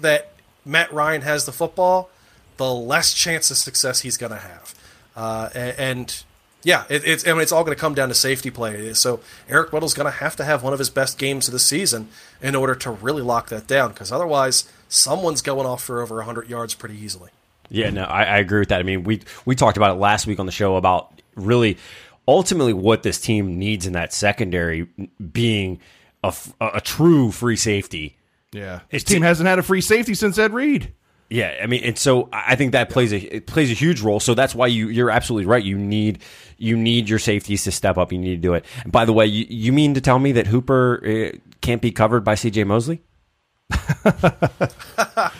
that 0.00 0.32
Matt 0.64 0.92
Ryan 0.92 1.22
has 1.22 1.46
the 1.46 1.52
football, 1.52 2.10
the 2.56 2.72
less 2.72 3.14
chance 3.14 3.50
of 3.52 3.56
success 3.58 4.00
he's 4.00 4.16
going 4.16 4.32
to 4.32 4.38
have. 4.38 4.74
Uh, 5.14 5.50
a- 5.54 5.80
and 5.80 6.24
Yeah, 6.64 6.84
it, 6.88 7.02
it's 7.06 7.26
I 7.28 7.32
mean 7.32 7.42
it's 7.42 7.52
all 7.52 7.62
going 7.64 7.76
to 7.76 7.80
come 7.80 7.94
down 7.94 8.08
to 8.08 8.14
safety 8.14 8.50
play. 8.50 8.92
So 8.94 9.20
Eric 9.48 9.72
Weddle's 9.72 9.94
going 9.94 10.06
to 10.10 10.18
have 10.18 10.34
to 10.36 10.44
have 10.44 10.64
one 10.64 10.72
of 10.72 10.80
his 10.80 10.90
best 10.90 11.16
games 11.18 11.46
of 11.46 11.52
the 11.52 11.58
season 11.60 12.08
in 12.40 12.56
order 12.56 12.74
to 12.76 12.90
really 12.90 13.22
lock 13.22 13.50
that 13.50 13.68
down, 13.68 13.90
because 13.90 14.10
otherwise 14.10 14.68
someone's 14.88 15.42
going 15.42 15.66
off 15.66 15.82
for 15.84 16.02
over 16.02 16.16
100 16.16 16.48
yards 16.48 16.74
pretty 16.74 16.96
easily. 16.96 17.30
Yeah, 17.68 17.90
no, 17.90 18.02
I, 18.04 18.24
I 18.24 18.38
agree 18.38 18.58
with 18.58 18.68
that. 18.70 18.80
I 18.80 18.82
mean, 18.82 19.04
we 19.04 19.20
we 19.44 19.54
talked 19.54 19.76
about 19.76 19.94
it 19.96 20.00
last 20.00 20.26
week 20.26 20.40
on 20.40 20.46
the 20.46 20.52
show 20.52 20.76
about 20.76 21.21
really 21.34 21.78
ultimately 22.26 22.72
what 22.72 23.02
this 23.02 23.20
team 23.20 23.58
needs 23.58 23.86
in 23.86 23.92
that 23.94 24.12
secondary 24.12 24.88
being 25.32 25.80
a 26.24 26.80
true 26.80 27.32
free 27.32 27.56
safety. 27.56 28.16
Yeah, 28.52 28.80
his 28.88 29.02
team 29.02 29.22
hasn't 29.22 29.48
had 29.48 29.58
a 29.58 29.62
free 29.62 29.80
safety 29.80 30.14
since 30.14 30.38
Ed 30.38 30.52
Reed. 30.52 30.92
Yeah, 31.30 31.58
I 31.62 31.66
mean, 31.66 31.82
and 31.82 31.98
so 31.98 32.28
I 32.30 32.56
think 32.56 32.72
that 32.72 32.90
plays 32.90 33.10
a 33.12 33.36
it 33.36 33.46
plays 33.46 33.70
a 33.70 33.74
huge 33.74 34.02
role. 34.02 34.20
So 34.20 34.34
that's 34.34 34.54
why 34.54 34.66
you 34.66 34.88
you're 34.88 35.10
absolutely 35.10 35.46
right. 35.46 35.64
You 35.64 35.78
need 35.78 36.18
you 36.58 36.76
need 36.76 37.08
your 37.08 37.18
safeties 37.18 37.64
to 37.64 37.72
step 37.72 37.96
up. 37.96 38.12
You 38.12 38.18
need 38.18 38.36
to 38.36 38.36
do 38.36 38.52
it. 38.52 38.66
And 38.82 38.92
by 38.92 39.06
the 39.06 39.14
way, 39.14 39.26
you, 39.26 39.46
you 39.48 39.72
mean 39.72 39.94
to 39.94 40.02
tell 40.02 40.18
me 40.18 40.32
that 40.32 40.46
Hooper 40.46 41.02
uh, 41.02 41.38
can't 41.62 41.80
be 41.80 41.90
covered 41.90 42.22
by 42.22 42.34
C.J. 42.34 42.64
Mosley? 42.64 43.00
I 43.70 45.30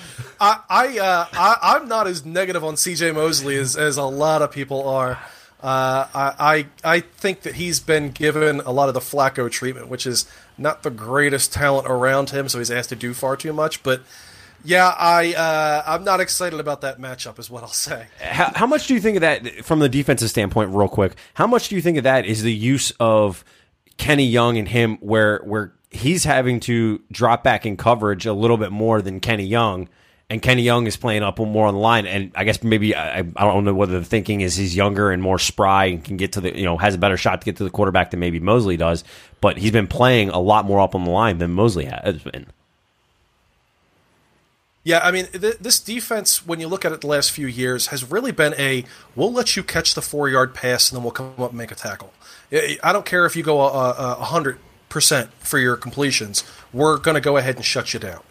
I, 0.40 0.98
uh, 0.98 1.26
I 1.32 1.58
I'm 1.62 1.88
not 1.88 2.06
as 2.06 2.24
negative 2.24 2.64
on 2.64 2.78
C.J. 2.78 3.12
Mosley 3.12 3.56
as, 3.56 3.76
as 3.76 3.98
a 3.98 4.04
lot 4.04 4.40
of 4.40 4.50
people 4.50 4.88
are. 4.88 5.18
Uh, 5.62 6.08
I, 6.12 6.66
I 6.82 7.00
think 7.00 7.42
that 7.42 7.54
he's 7.54 7.78
been 7.78 8.10
given 8.10 8.60
a 8.60 8.72
lot 8.72 8.88
of 8.88 8.94
the 8.94 9.00
Flacco 9.00 9.48
treatment, 9.48 9.86
which 9.86 10.06
is 10.06 10.26
not 10.58 10.82
the 10.82 10.90
greatest 10.90 11.52
talent 11.52 11.86
around 11.88 12.30
him, 12.30 12.48
so 12.48 12.58
he's 12.58 12.70
asked 12.70 12.88
to 12.88 12.96
do 12.96 13.14
far 13.14 13.36
too 13.36 13.52
much. 13.52 13.84
But 13.84 14.02
yeah, 14.64 14.88
I 14.98 15.34
uh, 15.34 15.82
I'm 15.86 16.02
not 16.02 16.20
excited 16.20 16.58
about 16.58 16.80
that 16.80 16.98
matchup, 16.98 17.38
is 17.38 17.48
what 17.48 17.62
I'll 17.62 17.68
say. 17.68 18.08
How, 18.20 18.52
how 18.54 18.66
much 18.66 18.88
do 18.88 18.94
you 18.94 19.00
think 19.00 19.16
of 19.16 19.20
that 19.20 19.64
from 19.64 19.78
the 19.78 19.88
defensive 19.88 20.30
standpoint, 20.30 20.70
real 20.74 20.88
quick? 20.88 21.14
How 21.34 21.46
much 21.46 21.68
do 21.68 21.76
you 21.76 21.82
think 21.82 21.96
of 21.96 22.04
that 22.04 22.26
is 22.26 22.42
the 22.42 22.52
use 22.52 22.92
of 22.98 23.44
Kenny 23.98 24.26
Young 24.26 24.58
and 24.58 24.66
him, 24.66 24.96
where 24.96 25.38
where 25.44 25.72
he's 25.90 26.24
having 26.24 26.58
to 26.60 27.00
drop 27.12 27.44
back 27.44 27.66
in 27.66 27.76
coverage 27.76 28.26
a 28.26 28.32
little 28.32 28.56
bit 28.56 28.72
more 28.72 29.00
than 29.00 29.20
Kenny 29.20 29.46
Young? 29.46 29.88
And 30.32 30.40
Kenny 30.40 30.62
Young 30.62 30.86
is 30.86 30.96
playing 30.96 31.22
up 31.22 31.38
more 31.38 31.66
on 31.66 31.74
the 31.74 31.80
line. 31.80 32.06
And 32.06 32.32
I 32.34 32.44
guess 32.44 32.62
maybe 32.62 32.96
I, 32.96 33.18
I 33.18 33.22
don't 33.22 33.66
know 33.66 33.74
whether 33.74 33.98
the 33.98 34.04
thinking 34.04 34.40
is 34.40 34.56
he's 34.56 34.74
younger 34.74 35.10
and 35.10 35.22
more 35.22 35.38
spry 35.38 35.84
and 35.84 36.02
can 36.02 36.16
get 36.16 36.32
to 36.32 36.40
the 36.40 36.56
you 36.56 36.64
know 36.64 36.78
has 36.78 36.94
a 36.94 36.98
better 36.98 37.18
shot 37.18 37.42
to 37.42 37.44
get 37.44 37.56
to 37.58 37.64
the 37.64 37.70
quarterback 37.70 38.12
than 38.12 38.20
maybe 38.20 38.40
Mosley 38.40 38.78
does. 38.78 39.04
But 39.42 39.58
he's 39.58 39.72
been 39.72 39.86
playing 39.86 40.30
a 40.30 40.40
lot 40.40 40.64
more 40.64 40.80
up 40.80 40.94
on 40.94 41.04
the 41.04 41.10
line 41.10 41.36
than 41.36 41.50
Mosley 41.50 41.84
has 41.84 42.22
been. 42.22 42.46
Yeah, 44.84 45.00
I 45.04 45.10
mean, 45.10 45.26
th- 45.26 45.58
this 45.58 45.78
defense, 45.78 46.46
when 46.46 46.60
you 46.60 46.66
look 46.66 46.86
at 46.86 46.92
it 46.92 47.02
the 47.02 47.06
last 47.06 47.30
few 47.30 47.46
years, 47.46 47.88
has 47.88 48.10
really 48.10 48.32
been 48.32 48.54
a 48.58 48.86
we'll 49.14 49.32
let 49.34 49.54
you 49.54 49.62
catch 49.62 49.94
the 49.94 50.02
four 50.02 50.30
yard 50.30 50.54
pass 50.54 50.90
and 50.90 50.96
then 50.96 51.04
we'll 51.04 51.12
come 51.12 51.34
up 51.38 51.50
and 51.50 51.58
make 51.58 51.70
a 51.70 51.74
tackle. 51.74 52.10
I 52.50 52.92
don't 52.94 53.04
care 53.04 53.26
if 53.26 53.36
you 53.36 53.42
go 53.42 53.60
a, 53.60 53.90
a 53.90 54.24
hundred 54.24 54.58
percent 54.88 55.30
for 55.40 55.58
your 55.58 55.76
completions. 55.76 56.42
We're 56.72 56.96
going 56.96 57.16
to 57.16 57.20
go 57.20 57.36
ahead 57.36 57.56
and 57.56 57.64
shut 57.64 57.92
you 57.92 58.00
down. 58.00 58.22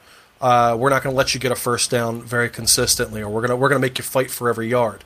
Uh, 0.41 0.75
we're 0.77 0.89
not 0.89 1.03
going 1.03 1.13
to 1.13 1.17
let 1.17 1.35
you 1.35 1.39
get 1.39 1.51
a 1.51 1.55
first 1.55 1.91
down 1.91 2.21
very 2.23 2.49
consistently, 2.49 3.21
or 3.21 3.29
we're 3.29 3.41
going 3.41 3.51
to 3.51 3.55
we're 3.55 3.69
going 3.69 3.79
to 3.79 3.87
make 3.87 3.99
you 3.99 4.03
fight 4.03 4.31
for 4.31 4.49
every 4.49 4.67
yard. 4.67 5.03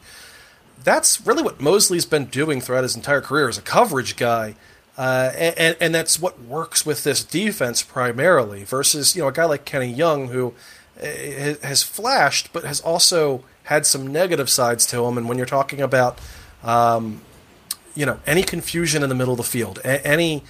That's 0.82 1.26
really 1.26 1.44
what 1.44 1.60
Mosley's 1.60 2.06
been 2.06 2.26
doing 2.26 2.62
throughout 2.62 2.84
his 2.84 2.96
entire 2.96 3.20
career 3.20 3.50
as 3.50 3.58
a 3.58 3.62
coverage 3.62 4.16
guy, 4.16 4.56
uh, 4.98 5.32
and, 5.36 5.76
and 5.82 5.94
that's 5.94 6.20
what 6.20 6.42
works 6.42 6.86
with 6.86 7.04
this 7.04 7.22
defense 7.24 7.84
primarily. 7.84 8.64
Versus 8.64 9.14
you 9.14 9.24
know 9.24 9.28
a 9.28 9.34
guy 9.34 9.44
like 9.44 9.66
Kenny 9.66 9.92
Young 9.92 10.30
who 10.30 10.54
uh, 11.02 11.06
has 11.06 11.84
flashed, 11.84 12.54
but 12.54 12.64
has 12.64 12.80
also 12.80 13.44
had 13.64 13.86
some 13.86 14.08
negative 14.08 14.50
sides 14.50 14.86
to 14.86 15.04
him. 15.04 15.18
And 15.18 15.28
when 15.28 15.38
you're 15.38 15.46
talking 15.46 15.82
about 15.82 16.18
um, 16.64 17.22
you 17.94 18.06
know 18.06 18.22
any 18.26 18.44
confusion 18.44 19.04
in 19.04 19.10
the 19.10 19.16
middle 19.16 19.34
of 19.34 19.38
the 19.38 19.44
field, 19.44 19.82
any 19.84 20.44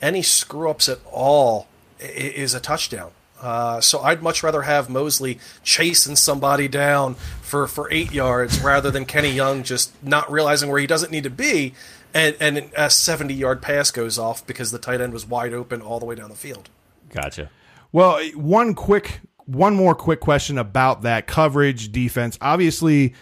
any 0.00 0.22
screw 0.22 0.70
ups 0.70 0.88
at 0.88 0.98
all 1.12 1.68
is 1.98 2.54
a 2.54 2.60
touchdown. 2.60 3.10
Uh, 3.40 3.80
so 3.80 4.00
I'd 4.00 4.22
much 4.22 4.42
rather 4.42 4.62
have 4.62 4.90
Mosley 4.90 5.38
chasing 5.62 6.16
somebody 6.16 6.68
down 6.68 7.14
for, 7.14 7.66
for 7.66 7.90
eight 7.90 8.12
yards 8.12 8.60
rather 8.64 8.90
than 8.90 9.06
Kenny 9.06 9.30
Young 9.30 9.62
just 9.62 9.92
not 10.02 10.30
realizing 10.30 10.68
where 10.68 10.78
he 10.78 10.86
doesn't 10.86 11.10
need 11.10 11.24
to 11.24 11.30
be, 11.30 11.74
and, 12.12 12.36
and 12.40 12.70
a 12.76 12.90
seventy 12.90 13.34
yard 13.34 13.62
pass 13.62 13.90
goes 13.90 14.18
off 14.18 14.46
because 14.46 14.70
the 14.70 14.78
tight 14.78 15.00
end 15.00 15.12
was 15.12 15.26
wide 15.26 15.54
open 15.54 15.80
all 15.80 15.98
the 16.00 16.06
way 16.06 16.14
down 16.14 16.28
the 16.28 16.36
field. 16.36 16.68
Gotcha. 17.10 17.50
Well, 17.92 18.22
one 18.34 18.74
quick, 18.74 19.20
one 19.46 19.74
more 19.74 19.94
quick 19.94 20.20
question 20.20 20.58
about 20.58 21.02
that 21.02 21.26
coverage 21.26 21.92
defense. 21.92 22.36
Obviously, 22.40 23.14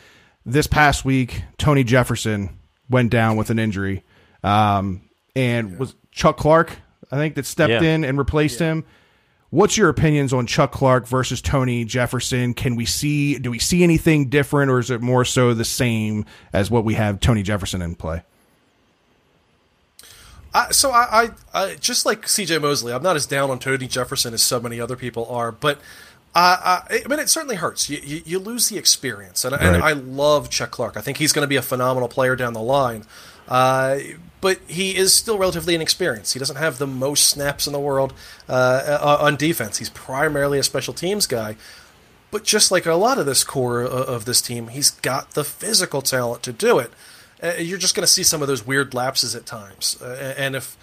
this 0.45 0.67
past 0.67 1.05
week 1.05 1.43
Tony 1.59 1.85
Jefferson 1.85 2.59
went 2.91 3.11
down 3.11 3.37
with 3.37 3.51
an 3.51 3.59
injury, 3.59 4.05
um, 4.43 5.03
and 5.37 5.71
yeah. 5.71 5.77
was 5.77 5.95
Chuck 6.11 6.39
Clark 6.39 6.79
I 7.11 7.17
think 7.17 7.35
that 7.37 7.47
stepped 7.47 7.71
yeah. 7.71 7.83
in 7.83 8.05
and 8.05 8.19
replaced 8.19 8.61
yeah. 8.61 8.69
him. 8.69 8.85
What's 9.51 9.79
your 9.79 9.89
opinions 9.89 10.35
on 10.35 10.47
Chuck 10.47 10.73
Clark 10.73 11.07
versus 11.07 11.41
Tony 11.41 11.85
Jefferson? 11.87 12.53
Can 12.53 12.77
we 12.77 12.85
see 12.85 13.39
do 13.39 13.51
we 13.51 13.59
see 13.59 13.83
anything 13.83 14.29
different 14.29 14.71
or 14.71 14.79
is 14.79 14.91
it 14.91 15.01
more 15.01 15.25
so 15.25 15.55
the 15.55 15.65
same 15.65 16.27
as 16.53 16.71
what 16.71 16.85
we 16.85 16.95
have 16.95 17.19
Tony 17.19 17.43
Jefferson 17.43 17.81
in 17.81 17.95
play? 17.95 18.23
Uh, 20.53 20.71
so 20.71 20.91
I, 20.91 21.31
I, 21.53 21.63
I, 21.63 21.75
just 21.77 22.07
like 22.07 22.23
CJ 22.23 22.61
Mosley, 22.61 22.93
I'm 22.93 23.03
not 23.03 23.17
as 23.17 23.27
down 23.27 23.51
on 23.51 23.59
Tony 23.59 23.87
Jefferson 23.87 24.33
as 24.33 24.43
so 24.43 24.59
many 24.59 24.81
other 24.81 24.97
people 24.97 25.27
are, 25.27 25.53
but 25.53 25.79
uh, 26.35 26.81
I, 26.89 27.03
I 27.05 27.09
mean 27.09 27.19
it 27.19 27.29
certainly 27.29 27.57
hurts. 27.57 27.89
You, 27.91 27.99
you, 28.03 28.23
you 28.25 28.39
lose 28.39 28.69
the 28.69 28.79
experience, 28.79 29.45
and, 29.45 29.53
right. 29.53 29.63
and, 29.63 29.83
I 29.83 29.93
love 29.93 30.49
Chuck 30.51 30.71
Clark. 30.71 30.97
I 30.97 31.01
think 31.01 31.19
he's 31.19 31.33
going 31.33 31.45
to 31.45 31.49
be 31.49 31.57
a 31.57 31.63
phenomenal 31.63 32.09
player 32.09 32.35
down 32.35 32.55
the 32.55 32.63
line. 32.63 33.05
Uh, 33.49 33.99
but 34.41 34.61
he 34.69 34.97
is 34.97 35.15
still 35.15 35.39
relatively 35.39 35.75
inexperienced. 35.75 36.33
He 36.33 36.39
doesn't 36.39 36.57
have 36.57 36.79
the 36.79 36.87
most 36.87 37.29
snaps 37.29 37.67
in 37.67 37.73
the 37.73 37.81
world 37.81 38.13
uh, 38.49 38.53
uh, 39.01 39.19
on 39.21 39.37
defense. 39.37 39.79
He's 39.79 39.91
primarily 39.91 40.59
a 40.59 40.63
special 40.63 40.95
teams 40.95 41.27
guy. 41.27 41.57
But 42.31 42.45
just 42.45 42.71
like 42.71 42.87
a 42.87 42.95
lot 42.95 43.19
of 43.19 43.27
this 43.27 43.43
core 43.43 43.83
of 43.83 44.27
this 44.27 44.43
team, 44.43 44.69
he's 44.69 44.91
got 44.91 45.33
the 45.33 45.45
physical 45.45 46.03
talent 46.03 46.43
to 46.43 46.53
do 46.53 46.79
it. 46.79 46.93
Uh, 47.43 47.55
you're 47.59 47.79
just 47.79 47.95
going 47.95 48.07
to 48.07 48.13
see 48.13 48.23
some 48.23 48.43
of 48.43 48.49
those 48.49 48.67
weird 48.67 48.93
lapses 48.95 49.35
at 49.35 49.47
times. 49.47 49.97
Uh, 50.01 50.35
and 50.37 50.55
if 50.55 50.77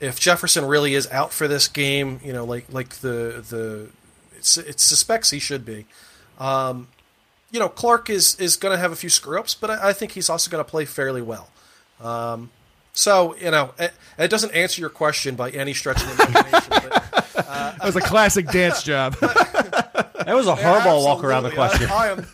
if 0.00 0.20
Jefferson 0.20 0.66
really 0.66 0.94
is 0.94 1.08
out 1.10 1.32
for 1.32 1.48
this 1.48 1.66
game, 1.66 2.20
you 2.22 2.32
know, 2.32 2.44
like 2.44 2.66
like 2.70 2.90
the 2.96 3.42
the 3.48 3.88
it 4.60 4.80
suspects 4.80 5.30
he 5.30 5.38
should 5.38 5.64
be. 5.64 5.86
Um, 6.38 6.88
you 7.50 7.60
know, 7.60 7.68
Clark 7.68 8.10
is 8.10 8.34
is 8.36 8.56
going 8.56 8.74
to 8.74 8.78
have 8.78 8.92
a 8.92 8.96
few 8.96 9.08
screw 9.10 9.38
ups, 9.38 9.54
but 9.54 9.70
I, 9.70 9.90
I 9.90 9.92
think 9.92 10.12
he's 10.12 10.28
also 10.28 10.50
going 10.50 10.62
to 10.62 10.70
play 10.70 10.84
fairly 10.84 11.22
well. 11.22 11.48
Um, 12.02 12.50
so 12.92 13.36
you 13.36 13.50
know, 13.50 13.72
it, 13.78 13.92
it, 14.18 14.28
doesn't 14.28 14.54
answer 14.54 14.80
your 14.80 14.90
question 14.90 15.34
by 15.34 15.50
any 15.50 15.72
stretch 15.72 16.02
of 16.02 16.16
the 16.16 16.26
imagination. 16.28 16.70
but, 16.70 17.48
uh, 17.48 17.72
that 17.78 17.84
was 17.84 17.96
a 17.96 18.00
classic 18.00 18.48
dance 18.48 18.82
job. 18.82 19.16
that 19.20 20.34
was 20.34 20.46
a 20.46 20.54
hardball 20.54 21.04
walk 21.04 21.24
around 21.24 21.44
the 21.44 21.50
question. 21.50 21.88
I, 21.90 21.94
I 21.94 22.08
am. 22.12 22.26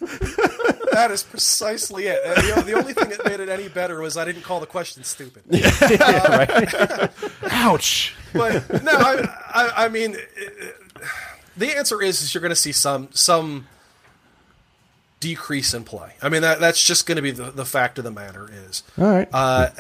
That 0.93 1.13
is 1.13 1.23
precisely 1.23 2.07
it. 2.07 2.19
The, 2.25 2.63
the, 2.63 2.73
only 2.73 2.93
thing 2.93 3.11
that 3.11 3.25
made 3.25 3.39
it 3.39 3.49
any 3.49 3.69
better 3.69 4.01
was 4.01 4.17
I 4.17 4.25
didn't 4.25 4.43
call 4.43 4.59
the 4.59 4.67
question 4.67 5.05
stupid. 5.05 5.45
Yeah, 5.51 5.71
uh, 5.81 6.39
right. 6.39 7.11
Ouch. 7.53 8.17
But 8.33 8.83
no, 8.83 8.93
I, 8.93 9.23
I, 9.55 9.85
I 9.85 9.89
mean, 9.89 10.17
the 11.57 11.77
answer 11.77 12.03
is, 12.03 12.21
is 12.23 12.35
you're 12.35 12.41
going 12.41 12.51
to 12.51 12.57
see 12.57 12.73
some 12.73 13.11
some 13.13 13.69
decrease 15.21 15.75
in 15.75 15.83
play. 15.83 16.13
I 16.23 16.29
mean, 16.29 16.43
that 16.43 16.61
that's 16.61 16.85
just 16.85 17.07
going 17.07 17.17
to 17.17 17.23
be 17.23 17.33
the, 17.33 17.51
the 17.51 17.65
fact 17.65 17.99
of 17.99 18.05
the 18.05 18.11
matter 18.11 18.49
is. 18.53 18.85
All 18.97 19.07
right. 19.07 19.29
Uh, 19.33 19.71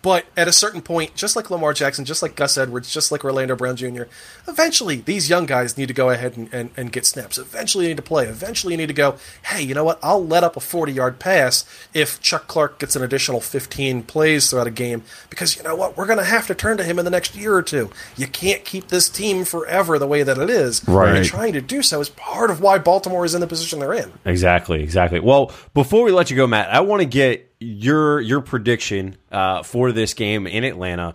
but 0.00 0.26
at 0.36 0.48
a 0.48 0.52
certain 0.52 0.80
point, 0.80 1.14
just 1.14 1.36
like 1.36 1.50
Lamar 1.50 1.74
Jackson, 1.74 2.04
just 2.04 2.22
like 2.22 2.34
Gus 2.34 2.56
Edwards, 2.56 2.92
just 2.92 3.12
like 3.12 3.24
Orlando 3.24 3.54
Brown 3.54 3.76
Jr., 3.76 4.04
eventually 4.46 4.96
these 4.96 5.28
young 5.28 5.44
guys 5.44 5.76
need 5.76 5.88
to 5.88 5.94
go 5.94 6.08
ahead 6.10 6.36
and, 6.36 6.52
and, 6.52 6.70
and 6.76 6.90
get 6.90 7.04
snaps. 7.04 7.36
Eventually 7.36 7.84
you 7.84 7.90
need 7.90 7.98
to 7.98 8.02
play. 8.02 8.26
Eventually 8.26 8.72
you 8.74 8.78
need 8.78 8.86
to 8.86 8.94
go, 8.94 9.16
hey, 9.44 9.62
you 9.62 9.74
know 9.74 9.84
what? 9.84 9.98
I'll 10.02 10.24
let 10.24 10.42
up 10.42 10.56
a 10.56 10.60
40 10.60 10.92
yard 10.92 11.18
pass 11.18 11.64
if 11.92 12.20
Chuck 12.22 12.46
Clark 12.46 12.78
gets 12.78 12.96
an 12.96 13.02
additional 13.02 13.40
15 13.40 14.04
plays 14.04 14.50
throughout 14.50 14.66
a 14.66 14.72
game 14.72 15.02
because 15.28 15.56
you 15.56 15.62
know 15.62 15.76
what? 15.76 15.96
We're 15.96 16.06
going 16.06 16.18
to 16.18 16.24
have 16.24 16.46
to 16.46 16.54
turn 16.54 16.78
to 16.78 16.84
him 16.84 16.98
in 16.98 17.04
the 17.04 17.10
next 17.10 17.36
year 17.36 17.54
or 17.54 17.62
two. 17.62 17.90
You 18.16 18.26
can't 18.26 18.64
keep 18.64 18.88
this 18.88 19.10
team 19.10 19.44
forever 19.44 19.98
the 19.98 20.06
way 20.06 20.22
that 20.22 20.38
it 20.38 20.48
is. 20.48 20.86
Right. 20.88 21.16
And 21.16 21.26
trying 21.26 21.52
to 21.52 21.60
do 21.60 21.82
so 21.82 22.00
is 22.00 22.08
part 22.08 22.50
of 22.50 22.62
why 22.62 22.78
Baltimore 22.78 23.26
is 23.26 23.34
in 23.34 23.42
the 23.42 23.46
position 23.46 23.80
they're 23.80 23.92
in. 23.92 24.12
Exactly 24.24 24.77
exactly, 24.82 25.20
Well, 25.20 25.52
before 25.74 26.04
we 26.04 26.12
let 26.12 26.30
you 26.30 26.36
go, 26.36 26.46
Matt, 26.46 26.70
I 26.70 26.80
want 26.80 27.00
to 27.00 27.06
get 27.06 27.52
your 27.60 28.20
your 28.20 28.40
prediction 28.40 29.16
uh, 29.32 29.62
for 29.62 29.92
this 29.92 30.14
game 30.14 30.46
in 30.46 30.64
Atlanta. 30.64 31.14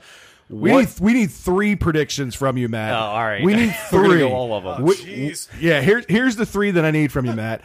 We 0.50 0.72
what? 0.72 0.80
need 0.80 1.00
we 1.00 1.14
need 1.14 1.32
three 1.32 1.76
predictions 1.76 2.36
from 2.36 2.58
you, 2.58 2.68
Matt. 2.70 2.94
Oh, 2.94 2.98
all 2.98 3.24
right. 3.24 3.44
We 3.44 3.56
need 3.56 3.76
3 3.90 4.20
go 4.20 4.34
all 4.34 4.54
of 4.54 4.64
them. 4.64 4.82
Oh, 4.82 4.84
we, 4.84 5.34
yeah, 5.60 5.82
here's 5.82 6.06
here's 6.08 6.36
the 6.36 6.46
three 6.46 6.72
that 6.72 6.86
I 6.86 6.92
need 6.92 7.12
from 7.12 7.26
you, 7.26 7.34
Matt. 7.34 7.62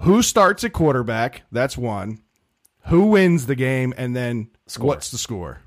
Who 0.00 0.22
starts 0.22 0.64
at 0.64 0.72
quarterback? 0.72 1.42
That's 1.52 1.76
one. 1.76 2.22
Who 2.86 3.06
wins 3.06 3.46
the 3.46 3.54
game, 3.54 3.92
and 3.96 4.16
then 4.16 4.48
score. 4.66 4.86
what's 4.86 5.10
the 5.10 5.18
score? 5.18 5.60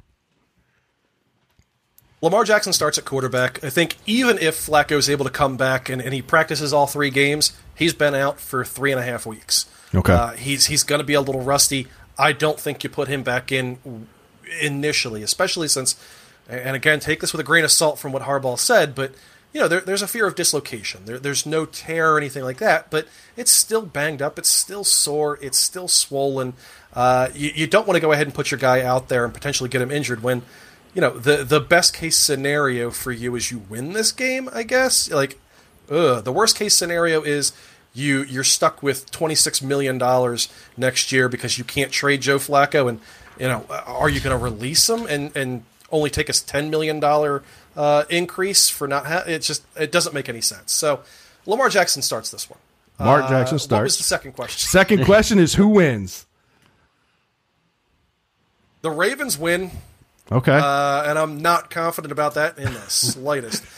Lamar 2.23 2.45
Jackson 2.45 2.71
starts 2.71 2.97
at 2.97 3.03
quarterback. 3.03 3.61
I 3.65 3.69
think 3.69 3.97
even 4.05 4.37
if 4.37 4.55
Flacco 4.55 4.93
is 4.93 5.09
able 5.09 5.25
to 5.25 5.31
come 5.31 5.57
back 5.57 5.89
and, 5.89 6.01
and 6.01 6.13
he 6.13 6.21
practices 6.21 6.71
all 6.71 6.87
three 6.87 7.09
games, 7.09 7.51
he's 7.75 7.93
been 7.93 8.15
out 8.15 8.39
for 8.39 8.63
three 8.63 8.93
and 8.93 9.01
a 9.01 9.03
half 9.03 9.25
weeks. 9.25 9.65
Okay. 9.93 10.13
Uh, 10.13 10.31
he's 10.31 10.67
he's 10.67 10.83
going 10.83 10.99
to 10.99 11.05
be 11.05 11.15
a 11.15 11.21
little 11.21 11.41
rusty. 11.41 11.89
I 12.17 12.31
don't 12.31 12.57
think 12.57 12.81
you 12.81 12.89
put 12.89 13.09
him 13.09 13.23
back 13.23 13.51
in 13.51 14.07
initially, 14.61 15.21
especially 15.21 15.67
since, 15.67 16.01
and 16.47 16.77
again, 16.77 17.01
take 17.01 17.19
this 17.19 17.33
with 17.33 17.41
a 17.41 17.43
grain 17.43 17.65
of 17.65 17.71
salt 17.71 17.99
from 17.99 18.13
what 18.13 18.23
Harbaugh 18.23 18.57
said, 18.57 18.95
but 18.95 19.13
you 19.51 19.59
know, 19.59 19.67
there, 19.67 19.81
there's 19.81 20.01
a 20.01 20.07
fear 20.07 20.25
of 20.25 20.33
dislocation. 20.33 21.03
There, 21.03 21.19
there's 21.19 21.45
no 21.45 21.65
tear 21.65 22.13
or 22.13 22.17
anything 22.17 22.43
like 22.43 22.57
that, 22.57 22.89
but 22.89 23.05
it's 23.35 23.51
still 23.51 23.81
banged 23.81 24.21
up. 24.21 24.39
It's 24.39 24.49
still 24.49 24.85
sore. 24.85 25.37
It's 25.41 25.59
still 25.59 25.87
swollen. 25.89 26.53
Uh, 26.93 27.29
you, 27.35 27.51
you 27.53 27.67
don't 27.67 27.85
want 27.85 27.95
to 27.95 28.01
go 28.01 28.13
ahead 28.13 28.27
and 28.27 28.33
put 28.33 28.49
your 28.49 28.59
guy 28.59 28.81
out 28.81 29.09
there 29.09 29.25
and 29.25 29.33
potentially 29.33 29.69
get 29.69 29.81
him 29.81 29.91
injured 29.91 30.23
when, 30.23 30.41
you 30.93 31.01
know, 31.01 31.11
the 31.17 31.43
the 31.43 31.59
best 31.59 31.93
case 31.93 32.15
scenario 32.17 32.91
for 32.91 33.11
you 33.11 33.35
is 33.35 33.51
you 33.51 33.59
win 33.69 33.93
this 33.93 34.11
game. 34.11 34.49
I 34.53 34.63
guess 34.63 35.09
like, 35.11 35.39
ugh, 35.89 36.23
the 36.23 36.31
worst 36.31 36.55
case 36.57 36.75
scenario 36.75 37.21
is 37.23 37.51
you 37.93 38.23
you're 38.23 38.43
stuck 38.43 38.81
with 38.83 39.09
twenty 39.11 39.35
six 39.35 39.61
million 39.61 39.97
dollars 39.97 40.49
next 40.77 41.11
year 41.11 41.27
because 41.29 41.57
you 41.57 41.63
can't 41.63 41.91
trade 41.91 42.21
Joe 42.21 42.37
Flacco, 42.37 42.87
and 42.89 42.99
you 43.39 43.47
know, 43.47 43.65
are 43.85 44.09
you 44.09 44.19
going 44.19 44.37
to 44.37 44.43
release 44.43 44.87
him 44.89 45.05
and 45.07 45.35
and 45.35 45.63
only 45.91 46.09
take 46.09 46.29
a 46.29 46.33
ten 46.33 46.69
million 46.69 46.99
dollar 46.99 47.43
uh, 47.75 48.03
increase 48.09 48.69
for 48.69 48.87
not? 48.87 49.05
Ha- 49.07 49.23
it 49.27 49.39
just 49.39 49.63
it 49.75 49.91
doesn't 49.91 50.13
make 50.13 50.29
any 50.29 50.41
sense. 50.41 50.71
So 50.71 51.01
Lamar 51.45 51.69
Jackson 51.69 52.01
starts 52.01 52.29
this 52.29 52.49
one. 52.49 52.59
Lamar 52.99 53.23
Uh, 53.23 53.29
Jackson 53.29 53.37
What 53.45 53.51
was 53.53 53.63
starts. 53.63 53.97
the 53.97 54.03
second 54.03 54.33
question? 54.33 54.59
Second 54.69 55.05
question 55.05 55.39
is 55.39 55.55
who 55.55 55.67
wins? 55.67 56.27
The 58.81 58.91
Ravens 58.91 59.37
win. 59.37 59.71
Okay. 60.31 60.55
uh, 60.55 61.03
and 61.05 61.19
I'm 61.19 61.41
not 61.41 61.69
confident 61.69 62.11
about 62.11 62.35
that 62.35 62.57
in 62.57 62.73
the 62.73 62.79
slightest. 62.89 63.63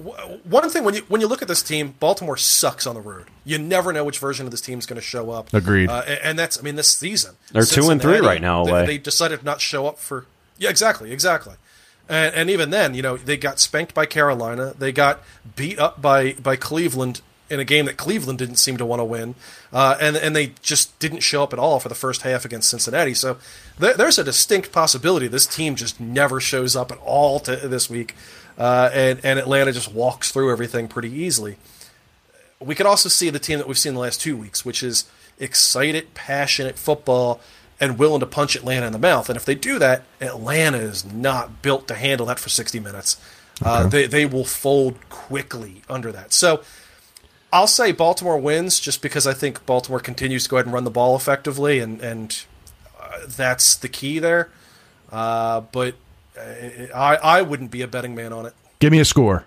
Uh, 0.00 0.38
one 0.44 0.66
thing 0.70 0.82
when 0.82 0.94
you 0.94 1.02
when 1.08 1.20
you 1.20 1.26
look 1.26 1.42
at 1.42 1.48
this 1.48 1.62
team, 1.62 1.94
Baltimore 2.00 2.38
sucks 2.38 2.86
on 2.86 2.94
the 2.94 3.02
road. 3.02 3.26
You 3.44 3.58
never 3.58 3.92
know 3.92 4.02
which 4.02 4.18
version 4.18 4.46
of 4.46 4.50
this 4.50 4.62
team 4.62 4.78
is 4.78 4.86
going 4.86 4.96
to 4.98 5.06
show 5.06 5.30
up. 5.30 5.52
Agreed. 5.52 5.90
Uh, 5.90 6.02
and, 6.06 6.20
and 6.22 6.38
that's 6.38 6.58
I 6.58 6.62
mean 6.62 6.76
this 6.76 6.88
season 6.88 7.34
They're 7.52 7.64
two 7.64 7.90
and 7.90 8.00
three 8.00 8.18
right 8.20 8.40
now 8.40 8.64
They, 8.64 8.70
away. 8.70 8.86
they 8.86 8.96
decided 8.98 9.40
to 9.40 9.44
not 9.44 9.60
show 9.60 9.86
up 9.86 9.98
for 9.98 10.24
yeah 10.56 10.70
exactly 10.70 11.12
exactly. 11.12 11.54
And, 12.08 12.34
and 12.34 12.50
even 12.50 12.70
then, 12.70 12.94
you 12.94 13.02
know, 13.02 13.18
they 13.18 13.36
got 13.36 13.60
spanked 13.60 13.92
by 13.92 14.06
Carolina. 14.06 14.72
They 14.78 14.90
got 14.90 15.20
beat 15.54 15.78
up 15.78 16.00
by 16.00 16.32
by 16.32 16.56
Cleveland 16.56 17.20
in 17.50 17.60
a 17.60 17.64
game 17.64 17.84
that 17.86 17.96
Cleveland 17.96 18.38
didn't 18.38 18.56
seem 18.56 18.76
to 18.76 18.86
want 18.86 19.00
to 19.00 19.04
win, 19.04 19.34
uh, 19.72 19.96
and 20.00 20.16
and 20.16 20.34
they 20.34 20.54
just 20.62 20.98
didn't 20.98 21.20
show 21.20 21.42
up 21.42 21.52
at 21.52 21.58
all 21.58 21.80
for 21.80 21.88
the 21.88 21.94
first 21.94 22.22
half 22.22 22.44
against 22.44 22.70
Cincinnati. 22.70 23.12
So 23.12 23.38
there, 23.78 23.94
there's 23.94 24.18
a 24.18 24.24
distinct 24.24 24.72
possibility 24.72 25.26
this 25.26 25.46
team 25.46 25.74
just 25.74 26.00
never 26.00 26.40
shows 26.40 26.76
up 26.76 26.92
at 26.92 26.98
all 26.98 27.40
to 27.40 27.56
this 27.56 27.90
week, 27.90 28.14
uh, 28.56 28.90
and 28.94 29.20
and 29.24 29.38
Atlanta 29.38 29.72
just 29.72 29.92
walks 29.92 30.30
through 30.30 30.52
everything 30.52 30.88
pretty 30.88 31.10
easily. 31.10 31.56
We 32.60 32.74
could 32.74 32.86
also 32.86 33.08
see 33.08 33.30
the 33.30 33.38
team 33.38 33.58
that 33.58 33.66
we've 33.66 33.78
seen 33.78 33.94
the 33.94 34.00
last 34.00 34.20
two 34.20 34.36
weeks, 34.36 34.64
which 34.64 34.82
is 34.82 35.10
excited, 35.38 36.14
passionate 36.14 36.78
football 36.78 37.40
and 37.80 37.98
willing 37.98 38.20
to 38.20 38.26
punch 38.26 38.54
Atlanta 38.54 38.86
in 38.86 38.92
the 38.92 38.98
mouth. 38.98 39.30
And 39.30 39.36
if 39.36 39.46
they 39.46 39.54
do 39.54 39.78
that, 39.78 40.02
Atlanta 40.20 40.76
is 40.76 41.02
not 41.02 41.62
built 41.62 41.88
to 41.88 41.94
handle 41.94 42.26
that 42.26 42.38
for 42.38 42.50
60 42.50 42.78
minutes. 42.78 43.16
Uh, 43.64 43.88
they, 43.88 44.06
they 44.06 44.26
will 44.26 44.44
fold 44.44 44.96
quickly 45.08 45.82
under 45.88 46.12
that. 46.12 46.32
So 46.32 46.62
I'll 47.52 47.66
say 47.66 47.92
Baltimore 47.92 48.38
wins 48.38 48.78
just 48.78 49.02
because 49.02 49.26
I 49.26 49.34
think 49.34 49.64
Baltimore 49.66 50.00
continues 50.00 50.44
to 50.44 50.50
go 50.50 50.56
ahead 50.56 50.66
and 50.66 50.74
run 50.74 50.84
the 50.84 50.90
ball 50.90 51.16
effectively, 51.16 51.80
and, 51.80 52.00
and 52.00 52.44
uh, 53.00 53.18
that's 53.26 53.74
the 53.76 53.88
key 53.88 54.18
there. 54.18 54.50
Uh, 55.10 55.60
but 55.60 55.94
uh, 56.38 56.42
I, 56.94 57.16
I 57.16 57.42
wouldn't 57.42 57.70
be 57.70 57.82
a 57.82 57.88
betting 57.88 58.14
man 58.14 58.32
on 58.32 58.46
it. 58.46 58.54
Give 58.78 58.92
me 58.92 59.00
a 59.00 59.04
score. 59.04 59.44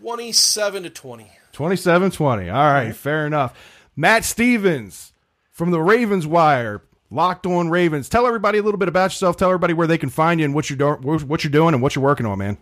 Twenty-seven 0.00 0.82
to 0.82 0.90
twenty. 0.90 1.32
27 1.52 2.10
20. 2.10 2.48
All 2.48 2.72
right, 2.72 2.96
fair 2.96 3.26
enough. 3.26 3.56
Matt 3.94 4.24
Stevens 4.24 5.12
from 5.50 5.70
the 5.70 5.80
Ravens 5.80 6.26
Wire, 6.26 6.80
Locked 7.12 7.46
On 7.46 7.68
Ravens. 7.68 8.08
Tell 8.08 8.26
everybody 8.26 8.58
a 8.58 8.62
little 8.62 8.78
bit 8.78 8.88
about 8.88 9.12
yourself. 9.12 9.36
Tell 9.36 9.50
everybody 9.50 9.74
where 9.74 9.86
they 9.86 9.98
can 9.98 10.08
find 10.08 10.40
you 10.40 10.46
and 10.46 10.54
what 10.54 10.70
you're 10.70 10.78
doing, 10.78 10.96
what 11.28 11.44
you're 11.44 11.50
doing, 11.50 11.74
and 11.74 11.82
what 11.82 11.94
you're 11.94 12.02
working 12.02 12.24
on, 12.24 12.38
man. 12.38 12.56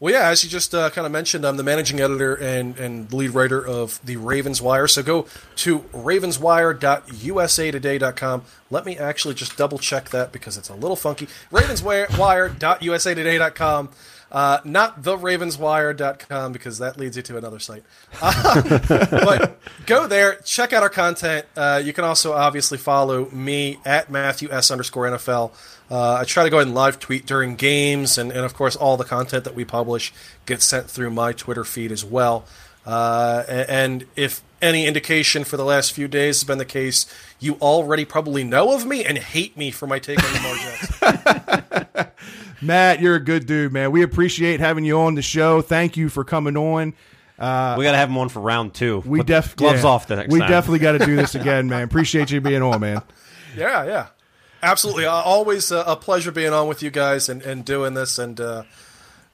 Well, 0.00 0.14
yeah, 0.14 0.28
as 0.28 0.44
you 0.44 0.50
just 0.50 0.76
uh, 0.76 0.90
kind 0.90 1.06
of 1.06 1.10
mentioned, 1.10 1.44
I'm 1.44 1.56
the 1.56 1.64
managing 1.64 1.98
editor 1.98 2.36
and, 2.36 2.78
and 2.78 3.12
lead 3.12 3.30
writer 3.30 3.66
of 3.66 3.98
the 4.04 4.16
Ravens 4.16 4.62
Wire. 4.62 4.86
So 4.86 5.02
go 5.02 5.26
to 5.56 5.80
ravenswire.usatoday.com. 5.80 8.42
Let 8.70 8.86
me 8.86 8.96
actually 8.96 9.34
just 9.34 9.56
double 9.56 9.78
check 9.78 10.10
that 10.10 10.30
because 10.30 10.56
it's 10.56 10.68
a 10.68 10.74
little 10.74 10.94
funky. 10.94 11.26
Ravenswire.usatoday.com. 11.50 13.88
Uh, 14.30 14.58
not 14.64 15.02
theravenswire.com 15.02 16.52
because 16.52 16.78
that 16.78 16.98
leads 16.98 17.16
you 17.16 17.22
to 17.22 17.38
another 17.38 17.58
site. 17.58 17.82
Uh, 18.20 18.78
but 19.10 19.58
go 19.86 20.06
there, 20.06 20.36
check 20.44 20.72
out 20.72 20.82
our 20.82 20.90
content. 20.90 21.46
Uh, 21.56 21.80
you 21.82 21.94
can 21.94 22.04
also 22.04 22.32
obviously 22.32 22.76
follow 22.76 23.30
me 23.30 23.78
at 23.86 24.10
Matthew 24.10 24.50
S 24.50 24.70
underscore 24.70 25.06
NFL. 25.06 25.52
Uh, 25.90 26.16
I 26.20 26.24
try 26.24 26.44
to 26.44 26.50
go 26.50 26.58
ahead 26.58 26.66
and 26.66 26.74
live 26.74 26.98
tweet 26.98 27.24
during 27.24 27.56
games, 27.56 28.18
and, 28.18 28.30
and 28.30 28.44
of 28.44 28.52
course, 28.52 28.76
all 28.76 28.98
the 28.98 29.04
content 29.04 29.44
that 29.44 29.54
we 29.54 29.64
publish 29.64 30.12
gets 30.44 30.66
sent 30.66 30.90
through 30.90 31.10
my 31.10 31.32
Twitter 31.32 31.64
feed 31.64 31.90
as 31.90 32.04
well. 32.04 32.44
Uh, 32.84 33.44
and 33.48 34.06
if 34.16 34.42
any 34.60 34.86
indication 34.86 35.44
for 35.44 35.56
the 35.56 35.64
last 35.64 35.92
few 35.92 36.08
days 36.08 36.40
has 36.40 36.44
been 36.44 36.58
the 36.58 36.64
case, 36.64 37.06
you 37.38 37.54
already 37.56 38.04
probably 38.04 38.44
know 38.44 38.74
of 38.74 38.86
me 38.86 39.04
and 39.04 39.18
hate 39.18 39.56
me 39.56 39.70
for 39.70 39.86
my 39.86 39.98
take 39.98 40.22
on 40.22 40.32
Lamar 40.32 40.56
Jackson. 40.56 42.06
Matt, 42.60 43.00
you're 43.00 43.14
a 43.16 43.20
good 43.20 43.46
dude, 43.46 43.72
man. 43.72 43.92
We 43.92 44.02
appreciate 44.02 44.60
having 44.60 44.84
you 44.84 44.98
on 45.00 45.14
the 45.14 45.22
show. 45.22 45.62
Thank 45.62 45.96
you 45.96 46.08
for 46.08 46.24
coming 46.24 46.56
on. 46.56 46.86
we 47.38 47.44
got 47.44 47.92
to 47.92 47.96
have 47.96 48.08
him 48.08 48.18
on 48.18 48.28
for 48.28 48.40
round 48.40 48.74
two. 48.74 49.02
We 49.06 49.22
def 49.22 49.54
gloves 49.56 49.82
yeah. 49.84 49.88
off 49.88 50.06
the 50.08 50.16
next 50.16 50.32
We 50.32 50.40
time. 50.40 50.48
definitely 50.48 50.80
got 50.80 50.92
to 50.92 50.98
do 50.98 51.16
this 51.16 51.34
again, 51.36 51.68
man. 51.68 51.82
Appreciate 51.82 52.30
you 52.30 52.40
being 52.40 52.62
on, 52.62 52.80
man. 52.80 53.02
Yeah, 53.56 53.84
yeah, 53.86 54.06
absolutely. 54.62 55.06
Uh, 55.06 55.10
always 55.10 55.72
a, 55.72 55.78
a 55.78 55.96
pleasure 55.96 56.30
being 56.30 56.52
on 56.52 56.68
with 56.68 56.80
you 56.82 56.90
guys 56.90 57.28
and, 57.28 57.42
and 57.42 57.64
doing 57.64 57.94
this. 57.94 58.18
And 58.18 58.38
uh, 58.38 58.62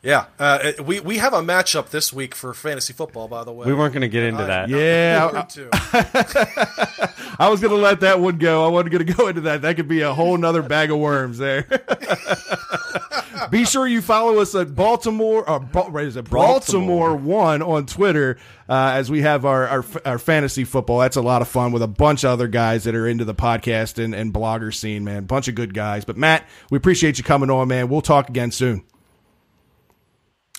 yeah, 0.05 0.27
uh, 0.39 0.73
we 0.85 1.01
we 1.01 1.17
have 1.19 1.33
a 1.33 1.41
matchup 1.41 1.89
this 1.89 2.13
week 2.13 2.35
for 2.35 2.53
fantasy 2.53 2.93
football. 2.93 3.27
By 3.27 3.43
the 3.43 3.53
way, 3.53 3.67
We 3.67 3.73
weren't 3.75 3.95
going 3.95 4.03
to 4.03 4.09
get 4.09 4.23
into 4.23 4.45
that. 4.45 4.69
Yeah, 4.69 5.47
I. 5.93 7.25
I 7.39 7.49
was 7.49 7.61
gonna 7.61 7.75
let 7.75 8.01
that 8.01 8.21
one 8.21 8.39
go. 8.39 8.65
I 8.65 8.69
wasn't 8.69 8.93
gonna 8.93 9.05
go 9.05 9.29
into 9.29 9.41
that. 9.43 9.63
That 9.63 9.77
could 9.77 9.89
be 9.89 10.03
a 10.03 10.13
whole 10.15 10.37
nother 10.37 10.63
bag 10.63 10.91
of 10.91 10.99
worms 10.99 11.39
there. 11.39 11.63
be 13.51 13.65
sure 13.65 13.87
you 13.87 14.01
follow 14.03 14.39
us 14.39 14.55
at 14.55 14.75
Baltimore. 14.75 15.49
Or, 15.49 15.61
Ba- 15.61 15.91
what 15.91 16.05
is 16.05 16.17
it? 16.17 16.31
Baltimore 16.31 17.17
One 17.17 17.63
on 17.63 17.87
Twitter 17.87 18.37
uh, 18.69 18.93
as 18.95 19.11
we 19.11 19.23
have 19.23 19.45
our, 19.45 19.67
our 19.67 19.85
our 20.05 20.19
fantasy 20.19 20.65
football. 20.65 21.01
That's 21.01 21.17
a 21.17 21.23
lot 21.23 21.43
of 21.43 21.49
fun 21.49 21.73
with 21.73 21.83
a 21.83 21.89
bunch 21.89 22.25
of 22.25 22.31
other 22.31 22.47
guys 22.49 22.85
that 22.85 22.95
are 22.95 23.09
into 23.09 23.25
the 23.25 23.35
podcast 23.35 24.03
and, 24.03 24.15
and 24.15 24.33
blogger 24.33 24.73
scene. 24.73 25.03
Man, 25.05 25.25
bunch 25.25 25.49
of 25.49 25.55
good 25.55 25.75
guys. 25.75 26.05
But 26.05 26.17
Matt, 26.17 26.47
we 26.71 26.77
appreciate 26.77 27.19
you 27.19 27.25
coming 27.25 27.51
on, 27.51 27.69
man. 27.69 27.89
We'll 27.89 28.01
talk 28.03 28.29
again 28.29 28.53
soon. 28.53 28.85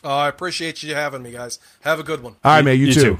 Uh, 0.06 0.16
I 0.16 0.28
appreciate 0.30 0.84
you 0.84 0.94
having 0.94 1.24
me, 1.24 1.32
guys. 1.32 1.58
Have 1.82 2.00
a 2.00 2.04
good 2.04 2.22
one. 2.22 2.36
All 2.44 2.52
right, 2.54 2.64
man. 2.64 2.78
You, 2.80 2.86
you 2.88 2.94
too. 2.94 3.02
too. 3.02 3.20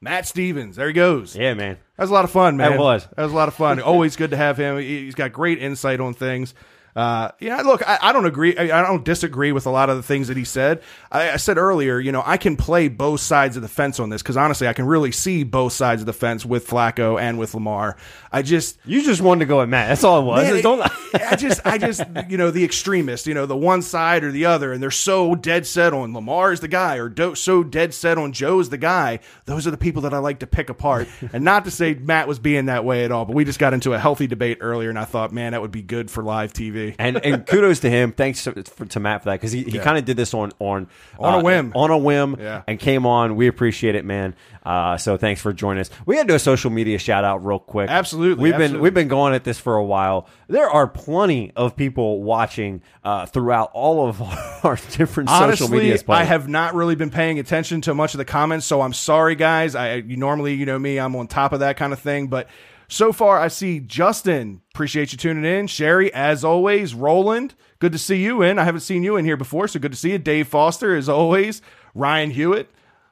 Matt 0.00 0.26
Stevens. 0.26 0.76
There 0.76 0.86
he 0.86 0.94
goes. 0.94 1.36
Yeah, 1.36 1.52
man. 1.54 1.76
That 1.96 2.04
was 2.04 2.10
a 2.10 2.14
lot 2.14 2.24
of 2.24 2.30
fun, 2.30 2.56
man. 2.56 2.70
That 2.72 2.80
was. 2.80 3.06
That 3.16 3.22
was 3.24 3.32
a 3.32 3.36
lot 3.36 3.48
of 3.48 3.54
fun. 3.54 3.80
Always 3.80 4.16
good 4.16 4.30
to 4.30 4.36
have 4.38 4.56
him. 4.56 4.78
He- 4.78 5.04
He's 5.04 5.14
got 5.14 5.32
great 5.32 5.58
insight 5.62 6.00
on 6.00 6.14
things. 6.14 6.54
Uh, 6.96 7.30
yeah, 7.40 7.62
look, 7.62 7.86
I, 7.88 7.98
I 8.02 8.12
don't 8.12 8.26
agree. 8.26 8.56
I, 8.56 8.80
I 8.80 8.82
don't 8.82 9.04
disagree 9.04 9.52
with 9.52 9.66
a 9.66 9.70
lot 9.70 9.90
of 9.90 9.96
the 9.96 10.02
things 10.02 10.28
that 10.28 10.36
he 10.36 10.44
said. 10.44 10.82
I, 11.10 11.30
I 11.32 11.36
said 11.36 11.56
earlier, 11.56 11.98
you 12.00 12.10
know, 12.12 12.22
I 12.26 12.36
can 12.36 12.56
play 12.56 12.88
both 12.88 13.20
sides 13.20 13.56
of 13.56 13.62
the 13.62 13.68
fence 13.68 14.00
on 14.00 14.10
this 14.10 14.22
because 14.22 14.36
honestly, 14.36 14.66
I 14.66 14.72
can 14.72 14.86
really 14.86 15.12
see 15.12 15.44
both 15.44 15.72
sides 15.72 16.02
of 16.02 16.06
the 16.06 16.12
fence 16.12 16.44
with 16.44 16.66
Flacco 16.66 17.20
and 17.20 17.38
with 17.38 17.54
Lamar. 17.54 17.96
I 18.32 18.42
just, 18.42 18.78
You 18.84 19.02
just 19.02 19.20
wanted 19.20 19.40
to 19.40 19.46
go 19.46 19.60
at 19.62 19.68
Matt. 19.68 19.88
That's 19.88 20.04
all 20.04 20.20
it 20.20 20.24
was. 20.24 20.44
Man, 20.44 20.56
it- 20.56 20.62
Don't. 20.62 20.80
I 21.14 21.36
just, 21.36 21.60
I 21.66 21.78
just, 21.78 22.02
you 22.28 22.36
know, 22.36 22.50
the 22.50 22.64
extremists, 22.64 23.26
you 23.26 23.34
know, 23.34 23.46
the 23.46 23.56
one 23.56 23.82
side 23.82 24.22
or 24.24 24.30
the 24.30 24.46
other, 24.46 24.72
and 24.72 24.80
they're 24.82 24.90
so 24.92 25.34
dead 25.34 25.66
set 25.66 25.92
on 25.92 26.12
Lamar's 26.14 26.60
the 26.60 26.68
guy, 26.68 26.96
or 26.96 27.08
do, 27.08 27.34
so 27.34 27.64
dead 27.64 27.92
set 27.94 28.16
on 28.18 28.32
Joe's 28.32 28.68
the 28.70 28.78
guy. 28.78 29.18
Those 29.46 29.66
are 29.66 29.70
the 29.72 29.76
people 29.76 30.02
that 30.02 30.14
I 30.14 30.18
like 30.18 30.40
to 30.40 30.46
pick 30.46 30.70
apart. 30.70 31.08
and 31.32 31.44
not 31.44 31.64
to 31.64 31.70
say 31.70 31.94
Matt 31.94 32.28
was 32.28 32.38
being 32.38 32.66
that 32.66 32.84
way 32.84 33.04
at 33.04 33.10
all, 33.12 33.24
but 33.24 33.34
we 33.34 33.44
just 33.44 33.58
got 33.58 33.74
into 33.74 33.92
a 33.92 33.98
healthy 33.98 34.26
debate 34.28 34.58
earlier, 34.60 34.88
and 34.90 34.98
I 34.98 35.04
thought, 35.04 35.32
man, 35.32 35.52
that 35.52 35.62
would 35.62 35.72
be 35.72 35.82
good 35.82 36.10
for 36.10 36.22
live 36.22 36.52
TV. 36.52 36.79
And 36.98 37.16
and 37.24 37.46
kudos 37.46 37.80
to 37.80 37.90
him. 37.90 38.12
Thanks 38.12 38.44
to, 38.44 38.62
for, 38.64 38.84
to 38.86 39.00
Matt 39.00 39.22
for 39.22 39.30
that 39.30 39.34
because 39.40 39.52
he, 39.52 39.62
he 39.62 39.78
kind 39.78 39.98
of 39.98 40.04
did 40.04 40.16
this 40.16 40.34
on 40.34 40.52
on 40.58 40.88
On 41.18 41.34
a 41.34 41.38
uh, 41.38 41.42
whim. 41.42 41.72
on 41.74 41.90
a 41.90 41.98
whim 41.98 42.36
Yeah. 42.38 42.62
and 42.66 42.78
came 42.78 43.06
on. 43.06 43.36
We 43.36 43.46
appreciate 43.46 43.94
it, 43.94 44.04
man. 44.04 44.34
Uh, 44.64 44.96
so 44.98 45.16
thanks 45.16 45.40
for 45.40 45.52
joining 45.52 45.80
us. 45.80 45.90
We 46.04 46.16
got 46.16 46.22
to 46.22 46.28
do 46.28 46.34
a 46.34 46.38
social 46.38 46.70
media 46.70 46.98
shout 46.98 47.24
out 47.24 47.44
real 47.44 47.58
quick. 47.58 47.88
Absolutely, 47.88 48.42
we've 48.42 48.52
been 48.52 48.62
absolutely. 48.62 48.82
we've 48.82 48.94
been 48.94 49.08
going 49.08 49.34
at 49.34 49.42
this 49.44 49.58
for 49.58 49.76
a 49.76 49.84
while. 49.84 50.28
There 50.48 50.68
are 50.68 50.86
plenty 50.86 51.52
of 51.56 51.76
people 51.76 52.22
watching 52.22 52.82
uh, 53.02 53.26
throughout 53.26 53.70
all 53.72 54.06
of 54.06 54.20
our 54.64 54.76
different 54.92 55.30
social 55.30 55.68
media. 55.68 55.92
Honestly, 55.92 56.14
I 56.14 56.24
have 56.24 56.48
not 56.48 56.74
really 56.74 56.94
been 56.94 57.10
paying 57.10 57.38
attention 57.38 57.80
to 57.82 57.94
much 57.94 58.12
of 58.14 58.18
the 58.18 58.24
comments, 58.24 58.66
so 58.66 58.82
I'm 58.82 58.92
sorry, 58.92 59.34
guys. 59.34 59.74
I 59.74 59.94
you 59.96 60.16
normally, 60.16 60.54
you 60.54 60.66
know 60.66 60.78
me, 60.78 60.98
I'm 60.98 61.16
on 61.16 61.26
top 61.26 61.52
of 61.52 61.60
that 61.60 61.76
kind 61.76 61.92
of 61.92 61.98
thing, 61.98 62.26
but 62.28 62.48
so 62.90 63.12
far 63.12 63.38
I 63.40 63.48
see 63.48 63.80
Justin. 63.80 64.60
Appreciate 64.74 65.12
you 65.12 65.18
tuning 65.18 65.44
in. 65.44 65.66
Sherry, 65.66 66.12
as 66.12 66.44
always. 66.44 66.94
Roland, 66.94 67.54
good 67.78 67.92
to 67.92 67.98
see 67.98 68.22
you 68.22 68.42
in. 68.42 68.58
I 68.58 68.64
haven't 68.64 68.80
seen 68.82 69.02
you 69.02 69.16
in 69.16 69.24
here 69.24 69.36
before, 69.38 69.66
so 69.68 69.80
good 69.80 69.92
to 69.92 69.98
see 69.98 70.12
you. 70.12 70.18
Dave 70.18 70.48
Foster, 70.48 70.94
as 70.94 71.08
always. 71.08 71.62
Ryan 71.94 72.30
Hewitt. 72.30 72.68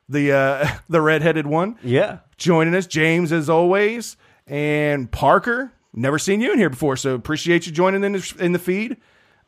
the 0.09 0.32
uh, 0.32 0.68
the 0.88 1.00
redheaded 1.00 1.46
one, 1.46 1.78
Yeah. 1.82 2.18
joining 2.36 2.74
us. 2.74 2.86
James, 2.86 3.32
as 3.32 3.48
always, 3.48 4.16
and 4.46 5.10
Parker. 5.10 5.72
Never 5.94 6.18
seen 6.18 6.40
you 6.40 6.52
in 6.52 6.59
here 6.59 6.70
before, 6.70 6.96
so 6.96 7.14
appreciate 7.14 7.66
you 7.66 7.72
joining 7.72 8.05
in 8.05 8.12
the, 8.12 8.34
in 8.38 8.52
the 8.52 8.59
feed. 8.59 8.98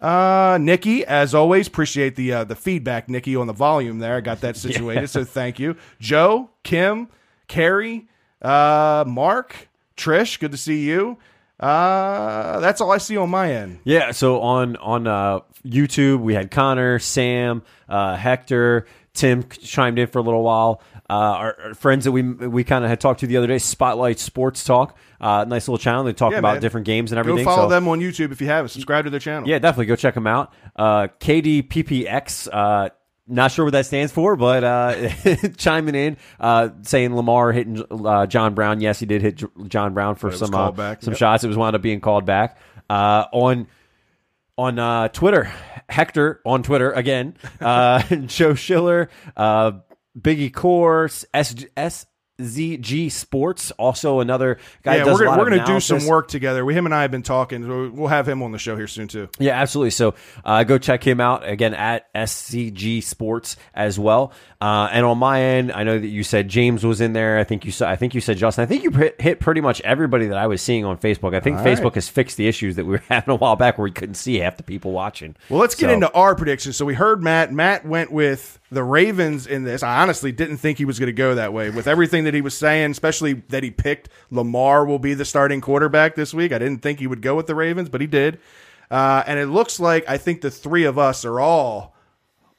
Uh, 0.01 0.59
Nikki, 0.61 1.05
as 1.05 1.35
always, 1.35 1.67
appreciate 1.69 2.17
the 2.17 2.33
uh, 2.33 2.45
the 2.45 2.57
feedback, 2.57 3.09
Nikki, 3.09 3.37
on 3.37 3.47
the 3.47 3.53
volume 3.53 3.99
there. 3.99 4.17
I 4.17 4.21
got 4.21 4.41
that 4.41 4.57
situated, 4.67 5.09
so 5.09 5.23
thank 5.25 5.59
you. 5.59 5.77
Joe, 6.01 6.51
Kim, 6.65 7.09
Carrie, 7.49 8.09
uh, 8.43 9.05
Mark, 9.07 9.69
Trish, 10.01 10.39
good 10.41 10.53
to 10.53 10.57
see 10.57 10.81
you. 10.89 11.19
Uh, 11.59 12.59
that's 12.61 12.81
all 12.81 12.91
I 12.91 12.99
see 12.99 13.17
on 13.19 13.29
my 13.31 13.53
end. 13.53 13.81
Yeah, 13.85 14.13
so 14.13 14.41
on 14.41 14.77
on 14.77 15.07
uh, 15.07 15.41
YouTube 15.67 16.21
we 16.21 16.33
had 16.35 16.51
Connor, 16.51 16.99
Sam, 16.99 17.63
uh, 17.89 18.17
Hector, 18.17 18.87
Tim 19.13 19.47
chimed 19.49 19.99
in 19.99 20.07
for 20.07 20.21
a 20.21 20.23
little 20.23 20.43
while. 20.43 20.81
Uh, 21.11 21.13
our, 21.13 21.57
our 21.65 21.75
friends 21.75 22.05
that 22.07 22.13
we 22.13 22.23
we 22.23 22.65
kind 22.65 22.83
of 22.85 22.89
had 22.89 22.99
talked 23.01 23.21
to 23.21 23.27
the 23.27 23.37
other 23.37 23.47
day, 23.47 23.59
Spotlight 23.59 24.19
Sports 24.19 24.65
Talk, 24.65 24.97
uh, 25.21 25.45
nice 25.47 25.69
little 25.69 25.77
channel. 25.77 26.03
They 26.05 26.15
talk 26.15 26.33
Yeah, 26.33 26.39
about 26.39 26.55
man. 26.55 26.63
different 26.63 26.87
games 26.87 27.13
and 27.13 27.17
Go 27.17 27.21
everything. 27.29 27.45
follow 27.45 27.65
so- 27.65 27.69
them 27.75 27.87
on 27.89 28.01
YouTube 28.01 28.33
if 28.33 28.41
you 28.41 28.47
haven't. 28.47 28.71
Subscribe 28.71 29.05
to 29.05 29.11
their 29.11 29.21
channel. 29.21 29.47
Yeah, 29.47 29.59
definitely 29.59 29.87
go 29.87 29.97
check 29.97 30.15
them 30.15 30.27
out. 30.27 30.53
Uh, 30.77 31.09
KDPPX. 31.19 32.49
Uh, 32.51 32.89
not 33.31 33.53
sure 33.53 33.65
what 33.65 33.73
that 33.73 33.87
stands 33.87 34.13
for, 34.13 34.37
but 34.37 34.65
uh, 34.65 35.09
chiming 35.57 35.95
in, 35.95 36.17
uh, 36.39 36.71
saying 36.83 37.15
Lamar 37.15 37.53
hitting 37.53 37.83
uh, 37.91 38.27
John 38.27 38.55
Brown. 38.55 38.81
Yes, 38.81 38.99
he 39.01 39.07
did 39.07 39.23
hit 39.23 39.37
J- 39.37 39.47
John 39.69 39.95
Brown 39.95 40.17
for 40.17 40.33
some 40.33 40.55
uh, 40.55 40.73
some 41.01 41.13
Yep. 41.13 41.17
shots. 41.19 41.45
It 41.45 41.49
was 41.49 41.57
wound 41.57 41.77
up 41.77 41.83
being 41.83 42.01
called 42.01 42.27
back 42.27 42.59
uh, 42.91 43.25
on 43.33 43.67
on 44.59 44.79
uh, 44.79 45.09
Twitter. 45.09 45.51
Hector 45.89 46.41
on 46.45 46.63
Twitter 46.63 46.93
again. 46.93 47.35
Uh, 47.61 48.03
Joe 48.27 48.55
Schiller, 48.55 49.09
uh, 49.37 49.73
Biggie 50.19 50.53
Course, 50.53 51.25
S- 51.33 51.67
SZG 52.41 53.11
Sports, 53.11 53.71
also 53.73 54.21
another 54.21 54.59
guy. 54.83 54.97
yeah, 54.97 55.05
does 55.05 55.19
we're 55.19 55.25
a 55.25 55.27
gonna, 55.27 55.31
lot 55.31 55.39
we're 55.39 55.51
gonna 55.51 55.67
do 55.67 55.81
some 55.81 56.07
work 56.07 56.29
together. 56.29 56.65
We, 56.65 56.75
him 56.75 56.87
and 56.87 56.95
I 56.95 57.03
have 57.03 57.11
been 57.11 57.23
talking. 57.23 57.95
We'll 57.95 58.09
have 58.09 58.29
him 58.29 58.43
on 58.43 58.53
the 58.53 58.59
show 58.59 58.77
here 58.77 58.87
soon 58.87 59.09
too. 59.09 59.29
Yeah, 59.39 59.61
absolutely. 59.61 59.91
So 59.91 60.15
uh, 60.45 60.65
go 60.65 60.79
check 60.79 61.07
him 61.07 61.21
out 61.21 61.49
again 61.49 61.75
at 61.75 62.13
SCG 62.15 63.03
Sports 63.03 63.57
as 63.75 63.99
well. 63.99 64.33
Uh, 64.63 64.91
and 64.93 65.07
on 65.07 65.17
my 65.17 65.41
end, 65.41 65.73
I 65.73 65.85
know 65.85 65.99
that 65.99 66.07
you 66.07 66.23
said 66.23 66.47
James 66.49 66.85
was 66.85 67.01
in 67.01 67.15
there. 67.15 67.39
I 67.39 67.45
think 67.45 67.65
you 67.65 67.73
said 67.73 67.89
I 67.89 67.97
think 67.97 68.15
you 68.15 68.21
said 68.21 68.37
Justin. 68.37 68.63
I 68.63 68.67
think 68.67 68.83
you 68.85 68.91
hit, 68.91 69.19
hit 69.19 69.41
pretty 69.41 69.63
much 69.63 69.81
everybody 69.81 70.27
that 70.27 70.37
I 70.37 70.47
was 70.49 70.61
seeing 70.61 70.85
on 70.85 70.99
Facebook. 70.99 71.35
I 71.35 71.41
think 71.41 71.57
All 71.59 71.65
Facebook 71.65 71.85
right. 71.85 71.95
has 71.95 72.11
fixed 72.11 72.37
the 72.37 72.47
issues 72.47 72.77
that 72.77 72.85
we 72.85 72.93
were 72.93 73.03
having 73.09 73.33
a 73.33 73.37
while 73.37 73.57
back 73.57 73.79
where 73.79 73.85
we 73.85 73.91
couldn't 73.91 74.17
see 74.17 74.39
half 74.39 74.59
the 74.59 74.63
people 74.63 74.93
watching. 74.93 75.35
Well, 75.49 75.61
let's 75.61 75.75
get 75.75 75.87
So- 75.89 75.95
into 75.95 76.13
our 76.13 76.35
predictions. 76.35 76.77
So 76.77 76.85
we 76.85 76.93
heard 76.93 77.23
Matt. 77.23 77.55
Matt 77.55 77.87
went 77.87 78.13
with 78.13 78.59
the 78.71 78.85
Ravens 78.85 79.47
in 79.47 79.65
this. 79.65 79.83
I 79.83 80.03
honestly 80.03 80.31
didn't 80.31 80.59
think 80.59 80.77
he 80.77 80.85
was 80.85 80.99
going 80.99 81.07
to 81.07 81.13
go 81.15 81.37
that 81.37 81.55
way 81.55 81.71
with 81.71 81.87
everything 81.87 82.25
that 82.25 82.35
he 82.35 82.43
was 82.43 82.55
saying, 82.55 82.91
especially 82.91 83.33
that 83.49 83.63
he 83.63 83.71
picked 83.71 84.11
Lamar 84.31 84.85
will 84.85 84.99
be 84.99 85.15
the 85.15 85.25
starting 85.25 85.63
quarterback 85.63 86.17
this 86.17 86.35
week. 86.35 86.53
I 86.53 86.59
didn't 86.59 86.83
think 86.83 86.99
he 86.99 87.07
would 87.07 87.23
go 87.23 87.35
with 87.35 87.47
the 87.47 87.55
Ravens, 87.55 87.89
but 87.89 88.03
he 88.03 88.07
did. 88.07 88.39
Uh, 88.91 89.23
and 89.27 89.39
it 89.39 89.47
looks 89.47 89.81
like 89.81 90.07
I 90.07 90.19
think 90.19 90.43
the 90.43 90.51
three 90.51 90.85
of 90.85 90.99
us 90.99 91.25
are 91.25 91.41
all 91.41 91.95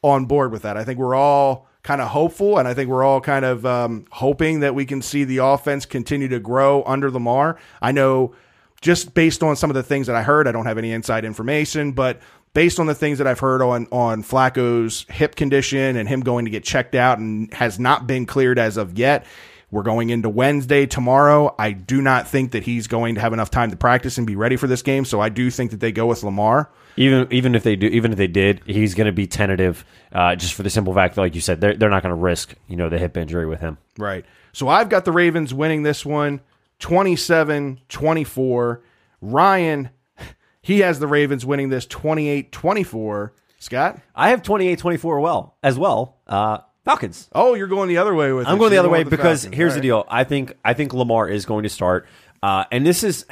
on 0.02 0.26
board 0.26 0.52
with 0.52 0.64
that. 0.64 0.78
I 0.78 0.84
think 0.84 0.98
we're 0.98 1.14
all 1.14 1.68
kind 1.84 2.02
of 2.02 2.10
hopeful, 2.10 2.58
and 2.58 2.68
I 2.68 2.74
think 2.74 2.90
we're 2.90 3.04
all 3.04 3.22
kind 3.22 3.46
of 3.46 3.66
um, 3.66 4.06
hoping 4.12 4.60
that 4.60 4.76
we 4.76 4.86
can 4.86 5.02
see 5.02 5.24
the 5.24 5.38
offense 5.38 5.86
continue 5.86 6.28
to 6.28 6.40
grow 6.40 6.84
under 6.84 7.10
Lamar. 7.10 7.58
I 7.82 7.92
know 7.92 8.36
just 8.82 9.14
based 9.14 9.44
on 9.44 9.56
some 9.56 9.70
of 9.70 9.76
the 9.76 9.84
things 9.84 10.08
that 10.08 10.16
I 10.16 10.24
heard, 10.24 10.48
I 10.48 10.52
don't 10.52 10.66
have 10.66 10.78
any 10.78 10.92
inside 10.92 11.26
information, 11.26 11.92
but 11.92 12.20
based 12.54 12.80
on 12.80 12.88
the 12.88 12.96
things 12.96 13.18
that 13.20 13.28
I've 13.28 13.40
heard 13.40 13.62
on 13.62 13.88
on 13.92 14.24
Flacco's 14.24 15.06
hip 15.10 15.36
condition 15.36 15.96
and 15.96 16.08
him 16.08 16.22
going 16.22 16.46
to 16.46 16.52
get 16.52 16.64
checked 16.64 16.96
out 16.96 17.18
and 17.18 17.54
has 17.54 17.80
not 17.80 18.08
been 18.08 18.26
cleared 18.26 18.60
as 18.60 18.78
of 18.78 18.98
yet. 18.98 19.26
We're 19.72 19.84
going 19.84 20.10
into 20.10 20.28
Wednesday 20.30 20.86
tomorrow. 20.86 21.56
I 21.58 21.72
do 21.72 22.02
not 22.02 22.28
think 22.28 22.52
that 22.52 22.64
he's 22.64 22.88
going 22.88 23.16
to 23.16 23.22
have 23.22 23.32
enough 23.32 23.50
time 23.50 23.72
to 23.72 23.78
practice 23.78 24.18
and 24.18 24.28
be 24.28 24.36
ready 24.36 24.58
for 24.58 24.68
this 24.68 24.82
game, 24.82 25.06
so 25.06 25.22
I 25.22 25.30
do 25.30 25.50
think 25.50 25.72
that 25.72 25.80
they 25.80 25.94
go 25.94 26.08
with 26.08 26.24
Lamar. 26.24 26.70
Even 26.98 27.28
even 27.32 27.56
if 27.56 27.64
they 27.64 27.76
do, 27.76 27.88
even 27.88 28.12
if 28.12 28.18
they 28.18 28.28
did, 28.28 28.62
he's 28.66 28.94
going 28.96 29.06
to 29.06 29.12
be 29.12 29.28
tentative, 29.28 29.86
uh, 30.12 30.36
just 30.36 30.54
for 30.54 30.64
the 30.64 30.70
simple 30.70 30.94
fact, 30.94 31.16
that, 31.16 31.22
like 31.22 31.36
you 31.36 31.42
said, 31.42 31.62
they're 31.62 31.76
they're 31.76 31.90
not 31.90 32.04
going 32.04 32.16
to 32.16 32.22
risk 32.22 32.54
you 32.68 32.76
know 32.76 32.90
the 32.90 32.98
hip 32.98 33.18
injury 33.18 33.46
with 33.46 33.60
him. 33.62 33.78
Right. 33.98 34.26
So 34.54 34.68
I've 34.68 34.90
got 34.90 35.06
the 35.06 35.12
Ravens 35.12 35.54
winning 35.54 35.84
this 35.84 36.06
one 36.06 36.42
27 36.80 37.80
24. 37.88 38.82
Ryan, 39.22 39.90
he 40.62 40.80
has 40.80 41.00
the 41.00 41.08
Ravens 41.08 41.46
winning 41.46 41.70
this 41.70 41.86
28 41.86 42.52
24. 42.52 43.34
Scott? 43.60 44.02
I 44.16 44.32
have 44.32 44.42
28-24 44.42 45.22
well 45.22 45.56
as 45.62 45.78
well. 45.78 46.18
Uh, 46.26 46.58
Falcons. 46.84 47.30
Oh, 47.32 47.54
you're 47.54 47.68
going 47.68 47.90
the 47.90 48.00
other 48.00 48.16
way 48.16 48.34
with 48.34 48.48
I'm 48.48 48.56
it. 48.56 48.60
going 48.60 48.72
the 48.72 48.78
other 48.80 48.90
way 48.90 49.04
the 49.04 49.12
because 49.12 49.44
Falcons. 49.44 49.56
here's 49.56 49.74
All 49.74 49.76
the 49.76 49.82
deal. 49.82 50.06
I 50.10 50.24
think 50.24 50.58
I 50.66 50.74
think 50.74 50.96
Lamar 50.96 51.30
is 51.30 51.46
going 51.46 51.62
to 51.64 51.70
start, 51.70 52.08
uh, 52.42 52.66
and 52.72 52.86
this 52.86 53.04
is. 53.04 53.26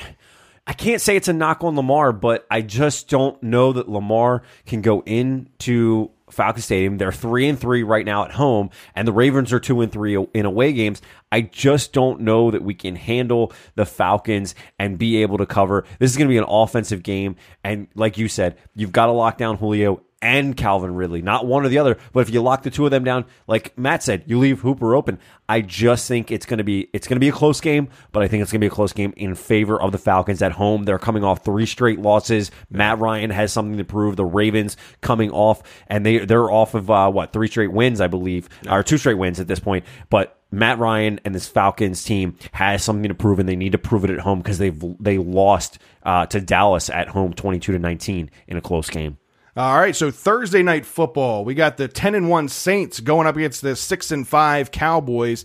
I 0.68 0.74
can't 0.74 1.02
say 1.02 1.16
it's 1.16 1.28
a 1.28 1.34
knock 1.34 1.64
on 1.64 1.76
Lamar, 1.76 2.12
but 2.12 2.46
I 2.50 2.62
just 2.62 3.10
don't 3.10 3.42
know 3.42 3.74
that 3.74 3.90
Lamar 3.90 4.44
can 4.66 4.82
go 4.82 5.02
into 5.02 6.12
Falcon 6.30 6.62
Stadium. 6.62 6.98
They're 6.98 7.12
three 7.12 7.48
and 7.48 7.60
three 7.60 7.84
right 7.84 8.06
now 8.06 8.24
at 8.26 8.32
home, 8.32 8.70
and 8.96 9.08
the 9.08 9.14
Ravens 9.14 9.52
are 9.52 9.60
two 9.60 9.82
and 9.82 9.92
three 9.92 10.16
in 10.34 10.46
away 10.46 10.74
games. 10.74 11.02
I 11.32 11.42
just 11.42 11.94
don't 11.94 12.22
know 12.22 12.52
that 12.52 12.64
we 12.64 12.74
can 12.74 12.96
handle 12.96 13.52
the 13.76 13.86
Falcons 13.86 14.56
and 14.78 14.98
be 14.98 15.22
able 15.22 15.38
to 15.40 15.46
cover. 15.46 15.86
This 16.00 16.12
is 16.12 16.18
going 16.18 16.28
to 16.28 16.34
be 16.34 16.38
an 16.38 16.46
offensive 16.48 17.04
game, 17.04 17.36
and 17.64 17.88
like 17.96 18.18
you 18.18 18.28
said, 18.28 18.58
you've 18.76 18.92
got 18.92 19.08
to 19.08 19.12
lock 19.12 19.38
down 19.38 19.58
Julio 19.58 20.02
and 20.22 20.56
Calvin 20.58 20.96
Ridley, 20.96 21.22
not 21.22 21.46
one 21.46 21.66
or 21.66 21.70
the 21.70 21.78
other. 21.78 21.98
But 22.12 22.22
if 22.22 22.30
you 22.30 22.42
lock 22.42 22.64
the 22.64 22.70
two 22.70 22.86
of 22.86 22.92
them 22.92 23.04
down, 23.04 23.26
like 23.48 23.78
Matt 23.78 24.04
said, 24.04 24.24
you 24.28 24.38
leave 24.38 24.60
Hooper 24.60 24.96
open. 24.96 25.20
I 25.48 25.62
just 25.62 26.08
think 26.08 26.32
it's 26.32 26.46
going 26.46 26.58
to 26.58 26.64
be 26.64 26.90
it's 26.94 27.08
going 27.08 27.16
to 27.16 27.22
be 27.22 27.30
a 27.30 27.34
close 27.34 27.62
game, 27.62 27.90
but 28.12 28.22
I 28.22 28.28
think 28.28 28.42
it's 28.42 28.52
going 28.52 28.60
to 28.60 28.64
be 28.64 28.72
a 28.72 28.76
close 28.76 28.94
game 28.94 29.14
in 29.16 29.36
favor 29.36 29.82
of 29.82 29.92
the 29.92 29.98
Falcons 29.98 30.42
at 30.42 30.52
home. 30.54 30.84
They're 30.84 31.00
coming 31.00 31.24
off 31.24 31.44
three 31.44 31.66
straight 31.66 32.00
losses. 32.00 32.52
Matt 32.70 33.00
Ryan 33.00 33.30
has 33.30 33.52
something 33.52 33.78
to 33.78 33.86
prove. 33.86 34.16
The 34.16 34.26
Ravens 34.26 34.78
coming 35.02 35.32
off, 35.32 35.64
and 35.88 36.06
they 36.06 36.20
they're 36.20 36.52
off 36.52 36.74
of 36.76 36.90
uh, 36.90 37.10
what 37.10 37.34
three 37.34 37.48
straight 37.48 37.72
wins, 37.72 38.02
I 38.02 38.08
believe, 38.08 38.50
or 38.70 38.84
two 38.84 38.98
straight 38.98 39.18
wins 39.18 39.40
at 39.40 39.48
this 39.48 39.60
point. 39.60 39.86
But 40.10 40.38
Matt 40.52 40.80
Ryan 40.80 41.20
and 41.24 41.34
this 41.34 41.48
Falcons 41.48 42.04
team 42.04 42.36
has 42.52 42.84
something 42.84 43.08
to 43.08 43.16
prove, 43.16 43.40
and 43.40 43.48
they 43.48 43.56
need 43.56 43.72
to 43.72 43.78
prove 43.78 44.04
it 44.04 44.10
at 44.10 44.20
home 44.20 44.40
because 44.40 44.58
they've 44.58 44.84
they 45.00 45.18
lost 45.18 45.80
uh, 46.04 46.26
to 46.28 46.42
Dallas 46.42 46.90
at 46.90 47.08
home, 47.08 47.34
twenty 47.34 47.60
two 47.60 47.72
to 47.72 47.80
nineteen 47.80 48.30
in 48.48 48.58
a 48.58 48.62
close 48.62 48.90
game. 48.90 49.18
All 49.56 49.78
right, 49.78 49.96
so 49.96 50.12
Thursday 50.12 50.62
night 50.62 50.86
football, 50.86 51.44
we 51.44 51.56
got 51.56 51.78
the 51.78 51.88
10 51.88 52.16
and 52.16 52.30
1 52.30 52.50
Saints 52.50 53.00
going 53.00 53.28
up 53.28 53.36
against 53.36 53.62
the 53.62 53.76
6 53.76 54.12
and 54.12 54.28
5 54.28 54.72
Cowboys. 54.72 55.44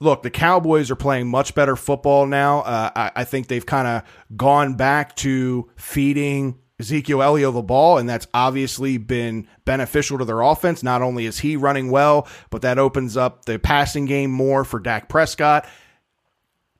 Look, 0.00 0.22
the 0.22 0.30
Cowboys 0.30 0.90
are 0.90 0.96
playing 0.96 1.28
much 1.28 1.54
better 1.54 1.76
football 1.76 2.26
now. 2.26 2.60
Uh, 2.60 2.90
I, 2.96 3.12
I 3.16 3.24
think 3.24 3.46
they've 3.46 3.64
kind 3.64 3.86
of 3.86 4.36
gone 4.36 4.74
back 4.74 5.14
to 5.16 5.70
feeding 5.76 6.58
Ezekiel 6.80 7.22
Elliott 7.22 7.54
the 7.54 7.62
ball, 7.62 7.98
and 7.98 8.08
that's 8.08 8.26
obviously 8.34 8.96
been 8.96 9.46
beneficial 9.64 10.18
to 10.18 10.24
their 10.24 10.40
offense. 10.40 10.82
Not 10.82 11.02
only 11.02 11.26
is 11.26 11.38
he 11.38 11.56
running 11.56 11.90
well, 11.90 12.26
but 12.48 12.62
that 12.62 12.78
opens 12.78 13.16
up 13.16 13.44
the 13.44 13.58
passing 13.58 14.06
game 14.06 14.30
more 14.30 14.64
for 14.64 14.80
Dak 14.80 15.08
Prescott. 15.08 15.68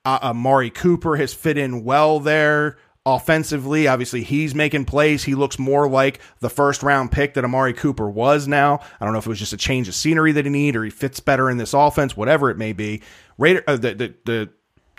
Uh, 0.05 0.19
Amari 0.23 0.71
Cooper 0.71 1.17
has 1.17 1.35
fit 1.35 1.59
in 1.59 1.85
well 1.85 2.19
there 2.19 2.79
offensively. 3.07 3.89
Obviously, 3.89 4.23
he's 4.23 4.55
making 4.55 4.85
plays. 4.85 5.25
He 5.25 5.35
looks 5.35 5.59
more 5.59 5.89
like 5.89 6.21
the 6.41 6.51
first 6.51 6.83
round 6.83 7.13
pick 7.13 7.35
that 7.35 7.45
Amari 7.45 7.73
Cooper 7.73 8.09
was 8.09 8.47
now. 8.47 8.81
I 9.01 9.05
don't 9.05 9.13
know 9.13 9.19
if 9.19 9.27
it 9.27 9.31
was 9.31 9.39
just 9.39 9.53
a 9.53 9.59
change 9.59 9.89
of 9.89 9.95
scenery 9.95 10.33
that 10.33 10.45
he 10.45 10.51
needed 10.51 10.79
or 10.79 10.85
he 10.85 10.91
fits 10.91 11.21
better 11.21 11.51
in 11.51 11.57
this 11.57 11.75
offense, 11.75 12.17
whatever 12.17 12.51
it 12.51 12.59
may 12.59 12.73
be. 12.73 13.03
Raider, 13.39 13.65
uh, 13.67 13.77
the, 13.77 13.95
the, 13.95 14.15
the 14.25 14.51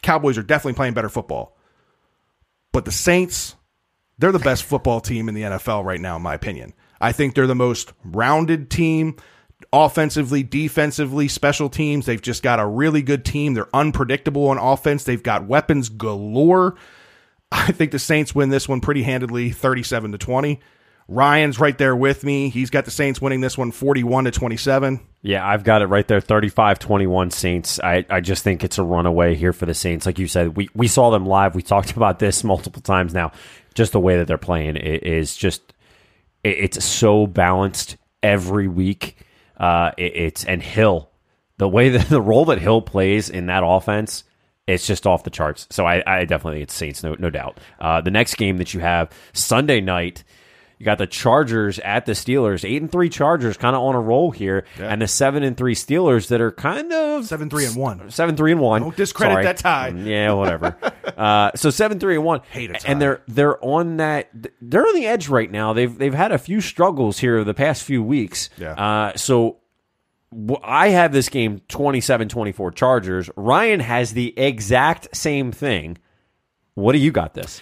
Cowboys 0.01 0.37
are 0.37 0.43
definitely 0.43 0.75
playing 0.75 0.93
better 0.93 1.09
football. 1.09 1.57
But 2.71 2.85
the 2.85 2.91
Saints, 2.91 3.55
they're 4.17 4.31
the 4.31 4.39
best 4.39 4.63
football 4.63 5.01
team 5.01 5.29
in 5.29 5.35
the 5.35 5.41
NFL 5.41 5.83
right 5.83 5.99
now, 5.99 6.15
in 6.15 6.21
my 6.21 6.33
opinion. 6.33 6.73
I 6.99 7.11
think 7.11 7.35
they're 7.35 7.47
the 7.47 7.55
most 7.55 7.93
rounded 8.03 8.69
team 8.69 9.17
offensively, 9.73 10.43
defensively, 10.43 11.27
special 11.27 11.69
teams. 11.69 12.05
They've 12.05 12.21
just 12.21 12.43
got 12.43 12.59
a 12.59 12.65
really 12.65 13.01
good 13.01 13.25
team. 13.25 13.53
They're 13.53 13.75
unpredictable 13.75 14.47
on 14.47 14.57
offense. 14.57 15.03
They've 15.03 15.21
got 15.21 15.47
weapons 15.47 15.89
galore. 15.89 16.75
I 17.51 17.71
think 17.71 17.91
the 17.91 17.99
Saints 17.99 18.33
win 18.33 18.49
this 18.49 18.67
one 18.69 18.81
pretty 18.81 19.03
handedly, 19.03 19.51
37 19.51 20.13
to 20.13 20.17
20. 20.17 20.59
Ryan's 21.07 21.59
right 21.59 21.77
there 21.77 21.95
with 21.95 22.23
me. 22.23 22.49
He's 22.49 22.69
got 22.69 22.85
the 22.85 22.91
Saints 22.91 23.19
winning 23.21 23.41
this 23.41 23.57
one 23.57 23.71
41 23.71 24.25
to 24.25 24.31
27. 24.31 25.01
Yeah, 25.23 25.45
I've 25.45 25.63
got 25.65 25.81
it 25.81 25.87
right 25.87 26.07
there 26.07 26.21
35 26.21 26.79
21 26.79 27.31
Saints. 27.31 27.79
I, 27.81 28.05
I 28.09 28.21
just 28.21 28.43
think 28.43 28.63
it's 28.63 28.77
a 28.77 28.83
runaway 28.83 29.35
here 29.35 29.51
for 29.51 29.65
the 29.65 29.73
Saints. 29.73 30.05
Like 30.05 30.19
you 30.19 30.27
said, 30.27 30.55
we, 30.55 30.69
we 30.73 30.87
saw 30.87 31.09
them 31.09 31.25
live. 31.25 31.53
We 31.53 31.61
talked 31.63 31.91
about 31.91 32.19
this 32.19 32.43
multiple 32.45 32.81
times 32.81 33.13
now. 33.13 33.33
Just 33.73 33.91
the 33.91 33.99
way 33.99 34.17
that 34.17 34.27
they're 34.27 34.37
playing 34.37 34.77
is 34.77 35.35
just, 35.35 35.73
it- 36.43 36.57
it's 36.75 36.85
so 36.85 37.27
balanced 37.27 37.97
every 38.23 38.67
week. 38.69 39.17
Uh, 39.57 39.91
it- 39.97 40.15
it's, 40.15 40.45
and 40.45 40.63
Hill, 40.63 41.09
the 41.57 41.67
way 41.67 41.89
that 41.89 42.07
the 42.09 42.21
role 42.21 42.45
that 42.45 42.59
Hill 42.59 42.81
plays 42.81 43.29
in 43.29 43.47
that 43.47 43.63
offense, 43.65 44.23
it's 44.67 44.85
just 44.87 45.05
off 45.07 45.23
the 45.23 45.29
charts. 45.29 45.67
So 45.71 45.85
I, 45.85 46.03
I 46.05 46.25
definitely 46.25 46.59
think 46.59 46.63
it's 46.63 46.73
Saints, 46.75 47.03
no, 47.03 47.15
no 47.19 47.29
doubt. 47.29 47.59
Uh, 47.79 48.01
the 48.01 48.11
next 48.11 48.35
game 48.35 48.57
that 48.57 48.73
you 48.73 48.79
have 48.79 49.09
Sunday 49.33 49.81
night, 49.81 50.23
You 50.77 50.85
got 50.85 50.97
the 50.97 51.07
Chargers 51.07 51.77
at 51.79 52.05
the 52.05 52.13
Steelers, 52.13 52.63
eight 52.67 52.81
and 52.81 52.91
three 52.91 53.09
Chargers, 53.09 53.57
kind 53.57 53.75
of 53.75 53.81
on 53.83 53.95
a 53.95 53.99
roll 53.99 54.31
here, 54.31 54.65
and 54.79 55.01
the 55.01 55.07
seven 55.07 55.43
and 55.43 55.55
three 55.57 55.75
Steelers 55.75 56.27
that 56.29 56.41
are 56.41 56.51
kind 56.51 56.91
of 56.93 57.25
Seven, 57.25 57.49
three, 57.51 57.65
and 57.65 57.75
one, 57.75 58.09
seven 58.09 58.35
three 58.35 58.51
and 58.51 58.59
one. 58.61 58.81
Don't 58.81 58.95
discredit 58.95 59.33
Sorry. 59.35 59.43
that 59.45 59.57
tie. 59.57 59.91
Mm, 59.91 60.05
Yeah, 60.07 60.33
whatever. 60.33 60.75
uh, 61.17 61.51
so 61.55 61.69
seven 61.69 61.99
three 61.99 62.15
and 62.15 62.23
one. 62.23 62.41
Hate 62.51 62.71
tie. 62.73 62.79
And 62.87 62.99
they're 63.01 63.21
they're 63.27 63.63
on 63.63 63.97
that. 63.97 64.29
They're 64.61 64.87
on 64.87 64.95
the 64.95 65.05
edge 65.05 65.27
right 65.27 65.51
now. 65.51 65.73
They've 65.73 65.95
they've 65.95 66.13
had 66.15 66.31
a 66.31 66.37
few 66.39 66.61
struggles 66.61 67.19
here 67.19 67.43
the 67.43 67.53
past 67.53 67.83
few 67.83 68.01
weeks. 68.01 68.49
Yeah. 68.57 68.71
Uh, 68.73 69.15
so 69.17 69.57
I 70.63 70.89
have 70.89 71.11
this 71.11 71.29
game 71.29 71.61
27-24 71.69 72.73
Chargers. 72.73 73.29
Ryan 73.35 73.81
has 73.81 74.13
the 74.13 74.37
exact 74.37 75.15
same 75.15 75.51
thing. 75.51 75.97
What 76.75 76.93
do 76.93 76.99
you 76.99 77.11
got 77.11 77.33
this? 77.33 77.61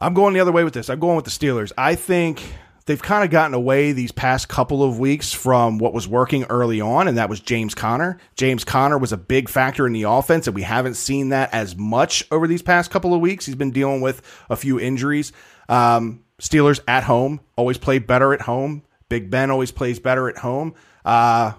I'm 0.00 0.12
going 0.12 0.34
the 0.34 0.40
other 0.40 0.52
way 0.52 0.62
with 0.62 0.74
this. 0.74 0.90
I'm 0.90 1.00
going 1.00 1.16
with 1.16 1.24
the 1.24 1.30
Steelers. 1.30 1.72
I 1.78 1.94
think 1.94 2.42
they've 2.84 3.02
kind 3.02 3.24
of 3.24 3.30
gotten 3.30 3.54
away 3.54 3.92
these 3.92 4.12
past 4.12 4.48
couple 4.48 4.82
of 4.82 4.98
weeks 4.98 5.32
from 5.32 5.78
what 5.78 5.94
was 5.94 6.06
working 6.06 6.44
early 6.44 6.82
on, 6.82 7.08
and 7.08 7.16
that 7.16 7.30
was 7.30 7.40
James 7.40 7.74
Conner. 7.74 8.18
James 8.34 8.62
Conner 8.62 8.98
was 8.98 9.12
a 9.12 9.16
big 9.16 9.48
factor 9.48 9.86
in 9.86 9.94
the 9.94 10.02
offense, 10.02 10.46
and 10.46 10.54
we 10.54 10.62
haven't 10.62 10.94
seen 10.94 11.30
that 11.30 11.52
as 11.54 11.76
much 11.76 12.24
over 12.30 12.46
these 12.46 12.62
past 12.62 12.90
couple 12.90 13.14
of 13.14 13.20
weeks. 13.20 13.46
He's 13.46 13.54
been 13.54 13.70
dealing 13.70 14.02
with 14.02 14.20
a 14.50 14.56
few 14.56 14.78
injuries. 14.78 15.32
Um, 15.68 16.24
Steelers 16.40 16.80
at 16.86 17.04
home 17.04 17.40
always 17.56 17.78
play 17.78 17.98
better 17.98 18.34
at 18.34 18.42
home. 18.42 18.82
Big 19.08 19.30
Ben 19.30 19.50
always 19.50 19.70
plays 19.70 19.98
better 19.98 20.28
at 20.28 20.36
home. 20.36 20.74
Uh, 21.06 21.52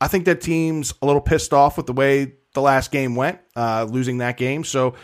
I 0.00 0.08
think 0.08 0.24
that 0.26 0.40
team's 0.40 0.94
a 1.02 1.06
little 1.06 1.20
pissed 1.20 1.52
off 1.52 1.76
with 1.76 1.86
the 1.86 1.92
way 1.92 2.34
the 2.54 2.62
last 2.62 2.90
game 2.90 3.16
went, 3.16 3.38
uh, 3.56 3.86
losing 3.88 4.18
that 4.18 4.36
game. 4.36 4.64
So 4.64 4.94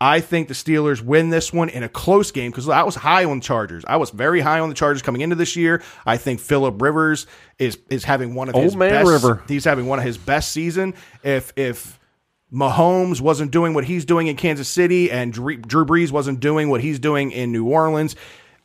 I 0.00 0.20
think 0.20 0.48
the 0.48 0.54
Steelers 0.54 1.02
win 1.02 1.30
this 1.30 1.52
one 1.52 1.68
in 1.68 1.82
a 1.82 1.88
close 1.88 2.30
game 2.30 2.50
because 2.50 2.68
I 2.68 2.82
was 2.82 2.94
high 2.94 3.24
on 3.24 3.38
the 3.38 3.44
Chargers. 3.44 3.84
I 3.86 3.96
was 3.96 4.10
very 4.10 4.40
high 4.40 4.60
on 4.60 4.68
the 4.68 4.74
Chargers 4.74 5.02
coming 5.02 5.20
into 5.20 5.36
this 5.36 5.56
year. 5.56 5.82
I 6.06 6.16
think 6.16 6.40
Philip 6.40 6.80
Rivers 6.80 7.26
is 7.58 7.78
is 7.90 8.04
having 8.04 8.34
one 8.34 8.48
of 8.48 8.54
his 8.54 8.74
man 8.74 8.90
best, 8.90 9.08
River. 9.08 9.42
He's 9.46 9.64
having 9.64 9.86
one 9.86 9.98
of 9.98 10.04
his 10.04 10.16
best 10.16 10.52
season. 10.52 10.94
If 11.22 11.52
if 11.56 11.98
Mahomes 12.52 13.20
wasn't 13.20 13.50
doing 13.50 13.74
what 13.74 13.84
he's 13.84 14.04
doing 14.04 14.26
in 14.26 14.36
Kansas 14.36 14.68
City 14.68 15.10
and 15.10 15.32
Drew 15.32 15.58
Brees 15.58 16.10
wasn't 16.10 16.40
doing 16.40 16.70
what 16.70 16.80
he's 16.80 16.98
doing 16.98 17.30
in 17.30 17.52
New 17.52 17.66
Orleans. 17.66 18.16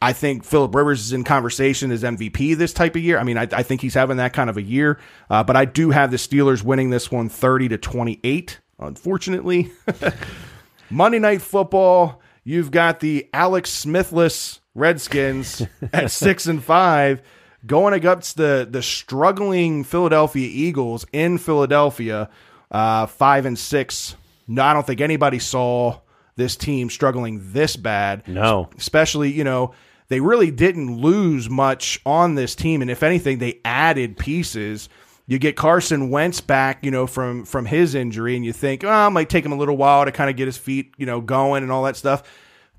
I 0.06 0.14
think 0.14 0.44
Philip 0.44 0.76
Rivers 0.76 1.02
is 1.02 1.14
in 1.14 1.24
conversation 1.24 1.90
as 1.90 2.04
MVP 2.04 2.56
this 2.56 2.74
type 2.74 2.96
of 2.96 3.02
year. 3.02 3.18
I 3.18 3.24
mean, 3.24 3.40
I, 3.40 3.48
I 3.52 3.64
think 3.64 3.82
he's 3.82 3.96
having 3.96 4.18
that 4.18 4.34
kind 4.34 4.52
of 4.52 4.58
a 4.58 4.62
year. 4.62 5.00
Uh, 5.32 5.44
but 5.44 5.56
I 5.56 5.66
do 5.66 5.90
have 5.90 6.12
the 6.12 6.18
Steelers 6.18 6.62
winning 6.62 6.92
this 6.92 7.12
one 7.12 7.28
30 7.28 7.70
to 7.70 7.80
28, 7.80 8.60
unfortunately. 8.78 9.72
Monday 10.92 11.18
Night 11.18 11.42
Football, 11.42 12.22
you've 12.44 12.70
got 12.70 13.00
the 13.00 13.28
Alex 13.34 13.72
Smithless 13.84 14.60
Redskins 14.76 15.64
at 15.92 16.12
six 16.12 16.46
and 16.46 16.64
five 16.64 17.24
going 17.66 17.96
against 17.96 18.38
the 18.38 18.68
the 18.70 18.84
struggling 18.84 19.84
Philadelphia 19.84 20.48
Eagles 20.48 21.08
in 21.14 21.40
Philadelphia, 21.40 22.30
uh, 22.70 23.08
five 23.08 23.48
and 23.48 23.58
six. 23.58 24.16
No, 24.48 24.62
I 24.62 24.74
don't 24.74 24.86
think 24.86 25.02
anybody 25.02 25.40
saw 25.40 26.00
this 26.36 26.56
team 26.56 26.92
struggling 26.92 27.42
this 27.54 27.76
bad. 27.76 28.28
No. 28.28 28.70
especially 28.78 29.32
you 29.32 29.44
know 29.44 29.74
they 30.08 30.20
really 30.20 30.52
didn't 30.52 30.98
lose 30.98 31.50
much 31.50 32.00
on 32.06 32.36
this 32.36 32.56
team, 32.56 32.82
and 32.82 32.92
if 32.92 33.04
anything, 33.04 33.40
they 33.40 33.60
added 33.66 34.18
pieces. 34.18 34.90
You 35.28 35.40
get 35.40 35.56
Carson 35.56 36.12
Wentz 36.12 36.42
back, 36.42 36.86
you 36.86 36.92
know, 36.92 37.08
from 37.08 37.46
from 37.46 37.66
his 37.66 37.96
injury, 37.96 38.36
and 38.36 38.46
you 38.46 38.54
think, 38.54 38.84
oh, 38.84 39.08
it 39.08 39.12
might 39.12 39.30
take 39.30 39.46
him 39.46 39.52
a 39.52 39.58
little 39.58 39.78
while 39.78 40.06
to 40.06 40.12
kind 40.12 40.30
of 40.30 40.36
get 40.36 40.46
his 40.46 40.58
feet, 40.58 40.94
you 40.98 41.06
know, 41.06 41.22
going 41.22 41.64
and 41.64 41.72
all 41.72 41.84
that 41.84 41.98
stuff. 41.98 42.24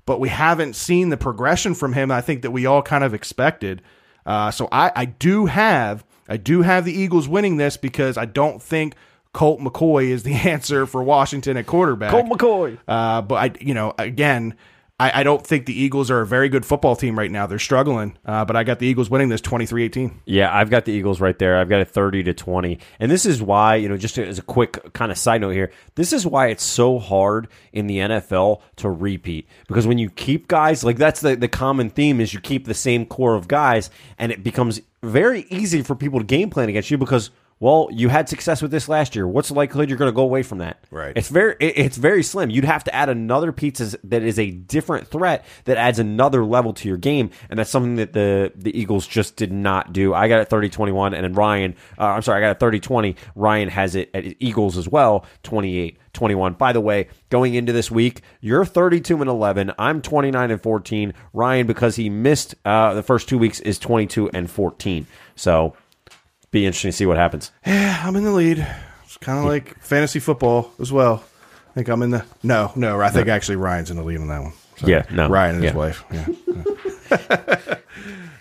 But 0.05 0.21
we 0.21 0.29
haven't 0.29 0.75
seen 0.77 1.09
the 1.09 1.17
progression 1.17 1.75
from 1.75 1.91
him. 1.91 2.11
I 2.11 2.21
think 2.21 2.43
that 2.43 2.51
we 2.51 2.65
all 2.65 2.81
kind 2.81 3.03
of 3.03 3.13
expected. 3.13 3.81
Uh, 4.25 4.51
so 4.51 4.69
I, 4.71 4.91
I 4.95 5.05
do 5.05 5.45
have 5.47 6.05
I 6.29 6.37
do 6.37 6.61
have 6.61 6.85
the 6.85 6.93
Eagles 6.93 7.27
winning 7.27 7.57
this 7.57 7.77
because 7.77 8.17
I 8.17 8.25
don't 8.25 8.61
think 8.61 8.95
Colt 9.33 9.59
McCoy 9.59 10.09
is 10.09 10.23
the 10.23 10.33
answer 10.49 10.85
for 10.85 11.03
Washington 11.03 11.57
at 11.57 11.65
quarterback. 11.65 12.11
Colt 12.11 12.25
McCoy. 12.25 12.77
Uh, 12.87 13.21
but 13.21 13.35
I, 13.35 13.51
you 13.59 13.73
know, 13.73 13.93
again, 13.97 14.55
I, 14.99 15.19
I 15.19 15.23
don't 15.23 15.45
think 15.45 15.67
the 15.67 15.79
Eagles 15.79 16.09
are 16.09 16.21
a 16.21 16.25
very 16.25 16.49
good 16.49 16.65
football 16.65 16.95
team 16.95 17.17
right 17.17 17.29
now. 17.29 17.45
They're 17.45 17.59
struggling. 17.59 18.17
Uh, 18.25 18.45
but 18.45 18.55
I 18.55 18.63
got 18.63 18.79
the 18.79 18.87
Eagles 18.87 19.11
winning 19.11 19.29
this 19.29 19.41
23-18. 19.41 20.11
Yeah, 20.25 20.55
I've 20.55 20.71
got 20.71 20.85
the 20.85 20.91
Eagles 20.91 21.21
right 21.21 21.37
there. 21.37 21.59
I've 21.59 21.69
got 21.69 21.81
a 21.81 21.85
30 21.85 22.23
to 22.23 22.33
20. 22.33 22.79
And 22.99 23.11
this 23.11 23.25
is 23.25 23.41
why, 23.41 23.75
you 23.75 23.89
know, 23.89 23.97
just 23.97 24.17
as 24.17 24.39
a 24.39 24.41
quick 24.41 24.93
kind 24.93 25.11
of 25.11 25.17
side 25.17 25.41
note 25.41 25.51
here, 25.51 25.71
this 25.95 26.13
is 26.13 26.25
why 26.25 26.47
it's 26.47 26.63
so 26.63 26.97
hard 26.97 27.47
in 27.71 27.85
the 27.85 27.97
NFL 27.97 28.61
to 28.77 28.89
repeat. 28.89 29.47
Because 29.67 29.85
when 29.85 29.99
you 29.99 30.09
keep 30.09 30.47
guys, 30.47 30.83
like 30.83 30.97
that's 30.97 31.21
the, 31.21 31.35
the 31.35 31.47
common 31.47 31.91
theme 31.91 32.19
is 32.19 32.33
you 32.33 32.39
keep 32.39 32.65
the 32.65 32.73
same 32.73 33.05
core 33.05 33.35
of 33.35 33.47
guys 33.47 33.91
and 34.17 34.31
it 34.31 34.43
becomes 34.43 34.81
very 35.03 35.45
easy 35.49 35.83
for 35.83 35.95
people 35.95 36.19
to 36.19 36.25
game 36.25 36.49
plan 36.49 36.69
against 36.69 36.89
you 36.89 36.97
because 36.97 37.29
well, 37.59 37.89
you 37.91 38.09
had 38.09 38.29
success 38.29 38.61
with 38.61 38.69
this 38.69 38.87
last 38.87 39.15
year. 39.15 39.27
What's 39.27 39.47
the 39.47 39.55
likelihood 39.55 39.89
you're 39.89 39.97
going 39.97 40.11
to 40.11 40.15
go 40.15 40.21
away 40.21 40.43
from 40.43 40.59
that? 40.59 40.77
Right. 40.91 41.13
It's 41.15 41.29
very 41.29 41.55
it's 41.59 41.97
very 41.97 42.21
slim. 42.21 42.51
You'd 42.51 42.65
have 42.65 42.83
to 42.83 42.93
add 42.93 43.09
another 43.09 43.51
pizza 43.51 43.97
that 44.03 44.21
is 44.21 44.37
a 44.37 44.51
different 44.51 45.07
threat 45.07 45.43
that 45.65 45.77
adds 45.77 45.97
another 45.97 46.45
level 46.45 46.73
to 46.73 46.87
your 46.87 46.97
game, 46.97 47.31
and 47.49 47.57
that's 47.57 47.71
something 47.71 47.95
that 47.95 48.13
the 48.13 48.51
the 48.55 48.77
Eagles 48.77 49.07
just 49.07 49.37
did 49.37 49.51
not 49.51 49.91
do. 49.91 50.13
I 50.13 50.27
got 50.27 50.41
it 50.41 50.49
30-21, 50.49 51.15
and 51.15 51.23
then 51.23 51.33
Ryan, 51.33 51.75
uh, 51.97 52.05
I'm 52.05 52.21
sorry, 52.21 52.43
I 52.43 52.53
got 52.53 52.61
it 52.61 52.81
30-20. 52.81 53.15
Ryan 53.35 53.69
has 53.69 53.95
it 53.95 54.11
at 54.13 54.35
Eagles 54.39 54.77
as 54.77 54.87
well, 54.87 55.25
28-21. 55.43 56.57
By 56.59 56.73
the 56.73 56.81
way, 56.81 57.07
going 57.29 57.55
into 57.55 57.73
this 57.73 57.89
week, 57.89 58.21
you're 58.39 58.65
32 58.65 59.19
and 59.19 59.29
11. 59.29 59.71
I'm 59.79 60.03
29 60.03 60.51
and 60.51 60.61
14. 60.61 61.13
Ryan, 61.33 61.65
because 61.65 61.95
he 61.95 62.09
missed 62.09 62.53
uh, 62.65 62.93
the 62.93 63.03
first 63.03 63.27
two 63.27 63.39
weeks, 63.39 63.59
is 63.61 63.79
22 63.79 64.29
and 64.29 64.49
14. 64.49 65.07
So 65.35 65.75
be 66.51 66.65
interesting 66.65 66.91
to 66.91 66.97
see 66.97 67.05
what 67.05 67.17
happens. 67.17 67.51
Yeah, 67.65 68.01
I'm 68.03 68.15
in 68.15 68.23
the 68.23 68.31
lead. 68.31 68.65
It's 69.03 69.17
kind 69.17 69.39
of 69.39 69.45
like 69.45 69.79
fantasy 69.79 70.19
football 70.19 70.71
as 70.79 70.91
well. 70.91 71.23
I 71.69 71.73
think 71.73 71.89
I'm 71.89 72.01
in 72.01 72.11
the 72.11 72.25
no, 72.43 72.71
no. 72.75 72.99
I 72.99 73.09
think 73.09 73.27
actually 73.27 73.57
Ryan's 73.57 73.91
in 73.91 73.97
the 73.97 74.03
lead 74.03 74.19
on 74.19 74.27
that 74.27 74.41
one. 74.41 74.53
So, 74.77 74.87
Yeah, 74.87 75.05
no. 75.11 75.29
Ryan 75.29 75.55
and 75.55 75.63
his 75.63 75.73
wife. 75.73 76.03
Yeah. 76.11 77.75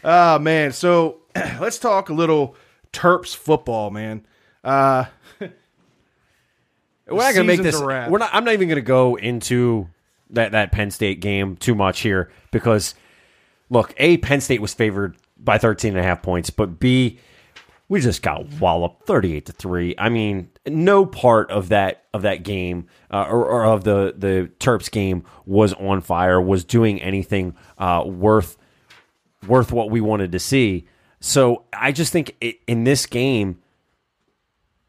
oh 0.04 0.38
man, 0.40 0.72
so 0.72 1.18
let's 1.60 1.78
talk 1.78 2.08
a 2.08 2.14
little 2.14 2.56
Terps 2.92 3.36
football, 3.36 3.90
man. 3.90 4.26
Uh, 4.64 5.04
we're 5.40 5.50
not 7.08 7.34
going 7.34 7.34
to 7.34 7.44
make 7.44 7.62
this. 7.62 7.80
We're 7.80 8.18
not. 8.18 8.30
I'm 8.32 8.44
not 8.44 8.54
even 8.54 8.68
going 8.68 8.76
to 8.76 8.82
go 8.82 9.16
into 9.16 9.88
that 10.30 10.52
that 10.52 10.72
Penn 10.72 10.90
State 10.90 11.20
game 11.20 11.56
too 11.56 11.74
much 11.74 12.00
here 12.00 12.30
because 12.50 12.94
look, 13.70 13.94
a 13.98 14.16
Penn 14.18 14.40
State 14.40 14.60
was 14.60 14.74
favored 14.74 15.16
by 15.38 15.58
13 15.58 15.90
and 15.90 16.00
a 16.00 16.02
half 16.02 16.22
points, 16.22 16.50
but 16.50 16.78
b 16.80 17.18
we 17.88 18.00
just 18.00 18.22
got 18.22 18.48
walloped 18.60 19.06
38 19.06 19.46
to 19.46 19.52
three. 19.52 19.94
I 19.96 20.08
mean, 20.08 20.50
no 20.66 21.06
part 21.06 21.50
of 21.50 21.68
that 21.68 22.04
of 22.12 22.22
that 22.22 22.42
game 22.42 22.88
uh, 23.10 23.26
or, 23.28 23.46
or 23.46 23.64
of 23.64 23.84
the 23.84 24.14
the 24.16 24.50
Terps 24.58 24.90
game 24.90 25.24
was 25.44 25.72
on 25.74 26.00
fire, 26.00 26.40
was 26.40 26.64
doing 26.64 27.00
anything 27.00 27.54
uh, 27.78 28.02
worth 28.04 28.56
worth 29.46 29.72
what 29.72 29.90
we 29.90 30.00
wanted 30.00 30.32
to 30.32 30.38
see. 30.38 30.86
So 31.20 31.64
I 31.72 31.92
just 31.92 32.12
think 32.12 32.34
it, 32.40 32.56
in 32.66 32.84
this 32.84 33.06
game, 33.06 33.58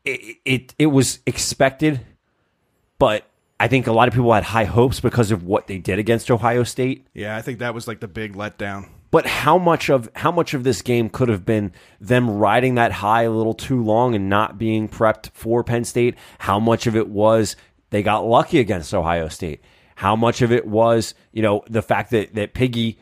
it, 0.03 0.37
it 0.45 0.75
it 0.79 0.87
was 0.87 1.19
expected, 1.25 2.01
but 2.97 3.25
I 3.59 3.67
think 3.67 3.87
a 3.87 3.91
lot 3.91 4.07
of 4.07 4.13
people 4.13 4.33
had 4.33 4.43
high 4.43 4.65
hopes 4.65 4.99
because 4.99 5.31
of 5.31 5.43
what 5.43 5.67
they 5.67 5.77
did 5.77 5.99
against 5.99 6.29
Ohio 6.31 6.63
State. 6.63 7.07
yeah, 7.13 7.35
I 7.35 7.41
think 7.41 7.59
that 7.59 7.73
was 7.73 7.87
like 7.87 7.99
the 7.99 8.07
big 8.07 8.33
letdown. 8.33 8.89
But 9.18 9.26
how 9.26 9.57
much 9.57 9.89
of 9.89 10.07
how 10.15 10.31
much 10.31 10.53
of 10.53 10.64
this 10.64 10.84
game 10.84 11.10
could 11.10 11.27
have 11.27 11.44
been 11.44 11.72
them 11.99 12.30
riding 12.30 12.76
that 12.76 12.91
high 12.91 13.23
a 13.23 13.31
little 13.31 13.56
too 13.56 13.84
long 13.84 14.14
and 14.14 14.30
not 14.30 14.60
being 14.60 14.88
prepped 14.88 15.31
for 15.34 15.64
Penn 15.64 15.85
State? 15.85 16.14
How 16.38 16.60
much 16.60 16.85
of 16.85 16.95
it 16.95 17.10
was 17.10 17.56
they 17.89 18.03
got 18.03 18.27
lucky 18.27 18.60
against 18.60 18.94
Ohio 18.94 19.27
State? 19.27 19.64
How 19.95 20.15
much 20.15 20.44
of 20.44 20.52
it 20.52 20.68
was 20.68 21.15
you 21.31 21.41
know 21.41 21.64
the 21.68 21.81
fact 21.81 22.11
that 22.11 22.35
that 22.35 22.53
Piggy 22.53 22.99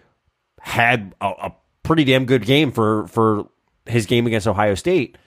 had 0.62 1.14
a, 1.20 1.26
a 1.28 1.56
pretty 1.84 2.06
damn 2.06 2.24
good 2.24 2.46
game 2.46 2.72
for 2.72 3.08
for 3.08 3.50
his 3.86 4.06
game 4.06 4.26
against 4.26 4.48
Ohio 4.48 4.76
State, 4.76 5.18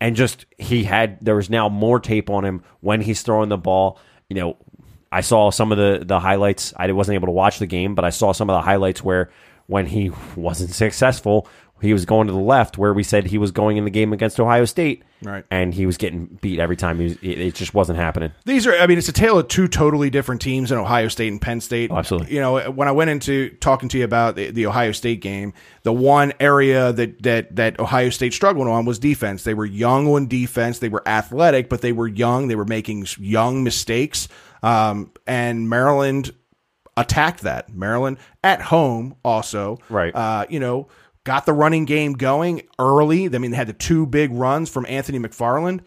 and 0.00 0.16
just 0.16 0.46
he 0.56 0.84
had 0.84 1.18
there 1.20 1.36
was 1.36 1.50
now 1.50 1.68
more 1.68 2.00
tape 2.00 2.30
on 2.30 2.46
him 2.46 2.62
when 2.80 3.02
he's 3.02 3.20
throwing 3.20 3.50
the 3.50 3.58
ball. 3.58 3.98
You 4.30 4.36
know, 4.36 4.56
I 5.12 5.20
saw 5.20 5.50
some 5.50 5.72
of 5.72 5.76
the 5.76 6.06
the 6.06 6.18
highlights. 6.18 6.72
I 6.74 6.90
wasn't 6.92 7.16
able 7.16 7.26
to 7.26 7.32
watch 7.32 7.58
the 7.58 7.66
game, 7.66 7.94
but 7.94 8.06
I 8.06 8.08
saw 8.08 8.32
some 8.32 8.48
of 8.48 8.54
the 8.54 8.62
highlights 8.62 9.04
where 9.04 9.28
when 9.68 9.86
he 9.86 10.10
wasn't 10.34 10.70
successful, 10.70 11.46
he 11.80 11.92
was 11.92 12.04
going 12.04 12.26
to 12.26 12.32
the 12.32 12.38
left 12.40 12.76
where 12.76 12.92
we 12.92 13.04
said 13.04 13.26
he 13.26 13.38
was 13.38 13.52
going 13.52 13.76
in 13.76 13.84
the 13.84 13.90
game 13.90 14.12
against 14.12 14.40
Ohio 14.40 14.64
State, 14.64 15.04
Right. 15.22 15.44
And 15.50 15.74
he 15.74 15.84
was 15.84 15.96
getting 15.96 16.26
beat 16.40 16.60
every 16.60 16.76
time. 16.76 16.98
He 16.98 17.04
was, 17.04 17.12
it 17.14 17.40
it 17.40 17.54
just 17.54 17.74
wasn't 17.74 17.98
happening. 17.98 18.32
These 18.44 18.66
are, 18.66 18.74
I 18.74 18.86
mean, 18.86 18.98
it's 18.98 19.08
a 19.08 19.12
tale 19.12 19.38
of 19.38 19.48
two 19.48 19.66
totally 19.66 20.10
different 20.10 20.40
teams 20.40 20.70
in 20.70 20.78
Ohio 20.78 21.08
State 21.08 21.28
and 21.28 21.40
Penn 21.40 21.60
State. 21.60 21.90
Oh, 21.90 21.96
absolutely. 21.96 22.34
You 22.34 22.40
know, 22.40 22.70
when 22.70 22.86
I 22.86 22.92
went 22.92 23.10
into 23.10 23.50
talking 23.56 23.88
to 23.90 23.98
you 23.98 24.04
about 24.04 24.36
the, 24.36 24.50
the 24.50 24.66
Ohio 24.66 24.92
State 24.92 25.20
game, 25.20 25.54
the 25.82 25.92
one 25.92 26.32
area 26.38 26.92
that, 26.92 27.22
that, 27.22 27.56
that 27.56 27.80
Ohio 27.80 28.10
State 28.10 28.32
struggled 28.32 28.68
on 28.68 28.84
was 28.84 28.98
defense. 28.98 29.42
They 29.42 29.54
were 29.54 29.66
young 29.66 30.06
on 30.06 30.28
defense. 30.28 30.78
They 30.78 30.88
were 30.88 31.06
athletic, 31.06 31.68
but 31.68 31.80
they 31.80 31.92
were 31.92 32.08
young. 32.08 32.48
They 32.48 32.56
were 32.56 32.64
making 32.64 33.06
young 33.18 33.64
mistakes. 33.64 34.28
Um, 34.62 35.12
and 35.26 35.68
Maryland, 35.68 36.32
attacked 37.00 37.42
that. 37.42 37.72
Maryland 37.74 38.18
at 38.42 38.60
home 38.62 39.16
also, 39.24 39.78
Right. 39.88 40.14
Uh, 40.14 40.46
you 40.48 40.60
know, 40.60 40.88
got 41.24 41.46
the 41.46 41.52
running 41.52 41.84
game 41.84 42.14
going 42.14 42.62
early. 42.78 43.26
I 43.26 43.38
mean, 43.38 43.50
they 43.50 43.56
had 43.56 43.66
the 43.68 43.72
two 43.72 44.06
big 44.06 44.32
runs 44.32 44.70
from 44.70 44.86
Anthony 44.88 45.18
McFarland. 45.18 45.80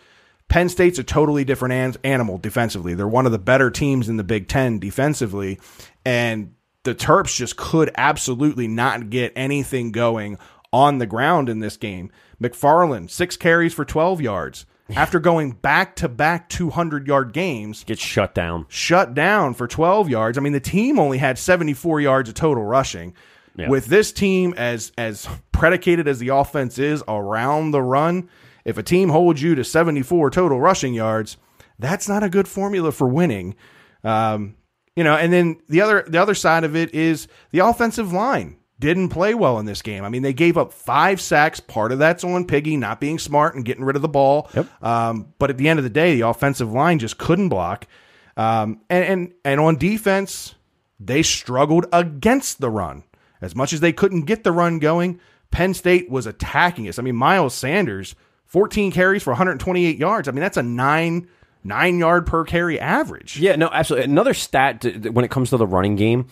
Penn 0.49 0.69
State's 0.69 0.99
a 0.99 1.03
totally 1.03 1.45
different 1.45 1.73
an- 1.73 1.95
animal 2.03 2.37
defensively. 2.37 2.93
They're 2.93 3.07
one 3.07 3.25
of 3.25 3.31
the 3.31 3.39
better 3.39 3.71
teams 3.71 4.09
in 4.09 4.17
the 4.17 4.23
Big 4.23 4.47
Ten 4.49 4.79
defensively, 4.79 5.59
and 6.05 6.53
the 6.83 6.93
Terps 6.93 7.35
just 7.37 7.55
could 7.55 7.89
absolutely 7.95 8.67
not 8.67 9.09
get 9.09 9.31
anything 9.35 9.91
going 9.91 10.37
on 10.73 10.97
the 10.97 11.05
ground 11.05 11.47
in 11.47 11.59
this 11.59 11.77
game. 11.77 12.11
McFarland 12.41 13.09
six 13.09 13.37
carries 13.37 13.73
for 13.73 13.85
twelve 13.85 14.19
yards 14.19 14.65
after 14.95 15.19
going 15.19 15.51
back 15.51 15.95
to 15.97 16.09
back 16.09 16.49
two 16.49 16.69
hundred 16.69 17.07
yard 17.07 17.33
games 17.33 17.83
Get 17.83 17.99
shut 17.99 18.33
down. 18.35 18.65
shut 18.69 19.13
down 19.13 19.53
for 19.53 19.67
12 19.67 20.09
yards. 20.09 20.37
I 20.37 20.41
mean, 20.41 20.53
the 20.53 20.59
team 20.59 20.99
only 20.99 21.17
had 21.17 21.37
74 21.37 22.01
yards 22.01 22.29
of 22.29 22.35
total 22.35 22.63
rushing. 22.63 23.13
Yeah. 23.55 23.69
With 23.69 23.87
this 23.87 24.11
team 24.11 24.53
as 24.55 24.91
as 24.97 25.27
predicated 25.51 26.07
as 26.07 26.19
the 26.19 26.29
offense 26.29 26.79
is 26.79 27.03
around 27.07 27.71
the 27.71 27.81
run, 27.81 28.29
if 28.63 28.77
a 28.77 28.83
team 28.83 29.09
holds 29.09 29.41
you 29.41 29.55
to 29.55 29.63
74 29.63 30.29
total 30.29 30.59
rushing 30.59 30.93
yards, 30.93 31.37
that's 31.77 32.07
not 32.07 32.23
a 32.23 32.29
good 32.29 32.47
formula 32.47 32.91
for 32.91 33.07
winning. 33.07 33.55
Um, 34.03 34.55
you 34.95 35.03
know, 35.03 35.15
and 35.15 35.33
then 35.33 35.57
the 35.67 35.81
other 35.81 36.05
the 36.07 36.21
other 36.21 36.33
side 36.35 36.63
of 36.63 36.75
it 36.75 36.93
is 36.93 37.27
the 37.51 37.59
offensive 37.59 38.13
line 38.13 38.57
didn't 38.81 39.09
play 39.09 39.33
well 39.33 39.59
in 39.59 39.65
this 39.65 39.81
game. 39.81 40.03
I 40.03 40.09
mean, 40.09 40.23
they 40.23 40.33
gave 40.33 40.57
up 40.57 40.73
five 40.73 41.21
sacks. 41.21 41.61
Part 41.61 41.93
of 41.93 41.99
that's 41.99 42.25
on 42.25 42.45
Piggy 42.45 42.75
not 42.75 42.99
being 42.99 43.17
smart 43.17 43.55
and 43.55 43.63
getting 43.63 43.85
rid 43.85 43.95
of 43.95 44.01
the 44.01 44.09
ball. 44.09 44.49
Yep. 44.53 44.83
Um, 44.83 45.33
but 45.39 45.49
at 45.49 45.57
the 45.57 45.69
end 45.69 45.79
of 45.79 45.83
the 45.83 45.89
day, 45.89 46.15
the 46.15 46.27
offensive 46.27 46.71
line 46.73 46.99
just 46.99 47.17
couldn't 47.17 47.47
block. 47.47 47.87
Um, 48.35 48.81
and, 48.89 49.05
and 49.05 49.33
and 49.45 49.59
on 49.59 49.77
defense, 49.77 50.55
they 50.99 51.23
struggled 51.23 51.85
against 51.93 52.59
the 52.59 52.69
run. 52.69 53.03
As 53.39 53.55
much 53.55 53.71
as 53.71 53.79
they 53.79 53.93
couldn't 53.93 54.23
get 54.23 54.43
the 54.43 54.51
run 54.51 54.79
going, 54.79 55.19
Penn 55.49 55.73
State 55.73 56.09
was 56.09 56.25
attacking 56.25 56.87
us. 56.87 56.99
I 56.99 57.01
mean, 57.01 57.15
Miles 57.15 57.53
Sanders, 57.53 58.15
14 58.45 58.91
carries 58.91 59.23
for 59.23 59.31
128 59.31 59.97
yards. 59.97 60.27
I 60.27 60.31
mean, 60.31 60.41
that's 60.41 60.57
a 60.57 60.63
nine 60.63 61.27
nine 61.63 61.99
yard 61.99 62.25
per 62.25 62.43
carry 62.43 62.79
average. 62.79 63.39
Yeah, 63.39 63.55
no, 63.55 63.69
absolutely. 63.71 64.11
Another 64.11 64.33
stat 64.33 64.81
to, 64.81 65.09
when 65.09 65.25
it 65.25 65.31
comes 65.31 65.49
to 65.51 65.57
the 65.57 65.67
running 65.67 65.95
game, 65.95 66.27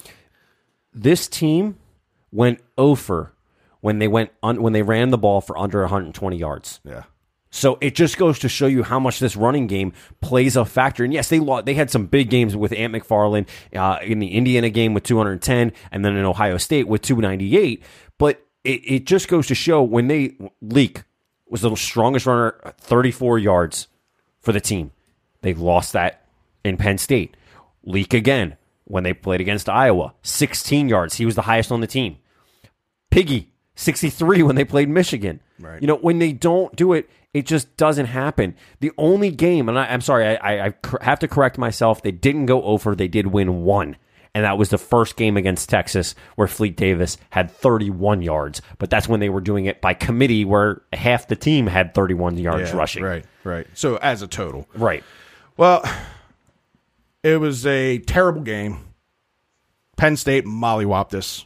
this 0.93 1.27
team 1.27 1.77
went 2.31 2.59
over 2.77 3.33
when 3.81 3.99
they 3.99 4.07
went 4.07 4.31
un, 4.43 4.61
when 4.61 4.73
they 4.73 4.81
ran 4.81 5.09
the 5.09 5.17
ball 5.17 5.41
for 5.41 5.57
under 5.57 5.81
120 5.81 6.37
yards. 6.37 6.79
Yeah. 6.83 7.03
So 7.51 7.77
it 7.81 7.95
just 7.95 8.17
goes 8.17 8.37
to 8.39 8.49
show 8.49 8.67
you 8.67 8.83
how 8.83 8.99
much 8.99 9.19
this 9.19 9.35
running 9.35 9.67
game 9.67 9.93
plays 10.21 10.55
a 10.55 10.65
factor. 10.65 11.03
And 11.03 11.11
yes, 11.11 11.29
they 11.29 11.39
lost, 11.39 11.65
they 11.65 11.73
had 11.73 11.89
some 11.89 12.05
big 12.05 12.29
games 12.29 12.55
with 12.55 12.71
Ant 12.73 12.93
McFarland 12.93 13.47
uh, 13.75 13.97
in 14.03 14.19
the 14.19 14.35
Indiana 14.35 14.69
game 14.69 14.93
with 14.93 15.03
210, 15.03 15.71
and 15.91 16.05
then 16.05 16.15
in 16.15 16.25
Ohio 16.25 16.57
State 16.57 16.87
with 16.87 17.01
298. 17.01 17.83
But 18.17 18.45
it, 18.63 18.81
it 18.85 19.05
just 19.05 19.27
goes 19.27 19.47
to 19.47 19.55
show 19.55 19.81
when 19.81 20.07
they 20.07 20.37
Leake 20.61 21.03
was 21.47 21.61
the 21.61 21.75
strongest 21.75 22.27
runner, 22.27 22.55
34 22.79 23.39
yards 23.39 23.87
for 24.39 24.51
the 24.51 24.61
team. 24.61 24.91
They 25.41 25.55
lost 25.55 25.93
that 25.93 26.25
in 26.63 26.77
Penn 26.77 26.99
State. 26.99 27.35
Leake 27.83 28.13
again 28.13 28.57
when 28.89 29.03
they 29.03 29.13
played 29.13 29.39
against 29.39 29.69
Iowa, 29.69 30.13
16 30.23 30.89
yards. 30.89 31.15
He 31.15 31.25
was 31.25 31.35
the 31.35 31.43
highest 31.43 31.71
on 31.71 31.79
the 31.79 31.87
team. 31.87 32.17
Piggy, 33.11 33.53
63 33.75 34.43
when 34.43 34.55
they 34.55 34.65
played 34.65 34.89
Michigan. 34.89 35.39
Right. 35.59 35.79
You 35.81 35.87
know, 35.87 35.95
when 35.97 36.19
they 36.19 36.31
don't 36.33 36.75
do 36.75 36.93
it, 36.93 37.09
it 37.33 37.45
just 37.45 37.77
doesn't 37.77 38.07
happen. 38.07 38.55
The 38.79 38.91
only 38.97 39.29
game, 39.29 39.69
and 39.69 39.77
I, 39.77 39.85
I'm 39.85 40.01
sorry, 40.01 40.25
I, 40.37 40.65
I, 40.65 40.65
I 40.67 40.73
have 41.01 41.19
to 41.19 41.27
correct 41.27 41.57
myself. 41.59 42.01
They 42.01 42.11
didn't 42.11 42.47
go 42.47 42.63
over. 42.63 42.95
They 42.95 43.07
did 43.07 43.27
win 43.27 43.61
one, 43.61 43.97
and 44.33 44.43
that 44.43 44.57
was 44.57 44.69
the 44.69 44.79
first 44.79 45.15
game 45.15 45.37
against 45.37 45.69
Texas 45.69 46.15
where 46.35 46.47
Fleet 46.47 46.75
Davis 46.75 47.17
had 47.29 47.51
31 47.51 48.23
yards. 48.23 48.63
But 48.79 48.89
that's 48.89 49.07
when 49.07 49.19
they 49.19 49.29
were 49.29 49.41
doing 49.41 49.65
it 49.65 49.81
by 49.81 49.93
committee, 49.93 50.45
where 50.45 50.81
half 50.91 51.27
the 51.27 51.35
team 51.35 51.67
had 51.67 51.93
31 51.93 52.37
yards 52.37 52.71
Yeah, 52.71 52.77
rushing. 52.77 53.03
Right, 53.03 53.25
right. 53.43 53.67
So 53.75 53.97
as 53.97 54.23
a 54.23 54.27
total. 54.27 54.67
Right. 54.73 55.03
Well, 55.57 55.83
it 57.23 57.39
was 57.39 57.65
a 57.65 57.99
terrible 57.99 58.41
game. 58.41 58.79
Penn 59.97 60.15
State 60.15 60.45
mollywopped 60.45 61.13
us, 61.13 61.45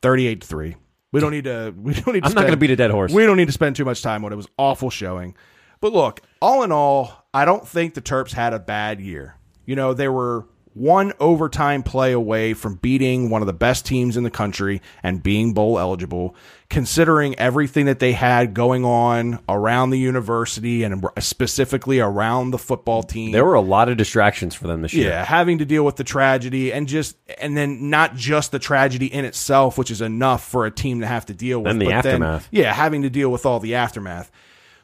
thirty-eight 0.00 0.40
to 0.40 0.46
three. 0.46 0.76
We 1.12 1.20
don't 1.20 1.30
need 1.30 1.44
to. 1.44 1.74
We 1.76 1.94
don't 1.94 2.14
need. 2.14 2.22
To 2.22 2.28
I'm 2.28 2.34
not 2.34 2.44
gonna 2.44 2.56
beat 2.56 2.70
a 2.70 2.76
dead 2.76 2.90
horse. 2.90 3.12
We 3.12 3.26
don't 3.26 3.36
need 3.36 3.46
to 3.48 3.52
spend 3.52 3.76
too 3.76 3.84
much 3.84 4.02
time 4.02 4.24
on 4.24 4.32
it. 4.32 4.34
It 4.34 4.36
was 4.36 4.48
awful 4.58 4.90
showing. 4.90 5.36
But 5.80 5.92
look, 5.92 6.22
all 6.40 6.62
in 6.62 6.72
all, 6.72 7.26
I 7.34 7.44
don't 7.44 7.68
think 7.68 7.94
the 7.94 8.00
Terps 8.00 8.32
had 8.32 8.54
a 8.54 8.58
bad 8.58 9.00
year. 9.00 9.36
You 9.66 9.76
know, 9.76 9.92
they 9.92 10.08
were 10.08 10.46
one 10.72 11.12
overtime 11.20 11.82
play 11.82 12.12
away 12.12 12.54
from 12.54 12.76
beating 12.76 13.30
one 13.30 13.42
of 13.42 13.46
the 13.46 13.52
best 13.52 13.86
teams 13.86 14.16
in 14.16 14.24
the 14.24 14.30
country 14.30 14.82
and 15.02 15.22
being 15.22 15.52
bowl 15.54 15.78
eligible, 15.78 16.34
considering 16.74 17.38
everything 17.38 17.86
that 17.86 18.00
they 18.00 18.12
had 18.12 18.52
going 18.52 18.84
on 18.84 19.38
around 19.48 19.90
the 19.90 19.98
university 19.98 20.82
and 20.82 21.06
specifically 21.20 22.00
around 22.00 22.50
the 22.50 22.58
football 22.58 23.04
team. 23.04 23.30
There 23.30 23.44
were 23.44 23.54
a 23.54 23.60
lot 23.60 23.88
of 23.88 23.96
distractions 23.96 24.56
for 24.56 24.66
them 24.66 24.82
this 24.82 24.92
year. 24.92 25.10
Yeah, 25.10 25.24
having 25.24 25.58
to 25.58 25.64
deal 25.64 25.84
with 25.84 25.94
the 25.94 26.02
tragedy 26.02 26.72
and 26.72 26.88
just 26.88 27.16
and 27.38 27.56
then 27.56 27.90
not 27.90 28.16
just 28.16 28.50
the 28.50 28.58
tragedy 28.58 29.06
in 29.06 29.24
itself, 29.24 29.78
which 29.78 29.92
is 29.92 30.00
enough 30.00 30.42
for 30.42 30.66
a 30.66 30.70
team 30.72 31.00
to 31.02 31.06
have 31.06 31.26
to 31.26 31.32
deal 31.32 31.60
with. 31.60 31.70
Then 31.70 31.78
the 31.78 31.84
but 31.86 31.94
aftermath. 31.94 32.48
yeah, 32.50 32.72
having 32.72 33.02
to 33.02 33.10
deal 33.10 33.30
with 33.30 33.46
all 33.46 33.60
the 33.60 33.76
aftermath. 33.76 34.32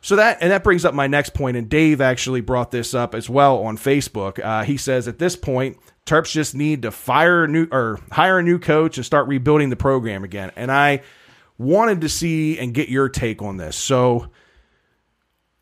So 0.01 0.15
that 0.15 0.39
and 0.41 0.53
that 0.53 0.63
brings 0.63 0.85
up 0.85 0.95
my 0.95 1.09
next 1.09 1.35
point, 1.35 1.57
and 1.57 1.69
Dave 1.69 2.01
actually 2.01 2.41
brought 2.41 2.71
this 2.71 2.95
up 2.95 3.17
as 3.17 3.29
well 3.29 3.65
on 3.65 3.77
Facebook. 3.77 4.39
Uh, 4.39 4.63
he 4.63 4.77
says 4.77 5.09
at 5.09 5.19
this 5.19 5.35
point, 5.35 5.77
Terps 6.07 6.31
just 6.31 6.55
need 6.55 6.83
to 6.83 6.93
fire 6.93 7.45
a 7.45 7.49
new 7.49 7.67
or 7.73 7.99
hire 8.13 8.39
a 8.39 8.43
new 8.45 8.61
coach 8.61 8.97
and 8.97 9.05
start 9.05 9.27
rebuilding 9.27 9.71
the 9.71 9.77
program 9.77 10.23
again. 10.23 10.53
And 10.55 10.71
I 10.71 11.03
wanted 11.61 12.01
to 12.01 12.09
see 12.09 12.59
and 12.59 12.73
get 12.73 12.89
your 12.89 13.11
take 13.11 13.43
on 13.43 13.59
this. 13.59 13.77
So 13.77 14.29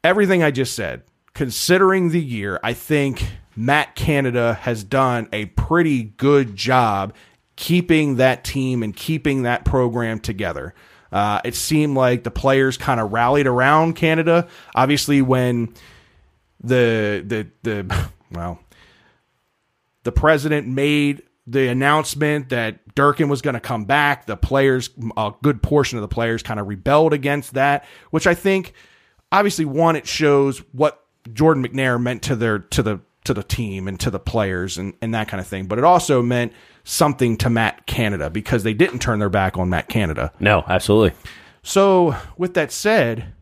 everything 0.04 0.44
I 0.44 0.52
just 0.52 0.76
said, 0.76 1.02
considering 1.34 2.10
the 2.10 2.22
year, 2.22 2.60
I 2.62 2.72
think 2.72 3.26
Matt 3.56 3.96
Canada 3.96 4.54
has 4.60 4.84
done 4.84 5.28
a 5.32 5.46
pretty 5.46 6.04
good 6.04 6.54
job 6.54 7.14
keeping 7.56 8.16
that 8.16 8.44
team 8.44 8.84
and 8.84 8.94
keeping 8.94 9.42
that 9.42 9.64
program 9.64 10.20
together. 10.20 10.72
Uh, 11.10 11.40
it 11.44 11.56
seemed 11.56 11.96
like 11.96 12.22
the 12.22 12.30
players 12.30 12.76
kind 12.76 13.00
of 13.00 13.12
rallied 13.12 13.48
around 13.48 13.94
Canada. 13.94 14.46
Obviously, 14.76 15.20
when 15.20 15.74
the 16.62 17.24
the 17.26 17.48
the 17.62 18.08
well, 18.30 18.60
the 20.04 20.12
president 20.12 20.68
made 20.68 21.22
the 21.50 21.68
announcement 21.68 22.50
that 22.50 22.94
Durkin 22.94 23.28
was 23.28 23.42
going 23.42 23.54
to 23.54 23.60
come 23.60 23.84
back. 23.84 24.26
The 24.26 24.36
players, 24.36 24.90
a 25.16 25.32
good 25.42 25.62
portion 25.62 25.98
of 25.98 26.02
the 26.02 26.08
players, 26.08 26.42
kind 26.42 26.60
of 26.60 26.68
rebelled 26.68 27.12
against 27.12 27.54
that, 27.54 27.84
which 28.10 28.26
I 28.26 28.34
think, 28.34 28.74
obviously, 29.32 29.64
one, 29.64 29.96
it 29.96 30.06
shows 30.06 30.58
what 30.72 31.04
Jordan 31.32 31.66
McNair 31.66 32.00
meant 32.00 32.22
to 32.24 32.36
their 32.36 32.58
to 32.58 32.82
the 32.82 33.00
to 33.24 33.34
the 33.34 33.42
team 33.42 33.88
and 33.88 34.00
to 34.00 34.10
the 34.10 34.18
players 34.18 34.78
and, 34.78 34.94
and 35.02 35.14
that 35.14 35.28
kind 35.28 35.40
of 35.40 35.46
thing. 35.46 35.66
But 35.66 35.78
it 35.78 35.84
also 35.84 36.22
meant 36.22 36.52
something 36.84 37.36
to 37.38 37.50
Matt 37.50 37.86
Canada 37.86 38.30
because 38.30 38.62
they 38.62 38.74
didn't 38.74 39.00
turn 39.00 39.18
their 39.18 39.28
back 39.28 39.58
on 39.58 39.68
Matt 39.68 39.88
Canada. 39.88 40.32
No, 40.40 40.64
absolutely. 40.66 41.18
So, 41.62 42.16
with 42.36 42.54
that 42.54 42.72
said, 42.72 43.34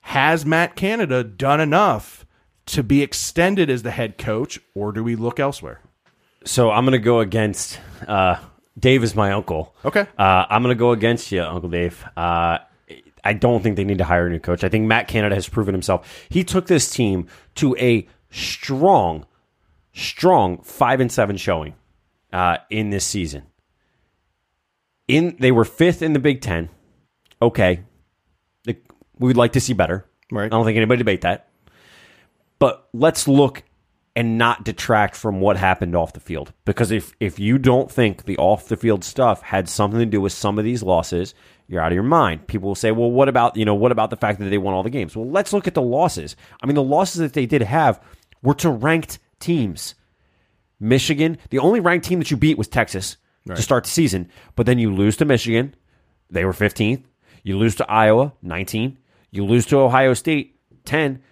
has 0.00 0.44
Matt 0.44 0.74
Canada 0.74 1.22
done 1.22 1.60
enough 1.60 2.26
to 2.66 2.82
be 2.82 3.02
extended 3.02 3.70
as 3.70 3.82
the 3.82 3.90
head 3.90 4.18
coach, 4.18 4.58
or 4.74 4.92
do 4.92 5.02
we 5.02 5.16
look 5.16 5.38
elsewhere? 5.38 5.80
So 6.48 6.70
I'm 6.70 6.86
going 6.86 6.92
to 6.92 6.98
go 6.98 7.20
against 7.20 7.78
uh, 8.06 8.36
Dave 8.78 9.04
is 9.04 9.14
my 9.14 9.32
uncle. 9.32 9.74
Okay. 9.84 10.06
Uh, 10.18 10.46
I'm 10.48 10.62
going 10.62 10.74
to 10.74 10.78
go 10.78 10.92
against 10.92 11.30
you, 11.30 11.42
Uncle 11.42 11.68
Dave. 11.68 12.02
Uh, 12.16 12.58
I 13.22 13.34
don't 13.34 13.62
think 13.62 13.76
they 13.76 13.84
need 13.84 13.98
to 13.98 14.04
hire 14.04 14.26
a 14.26 14.30
new 14.30 14.40
coach. 14.40 14.64
I 14.64 14.70
think 14.70 14.86
Matt 14.86 15.08
Canada 15.08 15.34
has 15.34 15.46
proven 15.46 15.74
himself. 15.74 16.26
He 16.30 16.44
took 16.44 16.66
this 16.66 16.90
team 16.90 17.26
to 17.56 17.76
a 17.76 18.08
strong, 18.30 19.26
strong 19.92 20.62
five 20.62 21.00
and 21.00 21.12
seven 21.12 21.36
showing 21.36 21.74
uh, 22.32 22.56
in 22.70 22.88
this 22.88 23.04
season. 23.04 23.42
In 25.06 25.36
they 25.38 25.52
were 25.52 25.66
fifth 25.66 26.00
in 26.00 26.14
the 26.14 26.18
Big 26.18 26.40
Ten. 26.40 26.70
Okay, 27.42 27.82
we 28.64 28.74
would 29.18 29.36
like 29.36 29.52
to 29.52 29.60
see 29.60 29.74
better. 29.74 30.06
Right. 30.32 30.46
I 30.46 30.48
don't 30.48 30.64
think 30.64 30.76
anybody 30.76 30.98
debate 30.98 31.20
that. 31.20 31.50
But 32.58 32.88
let's 32.94 33.28
look 33.28 33.64
and 34.18 34.36
not 34.36 34.64
detract 34.64 35.14
from 35.14 35.38
what 35.38 35.56
happened 35.56 35.94
off 35.94 36.12
the 36.12 36.18
field. 36.18 36.52
Because 36.64 36.90
if 36.90 37.14
if 37.20 37.38
you 37.38 37.56
don't 37.56 37.88
think 37.88 38.24
the 38.24 38.36
off 38.36 38.66
the 38.66 38.76
field 38.76 39.04
stuff 39.04 39.42
had 39.42 39.68
something 39.68 40.00
to 40.00 40.06
do 40.06 40.20
with 40.20 40.32
some 40.32 40.58
of 40.58 40.64
these 40.64 40.82
losses, 40.82 41.34
you're 41.68 41.80
out 41.80 41.92
of 41.92 41.94
your 41.94 42.02
mind. 42.02 42.48
People 42.48 42.66
will 42.66 42.74
say, 42.74 42.90
"Well, 42.90 43.12
what 43.12 43.28
about 43.28 43.56
you 43.56 43.64
know 43.64 43.76
what 43.76 43.92
about 43.92 44.10
the 44.10 44.16
fact 44.16 44.40
that 44.40 44.46
they 44.46 44.58
won 44.58 44.74
all 44.74 44.82
the 44.82 44.90
games?" 44.90 45.16
Well, 45.16 45.30
let's 45.30 45.52
look 45.52 45.68
at 45.68 45.74
the 45.74 45.82
losses. 45.82 46.34
I 46.60 46.66
mean, 46.66 46.74
the 46.74 46.82
losses 46.82 47.20
that 47.20 47.32
they 47.32 47.46
did 47.46 47.62
have 47.62 48.02
were 48.42 48.54
to 48.54 48.70
ranked 48.70 49.20
teams. 49.38 49.94
Michigan, 50.80 51.38
the 51.50 51.60
only 51.60 51.78
ranked 51.78 52.06
team 52.06 52.18
that 52.18 52.32
you 52.32 52.36
beat 52.36 52.58
was 52.58 52.66
Texas 52.66 53.18
to 53.46 53.62
start 53.62 53.84
the 53.84 53.90
season, 53.90 54.28
but 54.56 54.66
then 54.66 54.80
you 54.80 54.92
lose 54.92 55.16
to 55.18 55.24
Michigan, 55.24 55.76
they 56.28 56.44
were 56.44 56.52
15th. 56.52 57.04
You 57.44 57.56
lose 57.56 57.76
to 57.76 57.90
Iowa, 57.90 58.34
19. 58.42 58.98
You 59.30 59.44
lose 59.44 59.64
to 59.66 59.78
Ohio 59.78 60.12
State, 60.12 60.56
10. 60.84 61.22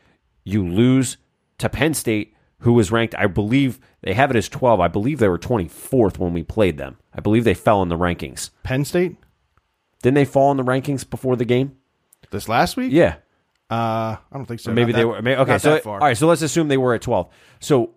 You 0.44 0.66
lose 0.66 1.16
to 1.58 1.68
Penn 1.68 1.92
State, 1.92 2.35
who 2.60 2.72
was 2.72 2.90
ranked, 2.90 3.14
I 3.16 3.26
believe 3.26 3.78
they 4.02 4.14
have 4.14 4.30
it 4.30 4.36
as 4.36 4.48
12. 4.48 4.80
I 4.80 4.88
believe 4.88 5.18
they 5.18 5.28
were 5.28 5.38
24th 5.38 6.18
when 6.18 6.32
we 6.32 6.42
played 6.42 6.78
them. 6.78 6.96
I 7.14 7.20
believe 7.20 7.44
they 7.44 7.54
fell 7.54 7.82
in 7.82 7.88
the 7.88 7.98
rankings. 7.98 8.50
Penn 8.62 8.84
State 8.84 9.16
Didn't 10.02 10.14
they 10.14 10.24
fall 10.24 10.50
in 10.50 10.56
the 10.56 10.64
rankings 10.64 11.08
before 11.08 11.36
the 11.36 11.44
game? 11.44 11.76
this 12.30 12.48
last 12.48 12.76
week. 12.76 12.90
Yeah. 12.92 13.16
Uh, 13.70 14.16
I 14.16 14.34
don't 14.34 14.46
think 14.46 14.60
so. 14.60 14.72
maybe 14.72 14.92
Not 14.92 14.96
they 14.96 15.02
that- 15.02 15.08
were. 15.08 15.22
Maybe, 15.22 15.40
okay, 15.40 15.58
so 15.58 15.78
all 15.84 15.98
right, 15.98 16.16
so 16.16 16.26
let's 16.26 16.42
assume 16.42 16.68
they 16.68 16.76
were 16.76 16.94
at 16.94 17.02
twelve. 17.02 17.28
So 17.60 17.94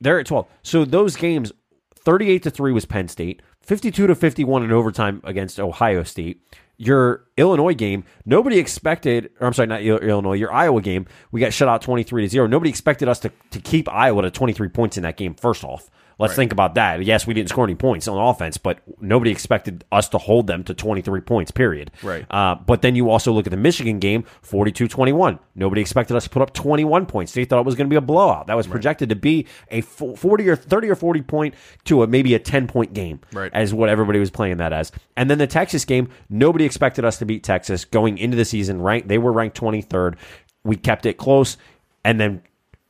they're 0.00 0.18
at 0.20 0.26
twelve. 0.26 0.46
So 0.62 0.84
those 0.84 1.16
games, 1.16 1.52
thirty-eight 1.94 2.42
to 2.44 2.50
three 2.50 2.72
was 2.72 2.84
Penn 2.86 3.08
State, 3.08 3.40
fifty-two 3.60 4.06
to 4.06 4.14
fifty-one 4.14 4.62
in 4.62 4.72
overtime 4.72 5.20
against 5.24 5.60
Ohio 5.60 6.02
State. 6.02 6.42
Your 6.78 7.26
Illinois 7.36 7.74
game, 7.74 8.04
nobody 8.24 8.58
expected. 8.58 9.30
Or 9.40 9.46
I'm 9.46 9.52
sorry, 9.52 9.68
not 9.68 9.82
Illinois. 9.82 10.34
Your 10.34 10.52
Iowa 10.52 10.82
game, 10.82 11.06
we 11.30 11.40
got 11.40 11.52
shut 11.52 11.68
out 11.68 11.82
twenty-three 11.82 12.22
to 12.22 12.28
zero. 12.28 12.46
Nobody 12.46 12.70
expected 12.70 13.08
us 13.08 13.20
to 13.20 13.30
to 13.50 13.60
keep 13.60 13.88
Iowa 13.88 14.22
to 14.22 14.30
twenty-three 14.30 14.68
points 14.68 14.96
in 14.96 15.04
that 15.04 15.16
game. 15.16 15.34
First 15.34 15.64
off. 15.64 15.90
Let's 16.22 16.34
think 16.34 16.52
about 16.52 16.74
that. 16.76 17.04
Yes, 17.04 17.26
we 17.26 17.34
didn't 17.34 17.50
score 17.50 17.64
any 17.64 17.74
points 17.74 18.08
on 18.08 18.16
offense, 18.18 18.56
but 18.56 18.78
nobody 19.00 19.30
expected 19.30 19.84
us 19.92 20.08
to 20.10 20.18
hold 20.18 20.46
them 20.46 20.64
to 20.64 20.74
23 20.74 21.20
points, 21.20 21.50
period. 21.50 21.90
Right. 22.02 22.24
Uh, 22.30 22.54
but 22.54 22.82
then 22.82 22.94
you 22.96 23.10
also 23.10 23.32
look 23.32 23.46
at 23.46 23.50
the 23.50 23.56
Michigan 23.56 23.98
game, 23.98 24.24
42 24.42 24.88
21. 24.88 25.38
Nobody 25.54 25.80
expected 25.80 26.16
us 26.16 26.24
to 26.24 26.30
put 26.30 26.42
up 26.42 26.54
21 26.54 27.06
points. 27.06 27.32
They 27.32 27.44
thought 27.44 27.58
it 27.60 27.66
was 27.66 27.74
going 27.74 27.86
to 27.88 27.90
be 27.92 27.96
a 27.96 28.00
blowout. 28.00 28.46
That 28.46 28.56
was 28.56 28.66
projected 28.66 29.08
to 29.10 29.16
be 29.16 29.46
a 29.70 29.80
40 29.82 30.48
or 30.48 30.56
30 30.56 30.88
or 30.90 30.94
40 30.94 31.22
point 31.22 31.54
to 31.84 32.02
a 32.02 32.06
maybe 32.06 32.34
a 32.34 32.38
10 32.38 32.66
point 32.66 32.94
game, 32.94 33.20
Right. 33.32 33.50
as 33.52 33.74
what 33.74 33.88
everybody 33.88 34.18
was 34.18 34.30
playing 34.30 34.58
that 34.58 34.72
as. 34.72 34.92
And 35.16 35.28
then 35.30 35.38
the 35.38 35.46
Texas 35.46 35.84
game, 35.84 36.08
nobody 36.30 36.64
expected 36.64 37.04
us 37.04 37.18
to 37.18 37.26
beat 37.26 37.42
Texas 37.42 37.84
going 37.84 38.16
into 38.18 38.36
the 38.36 38.44
season. 38.44 38.80
Ranked, 38.80 39.08
they 39.08 39.18
were 39.18 39.32
ranked 39.32 39.58
23rd. 39.60 40.16
We 40.64 40.76
kept 40.76 41.06
it 41.06 41.14
close, 41.16 41.56
and 42.04 42.20
then 42.20 42.42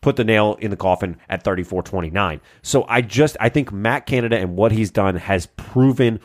put 0.03 0.17
the 0.17 0.25
nail 0.25 0.59
in 0.61 0.71
the 0.71 0.77
coffin 0.77 1.17
at 1.31 1.43
34-29. 1.43 2.41
So 2.61 2.85
I 2.89 3.01
just 3.01 3.39
I 3.41 3.49
think 3.49 3.73
Matt 3.73 4.05
Canada 4.05 4.37
and 4.37 4.55
what 4.55 4.73
he's 4.73 4.91
done 4.91 5.17
has 5.17 5.47
proven 5.47 6.21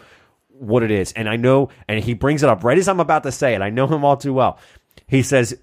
what 0.50 0.84
it 0.84 0.92
is. 0.92 1.14
And 1.14 1.30
I 1.30 1.38
know 1.38 1.70
and 1.88 2.04
he 2.04 2.14
brings 2.14 2.44
it 2.44 2.50
up 2.50 2.66
right 2.66 2.78
as 2.78 2.90
I'm 2.90 3.00
about 3.00 3.24
to 3.24 3.32
say 3.32 3.56
it. 3.56 3.62
I 3.62 3.70
know 3.70 3.88
him 3.88 4.04
all 4.04 4.18
too 4.18 4.34
well. 4.34 4.60
He 5.08 5.24
says 5.24 5.58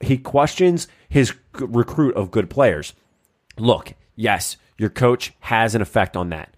he 0.00 0.18
questions 0.18 0.88
his 1.08 1.32
recruit 1.54 2.16
of 2.16 2.32
good 2.32 2.50
players. 2.50 2.94
Look, 3.58 3.92
yes, 4.16 4.56
your 4.76 4.90
coach 4.90 5.32
has 5.40 5.74
an 5.74 5.82
effect 5.82 6.16
on 6.16 6.30
that. 6.30 6.54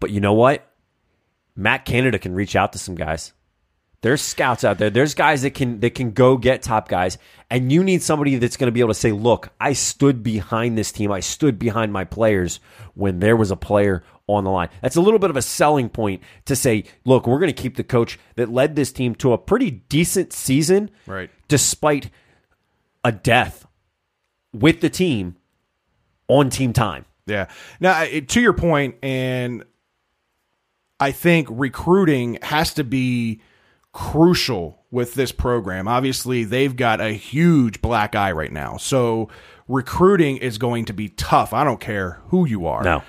But 0.00 0.10
you 0.10 0.20
know 0.20 0.34
what? 0.34 0.68
Matt 1.54 1.84
Canada 1.84 2.18
can 2.18 2.34
reach 2.34 2.54
out 2.54 2.72
to 2.72 2.78
some 2.78 2.96
guys. 2.96 3.32
There's 4.02 4.20
scouts 4.22 4.62
out 4.62 4.78
there. 4.78 4.90
There's 4.90 5.14
guys 5.14 5.42
that 5.42 5.52
can 5.52 5.80
that 5.80 5.94
can 5.94 6.12
go 6.12 6.36
get 6.36 6.62
top 6.62 6.88
guys, 6.88 7.18
and 7.50 7.72
you 7.72 7.82
need 7.82 8.02
somebody 8.02 8.36
that's 8.36 8.56
going 8.56 8.68
to 8.68 8.72
be 8.72 8.80
able 8.80 8.90
to 8.90 8.94
say, 8.94 9.10
"Look, 9.10 9.48
I 9.60 9.72
stood 9.72 10.22
behind 10.22 10.76
this 10.78 10.92
team. 10.92 11.10
I 11.10 11.20
stood 11.20 11.58
behind 11.58 11.92
my 11.92 12.04
players 12.04 12.60
when 12.94 13.18
there 13.20 13.36
was 13.36 13.50
a 13.50 13.56
player 13.56 14.04
on 14.28 14.44
the 14.44 14.50
line." 14.50 14.68
That's 14.82 14.96
a 14.96 15.00
little 15.00 15.18
bit 15.18 15.30
of 15.30 15.36
a 15.36 15.42
selling 15.42 15.88
point 15.88 16.22
to 16.44 16.54
say, 16.54 16.84
"Look, 17.04 17.26
we're 17.26 17.38
going 17.40 17.52
to 17.52 17.62
keep 17.62 17.76
the 17.76 17.84
coach 17.84 18.18
that 18.36 18.50
led 18.52 18.76
this 18.76 18.92
team 18.92 19.14
to 19.16 19.32
a 19.32 19.38
pretty 19.38 19.70
decent 19.70 20.32
season, 20.32 20.90
Right. 21.06 21.30
despite 21.48 22.10
a 23.02 23.10
death 23.12 23.66
with 24.52 24.82
the 24.82 24.90
team 24.90 25.36
on 26.28 26.50
team 26.50 26.72
time." 26.74 27.06
Yeah. 27.26 27.48
Now, 27.80 28.04
to 28.04 28.40
your 28.40 28.52
point, 28.52 28.96
and 29.02 29.64
I 31.00 31.10
think 31.12 31.48
recruiting 31.50 32.38
has 32.42 32.74
to 32.74 32.84
be 32.84 33.40
crucial 33.96 34.84
with 34.90 35.14
this 35.14 35.32
program. 35.32 35.88
Obviously, 35.88 36.44
they've 36.44 36.76
got 36.76 37.00
a 37.00 37.12
huge 37.12 37.80
black 37.80 38.14
eye 38.14 38.30
right 38.30 38.52
now. 38.52 38.76
So 38.76 39.30
recruiting 39.68 40.36
is 40.36 40.58
going 40.58 40.84
to 40.84 40.92
be 40.92 41.08
tough. 41.08 41.54
I 41.54 41.64
don't 41.64 41.80
care 41.80 42.20
who 42.26 42.46
you 42.46 42.66
are. 42.66 42.82
No. 42.82 43.02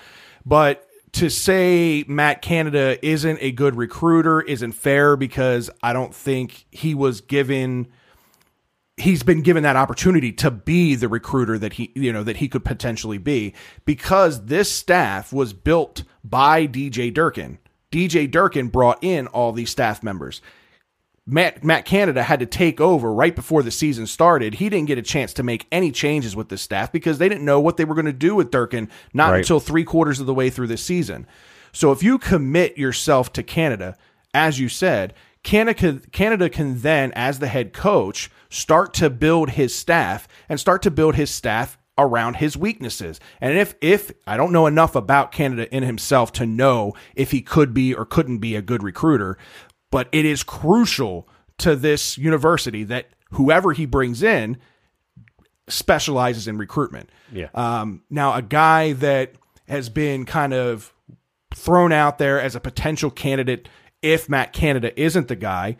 But 0.45 0.87
to 1.11 1.29
say 1.29 2.05
Matt 2.07 2.41
Canada 2.41 3.05
isn't 3.05 3.37
a 3.41 3.51
good 3.51 3.75
recruiter 3.75 4.39
isn't 4.39 4.71
fair 4.71 5.17
because 5.17 5.69
I 5.83 5.91
don't 5.91 6.15
think 6.15 6.65
he 6.71 6.95
was 6.95 7.19
given 7.19 7.89
he's 8.95 9.23
been 9.23 9.41
given 9.41 9.63
that 9.63 9.75
opportunity 9.75 10.31
to 10.31 10.49
be 10.49 10.95
the 10.95 11.09
recruiter 11.09 11.59
that 11.59 11.73
he 11.73 11.91
you 11.95 12.13
know 12.13 12.23
that 12.23 12.37
he 12.37 12.47
could 12.47 12.63
potentially 12.63 13.17
be 13.17 13.53
because 13.83 14.45
this 14.45 14.71
staff 14.71 15.33
was 15.33 15.51
built 15.51 16.03
by 16.23 16.65
DJ 16.65 17.13
Durkin. 17.13 17.59
DJ 17.91 18.31
Durkin 18.31 18.69
brought 18.69 19.03
in 19.03 19.27
all 19.27 19.51
these 19.51 19.69
staff 19.69 20.01
members. 20.01 20.41
Matt 21.29 21.61
Matt 21.63 21.83
Canada 21.85 22.23
had 22.23 22.39
to 22.39 22.45
take 22.45 22.79
over 22.79 23.13
right 23.13 23.35
before 23.35 23.61
the 23.61 23.69
season 23.71 24.07
started. 24.07 24.55
He 24.55 24.69
didn't 24.69 24.87
get 24.87 24.97
a 24.97 25.01
chance 25.01 25.33
to 25.33 25.43
make 25.43 25.67
any 25.71 25.91
changes 25.91 26.35
with 26.35 26.47
the 26.47 26.57
staff 26.57 26.91
because 26.91 27.17
they 27.17 27.27
didn't 27.27 27.43
know 27.45 27.59
what 27.59 27.75
they 27.75 27.83
were 27.85 27.95
going 27.95 28.05
to 28.05 28.13
do 28.13 28.33
with 28.33 28.49
Durkin 28.49 28.89
not 29.13 29.31
Right. 29.31 29.39
until 29.39 29.59
three 29.59 29.83
quarters 29.83 30.19
of 30.21 30.25
the 30.25 30.33
way 30.33 30.49
through 30.49 30.67
the 30.67 30.77
season. 30.77 31.27
So 31.73 31.91
if 31.91 32.01
you 32.01 32.17
commit 32.17 32.77
yourself 32.77 33.33
to 33.33 33.43
Canada, 33.43 33.97
as 34.33 34.59
you 34.59 34.69
said, 34.69 35.13
Canada 35.43 35.99
Canada 36.11 36.49
can 36.49 36.79
then, 36.79 37.11
as 37.13 37.39
the 37.39 37.47
head 37.47 37.73
coach, 37.73 38.31
start 38.49 38.93
to 38.95 39.09
build 39.09 39.51
his 39.51 39.75
staff 39.75 40.27
and 40.47 40.59
start 40.59 40.81
to 40.83 40.91
build 40.91 41.15
his 41.15 41.29
staff 41.29 41.77
around 41.99 42.35
his 42.35 42.55
weaknesses. 42.55 43.19
And 43.41 43.57
if 43.57 43.75
if 43.81 44.11
I 44.27 44.37
don't 44.37 44.51
know 44.51 44.67
enough 44.67 44.95
about 44.95 45.31
Canada 45.31 45.73
in 45.75 45.83
himself 45.83 46.31
to 46.33 46.45
know 46.45 46.93
if 47.15 47.31
he 47.31 47.41
could 47.41 47.73
be 47.73 47.93
or 47.93 48.05
couldn't 48.05 48.37
be 48.37 48.55
a 48.55 48.61
good 48.61 48.83
recruiter, 48.83 49.37
but 49.91 50.09
it 50.11 50.25
is 50.25 50.43
crucial 50.43 51.27
to 51.59 51.75
this 51.75 52.17
university 52.17 52.83
that 52.83 53.07
whoever 53.31 53.73
he 53.73 53.85
brings 53.85 54.23
in 54.23 54.57
specializes 55.67 56.47
in 56.47 56.57
recruitment. 56.57 57.09
Yeah. 57.31 57.49
Um, 57.53 58.03
now, 58.09 58.33
a 58.33 58.41
guy 58.41 58.93
that 58.93 59.33
has 59.67 59.89
been 59.89 60.25
kind 60.25 60.53
of 60.53 60.93
thrown 61.53 61.91
out 61.91 62.17
there 62.17 62.39
as 62.39 62.55
a 62.55 62.59
potential 62.59 63.09
candidate 63.09 63.67
if 64.01 64.29
Matt 64.29 64.53
Canada 64.53 64.97
isn't 64.99 65.27
the 65.27 65.35
guy, 65.35 65.77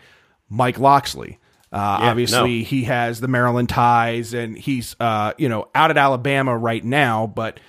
Mike 0.50 0.80
Locksley. 0.80 1.40
Uh, 1.72 2.00
obviously, 2.02 2.60
no. 2.60 2.66
he 2.66 2.84
has 2.86 3.20
the 3.20 3.28
Maryland 3.28 3.70
ties, 3.70 4.34
and 4.34 4.58
he's 4.58 4.96
uh, 5.00 5.34
you 5.38 5.50
know 5.50 5.68
out 5.76 5.92
at 5.92 5.98
Alabama 5.98 6.58
right 6.58 6.84
now, 6.84 7.28
but 7.28 7.60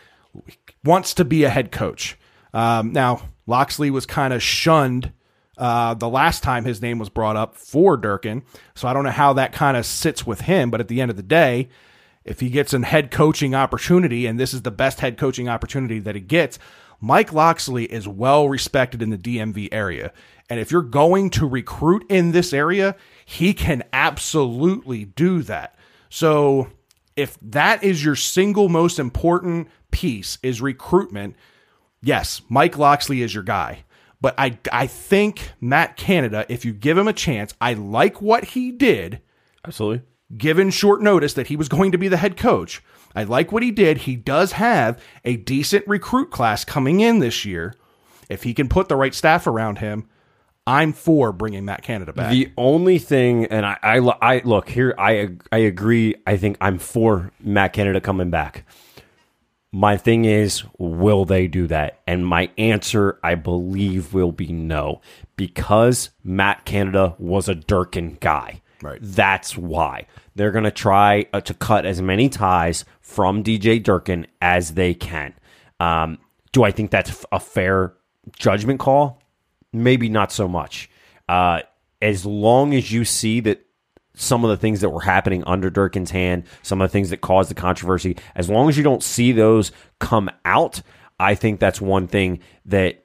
wants 0.84 1.14
to 1.14 1.24
be 1.24 1.44
a 1.44 1.50
head 1.50 1.72
coach. 1.72 2.16
Um, 2.54 2.92
now, 2.92 3.28
Locksley 3.46 3.90
was 3.90 4.06
kind 4.06 4.32
of 4.32 4.42
shunned 4.42 5.12
uh, 5.58 5.94
the 5.94 6.08
last 6.08 6.42
time 6.42 6.64
his 6.64 6.80
name 6.80 6.98
was 6.98 7.08
brought 7.08 7.36
up 7.36 7.56
for 7.56 7.96
Durkin, 7.96 8.42
so 8.74 8.88
I 8.88 8.92
don't 8.92 9.04
know 9.04 9.10
how 9.10 9.32
that 9.34 9.52
kind 9.52 9.76
of 9.76 9.84
sits 9.84 10.26
with 10.26 10.42
him. 10.42 10.70
But 10.70 10.80
at 10.80 10.88
the 10.88 11.00
end 11.00 11.10
of 11.10 11.16
the 11.16 11.22
day, 11.22 11.68
if 12.24 12.40
he 12.40 12.48
gets 12.48 12.72
a 12.72 12.84
head 12.84 13.10
coaching 13.10 13.54
opportunity, 13.54 14.26
and 14.26 14.38
this 14.38 14.54
is 14.54 14.62
the 14.62 14.70
best 14.70 15.00
head 15.00 15.18
coaching 15.18 15.48
opportunity 15.48 15.98
that 15.98 16.14
he 16.14 16.20
gets, 16.20 16.58
Mike 17.00 17.32
Locksley 17.32 17.84
is 17.84 18.08
well 18.08 18.48
respected 18.48 19.02
in 19.02 19.10
the 19.10 19.18
DMV 19.18 19.68
area. 19.72 20.12
And 20.50 20.58
if 20.58 20.70
you're 20.70 20.82
going 20.82 21.30
to 21.30 21.46
recruit 21.46 22.04
in 22.08 22.32
this 22.32 22.52
area, 22.52 22.96
he 23.24 23.54
can 23.54 23.82
absolutely 23.92 25.04
do 25.04 25.42
that. 25.42 25.76
So 26.08 26.68
if 27.16 27.36
that 27.42 27.82
is 27.82 28.04
your 28.04 28.16
single 28.16 28.68
most 28.68 28.98
important 28.98 29.68
piece 29.90 30.38
is 30.42 30.60
recruitment, 30.60 31.36
yes, 32.00 32.42
Mike 32.48 32.78
Loxley 32.78 33.22
is 33.22 33.34
your 33.34 33.42
guy. 33.42 33.84
But 34.20 34.34
I 34.38 34.58
I 34.72 34.86
think 34.86 35.52
Matt 35.60 35.96
Canada, 35.96 36.44
if 36.48 36.64
you 36.64 36.72
give 36.72 36.98
him 36.98 37.08
a 37.08 37.12
chance, 37.12 37.54
I 37.60 37.74
like 37.74 38.20
what 38.20 38.44
he 38.46 38.72
did 38.72 39.20
Absolutely. 39.66 40.02
given 40.36 40.70
short 40.70 41.00
notice 41.02 41.34
that 41.34 41.46
he 41.46 41.56
was 41.56 41.68
going 41.68 41.92
to 41.92 41.98
be 41.98 42.08
the 42.08 42.16
head 42.16 42.36
coach. 42.36 42.82
I 43.14 43.24
like 43.24 43.52
what 43.52 43.62
he 43.62 43.70
did. 43.70 43.98
He 43.98 44.16
does 44.16 44.52
have 44.52 45.02
a 45.24 45.36
decent 45.36 45.86
recruit 45.86 46.30
class 46.30 46.64
coming 46.64 47.00
in 47.00 47.20
this 47.20 47.44
year. 47.44 47.74
If 48.28 48.42
he 48.42 48.54
can 48.54 48.68
put 48.68 48.88
the 48.88 48.96
right 48.96 49.14
staff 49.14 49.46
around 49.46 49.78
him, 49.78 50.08
I'm 50.66 50.92
for 50.92 51.32
bringing 51.32 51.64
Matt 51.64 51.82
Canada 51.82 52.12
back. 52.12 52.30
The 52.30 52.52
only 52.58 52.98
thing, 52.98 53.46
and 53.46 53.64
I, 53.64 53.78
I, 53.82 53.98
I 54.20 54.42
look 54.44 54.68
here, 54.68 54.94
I, 54.98 55.30
I 55.50 55.58
agree. 55.58 56.16
I 56.26 56.36
think 56.36 56.58
I'm 56.60 56.78
for 56.78 57.32
Matt 57.40 57.72
Canada 57.72 58.02
coming 58.02 58.28
back. 58.28 58.66
My 59.70 59.96
thing 59.98 60.24
is, 60.24 60.64
will 60.78 61.24
they 61.24 61.46
do 61.46 61.66
that? 61.66 62.00
And 62.06 62.26
my 62.26 62.50
answer, 62.56 63.18
I 63.22 63.34
believe, 63.34 64.14
will 64.14 64.32
be 64.32 64.50
no, 64.50 65.02
because 65.36 66.10
Matt 66.24 66.64
Canada 66.64 67.14
was 67.18 67.48
a 67.48 67.54
Durkin 67.54 68.16
guy. 68.20 68.62
Right. 68.80 68.98
That's 69.02 69.58
why 69.58 70.06
they're 70.34 70.52
going 70.52 70.64
to 70.64 70.70
try 70.70 71.26
uh, 71.32 71.40
to 71.42 71.52
cut 71.52 71.84
as 71.84 72.00
many 72.00 72.28
ties 72.28 72.84
from 73.00 73.42
DJ 73.42 73.82
Durkin 73.82 74.26
as 74.40 74.74
they 74.74 74.94
can. 74.94 75.34
Um, 75.80 76.18
do 76.52 76.62
I 76.62 76.70
think 76.70 76.90
that's 76.90 77.24
a 77.30 77.40
fair 77.40 77.94
judgment 78.38 78.80
call? 78.80 79.20
Maybe 79.72 80.08
not 80.08 80.32
so 80.32 80.48
much. 80.48 80.88
Uh, 81.28 81.60
as 82.00 82.24
long 82.24 82.72
as 82.72 82.92
you 82.92 83.04
see 83.04 83.40
that 83.40 83.66
some 84.20 84.44
of 84.44 84.50
the 84.50 84.56
things 84.56 84.80
that 84.80 84.90
were 84.90 85.00
happening 85.00 85.44
under 85.46 85.70
Durkin's 85.70 86.10
hand, 86.10 86.42
some 86.62 86.80
of 86.80 86.90
the 86.90 86.92
things 86.92 87.10
that 87.10 87.20
caused 87.20 87.48
the 87.48 87.54
controversy, 87.54 88.16
as 88.34 88.50
long 88.50 88.68
as 88.68 88.76
you 88.76 88.82
don't 88.82 89.02
see 89.02 89.30
those 89.30 89.70
come 90.00 90.28
out, 90.44 90.82
I 91.20 91.36
think 91.36 91.60
that's 91.60 91.80
one 91.80 92.08
thing 92.08 92.40
that 92.66 93.04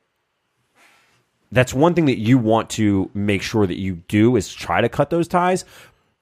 that's 1.51 1.71
one 1.71 1.93
thing 1.93 2.05
that 2.05 2.17
you 2.17 2.39
want 2.39 2.71
to 2.71 3.11
make 3.13 3.43
sure 3.43 3.67
that 3.67 3.77
you 3.79 3.97
do 4.07 4.35
is 4.35 4.51
try 4.51 4.81
to 4.81 4.89
cut 4.89 5.11
those 5.11 5.27
ties. 5.27 5.65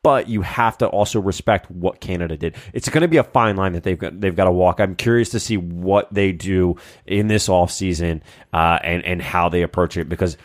but 0.03 0.27
you 0.27 0.41
have 0.41 0.77
to 0.79 0.87
also 0.87 1.19
respect 1.19 1.69
what 1.69 1.99
Canada 2.01 2.35
did. 2.35 2.55
It's 2.73 2.89
going 2.89 3.01
to 3.01 3.07
be 3.07 3.17
a 3.17 3.23
fine 3.23 3.55
line 3.55 3.73
that 3.73 3.83
they've 3.83 3.97
got 3.97 4.19
they've 4.19 4.35
got 4.35 4.45
to 4.45 4.51
walk. 4.51 4.79
I'm 4.79 4.95
curious 4.95 5.29
to 5.29 5.39
see 5.39 5.57
what 5.57 6.11
they 6.13 6.31
do 6.31 6.77
in 7.05 7.27
this 7.27 7.47
offseason 7.47 8.21
uh, 8.51 8.79
and 8.83 9.05
and 9.05 9.21
how 9.21 9.49
they 9.49 9.61
approach 9.61 9.97
it 9.97 10.09
because 10.09 10.37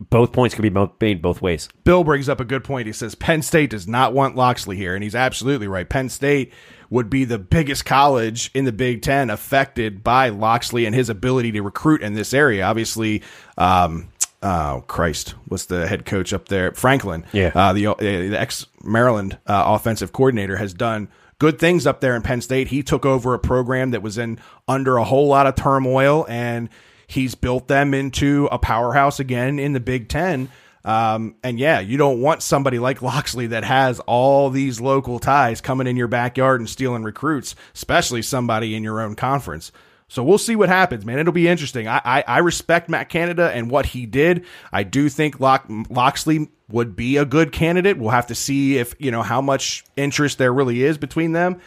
both 0.00 0.32
points 0.32 0.54
can 0.54 0.62
be 0.62 0.86
made 1.00 1.22
both 1.22 1.40
ways. 1.40 1.68
Bill 1.84 2.04
brings 2.04 2.28
up 2.28 2.40
a 2.40 2.44
good 2.44 2.64
point. 2.64 2.86
He 2.86 2.92
says 2.92 3.14
Penn 3.14 3.42
State 3.42 3.70
does 3.70 3.86
not 3.86 4.12
want 4.12 4.36
Locksley 4.36 4.76
here, 4.76 4.94
and 4.94 5.02
he's 5.04 5.14
absolutely 5.14 5.68
right. 5.68 5.88
Penn 5.88 6.08
State 6.08 6.52
would 6.90 7.08
be 7.08 7.24
the 7.24 7.38
biggest 7.38 7.84
college 7.84 8.50
in 8.54 8.64
the 8.64 8.72
Big 8.72 9.02
Ten 9.02 9.30
affected 9.30 10.02
by 10.04 10.28
Locksley 10.28 10.84
and 10.86 10.94
his 10.94 11.08
ability 11.08 11.52
to 11.52 11.62
recruit 11.62 12.02
in 12.02 12.14
this 12.14 12.34
area. 12.34 12.64
Obviously, 12.64 13.22
um, 13.56 14.08
oh 14.42 14.84
Christ, 14.86 15.30
what's 15.46 15.66
the 15.66 15.86
head 15.86 16.04
coach 16.04 16.32
up 16.32 16.48
there? 16.48 16.72
Franklin, 16.72 17.24
Yeah. 17.32 17.52
uh, 17.54 17.72
the 17.72 17.86
uh, 17.86 17.94
the 17.94 18.36
ex 18.38 18.66
Maryland 18.82 19.38
uh, 19.46 19.62
offensive 19.66 20.12
coordinator 20.12 20.56
has 20.56 20.74
done 20.74 21.08
good 21.38 21.58
things 21.58 21.86
up 21.86 22.00
there 22.00 22.14
in 22.16 22.22
Penn 22.22 22.40
State. 22.40 22.68
He 22.68 22.82
took 22.82 23.06
over 23.06 23.32
a 23.34 23.38
program 23.38 23.92
that 23.92 24.02
was 24.02 24.18
in 24.18 24.38
under 24.68 24.96
a 24.98 25.04
whole 25.04 25.28
lot 25.28 25.46
of 25.46 25.54
turmoil, 25.54 26.26
and 26.28 26.68
he's 27.06 27.34
built 27.34 27.68
them 27.68 27.94
into 27.94 28.48
a 28.50 28.58
powerhouse 28.58 29.20
again 29.20 29.58
in 29.58 29.72
the 29.72 29.80
Big 29.80 30.08
Ten. 30.08 30.48
Um, 30.84 31.36
and 31.42 31.58
yeah, 31.58 31.80
you 31.80 31.96
don't 31.96 32.20
want 32.20 32.42
somebody 32.42 32.78
like 32.78 33.00
Locksley 33.00 33.46
that 33.48 33.64
has 33.64 34.00
all 34.00 34.50
these 34.50 34.80
local 34.80 35.18
ties 35.18 35.60
coming 35.62 35.86
in 35.86 35.96
your 35.96 36.08
backyard 36.08 36.60
and 36.60 36.68
stealing 36.68 37.02
recruits, 37.02 37.54
especially 37.74 38.20
somebody 38.20 38.74
in 38.74 38.82
your 38.82 39.00
own 39.00 39.14
conference. 39.14 39.72
So 40.08 40.22
we'll 40.22 40.36
see 40.36 40.54
what 40.54 40.68
happens, 40.68 41.06
man. 41.06 41.18
It'll 41.18 41.32
be 41.32 41.48
interesting. 41.48 41.88
I, 41.88 42.00
I, 42.04 42.24
I 42.28 42.38
respect 42.38 42.90
Matt 42.90 43.08
Canada 43.08 43.50
and 43.54 43.70
what 43.70 43.86
he 43.86 44.04
did. 44.04 44.44
I 44.70 44.82
do 44.82 45.08
think 45.08 45.40
Lock, 45.40 45.64
Locksley 45.88 46.50
would 46.68 46.94
be 46.94 47.16
a 47.16 47.24
good 47.24 47.52
candidate. 47.52 47.96
We'll 47.96 48.10
have 48.10 48.26
to 48.26 48.34
see 48.34 48.76
if, 48.76 48.94
you 48.98 49.10
know, 49.10 49.22
how 49.22 49.40
much 49.40 49.84
interest 49.96 50.36
there 50.36 50.52
really 50.52 50.82
is 50.82 50.98
between 50.98 51.32
them. 51.32 51.60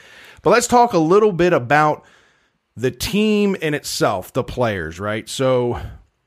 But 0.43 0.51
let's 0.51 0.67
talk 0.67 0.93
a 0.93 0.99
little 0.99 1.31
bit 1.31 1.53
about 1.53 2.05
the 2.77 2.91
team 2.91 3.55
in 3.55 3.73
itself, 3.73 4.31
the 4.31 4.43
players, 4.43 4.99
right? 4.99 5.27
So 5.27 5.81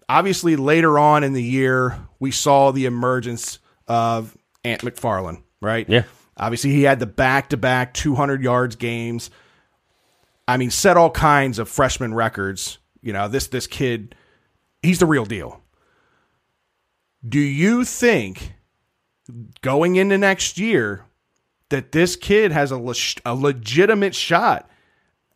obviously 0.09 0.57
later 0.57 0.99
on 0.99 1.23
in 1.23 1.33
the 1.33 1.43
year, 1.43 1.97
we 2.19 2.33
saw 2.33 2.73
the 2.73 2.87
emergence 2.87 3.61
of 3.87 4.37
Ant 4.65 4.83
McFarland, 4.83 5.43
right? 5.63 5.89
Yeah. 5.89 6.03
Obviously, 6.37 6.71
he 6.71 6.83
had 6.83 6.99
the 6.99 7.07
back 7.07 7.51
to 7.51 7.57
back 7.57 7.95
200 7.95 8.43
yards 8.43 8.75
games. 8.75 9.31
I 10.49 10.57
mean, 10.57 10.71
set 10.71 10.97
all 10.97 11.11
kinds 11.11 11.59
of 11.59 11.69
freshman 11.69 12.15
records. 12.15 12.79
You 13.03 13.13
know, 13.13 13.29
this 13.29 13.47
this 13.49 13.67
kid, 13.67 14.15
he's 14.83 14.99
the 14.99 15.07
real 15.07 15.27
deal. 15.27 15.63
Do 17.27 17.39
you 17.39 17.85
think 17.85 18.55
going 19.61 19.97
into 19.97 20.19
next 20.19 20.59
year 20.59 21.05
that 21.69 21.93
this 21.93 22.17
kid 22.17 22.53
has 22.53 22.71
a, 22.71 22.79
le- 22.79 22.95
a 23.25 23.35
legitimate 23.35 24.15
shot 24.15 24.70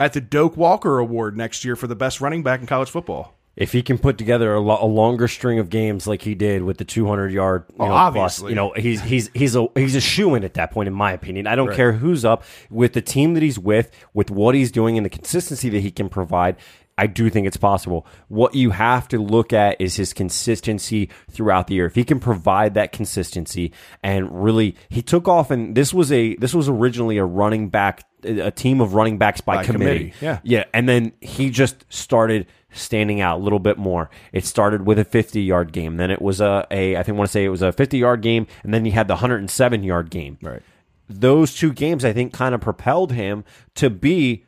at 0.00 0.12
the 0.12 0.20
Doak 0.20 0.56
Walker 0.56 0.98
Award 0.98 1.36
next 1.36 1.64
year 1.64 1.76
for 1.76 1.86
the 1.86 1.96
best 1.96 2.20
running 2.20 2.42
back 2.42 2.60
in 2.60 2.66
college 2.66 2.90
football? 2.90 3.34
If 3.56 3.70
he 3.70 3.82
can 3.84 3.98
put 3.98 4.18
together 4.18 4.52
a, 4.54 4.60
lo- 4.60 4.78
a 4.80 4.86
longer 4.86 5.28
string 5.28 5.60
of 5.60 5.70
games 5.70 6.08
like 6.08 6.22
he 6.22 6.34
did 6.34 6.64
with 6.64 6.78
the 6.78 6.84
200 6.84 7.30
yard, 7.32 7.64
you 7.70 7.76
Oh, 7.78 7.86
know, 7.88 7.94
obviously. 7.94 8.42
plus, 8.46 8.50
you 8.50 8.56
know, 8.56 8.72
he's 8.76 9.00
he's 9.02 9.30
he's 9.32 9.54
a 9.54 9.68
he's 9.76 9.94
a 9.94 10.00
shoe 10.00 10.34
in 10.34 10.42
at 10.42 10.54
that 10.54 10.72
point, 10.72 10.88
in 10.88 10.92
my 10.92 11.12
opinion. 11.12 11.46
I 11.46 11.54
don't 11.54 11.72
care 11.72 11.92
who's 11.92 12.24
up 12.24 12.42
with 12.68 12.94
the 12.94 13.00
team 13.00 13.34
that 13.34 13.44
he's 13.44 13.56
with, 13.58 13.92
with 14.12 14.28
what 14.28 14.56
he's 14.56 14.72
doing, 14.72 14.96
and 14.96 15.06
the 15.06 15.10
consistency 15.10 15.68
that 15.68 15.80
he 15.80 15.92
can 15.92 16.08
provide. 16.08 16.56
I 16.98 17.06
do 17.08 17.28
think 17.30 17.46
it's 17.46 17.56
possible. 17.56 18.06
What 18.28 18.54
you 18.54 18.70
have 18.70 19.06
to 19.08 19.18
look 19.18 19.52
at 19.52 19.80
is 19.80 19.96
his 19.96 20.12
consistency 20.12 21.10
throughout 21.30 21.66
the 21.66 21.74
year. 21.74 21.86
If 21.86 21.94
he 21.96 22.04
can 22.04 22.20
provide 22.20 22.74
that 22.74 22.92
consistency 22.92 23.72
and 24.02 24.44
really, 24.44 24.76
he 24.88 25.02
took 25.02 25.26
off, 25.26 25.50
and 25.50 25.76
this 25.76 25.94
was 25.94 26.10
a 26.12 26.34
this 26.36 26.54
was 26.54 26.68
originally 26.68 27.18
a 27.18 27.24
running 27.24 27.68
back, 27.68 28.04
a 28.24 28.50
team 28.50 28.80
of 28.80 28.94
running 28.94 29.18
backs 29.18 29.40
by, 29.40 29.56
By 29.56 29.64
committee. 29.64 30.10
committee, 30.10 30.14
yeah. 30.20 30.38
Yeah, 30.42 30.64
and 30.72 30.88
then 30.88 31.12
he 31.20 31.50
just 31.50 31.84
started 31.92 32.46
standing 32.72 33.20
out 33.20 33.38
a 33.38 33.42
little 33.42 33.58
bit 33.60 33.78
more. 33.78 34.10
It 34.32 34.44
started 34.44 34.84
with 34.86 34.98
a 34.98 35.04
50 35.04 35.40
yard 35.42 35.72
game, 35.72 35.96
then 35.96 36.10
it 36.10 36.20
was 36.20 36.40
a, 36.40 36.66
a 36.70 36.96
I 36.96 37.02
think 37.02 37.16
I 37.16 37.18
want 37.18 37.28
to 37.28 37.32
say 37.32 37.44
it 37.44 37.48
was 37.50 37.62
a 37.62 37.72
50 37.72 37.98
yard 37.98 38.20
game, 38.20 38.46
and 38.62 38.74
then 38.74 38.84
he 38.84 38.90
had 38.90 39.06
the 39.08 39.14
107 39.14 39.82
yard 39.82 40.10
game. 40.10 40.38
Right. 40.42 40.62
Those 41.08 41.54
two 41.54 41.72
games 41.72 42.04
I 42.04 42.12
think 42.12 42.32
kind 42.32 42.54
of 42.54 42.60
propelled 42.60 43.12
him 43.12 43.44
to 43.76 43.90
be 43.90 44.44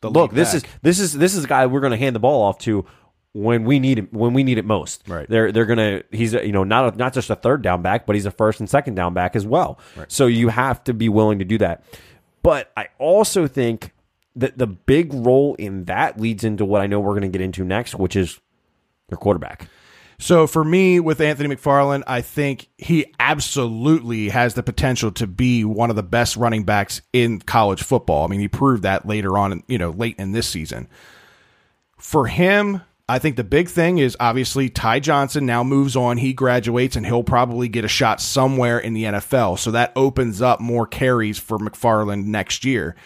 The 0.00 0.10
look. 0.10 0.32
This 0.32 0.54
back. 0.54 0.64
is 0.64 0.70
this 0.82 0.98
is 1.00 1.12
this 1.12 1.34
is 1.34 1.44
a 1.44 1.48
guy 1.48 1.66
we're 1.66 1.80
going 1.80 1.90
to 1.92 1.96
hand 1.98 2.16
the 2.16 2.20
ball 2.20 2.42
off 2.42 2.58
to 2.60 2.86
when 3.32 3.64
we 3.64 3.78
need 3.78 3.98
it 3.98 4.12
when 4.12 4.32
we 4.32 4.42
need 4.42 4.56
it 4.58 4.64
most. 4.64 5.04
Right. 5.06 5.28
They're 5.28 5.52
they're 5.52 5.66
gonna 5.66 6.02
he's 6.10 6.32
a, 6.34 6.44
you 6.44 6.52
know 6.52 6.64
not 6.64 6.94
a, 6.94 6.96
not 6.96 7.12
just 7.12 7.28
a 7.30 7.36
third 7.36 7.60
down 7.62 7.82
back, 7.82 8.06
but 8.06 8.16
he's 8.16 8.24
a 8.26 8.30
first 8.30 8.58
and 8.60 8.68
second 8.68 8.94
down 8.94 9.12
back 9.14 9.36
as 9.36 9.46
well. 9.46 9.78
Right. 9.96 10.10
So 10.10 10.26
you 10.26 10.48
have 10.48 10.82
to 10.84 10.94
be 10.94 11.08
willing 11.10 11.38
to 11.38 11.44
do 11.44 11.58
that. 11.58 11.84
But 12.42 12.72
I 12.76 12.88
also 12.98 13.46
think 13.46 13.92
that 14.36 14.58
the 14.58 14.66
big 14.66 15.12
role 15.12 15.54
in 15.56 15.84
that 15.86 16.20
leads 16.20 16.44
into 16.44 16.64
what 16.64 16.80
I 16.80 16.86
know 16.86 17.00
we're 17.00 17.18
going 17.18 17.22
to 17.22 17.28
get 17.28 17.40
into 17.40 17.64
next, 17.64 17.94
which 17.94 18.14
is 18.14 18.40
your 19.10 19.18
quarterback. 19.18 19.68
So 20.20 20.48
for 20.48 20.64
me, 20.64 20.98
with 20.98 21.20
Anthony 21.20 21.54
McFarland, 21.54 22.02
I 22.06 22.22
think 22.22 22.68
he 22.76 23.14
absolutely 23.20 24.30
has 24.30 24.54
the 24.54 24.64
potential 24.64 25.12
to 25.12 25.26
be 25.28 25.64
one 25.64 25.90
of 25.90 25.96
the 25.96 26.02
best 26.02 26.36
running 26.36 26.64
backs 26.64 27.00
in 27.12 27.40
college 27.40 27.82
football. 27.82 28.24
I 28.24 28.28
mean, 28.28 28.40
he 28.40 28.48
proved 28.48 28.82
that 28.82 29.06
later 29.06 29.38
on, 29.38 29.62
you 29.68 29.78
know, 29.78 29.90
late 29.90 30.16
in 30.18 30.32
this 30.32 30.48
season. 30.48 30.88
For 31.98 32.26
him, 32.26 32.82
I 33.08 33.18
think 33.18 33.36
the 33.36 33.44
big 33.44 33.68
thing 33.70 33.98
is 33.98 34.16
obviously 34.20 34.68
Ty 34.68 35.00
Johnson 35.00 35.46
now 35.46 35.64
moves 35.64 35.96
on. 35.96 36.18
He 36.18 36.34
graduates 36.34 36.94
and 36.94 37.06
he'll 37.06 37.22
probably 37.22 37.68
get 37.68 37.84
a 37.84 37.88
shot 37.88 38.20
somewhere 38.20 38.78
in 38.78 38.92
the 38.92 39.04
NFL. 39.04 39.58
So 39.58 39.70
that 39.70 39.92
opens 39.96 40.42
up 40.42 40.60
more 40.60 40.86
carries 40.86 41.38
for 41.38 41.58
McFarland 41.58 42.26
next 42.26 42.66
year. 42.66 42.96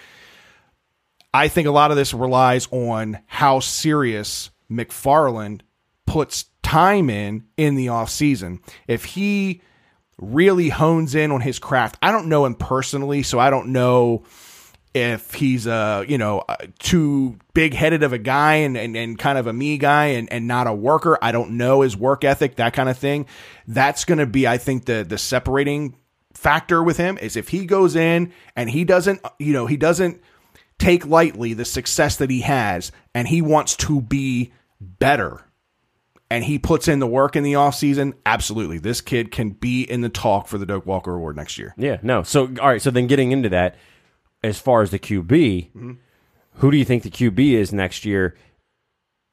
I 1.32 1.46
think 1.48 1.68
a 1.68 1.72
lot 1.72 1.92
of 1.92 1.96
this 1.96 2.12
relies 2.12 2.66
on 2.72 3.20
how 3.26 3.60
serious 3.60 4.50
McFarland 4.70 5.60
puts 6.04 6.46
time 6.62 7.08
in 7.08 7.44
in 7.56 7.76
the 7.76 7.86
offseason. 7.86 8.58
If 8.88 9.04
he 9.04 9.62
really 10.18 10.68
hones 10.68 11.14
in 11.14 11.30
on 11.30 11.40
his 11.40 11.58
craft, 11.58 11.96
I 12.02 12.10
don't 12.10 12.28
know 12.28 12.44
him 12.44 12.56
personally, 12.56 13.22
so 13.22 13.38
I 13.38 13.50
don't 13.50 13.68
know 13.68 14.24
if 14.94 15.34
he's 15.34 15.66
a 15.66 16.04
you 16.08 16.18
know 16.18 16.44
too 16.78 17.38
big 17.54 17.74
headed 17.74 18.02
of 18.02 18.12
a 18.12 18.18
guy 18.18 18.56
and, 18.56 18.76
and, 18.76 18.96
and 18.96 19.18
kind 19.18 19.38
of 19.38 19.46
a 19.46 19.52
me 19.52 19.78
guy 19.78 20.06
and, 20.06 20.30
and 20.32 20.46
not 20.46 20.66
a 20.66 20.72
worker. 20.72 21.18
I 21.22 21.32
don't 21.32 21.52
know 21.52 21.80
his 21.82 21.96
work 21.96 22.24
ethic, 22.24 22.56
that 22.56 22.72
kind 22.72 22.88
of 22.88 22.98
thing. 22.98 23.26
That's 23.66 24.04
going 24.04 24.18
to 24.18 24.26
be, 24.26 24.46
I 24.46 24.58
think, 24.58 24.84
the 24.86 25.04
the 25.08 25.18
separating 25.18 25.96
factor 26.34 26.82
with 26.82 26.96
him 26.96 27.18
is 27.18 27.36
if 27.36 27.48
he 27.48 27.66
goes 27.66 27.94
in 27.96 28.32
and 28.56 28.70
he 28.70 28.84
doesn't, 28.84 29.20
you 29.38 29.52
know, 29.52 29.66
he 29.66 29.76
doesn't 29.76 30.20
take 30.78 31.06
lightly 31.06 31.54
the 31.54 31.64
success 31.64 32.16
that 32.16 32.30
he 32.30 32.40
has 32.40 32.90
and 33.14 33.28
he 33.28 33.40
wants 33.40 33.76
to 33.76 34.00
be 34.00 34.52
better 34.80 35.44
and 36.30 36.44
he 36.44 36.58
puts 36.58 36.88
in 36.88 36.98
the 36.98 37.06
work 37.06 37.36
in 37.36 37.44
the 37.44 37.52
offseason, 37.52 38.14
absolutely. 38.24 38.78
This 38.78 39.02
kid 39.02 39.30
can 39.30 39.50
be 39.50 39.82
in 39.82 40.00
the 40.00 40.08
talk 40.08 40.48
for 40.48 40.56
the 40.56 40.64
Doak 40.64 40.86
Walker 40.86 41.14
Award 41.14 41.36
next 41.36 41.58
year. 41.58 41.74
Yeah, 41.76 41.98
no. 42.02 42.22
So 42.22 42.46
all 42.60 42.68
right, 42.68 42.80
so 42.80 42.90
then 42.90 43.06
getting 43.06 43.32
into 43.32 43.50
that, 43.50 43.76
as 44.42 44.58
far 44.58 44.82
as 44.82 44.90
the 44.90 44.98
QB, 44.98 45.26
mm-hmm. 45.28 45.92
who 46.54 46.70
do 46.70 46.76
you 46.76 46.84
think 46.84 47.02
the 47.02 47.10
QB 47.10 47.52
is 47.52 47.72
next 47.72 48.04
year? 48.04 48.36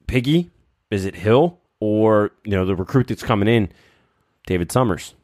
Piggy? 0.06 0.50
Is 0.90 1.04
it 1.04 1.14
Hill? 1.14 1.58
Or, 1.80 2.32
you 2.44 2.52
know, 2.52 2.66
the 2.66 2.76
recruit 2.76 3.08
that's 3.08 3.22
coming 3.22 3.48
in, 3.48 3.72
David 4.46 4.70
Summers? 4.70 5.14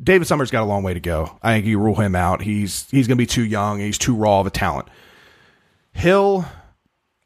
David 0.00 0.26
Summers 0.26 0.50
got 0.50 0.62
a 0.62 0.66
long 0.66 0.82
way 0.82 0.94
to 0.94 1.00
go. 1.00 1.38
I 1.42 1.54
think 1.54 1.66
you 1.66 1.78
rule 1.78 1.96
him 1.96 2.14
out. 2.14 2.42
He's 2.42 2.88
he's 2.90 3.08
going 3.08 3.16
to 3.16 3.22
be 3.22 3.26
too 3.26 3.44
young. 3.44 3.80
He's 3.80 3.98
too 3.98 4.14
raw 4.14 4.40
of 4.40 4.46
a 4.46 4.50
talent. 4.50 4.88
Hill, 5.92 6.44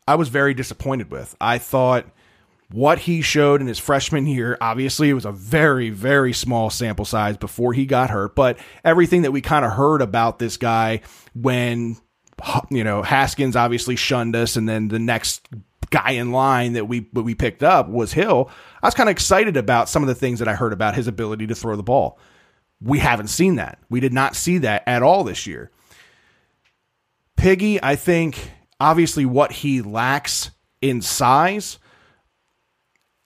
I 0.08 0.14
was 0.14 0.28
very 0.28 0.54
disappointed 0.54 1.10
with. 1.10 1.36
I 1.38 1.58
thought 1.58 2.06
what 2.72 3.00
he 3.00 3.20
showed 3.20 3.60
in 3.60 3.66
his 3.66 3.78
freshman 3.78 4.26
year, 4.26 4.56
obviously 4.60 5.10
it 5.10 5.14
was 5.14 5.24
a 5.24 5.32
very, 5.32 5.90
very 5.90 6.32
small 6.32 6.70
sample 6.70 7.04
size 7.04 7.36
before 7.36 7.72
he 7.72 7.86
got 7.86 8.10
hurt, 8.10 8.34
but 8.34 8.58
everything 8.84 9.22
that 9.22 9.32
we 9.32 9.40
kind 9.40 9.64
of 9.64 9.72
heard 9.72 10.00
about 10.00 10.38
this 10.38 10.56
guy 10.56 11.00
when, 11.34 11.96
you 12.70 12.82
know, 12.82 13.02
Haskins 13.02 13.56
obviously 13.56 13.96
shunned 13.96 14.34
us 14.34 14.56
and 14.56 14.68
then 14.68 14.88
the 14.88 14.98
next 14.98 15.48
guy 15.90 16.12
in 16.12 16.32
line 16.32 16.72
that 16.72 16.88
we 16.88 17.00
that 17.12 17.22
we 17.22 17.34
picked 17.34 17.62
up 17.62 17.88
was 17.88 18.12
Hill. 18.12 18.50
I 18.82 18.86
was 18.86 18.94
kind 18.94 19.08
of 19.08 19.12
excited 19.12 19.56
about 19.56 19.88
some 19.88 20.02
of 20.02 20.08
the 20.08 20.14
things 20.14 20.38
that 20.38 20.48
I 20.48 20.54
heard 20.54 20.72
about 20.72 20.94
his 20.94 21.06
ability 21.06 21.46
to 21.48 21.54
throw 21.54 21.76
the 21.76 21.82
ball. 21.82 22.18
We 22.80 22.98
haven't 22.98 23.28
seen 23.28 23.56
that. 23.56 23.78
We 23.90 24.00
did 24.00 24.12
not 24.12 24.34
see 24.34 24.58
that 24.58 24.82
at 24.86 25.02
all 25.02 25.22
this 25.22 25.46
year. 25.46 25.70
Piggy, 27.36 27.82
I 27.82 27.96
think 27.96 28.50
obviously 28.80 29.26
what 29.26 29.52
he 29.52 29.82
lacks 29.82 30.50
in 30.80 31.02
size 31.02 31.78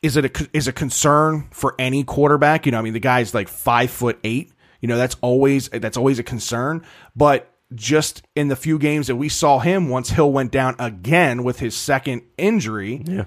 is 0.07 0.17
it 0.17 0.41
a, 0.41 0.49
is 0.53 0.69
a 0.69 0.73
concern 0.73 1.49
for 1.51 1.75
any 1.79 2.05
quarterback. 2.05 2.65
You 2.65 2.73
know, 2.73 2.79
I 2.79 2.83
mean, 2.83 2.95
the 2.95 3.01
guy's 3.01 3.35
like 3.35 3.49
five 3.49 3.91
foot 3.91 4.19
eight. 4.25 4.53
You 4.81 4.89
know, 4.89 4.97
that's 4.97 5.17
always 5.21 5.69
that's 5.69 5.97
always 5.97 6.19
a 6.19 6.23
concern. 6.23 6.85
But 7.15 7.53
just 7.75 8.23
in 8.35 8.49
the 8.49 8.57
few 8.57 8.79
games 8.79 9.09
that 9.09 9.17
we 9.17 9.29
saw 9.29 9.59
him, 9.59 9.89
once 9.89 10.11
Hill 10.11 10.33
went 10.33 10.53
down 10.53 10.77
again 10.79 11.43
with 11.45 11.59
his 11.59 11.77
second 11.77 12.23
injury, 12.39 13.03
Yeah. 13.07 13.25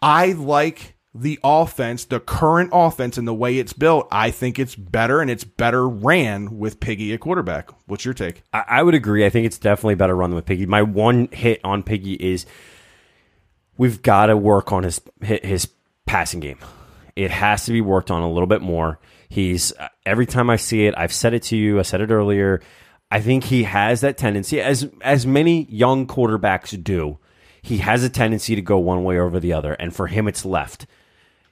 I 0.00 0.32
like 0.32 0.94
the 1.14 1.38
offense, 1.42 2.04
the 2.04 2.20
current 2.20 2.70
offense, 2.72 3.16
and 3.16 3.26
the 3.26 3.34
way 3.34 3.58
it's 3.58 3.72
built, 3.72 4.06
I 4.10 4.30
think 4.30 4.58
it's 4.58 4.74
better 4.74 5.20
and 5.20 5.30
it's 5.30 5.44
better 5.44 5.88
ran 5.88 6.58
with 6.58 6.78
Piggy 6.80 7.12
at 7.14 7.20
quarterback. 7.20 7.70
What's 7.86 8.04
your 8.04 8.14
take? 8.14 8.42
I, 8.52 8.64
I 8.68 8.82
would 8.82 8.94
agree. 8.94 9.24
I 9.24 9.30
think 9.30 9.46
it's 9.46 9.58
definitely 9.58 9.94
better 9.94 10.14
run 10.14 10.34
with 10.34 10.44
Piggy. 10.44 10.66
My 10.66 10.82
one 10.82 11.28
hit 11.32 11.60
on 11.64 11.82
Piggy 11.82 12.14
is 12.14 12.44
we've 13.78 14.02
got 14.02 14.26
to 14.26 14.36
work 14.36 14.72
on 14.72 14.82
his 14.82 15.00
his 15.22 15.68
passing 16.06 16.40
game. 16.40 16.58
It 17.14 17.30
has 17.30 17.64
to 17.66 17.72
be 17.72 17.80
worked 17.80 18.10
on 18.10 18.22
a 18.22 18.30
little 18.30 18.46
bit 18.46 18.60
more. 18.60 18.98
He's 19.28 19.72
uh, 19.72 19.88
every 20.04 20.26
time 20.26 20.50
I 20.50 20.56
see 20.56 20.86
it, 20.86 20.94
I've 20.96 21.12
said 21.12 21.34
it 21.34 21.42
to 21.44 21.56
you. 21.56 21.78
I 21.78 21.82
said 21.82 22.00
it 22.00 22.10
earlier. 22.10 22.60
I 23.10 23.20
think 23.20 23.44
he 23.44 23.62
has 23.64 24.00
that 24.00 24.18
tendency, 24.18 24.60
as 24.60 24.88
as 25.00 25.26
many 25.26 25.64
young 25.70 26.06
quarterbacks 26.06 26.82
do. 26.82 27.18
He 27.62 27.78
has 27.78 28.04
a 28.04 28.08
tendency 28.08 28.54
to 28.54 28.62
go 28.62 28.78
one 28.78 29.02
way 29.02 29.18
over 29.18 29.40
the 29.40 29.52
other, 29.52 29.72
and 29.74 29.94
for 29.94 30.06
him, 30.06 30.28
it's 30.28 30.44
left. 30.44 30.86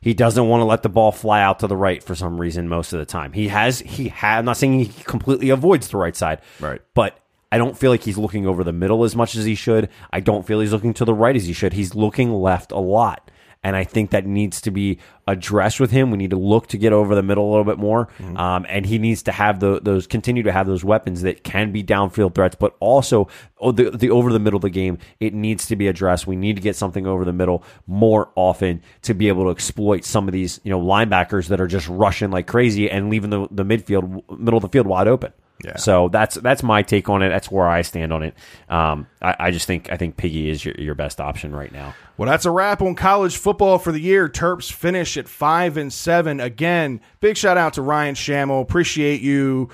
He 0.01 0.15
doesn't 0.15 0.49
want 0.49 0.61
to 0.61 0.65
let 0.65 0.83
the 0.83 0.89
ball 0.89 1.13
fly 1.13 1.41
out 1.41 1.61
to 1.61 1.67
the 1.67 1.77
right 1.77 2.03
for 2.03 2.15
some 2.15 2.39
reason 2.39 2.69
most 2.69 2.93
of 2.93 2.99
the 2.99 3.07
time. 3.07 3.33
He 3.33 3.49
has 3.49 3.81
he. 3.81 4.13
I'm 4.23 4.45
not 4.45 4.57
saying 4.57 4.79
he 4.81 5.03
completely 5.05 5.51
avoids 5.51 5.89
the 5.89 5.97
right 5.97 6.15
side, 6.15 6.41
Right. 6.61 6.83
But 6.93 7.19
I 7.55 7.57
don't 7.57 7.79
feel 7.79 7.93
like 7.93 8.03
he's 8.03 8.19
looking 8.19 8.49
over 8.49 8.65
the 8.65 8.73
middle 8.73 9.05
as 9.05 9.15
much 9.15 9.37
as 9.37 9.45
he 9.45 9.55
should. 9.55 9.89
I 10.13 10.19
don't 10.19 10.45
feel 10.45 10.59
he's 10.59 10.73
looking 10.73 10.93
to 10.95 11.05
the 11.05 11.15
right 11.15 11.37
as 11.37 11.47
he 11.47 11.53
should. 11.53 11.73
He's 11.73 11.95
looking 11.95 12.33
left 12.33 12.73
a 12.73 12.81
lot. 12.81 13.31
And 13.63 13.77
I 13.77 13.85
think 13.85 14.11
that 14.11 14.27
needs 14.27 14.61
to 14.63 14.73
be 14.73 14.99
addressed 15.29 15.79
with 15.79 15.93
him. 15.93 16.11
We 16.11 16.19
need 16.19 16.31
to 16.31 16.37
look 16.37 16.67
to 16.67 16.79
get 16.79 16.93
over 16.93 17.15
the 17.15 17.23
middle 17.23 17.49
a 17.49 17.51
little 17.51 17.65
bit 17.65 17.79
more. 17.79 18.09
Um, 18.37 18.67
and 18.69 18.85
he 18.85 18.99
needs 18.99 19.23
to 19.23 19.33
have 19.33 19.61
the, 19.61 19.79
those, 19.81 20.09
continue 20.09 20.43
to 20.43 20.51
have 20.51 20.67
those 20.67 20.83
weapons 20.83 21.23
that 21.23 21.45
can 21.45 21.71
be 21.71 21.85
downfield 21.85 22.35
threats, 22.35 22.57
but 22.57 22.75
also 22.81 23.29
oh, 23.59 23.71
the, 23.71 23.89
the 23.93 24.11
over 24.11 24.33
the 24.33 24.41
middle 24.41 24.57
of 24.57 24.63
the 24.63 24.69
game, 24.69 24.99
it 25.21 25.33
needs 25.33 25.69
to 25.69 25.77
be 25.77 25.87
addressed. 25.87 26.27
We 26.27 26.35
need 26.35 26.57
to 26.57 26.63
get 26.63 26.75
something 26.75 27.07
over 27.07 27.25
the 27.25 27.33
middle 27.33 27.63
more 27.87 28.33
often 28.35 28.83
to 29.03 29.15
be 29.15 29.29
able 29.29 29.45
to 29.45 29.51
exploit 29.51 30.05
some 30.05 30.27
of 30.27 30.33
these, 30.33 30.59
you 30.65 30.71
know, 30.71 30.81
linebackers 30.81 31.47
that 31.49 31.61
are 31.61 31.69
just 31.69 31.87
rushing 31.89 32.33
like 32.33 32.49
crazy 32.49 32.91
and 32.91 33.11
leaving 33.11 33.31
the, 33.31 33.47
the 33.53 33.65
midfield, 33.65 34.29
middle 34.41 34.59
of 34.59 34.63
the 34.63 34.69
field 34.69 34.89
wide 34.89 35.07
open. 35.07 35.33
Yeah. 35.65 35.77
So 35.77 36.09
that's 36.09 36.35
that's 36.37 36.63
my 36.63 36.83
take 36.83 37.09
on 37.09 37.23
it. 37.23 37.29
That's 37.29 37.51
where 37.51 37.69
I 37.69 37.83
stand 37.83 38.13
on 38.13 38.23
it. 38.23 38.35
Um, 38.69 39.07
I, 39.23 39.37
I 39.39 39.51
just 39.51 39.67
think 39.67 39.91
I 39.91 39.97
think 39.97 40.17
Piggy 40.17 40.51
is 40.51 40.65
your, 40.65 40.75
your 40.75 40.95
best 40.95 41.21
option 41.21 41.55
right 41.55 41.73
now. 41.73 41.95
Well, 42.17 42.29
that's 42.29 42.45
a 42.45 42.51
wrap 42.51 42.83
on 42.83 42.95
college 42.95 43.37
football 43.37 43.79
for 43.79 43.93
the 43.93 44.01
year. 44.01 44.29
Terps 44.29 44.71
finish 44.71 45.17
at 45.17 45.29
five 45.29 45.77
and 45.77 45.93
seven. 45.93 46.41
Again, 46.41 47.01
big 47.21 47.37
shout 47.37 47.57
out 47.57 47.75
to 47.75 47.83
Ryan 47.83 48.15
Shamel. 48.15 48.61
Appreciate 48.61 49.21
you 49.21 49.71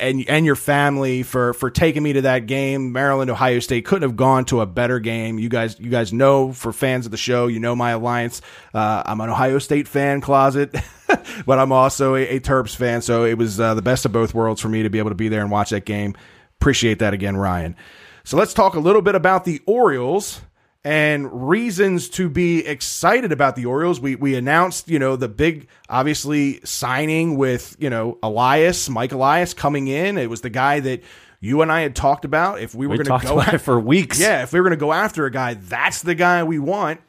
and 0.00 0.24
and 0.28 0.44
your 0.46 0.56
family 0.56 1.22
for 1.22 1.52
for 1.54 1.70
taking 1.70 2.02
me 2.02 2.12
to 2.14 2.22
that 2.22 2.46
game. 2.46 2.92
Maryland 2.92 3.30
Ohio 3.30 3.60
State 3.60 3.84
couldn't 3.84 4.02
have 4.02 4.16
gone 4.16 4.44
to 4.46 4.60
a 4.60 4.66
better 4.66 4.98
game. 5.00 5.38
You 5.38 5.48
guys 5.48 5.78
you 5.78 5.90
guys 5.90 6.12
know 6.12 6.52
for 6.52 6.72
fans 6.72 7.06
of 7.06 7.10
the 7.10 7.16
show, 7.16 7.46
you 7.46 7.60
know 7.60 7.74
my 7.74 7.90
alliance. 7.90 8.42
Uh, 8.74 9.02
I'm 9.06 9.20
an 9.20 9.30
Ohio 9.30 9.58
State 9.58 9.88
fan 9.88 10.20
closet, 10.20 10.74
but 11.46 11.58
I'm 11.58 11.72
also 11.72 12.14
a, 12.14 12.36
a 12.36 12.40
Terps 12.40 12.76
fan. 12.76 13.02
So 13.02 13.24
it 13.24 13.38
was 13.38 13.58
uh, 13.58 13.74
the 13.74 13.82
best 13.82 14.04
of 14.04 14.12
both 14.12 14.34
worlds 14.34 14.60
for 14.60 14.68
me 14.68 14.82
to 14.82 14.90
be 14.90 14.98
able 14.98 15.10
to 15.10 15.16
be 15.16 15.28
there 15.28 15.40
and 15.40 15.50
watch 15.50 15.70
that 15.70 15.84
game. 15.84 16.14
Appreciate 16.60 16.98
that 16.98 17.14
again, 17.14 17.36
Ryan. 17.36 17.76
So 18.24 18.36
let's 18.36 18.52
talk 18.52 18.74
a 18.74 18.80
little 18.80 19.02
bit 19.02 19.14
about 19.14 19.44
the 19.44 19.62
Orioles 19.64 20.42
and 20.84 21.48
reasons 21.48 22.08
to 22.10 22.28
be 22.28 22.64
excited 22.64 23.32
about 23.32 23.56
the 23.56 23.66
Orioles. 23.66 24.00
We 24.00 24.14
we 24.14 24.36
announced, 24.36 24.88
you 24.88 24.98
know, 24.98 25.16
the 25.16 25.28
big 25.28 25.68
obviously 25.88 26.60
signing 26.64 27.36
with, 27.36 27.76
you 27.78 27.90
know, 27.90 28.18
Elias, 28.22 28.88
Mike 28.88 29.12
Elias 29.12 29.54
coming 29.54 29.88
in. 29.88 30.18
It 30.18 30.30
was 30.30 30.40
the 30.40 30.50
guy 30.50 30.80
that 30.80 31.02
you 31.40 31.62
and 31.62 31.70
I 31.70 31.80
had 31.80 31.94
talked 31.94 32.24
about 32.24 32.60
if 32.60 32.74
we 32.74 32.86
were 32.86 32.96
We 32.96 33.04
going 33.04 33.20
to 33.20 33.26
go 33.26 33.40
for 33.58 33.78
weeks. 33.78 34.18
Yeah, 34.18 34.42
if 34.42 34.52
we 34.52 34.60
were 34.60 34.64
going 34.64 34.78
to 34.78 34.80
go 34.80 34.92
after 34.92 35.26
a 35.26 35.30
guy, 35.30 35.54
that's 35.54 36.02
the 36.02 36.14
guy 36.14 36.44
we 36.44 36.58
want 36.58 37.00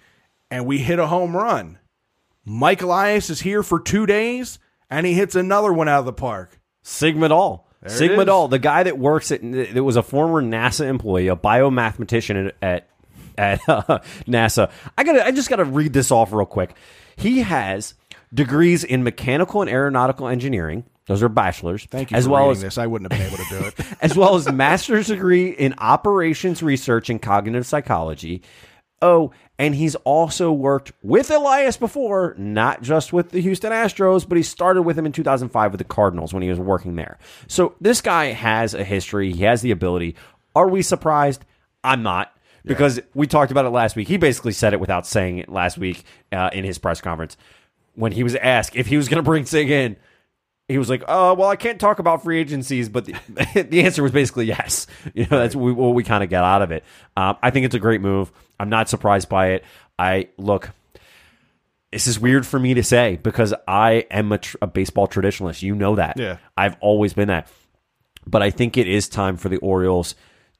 and 0.51 0.65
we 0.65 0.79
hit 0.79 0.99
a 0.99 1.07
home 1.07 1.35
run. 1.35 1.77
Mike 2.45 2.81
Elias 2.81 3.29
is 3.29 3.41
here 3.41 3.63
for 3.63 3.79
2 3.79 4.05
days 4.05 4.59
and 4.89 5.05
he 5.05 5.13
hits 5.13 5.35
another 5.35 5.71
one 5.71 5.87
out 5.87 5.99
of 5.99 6.05
the 6.05 6.13
park. 6.13 6.59
Sigma 6.83 7.27
it 7.27 7.31
Sigma. 7.87 8.25
Dahl, 8.25 8.47
the 8.47 8.59
guy 8.59 8.83
that 8.83 8.97
works 8.97 9.31
at, 9.31 9.41
that 9.41 9.83
was 9.83 9.95
a 9.95 10.03
former 10.03 10.41
NASA 10.41 10.85
employee, 10.85 11.27
a 11.27 11.35
biomathematician 11.35 12.47
at 12.47 12.55
at, 12.61 12.89
at 13.39 13.61
uh, 13.67 13.99
NASA. 14.27 14.69
I 14.97 15.03
got 15.03 15.19
I 15.19 15.31
just 15.31 15.49
got 15.49 15.57
to 15.57 15.65
read 15.65 15.93
this 15.93 16.11
off 16.11 16.31
real 16.31 16.45
quick. 16.45 16.75
He 17.15 17.39
has 17.39 17.95
degrees 18.33 18.83
in 18.83 19.03
mechanical 19.03 19.61
and 19.61 19.69
aeronautical 19.69 20.27
engineering. 20.27 20.83
Those 21.07 21.23
are 21.23 21.29
bachelors. 21.29 21.85
Thank 21.85 22.11
you 22.11 22.17
as 22.17 22.25
for 22.25 22.31
well 22.31 22.49
reading 22.49 22.57
as 22.57 22.61
this. 22.61 22.77
I 22.77 22.85
wouldn't 22.85 23.11
have 23.11 23.19
been 23.19 23.27
able 23.27 23.43
to 23.43 23.49
do 23.49 23.65
it. 23.65 23.97
as 24.01 24.15
well 24.15 24.35
as 24.35 24.51
master's 24.51 25.07
degree 25.07 25.49
in 25.49 25.73
operations 25.79 26.61
research 26.61 27.09
and 27.09 27.19
cognitive 27.19 27.65
psychology. 27.65 28.43
Oh, 29.01 29.31
and 29.57 29.73
he's 29.73 29.95
also 29.95 30.51
worked 30.51 30.91
with 31.01 31.31
Elias 31.31 31.77
before, 31.77 32.35
not 32.37 32.81
just 32.81 33.11
with 33.11 33.29
the 33.29 33.41
Houston 33.41 33.71
Astros, 33.71 34.27
but 34.27 34.37
he 34.37 34.43
started 34.43 34.83
with 34.83 34.99
him 34.99 35.05
in 35.05 35.11
2005 35.11 35.71
with 35.71 35.79
the 35.79 35.85
Cardinals 35.85 36.33
when 36.33 36.43
he 36.43 36.49
was 36.49 36.59
working 36.59 36.95
there. 36.95 37.17
So 37.47 37.75
this 37.81 38.01
guy 38.01 38.27
has 38.27 38.73
a 38.73 38.83
history. 38.83 39.31
He 39.31 39.43
has 39.43 39.61
the 39.61 39.71
ability. 39.71 40.15
Are 40.55 40.67
we 40.67 40.81
surprised? 40.81 41.43
I'm 41.83 42.03
not. 42.03 42.33
Because 42.69 42.99
we 43.13 43.27
talked 43.27 43.51
about 43.51 43.65
it 43.65 43.69
last 43.69 43.95
week. 43.95 44.07
He 44.07 44.17
basically 44.17 44.53
said 44.53 44.73
it 44.73 44.79
without 44.79 45.05
saying 45.05 45.39
it 45.39 45.49
last 45.49 45.77
week 45.77 46.03
uh, 46.31 46.49
in 46.53 46.63
his 46.63 46.77
press 46.77 47.01
conference 47.01 47.35
when 47.95 48.11
he 48.11 48.23
was 48.23 48.35
asked 48.35 48.75
if 48.75 48.87
he 48.87 48.95
was 48.95 49.09
going 49.09 49.17
to 49.17 49.23
bring 49.23 49.45
Sig 49.45 49.69
in 49.69 49.97
he 50.69 50.77
was 50.77 50.89
like, 50.89 51.03
"Oh, 51.07 51.33
well, 51.33 51.49
I 51.49 51.55
can't 51.55 51.79
talk 51.79 51.97
about 51.99 52.23
free 52.23 52.39
agencies," 52.39 52.87
but 52.87 53.05
the, 53.05 53.15
the 53.69 53.81
answer 53.81 54.03
was 54.03 54.11
basically 54.11 54.45
yes. 54.45 54.87
You 55.13 55.23
know, 55.23 55.39
that's 55.39 55.55
what 55.55 55.75
we, 55.75 55.91
we 55.91 56.03
kind 56.03 56.23
of 56.23 56.29
got 56.29 56.43
out 56.43 56.61
of 56.61 56.71
it. 56.71 56.83
Um, 57.17 57.35
I 57.41 57.49
think 57.49 57.65
it's 57.65 57.75
a 57.75 57.79
great 57.79 57.99
move. 57.99 58.31
I'm 58.59 58.69
not 58.69 58.87
surprised 58.87 59.27
by 59.27 59.47
it. 59.53 59.65
I 59.97 60.29
look. 60.37 60.69
This 61.91 62.05
is 62.05 62.19
weird 62.19 62.45
for 62.45 62.59
me 62.59 62.75
to 62.75 62.83
say 62.83 63.17
because 63.23 63.51
I 63.67 64.05
am 64.11 64.31
a, 64.31 64.37
tr- 64.37 64.57
a 64.61 64.67
baseball 64.67 65.07
traditionalist. 65.07 65.63
You 65.63 65.73
know 65.73 65.95
that. 65.95 66.19
Yeah. 66.19 66.37
I've 66.55 66.77
always 66.81 67.13
been 67.13 67.29
that. 67.29 67.51
But 68.27 68.43
I 68.43 68.51
think 68.51 68.77
it 68.77 68.87
is 68.87 69.09
time 69.09 69.37
for 69.37 69.49
the 69.49 69.57
Orioles 69.57 70.13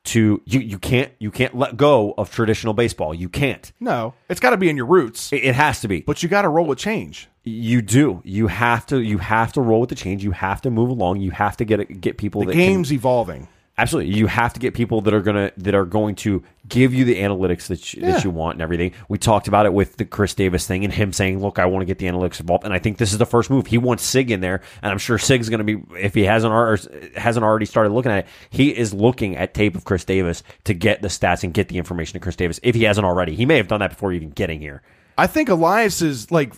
to 0.10 0.42
you. 0.46 0.60
You 0.60 0.78
can't 0.80 1.12
you 1.20 1.32
can't 1.32 1.56
let 1.56 1.78
go 1.78 2.14
of 2.18 2.30
traditional 2.32 2.74
baseball. 2.74 3.14
You 3.14 3.30
can't. 3.30 3.72
No, 3.80 4.14
it's 4.30 4.40
got 4.40 4.52
to 4.52 4.58
be 4.58 4.70
in 4.70 4.78
your 4.78 4.86
roots, 4.86 5.32
It, 5.34 5.44
it 5.44 5.56
has 5.56 5.82
to 5.82 5.88
be. 5.88 6.02
but 6.02 6.22
you 6.24 6.30
got 6.30 6.44
to 6.44 6.50
roll 6.50 6.66
with 6.68 6.78
change. 6.80 7.28
You 7.44 7.82
do. 7.82 8.22
You 8.24 8.48
have 8.48 8.86
to. 8.88 9.00
You 9.00 9.18
have 9.18 9.54
to 9.54 9.62
roll 9.62 9.80
with 9.82 9.90
the 9.90 9.96
change. 9.96 10.24
You 10.24 10.32
have 10.32 10.62
to 10.62 10.70
move 10.70 10.90
along. 10.90 11.22
You 11.22 11.32
have 11.32 11.58
to 11.58 11.66
get 11.66 12.02
get 12.02 12.18
people 12.18 12.42
The 12.42 12.48
that 12.48 12.54
game's 12.54 12.92
evolving. 12.94 13.48
Absolutely. 13.78 14.14
You 14.14 14.28
have 14.28 14.52
to 14.54 14.60
get 14.60 14.74
people 14.74 15.00
that 15.02 15.14
are 15.14 15.22
gonna 15.22 15.52
that 15.58 15.74
are 15.74 15.86
going 15.86 16.16
to 16.16 16.44
give 16.70 16.94
you 16.94 17.04
the 17.06 17.16
analytics 17.16 17.68
that 17.68 17.94
you, 17.94 18.02
Yeah. 18.02 18.12
that 18.12 18.24
you 18.24 18.30
want 18.30 18.56
and 18.56 18.62
everything. 18.62 18.92
We 19.10 19.18
talked 19.18 19.48
about 19.48 19.66
it 19.66 19.74
with 19.74 19.98
the 19.98 20.06
Chris 20.06 20.34
Davis 20.34 20.66
thing 20.68 20.84
and 20.86 20.94
him 20.94 21.12
saying, 21.12 21.42
"Look, 21.42 21.60
I 21.60 21.66
want 21.66 21.82
to 21.82 21.86
get 21.86 21.98
the 21.98 22.06
analytics 22.06 22.40
involved." 22.40 22.64
And 22.64 22.74
I 22.74 22.80
think 22.80 22.98
this 22.98 23.12
is 23.12 23.18
the 23.18 23.26
first 23.26 23.50
move. 23.50 23.68
He 23.68 23.78
wants 23.78 24.04
Sig 24.04 24.32
in 24.32 24.40
there, 24.42 24.62
and 24.82 24.92
I'm 24.92 24.98
sure 24.98 25.18
Sig's 25.18 25.50
going 25.50 25.66
to 25.66 25.78
be 25.78 25.82
if 26.00 26.14
he 26.14 26.24
hasn't 26.24 26.54
or 26.54 26.78
hasn't 27.16 27.44
already 27.44 27.66
started 27.66 27.92
looking 27.92 28.12
at 28.12 28.20
it. 28.20 28.28
He 28.50 28.70
is 28.70 28.94
looking 28.94 29.36
at 29.36 29.54
tape 29.54 29.76
of 29.76 29.84
Chris 29.84 30.06
Davis 30.06 30.44
to 30.64 30.74
get 30.74 31.02
the 31.02 31.08
stats 31.10 31.44
and 31.44 31.54
get 31.54 31.68
the 31.68 31.78
information 31.78 32.14
to 32.14 32.20
Chris 32.20 32.36
Davis 32.36 32.60
if 32.64 32.76
he 32.76 32.84
hasn't 32.84 33.06
already. 33.06 33.36
He 33.36 33.46
may 33.46 33.58
have 33.58 33.68
done 33.68 33.80
that 33.80 33.90
before 33.90 34.14
even 34.14 34.30
getting 34.30 34.60
here. 34.62 34.82
I 35.18 35.28
think 35.28 35.50
Elias 35.50 36.02
is 36.02 36.32
like 36.32 36.54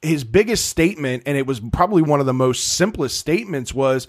his 0.00 0.24
biggest 0.24 0.66
statement, 0.66 1.24
and 1.26 1.36
it 1.36 1.46
was 1.46 1.60
probably 1.60 2.00
one 2.02 2.20
of 2.20 2.26
the 2.26 2.32
most 2.32 2.68
simplest 2.68 3.18
statements, 3.18 3.74
was 3.74 4.08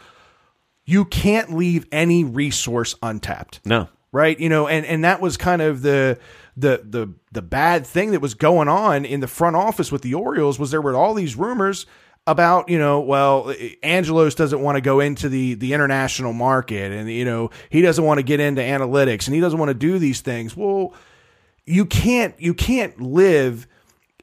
you 0.85 1.05
can't 1.05 1.53
leave 1.55 1.85
any 1.91 2.23
resource 2.23 2.95
untapped. 3.03 3.59
No. 3.65 3.89
Right? 4.13 4.39
You 4.39 4.47
know 4.47 4.69
and 4.69 4.85
and 4.85 5.03
that 5.03 5.19
was 5.19 5.35
kind 5.35 5.61
of 5.61 5.81
the 5.81 6.17
the 6.55 6.81
the 6.87 7.13
the 7.33 7.41
bad 7.41 7.85
thing 7.85 8.11
that 8.11 8.21
was 8.21 8.35
going 8.35 8.69
on 8.69 9.03
in 9.03 9.19
the 9.19 9.27
front 9.27 9.57
office 9.57 9.91
with 9.91 10.03
the 10.03 10.13
Orioles 10.13 10.57
was 10.57 10.71
there 10.71 10.81
were 10.81 10.95
all 10.95 11.13
these 11.13 11.35
rumors 11.35 11.85
about 12.25 12.69
you 12.69 12.79
know 12.79 13.01
well 13.01 13.53
Angelos 13.81 14.35
doesn't 14.35 14.61
want 14.61 14.77
to 14.77 14.81
go 14.81 15.01
into 15.01 15.27
the 15.27 15.55
the 15.55 15.73
international 15.73 16.31
market 16.31 16.93
and 16.93 17.11
you 17.11 17.25
know 17.25 17.49
he 17.69 17.81
doesn't 17.81 18.05
want 18.05 18.19
to 18.19 18.23
get 18.23 18.39
into 18.39 18.61
analytics 18.61 19.25
and 19.25 19.35
he 19.35 19.41
doesn't 19.41 19.59
want 19.59 19.69
to 19.69 19.73
do 19.73 19.99
these 19.99 20.21
things. 20.21 20.55
Well 20.55 20.93
you 21.65 21.85
can't 21.85 22.39
you 22.39 22.53
can't 22.53 23.01
live 23.01 23.67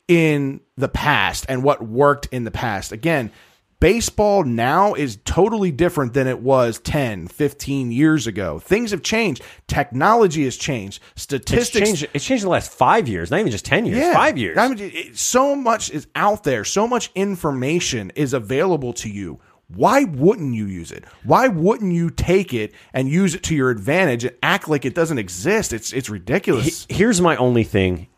in 0.08 0.60
the 0.76 0.88
past 0.88 1.44
and 1.48 1.62
what 1.62 1.82
worked 1.82 2.26
in 2.32 2.44
the 2.44 2.50
past. 2.50 2.92
Again 2.92 3.32
baseball 3.80 4.44
now 4.44 4.94
is 4.94 5.16
totally 5.24 5.70
different 5.72 6.12
than 6.14 6.26
it 6.26 6.40
was 6.40 6.78
10 6.80 7.26
15 7.28 7.90
years 7.90 8.26
ago 8.26 8.58
things 8.58 8.90
have 8.90 9.02
changed 9.02 9.42
technology 9.66 10.44
has 10.44 10.56
changed 10.56 11.02
It's 11.12 11.22
statistics 11.22 11.86
changed. 11.86 12.08
It's 12.12 12.24
changed 12.24 12.42
in 12.44 12.46
the 12.48 12.52
last 12.52 12.70
five 12.72 13.08
years, 13.08 13.30
not 13.30 13.40
even 13.40 13.50
just 13.52 13.64
ten 13.64 13.86
years. 13.86 14.14
Five 14.14 14.36
years. 14.38 14.58
I 14.58 14.68
mean, 14.68 14.78
it- 14.78 15.16
so 15.18 15.54
much 15.56 15.90
is 15.90 16.06
out 16.14 16.44
there. 16.44 16.64
So 16.64 16.86
much 16.86 17.10
information 17.14 18.10
is 18.14 18.32
available 18.32 18.92
to 18.94 19.08
you. 19.08 19.40
Why 19.68 20.04
wouldn't 20.04 20.54
you 20.54 20.66
use 20.66 20.90
it? 20.90 21.04
Why 21.22 21.46
wouldn't 21.48 21.92
you 21.92 22.10
take 22.10 22.52
it 22.52 22.72
and 22.92 23.08
use 23.08 23.34
it 23.34 23.42
to 23.44 23.54
your 23.54 23.70
advantage 23.70 24.24
and 24.24 24.34
act 24.42 24.68
like 24.68 24.84
it 24.84 24.94
doesn't 24.94 25.18
exist? 25.18 25.72
It's 25.72 25.92
it's 25.92 26.10
ridiculous. 26.10 26.86
Here's 26.90 27.20
my 27.20 27.36
only 27.36 27.62
thing, 27.64 28.08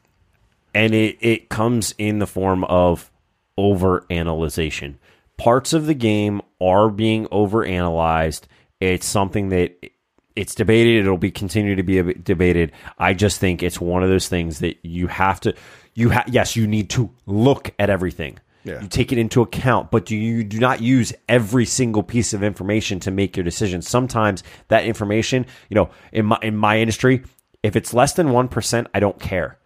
and 0.75 0.95
it, 0.95 1.19
it 1.21 1.49
comes 1.51 1.95
in 1.99 2.19
the 2.19 2.27
form 2.27 2.65
of 2.65 3.11
over 3.59 4.05
analyzation. 4.11 4.99
Parts 5.43 5.73
of 5.73 5.87
the 5.87 5.95
game 5.95 6.41
are 6.61 6.89
being 6.89 7.27
overanalyzed. 7.27 8.43
It's 8.81 9.07
something 9.07 9.49
that 9.49 9.77
it's 10.37 10.55
debated. 10.55 11.01
It'll 11.01 11.19
be 11.19 11.31
continue 11.31 11.75
to 11.75 11.83
be 11.83 12.15
debated. 12.15 12.73
I 12.99 13.15
just 13.15 13.41
think 13.41 13.63
it's 13.63 13.81
one 13.81 14.03
of 14.03 14.09
those 14.09 14.29
things 14.29 14.61
that 14.61 14.79
you 14.83 15.09
have 15.09 15.41
to 15.41 15.55
you 15.95 16.11
ha- 16.11 16.25
yes, 16.27 16.57
you 16.57 16.67
need 16.67 16.91
to 16.91 17.11
look 17.27 17.71
at 17.79 17.91
everything. 17.91 18.39
Yeah. 18.65 18.81
You 18.81 18.89
take 18.89 19.11
it 19.13 19.19
into 19.19 19.43
account, 19.43 19.91
but 19.91 20.07
do 20.07 20.17
you 20.17 20.45
do 20.45 20.59
not 20.59 20.81
use 20.81 21.13
every 21.29 21.67
single 21.67 22.03
piece 22.03 22.33
of 22.33 22.43
information 22.43 23.01
to 23.01 23.11
make 23.11 23.37
your 23.37 23.43
decision. 23.45 23.83
Sometimes 23.83 24.45
that 24.69 24.85
information, 24.85 25.47
you 25.69 25.75
know, 25.75 25.91
in 26.13 26.27
my 26.27 26.39
in 26.43 26.57
my 26.57 26.79
industry, 26.79 27.25
if 27.63 27.75
it's 27.75 27.93
less 27.93 28.13
than 28.13 28.31
one 28.31 28.49
percent, 28.49 28.87
I 28.95 29.01
don't 29.01 29.19
care. 29.19 29.59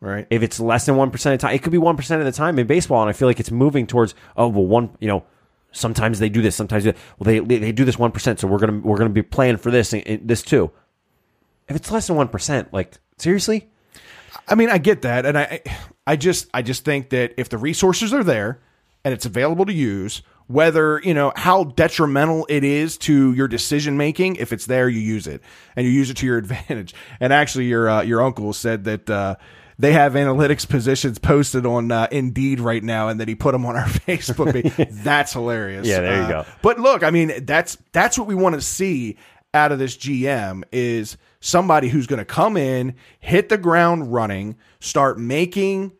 Right. 0.00 0.26
If 0.28 0.42
it's 0.42 0.60
less 0.60 0.86
than 0.86 0.96
one 0.96 1.10
percent 1.10 1.34
of 1.34 1.40
the 1.40 1.46
time, 1.46 1.54
it 1.54 1.62
could 1.62 1.72
be 1.72 1.78
one 1.78 1.96
percent 1.96 2.20
of 2.20 2.26
the 2.26 2.32
time 2.32 2.58
in 2.58 2.66
baseball, 2.66 3.00
and 3.00 3.08
I 3.08 3.12
feel 3.12 3.28
like 3.28 3.40
it's 3.40 3.50
moving 3.50 3.86
towards 3.86 4.14
oh 4.36 4.48
well 4.48 4.66
one 4.66 4.90
you 5.00 5.08
know 5.08 5.24
sometimes 5.72 6.18
they 6.18 6.28
do 6.28 6.42
this, 6.42 6.54
sometimes 6.54 6.84
they, 6.84 6.94
well 7.18 7.24
they 7.24 7.38
they 7.40 7.72
do 7.72 7.84
this 7.84 7.98
one 7.98 8.12
percent, 8.12 8.40
so 8.40 8.48
we're 8.48 8.58
gonna 8.58 8.80
we're 8.80 8.98
gonna 8.98 9.10
be 9.10 9.22
playing 9.22 9.56
for 9.56 9.70
this 9.70 9.92
and, 9.92 10.06
and 10.06 10.28
this 10.28 10.42
too. 10.42 10.70
If 11.68 11.76
it's 11.76 11.90
less 11.90 12.06
than 12.06 12.16
one 12.16 12.28
percent, 12.28 12.72
like 12.72 12.98
seriously, 13.16 13.70
I 14.46 14.54
mean, 14.54 14.70
I 14.70 14.78
get 14.78 15.02
that, 15.02 15.26
and 15.26 15.38
I, 15.38 15.60
I 16.06 16.16
just, 16.16 16.48
I 16.52 16.62
just 16.62 16.84
think 16.84 17.10
that 17.10 17.34
if 17.36 17.48
the 17.48 17.58
resources 17.58 18.12
are 18.12 18.24
there 18.24 18.60
and 19.04 19.14
it's 19.14 19.26
available 19.26 19.64
to 19.66 19.72
use, 19.72 20.22
whether 20.46 21.00
you 21.02 21.14
know 21.14 21.32
how 21.36 21.64
detrimental 21.64 22.46
it 22.50 22.64
is 22.64 22.98
to 22.98 23.32
your 23.32 23.48
decision 23.48 23.96
making, 23.96 24.36
if 24.36 24.52
it's 24.52 24.66
there, 24.66 24.88
you 24.88 25.00
use 25.00 25.26
it 25.26 25.42
and 25.76 25.86
you 25.86 25.92
use 25.92 26.10
it 26.10 26.18
to 26.18 26.26
your 26.26 26.38
advantage. 26.44 26.94
And 27.20 27.32
actually, 27.32 27.66
your 27.66 27.88
uh, 27.88 28.02
your 28.02 28.22
uncle 28.22 28.52
said 28.52 28.84
that. 28.84 29.10
Uh, 29.10 29.36
they 29.78 29.92
have 29.92 30.12
analytics 30.14 30.68
positions 30.68 31.18
posted 31.18 31.66
on 31.66 31.90
uh, 31.90 32.06
Indeed 32.10 32.60
right 32.60 32.82
now, 32.82 33.08
and 33.08 33.20
that 33.20 33.28
he 33.28 33.34
put 33.34 33.52
them 33.52 33.66
on 33.66 33.76
our 33.76 33.84
Facebook 33.86 34.52
page. 34.52 34.88
That's 35.02 35.32
hilarious. 35.32 35.86
Yeah, 35.86 36.00
there 36.00 36.16
you 36.16 36.22
Uh, 36.22 36.42
go. 36.42 36.46
But 36.62 36.78
look, 36.78 37.02
I 37.02 37.10
mean, 37.10 37.44
that's 37.44 37.76
that's 37.92 38.18
what 38.18 38.26
we 38.26 38.34
want 38.34 38.54
to 38.54 38.60
see 38.60 39.16
out 39.52 39.70
of 39.72 39.78
this 39.78 39.96
GM 39.96 40.64
is 40.72 41.16
somebody 41.40 41.88
who's 41.88 42.06
going 42.08 42.18
to 42.18 42.24
come 42.24 42.56
in, 42.56 42.94
hit 43.20 43.48
the 43.48 43.58
ground 43.58 44.12
running, 44.12 44.56
start 44.80 45.18
making 45.18 45.92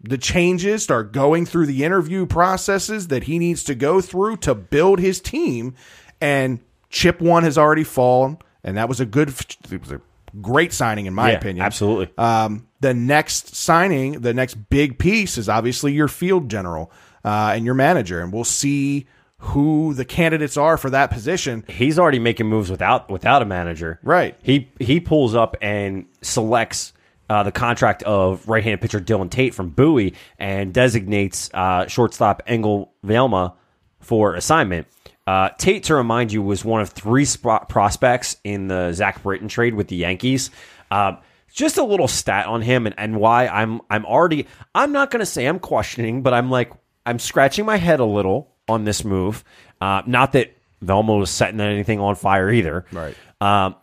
the 0.00 0.18
changes, 0.18 0.82
start 0.82 1.12
going 1.12 1.44
through 1.46 1.66
the 1.66 1.84
interview 1.84 2.26
processes 2.26 3.08
that 3.08 3.24
he 3.24 3.38
needs 3.38 3.64
to 3.64 3.74
go 3.74 4.00
through 4.00 4.36
to 4.36 4.54
build 4.54 4.98
his 5.00 5.20
team. 5.20 5.74
And 6.20 6.60
chip 6.90 7.20
one 7.20 7.44
has 7.44 7.56
already 7.58 7.84
fallen, 7.84 8.38
and 8.62 8.76
that 8.76 8.88
was 8.88 9.00
a 9.00 9.06
good, 9.06 9.28
it 9.70 9.80
was 9.80 9.90
a 9.92 10.00
great 10.40 10.72
signing 10.72 11.06
in 11.06 11.14
my 11.14 11.30
Yeah, 11.32 11.36
opinion. 11.38 11.64
absolutely. 11.64 12.10
Um, 12.18 12.66
the 12.80 12.94
next 12.94 13.54
signing, 13.56 14.20
the 14.20 14.32
next 14.34 14.54
big 14.70 14.98
piece 14.98 15.38
is 15.38 15.48
obviously 15.48 15.92
your 15.92 16.08
field 16.08 16.48
general 16.48 16.90
uh, 17.24 17.52
and 17.54 17.64
your 17.64 17.74
manager, 17.74 18.20
and 18.20 18.32
we'll 18.32 18.44
see 18.44 19.06
who 19.40 19.94
the 19.94 20.04
candidates 20.04 20.56
are 20.56 20.76
for 20.76 20.90
that 20.90 21.10
position. 21.10 21.64
he's 21.68 21.98
already 21.98 22.18
making 22.18 22.46
moves 22.46 22.70
without 22.70 23.08
without 23.10 23.40
a 23.40 23.44
manager. 23.44 24.00
Right. 24.02 24.36
He 24.42 24.68
he 24.80 24.98
pulls 25.00 25.34
up 25.34 25.56
and 25.62 26.06
selects 26.22 26.92
uh, 27.30 27.42
the 27.42 27.52
contract 27.52 28.02
of 28.04 28.48
right-handed 28.48 28.80
pitcher 28.80 29.00
Dylan 29.00 29.30
Tate 29.30 29.54
from 29.54 29.68
Bowie 29.70 30.14
and 30.38 30.72
designates 30.72 31.50
uh, 31.54 31.86
shortstop 31.86 32.42
Engelb 32.48 32.88
Vielma 33.04 33.52
for 34.00 34.34
assignment. 34.34 34.86
Uh, 35.28 35.50
Tate, 35.58 35.82
to 35.84 35.94
remind 35.94 36.32
you, 36.32 36.40
was 36.40 36.64
one 36.64 36.80
of 36.80 36.88
three 36.88 37.26
spot 37.26 37.68
prospects 37.68 38.38
in 38.44 38.68
the 38.68 38.94
Zach 38.94 39.22
Britton 39.22 39.46
trade 39.46 39.74
with 39.74 39.88
the 39.88 39.96
Yankees. 39.96 40.50
Uh, 40.90 41.16
just 41.52 41.76
a 41.76 41.84
little 41.84 42.08
stat 42.08 42.46
on 42.46 42.62
him 42.62 42.86
and, 42.86 42.94
and 42.96 43.20
why 43.20 43.46
I'm 43.46 43.82
I'm 43.90 44.06
already 44.06 44.46
I'm 44.74 44.90
not 44.90 45.10
going 45.10 45.20
to 45.20 45.26
say 45.26 45.44
I'm 45.44 45.58
questioning, 45.58 46.22
but 46.22 46.32
I'm 46.32 46.50
like 46.50 46.72
I'm 47.04 47.18
scratching 47.18 47.66
my 47.66 47.76
head 47.76 48.00
a 48.00 48.06
little 48.06 48.54
on 48.70 48.84
this 48.84 49.04
move. 49.04 49.44
Uh, 49.82 50.00
not 50.06 50.32
that 50.32 50.56
Vielma 50.82 51.18
was 51.18 51.28
setting 51.28 51.60
anything 51.60 52.00
on 52.00 52.14
fire 52.14 52.50
either. 52.50 52.86
Right. 52.90 53.14
Um, 53.38 53.74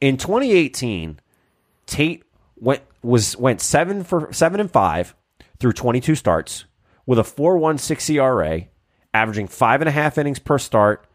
in 0.00 0.16
2018, 0.16 1.20
Tate 1.84 2.24
went 2.56 2.80
was 3.02 3.36
went 3.36 3.60
seven 3.60 4.04
for 4.04 4.32
seven 4.32 4.58
and 4.58 4.70
five 4.70 5.14
through 5.60 5.74
22 5.74 6.14
starts 6.14 6.64
with 7.04 7.18
a 7.18 7.22
4.16 7.22 8.14
ERA, 8.14 8.68
averaging 9.14 9.48
five 9.48 9.80
and 9.80 9.88
a 9.88 9.92
half 9.92 10.18
innings 10.18 10.38
per 10.38 10.58
start, 10.58 11.06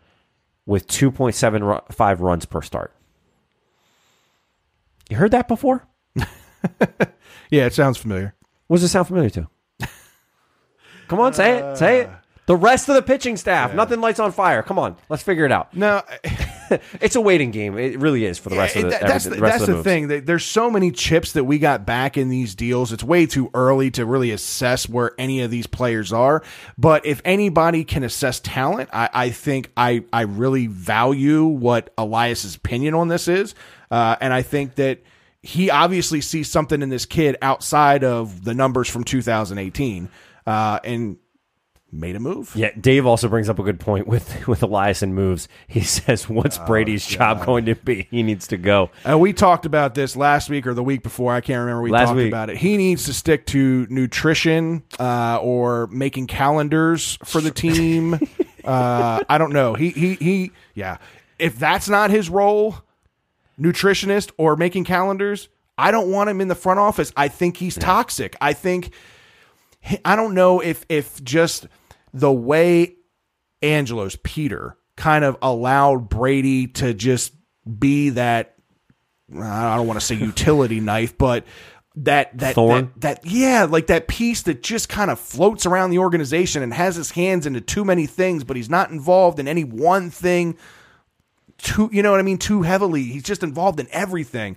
with 0.65 0.87
2.75 0.87 2.19
runs 2.19 2.45
per 2.45 2.61
start. 2.61 2.93
You 5.09 5.17
heard 5.17 5.31
that 5.31 5.47
before? 5.47 5.87
Yeah, 7.49 7.65
it 7.65 7.73
sounds 7.73 7.97
familiar. 7.97 8.35
What 8.67 8.77
does 8.77 8.83
it 8.83 8.89
sound 8.89 9.07
familiar 9.07 9.29
to? 9.31 9.47
Come 11.07 11.19
on, 11.19 11.33
say 11.33 11.57
it. 11.57 11.77
Say 11.77 12.01
it. 12.01 12.07
Uh, 12.07 12.15
the 12.45 12.55
rest 12.55 12.89
of 12.89 12.95
the 12.95 13.01
pitching 13.01 13.37
staff, 13.37 13.73
nothing 13.73 14.01
lights 14.01 14.19
on 14.19 14.31
fire. 14.31 14.61
Come 14.63 14.79
on, 14.79 14.95
let's 15.09 15.23
figure 15.23 15.45
it 15.45 15.51
out. 15.51 15.75
No, 15.75 16.01
It's 17.01 17.15
a 17.15 17.21
waiting 17.21 17.51
game. 17.51 17.77
It 17.77 17.99
really 17.99 18.25
is 18.25 18.37
for 18.37 18.49
the 18.49 18.57
rest 18.57 18.75
of 18.75 18.83
the, 18.89 18.95
every- 18.95 19.07
that's 19.07 19.23
the 19.23 19.29
the, 19.31 19.35
that's 19.41 19.65
the, 19.65 19.73
the 19.75 19.83
thing. 19.83 20.07
There's 20.25 20.45
so 20.45 20.69
many 20.69 20.91
chips 20.91 21.33
that 21.33 21.43
we 21.43 21.59
got 21.59 21.85
back 21.85 22.17
in 22.17 22.29
these 22.29 22.55
deals. 22.55 22.91
It's 22.91 23.03
way 23.03 23.25
too 23.25 23.49
early 23.53 23.91
to 23.91 24.05
really 24.05 24.31
assess 24.31 24.87
where 24.87 25.11
any 25.17 25.41
of 25.41 25.51
these 25.51 25.67
players 25.67 26.11
are. 26.13 26.43
But 26.77 27.05
if 27.05 27.21
anybody 27.25 27.83
can 27.83 28.03
assess 28.03 28.39
talent, 28.39 28.89
I, 28.93 29.09
I 29.13 29.29
think 29.29 29.71
I 29.77 30.03
I 30.11 30.21
really 30.21 30.67
value 30.67 31.45
what 31.45 31.93
Elias's 31.97 32.55
opinion 32.55 32.93
on 32.93 33.07
this 33.07 33.27
is, 33.27 33.55
uh, 33.91 34.15
and 34.21 34.33
I 34.33 34.41
think 34.41 34.75
that 34.75 34.99
he 35.41 35.69
obviously 35.69 36.19
sees 36.21 36.49
something 36.51 36.81
in 36.81 36.89
this 36.89 37.05
kid 37.05 37.37
outside 37.41 38.03
of 38.03 38.43
the 38.43 38.53
numbers 38.53 38.89
from 38.89 39.03
2018, 39.05 40.09
uh, 40.45 40.79
and 40.83 41.17
made 41.91 42.15
a 42.15 42.19
move. 42.19 42.51
Yeah, 42.55 42.71
Dave 42.79 43.05
also 43.05 43.27
brings 43.27 43.49
up 43.49 43.57
a 43.59 43.63
good 43.63 43.79
point 43.79 44.07
with 44.07 44.47
with 44.47 44.61
Elias 44.63 45.01
and 45.01 45.15
moves. 45.15 45.47
He 45.67 45.81
says, 45.81 46.29
"What's 46.29 46.57
Oh, 46.59 46.65
Brady's 46.65 47.05
job 47.05 47.45
going 47.45 47.65
to 47.65 47.75
be? 47.75 48.07
He 48.11 48.23
needs 48.23 48.47
to 48.47 48.57
go." 48.57 48.89
And 49.03 49.19
we 49.19 49.33
talked 49.33 49.65
about 49.65 49.95
this 49.95 50.15
last 50.15 50.49
week 50.49 50.67
or 50.67 50.73
the 50.73 50.83
week 50.83 51.03
before. 51.03 51.33
I 51.33 51.41
can't 51.41 51.59
remember. 51.59 51.81
We 51.81 51.91
Last 51.91 52.07
talked 52.07 52.17
week. 52.17 52.27
about 52.27 52.49
it. 52.49 52.57
He 52.57 52.77
needs 52.77 53.05
to 53.05 53.13
stick 53.13 53.45
to 53.47 53.87
nutrition 53.89 54.83
uh, 54.99 55.39
or 55.41 55.87
making 55.87 56.27
calendars 56.27 57.17
for 57.23 57.41
the 57.41 57.51
team. 57.51 58.13
uh, 58.63 59.23
I 59.27 59.37
don't 59.37 59.53
know. 59.53 59.73
He 59.73 59.89
he 59.89 60.15
he. 60.15 60.51
Yeah. 60.75 60.97
If 61.39 61.57
that's 61.57 61.87
not 61.87 62.09
his 62.11 62.29
role, 62.29 62.75
nutritionist 63.59 64.31
or 64.37 64.55
making 64.55 64.83
calendars, 64.83 65.49
I 65.77 65.91
don't 65.91 66.11
want 66.11 66.29
him 66.29 66.41
in 66.41 66.49
the 66.49 66.55
front 66.55 66.79
office. 66.79 67.11
I 67.15 67.29
think 67.29 67.57
he's 67.57 67.75
toxic. 67.75 68.35
I 68.41 68.53
think 68.53 68.91
I 70.03 70.15
don't 70.17 70.33
know 70.33 70.59
if 70.59 70.85
if 70.89 71.23
just 71.23 71.67
the 72.13 72.31
way 72.31 72.95
Angelo's 73.61 74.15
Peter 74.17 74.77
kind 74.95 75.23
of 75.23 75.37
allowed 75.41 76.09
Brady 76.09 76.67
to 76.67 76.93
just 76.93 77.33
be 77.77 78.11
that 78.11 78.55
I 79.33 79.75
don't 79.75 79.87
want 79.87 79.99
to 79.99 80.05
say 80.05 80.15
utility 80.15 80.79
knife, 80.79 81.17
but 81.17 81.45
that 81.95 82.37
that, 82.37 82.55
Thorn? 82.55 82.91
that 82.97 83.23
that 83.23 83.31
yeah, 83.31 83.65
like 83.65 83.87
that 83.87 84.07
piece 84.07 84.43
that 84.43 84.63
just 84.63 84.89
kind 84.89 85.11
of 85.11 85.19
floats 85.19 85.65
around 85.65 85.91
the 85.91 85.99
organization 85.99 86.63
and 86.63 86.73
has 86.73 86.95
his 86.95 87.11
hands 87.11 87.45
into 87.45 87.61
too 87.61 87.85
many 87.85 88.05
things, 88.05 88.43
but 88.43 88.55
he's 88.55 88.69
not 88.69 88.91
involved 88.91 89.39
in 89.39 89.47
any 89.47 89.63
one 89.63 90.09
thing 90.09 90.57
too 91.57 91.89
you 91.91 92.01
know 92.01 92.11
what 92.11 92.19
I 92.19 92.23
mean 92.23 92.37
too 92.37 92.61
heavily. 92.61 93.03
He's 93.03 93.23
just 93.23 93.43
involved 93.43 93.79
in 93.79 93.87
everything. 93.91 94.55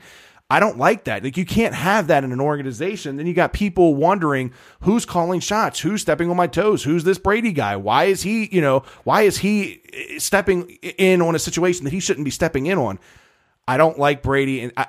I 0.53 0.61
don't 0.61 0.77
like 0.77 1.05
that. 1.05 1.25
Like 1.25 1.39
you 1.39 1.47
can't 1.47 1.75
have 1.75 2.09
that 2.09 2.25
in 2.25 2.31
an 2.31 2.39
organization. 2.39 3.17
Then 3.17 3.27
you 3.27 3.33
got 3.33 3.55
people 3.55 3.95
wondering 3.95 4.53
who's 4.83 5.07
calling 5.07 5.41
shots, 5.41 5.81
who's 5.81 6.03
stepping 6.03 6.29
on 6.29 6.37
my 6.37 6.47
toes, 6.47 6.85
who's 6.85 7.05
this 7.05 7.17
Brady 7.17 7.53
guy? 7.53 7.77
Why 7.77 8.05
is 8.05 8.21
he, 8.21 8.55
you 8.55 8.61
know, 8.61 8.83
why 9.05 9.23
is 9.23 9.39
he 9.39 9.81
eh, 9.95 10.19
stepping 10.19 10.69
in 10.99 11.23
on 11.23 11.35
a 11.35 11.39
situation 11.39 11.85
that 11.85 11.93
he 11.95 12.01
shouldn't 12.01 12.27
be 12.27 12.31
stepping 12.31 12.67
in 12.67 12.77
on? 12.77 12.99
I 13.67 13.79
don't 13.79 13.99
like 13.99 14.23
Brady 14.23 14.61
and 14.61 14.75
I, 14.77 14.89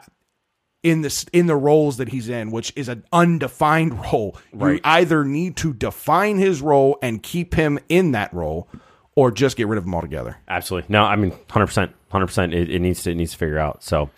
in 0.84 1.02
this 1.02 1.24
in 1.32 1.48
the 1.48 1.56
roles 1.56 1.96
that 1.96 2.10
he's 2.10 2.28
in, 2.28 2.52
which 2.52 2.74
is 2.76 2.90
an 2.90 3.06
undefined 3.14 4.04
role. 4.12 4.38
You 4.52 4.82
either 4.84 5.24
need 5.24 5.56
to 5.58 5.74
define 5.74 6.40
his 6.40 6.62
role 6.62 7.00
and 7.02 7.24
keep 7.24 7.54
him 7.54 7.80
in 7.88 8.12
that 8.12 8.34
role, 8.34 8.68
or 9.16 9.32
just 9.32 9.56
get 9.56 9.68
rid 9.68 9.78
of 9.78 9.86
him 9.86 9.96
altogether. 9.96 10.36
Absolutely. 10.50 10.92
No, 10.92 11.06
I 11.06 11.16
mean, 11.16 11.32
hundred 11.50 11.68
percent, 11.68 11.94
hundred 12.10 12.28
percent. 12.28 12.54
It 12.54 12.80
needs 12.82 13.04
to 13.04 13.12
it 13.12 13.16
needs 13.16 13.32
to 13.32 13.38
figure 13.38 13.60
out. 13.60 13.82
So, 13.82 14.10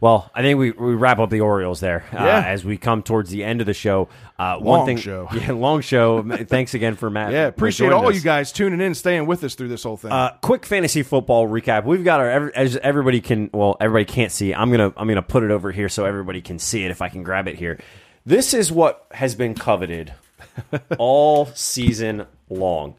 well, 0.00 0.30
I 0.34 0.42
think 0.42 0.58
we, 0.58 0.70
we 0.70 0.94
wrap 0.94 1.18
up 1.18 1.28
the 1.30 1.40
Orioles 1.42 1.80
there 1.80 2.04
uh, 2.12 2.24
Yeah. 2.24 2.44
as 2.46 2.64
we 2.64 2.78
come 2.78 3.02
towards 3.02 3.30
the 3.30 3.44
end 3.44 3.60
of 3.60 3.66
the 3.66 3.74
show. 3.74 4.08
Uh, 4.38 4.56
Long 4.56 4.64
one 4.64 4.86
thing, 4.86 4.96
show. 4.96 5.28
yeah, 5.34 5.52
long 5.52 5.82
show. 5.82 6.22
Thanks 6.44 6.72
again 6.74 6.96
for 6.96 7.10
Matt. 7.10 7.32
Yeah, 7.32 7.46
appreciate 7.46 7.92
all 7.92 8.08
us. 8.08 8.14
you 8.14 8.20
guys 8.22 8.50
tuning 8.52 8.80
in, 8.80 8.94
staying 8.94 9.26
with 9.26 9.44
us 9.44 9.54
through 9.54 9.68
this 9.68 9.82
whole 9.82 9.96
thing. 9.98 10.10
Uh, 10.12 10.36
quick 10.40 10.64
fantasy 10.64 11.02
football 11.02 11.46
recap. 11.46 11.84
We've 11.84 12.04
got 12.04 12.20
our 12.20 12.50
as 12.54 12.76
everybody 12.78 13.20
can. 13.20 13.50
Well, 13.52 13.76
everybody 13.80 14.06
can't 14.06 14.32
see. 14.32 14.54
I'm 14.54 14.70
gonna 14.70 14.92
I'm 14.96 15.06
gonna 15.08 15.20
put 15.22 15.42
it 15.42 15.50
over 15.50 15.70
here 15.72 15.88
so 15.90 16.06
everybody 16.06 16.40
can 16.40 16.58
see 16.58 16.84
it 16.84 16.90
if 16.90 17.02
I 17.02 17.08
can 17.10 17.22
grab 17.22 17.46
it 17.48 17.56
here. 17.56 17.78
This 18.24 18.54
is 18.54 18.72
what 18.72 19.06
has 19.12 19.34
been 19.34 19.54
coveted 19.54 20.14
all 20.98 21.46
season 21.54 22.26
long. 22.48 22.94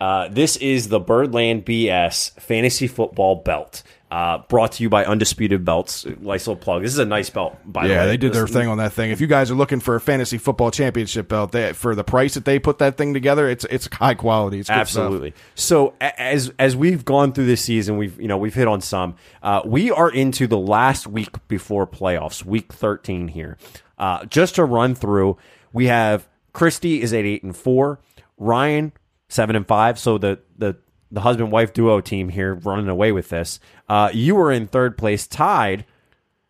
Uh, 0.00 0.28
this 0.28 0.56
is 0.56 0.88
the 0.88 1.00
Birdland 1.00 1.64
BS 1.64 2.38
fantasy 2.40 2.86
football 2.86 3.36
belt. 3.36 3.82
Uh, 4.14 4.38
brought 4.48 4.70
to 4.70 4.82
you 4.84 4.88
by 4.88 5.04
Undisputed 5.04 5.64
Belts. 5.64 6.06
Nice 6.06 6.46
little 6.46 6.54
plug. 6.54 6.82
This 6.82 6.92
is 6.92 7.00
a 7.00 7.04
nice 7.04 7.30
belt, 7.30 7.58
by 7.64 7.82
the 7.82 7.88
way. 7.88 7.94
yeah, 7.96 8.06
they 8.06 8.16
did 8.16 8.32
their 8.32 8.46
thing 8.46 8.68
on 8.68 8.78
that 8.78 8.92
thing. 8.92 9.10
If 9.10 9.20
you 9.20 9.26
guys 9.26 9.50
are 9.50 9.56
looking 9.56 9.80
for 9.80 9.96
a 9.96 10.00
fantasy 10.00 10.38
football 10.38 10.70
championship 10.70 11.26
belt, 11.26 11.50
they, 11.50 11.72
for 11.72 11.96
the 11.96 12.04
price 12.04 12.34
that 12.34 12.44
they 12.44 12.60
put 12.60 12.78
that 12.78 12.96
thing 12.96 13.12
together, 13.12 13.48
it's 13.48 13.64
it's 13.64 13.88
high 13.92 14.14
quality. 14.14 14.60
It's 14.60 14.70
Absolutely. 14.70 15.34
So 15.56 15.94
as 16.00 16.52
as 16.60 16.76
we've 16.76 17.04
gone 17.04 17.32
through 17.32 17.46
this 17.46 17.62
season, 17.62 17.96
we've 17.96 18.20
you 18.20 18.28
know 18.28 18.38
we've 18.38 18.54
hit 18.54 18.68
on 18.68 18.80
some. 18.80 19.16
Uh, 19.42 19.62
we 19.64 19.90
are 19.90 20.12
into 20.12 20.46
the 20.46 20.58
last 20.58 21.08
week 21.08 21.48
before 21.48 21.84
playoffs, 21.84 22.44
week 22.44 22.72
thirteen 22.72 23.26
here. 23.26 23.58
Uh, 23.98 24.26
just 24.26 24.54
to 24.54 24.64
run 24.64 24.94
through, 24.94 25.38
We 25.72 25.86
have 25.86 26.28
Christy 26.52 27.02
is 27.02 27.12
at 27.12 27.24
eight 27.24 27.42
and 27.42 27.56
four, 27.56 27.98
Ryan 28.38 28.92
seven 29.28 29.56
and 29.56 29.66
five. 29.66 29.98
So 29.98 30.18
the 30.18 30.38
the 30.56 30.76
the 31.14 31.20
husband 31.20 31.52
wife 31.52 31.72
duo 31.72 32.00
team 32.00 32.28
here 32.28 32.54
running 32.54 32.88
away 32.88 33.12
with 33.12 33.28
this. 33.28 33.60
Uh, 33.88 34.10
you 34.12 34.34
were 34.34 34.52
in 34.52 34.66
third 34.66 34.98
place, 34.98 35.26
tied 35.26 35.84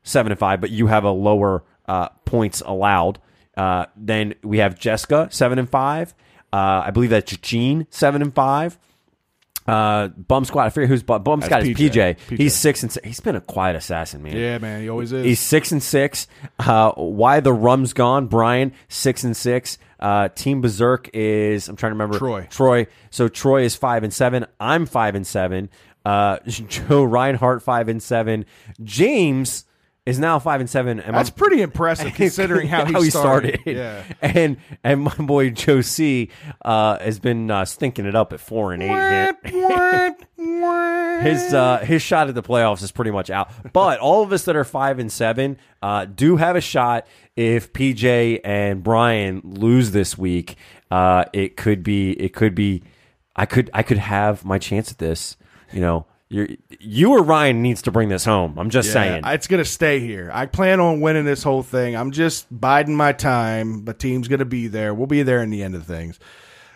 seven 0.02 0.32
and 0.32 0.38
five, 0.38 0.60
but 0.60 0.70
you 0.70 0.86
have 0.86 1.04
a 1.04 1.10
lower 1.10 1.62
uh, 1.86 2.08
points 2.24 2.62
allowed. 2.64 3.18
Uh, 3.56 3.86
then 3.96 4.34
we 4.42 4.58
have 4.58 4.78
Jessica 4.78 5.28
seven 5.30 5.58
and 5.58 5.68
five. 5.68 6.14
Uh, 6.52 6.82
I 6.86 6.90
believe 6.90 7.10
that's 7.10 7.36
Gene 7.36 7.86
seven 7.90 8.22
and 8.22 8.34
five. 8.34 8.78
Uh, 9.66 10.08
Bum 10.08 10.44
Squad. 10.44 10.64
I 10.64 10.70
forget 10.70 10.88
who's 10.88 11.02
Bum, 11.02 11.22
Bum 11.22 11.40
Squad 11.42 11.62
is 11.62 11.68
PJ. 11.70 11.90
PJ. 11.90 12.16
PJ. 12.28 12.36
He's 12.36 12.54
six 12.54 12.82
and 12.82 12.92
six. 12.92 13.06
He's 13.06 13.20
been 13.20 13.36
a 13.36 13.40
quiet 13.40 13.76
assassin, 13.76 14.22
man. 14.22 14.36
Yeah, 14.36 14.58
man, 14.58 14.82
he 14.82 14.88
always 14.88 15.12
is. 15.12 15.24
He's 15.24 15.40
six 15.40 15.72
and 15.72 15.82
six. 15.82 16.26
Uh, 16.58 16.92
why 16.92 17.40
the 17.40 17.52
rum's 17.52 17.92
gone? 17.92 18.26
Brian 18.26 18.72
six 18.88 19.24
and 19.24 19.36
six. 19.36 19.78
Uh, 20.00 20.28
Team 20.28 20.60
Berserk 20.60 21.10
is 21.12 21.68
I'm 21.68 21.76
trying 21.76 21.90
to 21.90 21.94
remember 21.94 22.18
Troy. 22.18 22.46
Troy. 22.50 22.86
So 23.10 23.28
Troy 23.28 23.62
is 23.62 23.76
five 23.76 24.04
and 24.04 24.12
seven. 24.12 24.46
I'm 24.58 24.86
five 24.86 25.14
and 25.14 25.26
seven. 25.26 25.70
Uh, 26.04 26.38
Joe 26.46 27.04
Reinhardt 27.04 27.62
five 27.62 27.88
and 27.88 28.02
seven. 28.02 28.44
James 28.82 29.64
is 30.06 30.18
now 30.18 30.38
five 30.38 30.60
and 30.60 30.68
seven. 30.68 31.00
And 31.00 31.12
my- 31.12 31.18
That's 31.18 31.30
pretty 31.30 31.62
impressive 31.62 32.14
considering 32.16 32.68
how 32.68 32.84
he, 32.84 33.10
started. 33.10 33.60
Yeah. 33.64 34.02
And 34.20 34.58
and 34.82 35.02
my 35.02 35.14
boy 35.14 35.50
Joe 35.50 35.80
C 35.80 36.30
uh, 36.64 36.98
has 36.98 37.18
been 37.18 37.50
uh, 37.50 37.64
stinking 37.64 38.06
it 38.06 38.14
up 38.14 38.32
at 38.32 38.40
four 38.40 38.72
and 38.72 38.82
eight. 38.82 39.36
here. 39.46 40.16
his 41.22 41.54
uh, 41.54 41.78
his 41.84 42.02
shot 42.02 42.28
at 42.28 42.34
the 42.34 42.42
playoffs 42.42 42.82
is 42.82 42.92
pretty 42.92 43.10
much 43.10 43.30
out. 43.30 43.50
But 43.72 43.98
all 44.00 44.22
of 44.22 44.32
us 44.32 44.44
that 44.44 44.56
are 44.56 44.64
five 44.64 44.98
and 44.98 45.10
seven 45.10 45.58
uh, 45.82 46.04
do 46.04 46.36
have 46.36 46.56
a 46.56 46.60
shot. 46.60 47.06
If 47.36 47.72
PJ 47.72 48.40
and 48.44 48.82
Brian 48.82 49.40
lose 49.44 49.90
this 49.90 50.16
week, 50.16 50.56
uh, 50.90 51.24
it 51.32 51.56
could 51.56 51.82
be 51.82 52.12
it 52.12 52.32
could 52.34 52.54
be 52.54 52.82
I 53.34 53.46
could 53.46 53.70
I 53.74 53.82
could 53.82 53.98
have 53.98 54.44
my 54.44 54.58
chance 54.58 54.90
at 54.92 54.98
this. 54.98 55.36
You 55.72 55.80
know, 55.80 56.06
you 56.34 56.56
you 56.80 57.12
or 57.12 57.22
Ryan 57.22 57.62
needs 57.62 57.82
to 57.82 57.92
bring 57.92 58.08
this 58.08 58.24
home. 58.24 58.58
I'm 58.58 58.68
just 58.68 58.92
saying. 58.92 59.22
It's 59.24 59.46
gonna 59.46 59.64
stay 59.64 60.00
here. 60.00 60.30
I 60.34 60.46
plan 60.46 60.80
on 60.80 61.00
winning 61.00 61.24
this 61.24 61.44
whole 61.44 61.62
thing. 61.62 61.94
I'm 61.94 62.10
just 62.10 62.46
biding 62.50 62.96
my 62.96 63.12
time. 63.12 63.84
The 63.84 63.94
team's 63.94 64.26
gonna 64.26 64.44
be 64.44 64.66
there. 64.66 64.92
We'll 64.94 65.06
be 65.06 65.22
there 65.22 65.42
in 65.42 65.50
the 65.50 65.62
end 65.62 65.76
of 65.76 65.86
things. 65.86 66.18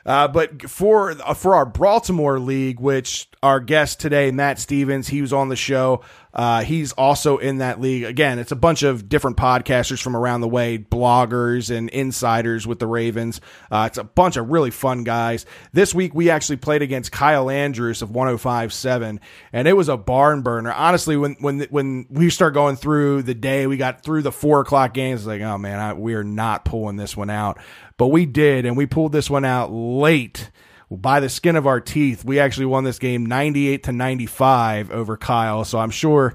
Uh, 0.08 0.26
but 0.26 0.70
for 0.70 1.10
uh, 1.10 1.34
for 1.34 1.54
our 1.54 1.66
Baltimore 1.66 2.38
league, 2.40 2.80
which 2.80 3.28
our 3.42 3.60
guest 3.60 4.00
today, 4.00 4.30
Matt 4.30 4.58
Stevens, 4.58 5.08
he 5.08 5.20
was 5.20 5.34
on 5.34 5.50
the 5.50 5.56
show. 5.56 6.00
Uh, 6.32 6.62
he's 6.62 6.92
also 6.92 7.36
in 7.36 7.58
that 7.58 7.78
league. 7.80 8.04
Again, 8.04 8.38
it's 8.38 8.52
a 8.52 8.56
bunch 8.56 8.82
of 8.82 9.08
different 9.08 9.36
podcasters 9.36 10.00
from 10.00 10.16
around 10.16 10.40
the 10.40 10.48
way, 10.48 10.78
bloggers 10.78 11.74
and 11.74 11.90
insiders 11.90 12.66
with 12.66 12.78
the 12.78 12.86
Ravens. 12.86 13.40
Uh, 13.70 13.84
it's 13.88 13.98
a 13.98 14.04
bunch 14.04 14.36
of 14.36 14.48
really 14.48 14.70
fun 14.70 15.04
guys. 15.04 15.44
This 15.72 15.94
week 15.94 16.14
we 16.14 16.30
actually 16.30 16.56
played 16.56 16.80
against 16.80 17.12
Kyle 17.12 17.50
Andrews 17.50 18.00
of 18.00 18.10
105.7, 18.10 19.18
and 19.52 19.68
it 19.68 19.74
was 19.74 19.90
a 19.90 19.96
barn 19.98 20.40
burner. 20.40 20.72
Honestly, 20.72 21.18
when 21.18 21.34
when 21.40 21.60
when 21.70 22.06
we 22.08 22.30
start 22.30 22.54
going 22.54 22.76
through 22.76 23.24
the 23.24 23.34
day, 23.34 23.66
we 23.66 23.76
got 23.76 24.02
through 24.02 24.22
the 24.22 24.32
four 24.32 24.60
o'clock 24.60 24.94
games. 24.94 25.26
Like, 25.26 25.42
oh 25.42 25.58
man, 25.58 25.78
I, 25.78 25.92
we 25.92 26.14
are 26.14 26.24
not 26.24 26.64
pulling 26.64 26.96
this 26.96 27.14
one 27.14 27.28
out, 27.30 27.58
but 27.98 28.06
we 28.06 28.24
did, 28.24 28.64
and 28.64 28.76
we 28.76 28.86
pulled 28.86 29.12
this 29.12 29.28
one 29.28 29.44
out 29.44 29.70
late 29.70 30.50
by 30.90 31.20
the 31.20 31.28
skin 31.28 31.56
of 31.56 31.66
our 31.66 31.80
teeth. 31.80 32.24
We 32.24 32.38
actually 32.38 32.66
won 32.66 32.84
this 32.84 32.98
game 32.98 33.26
98 33.26 33.82
to 33.82 33.92
95 33.92 34.90
over 34.90 35.18
Kyle. 35.18 35.64
So 35.64 35.78
I'm 35.78 35.90
sure 35.90 36.34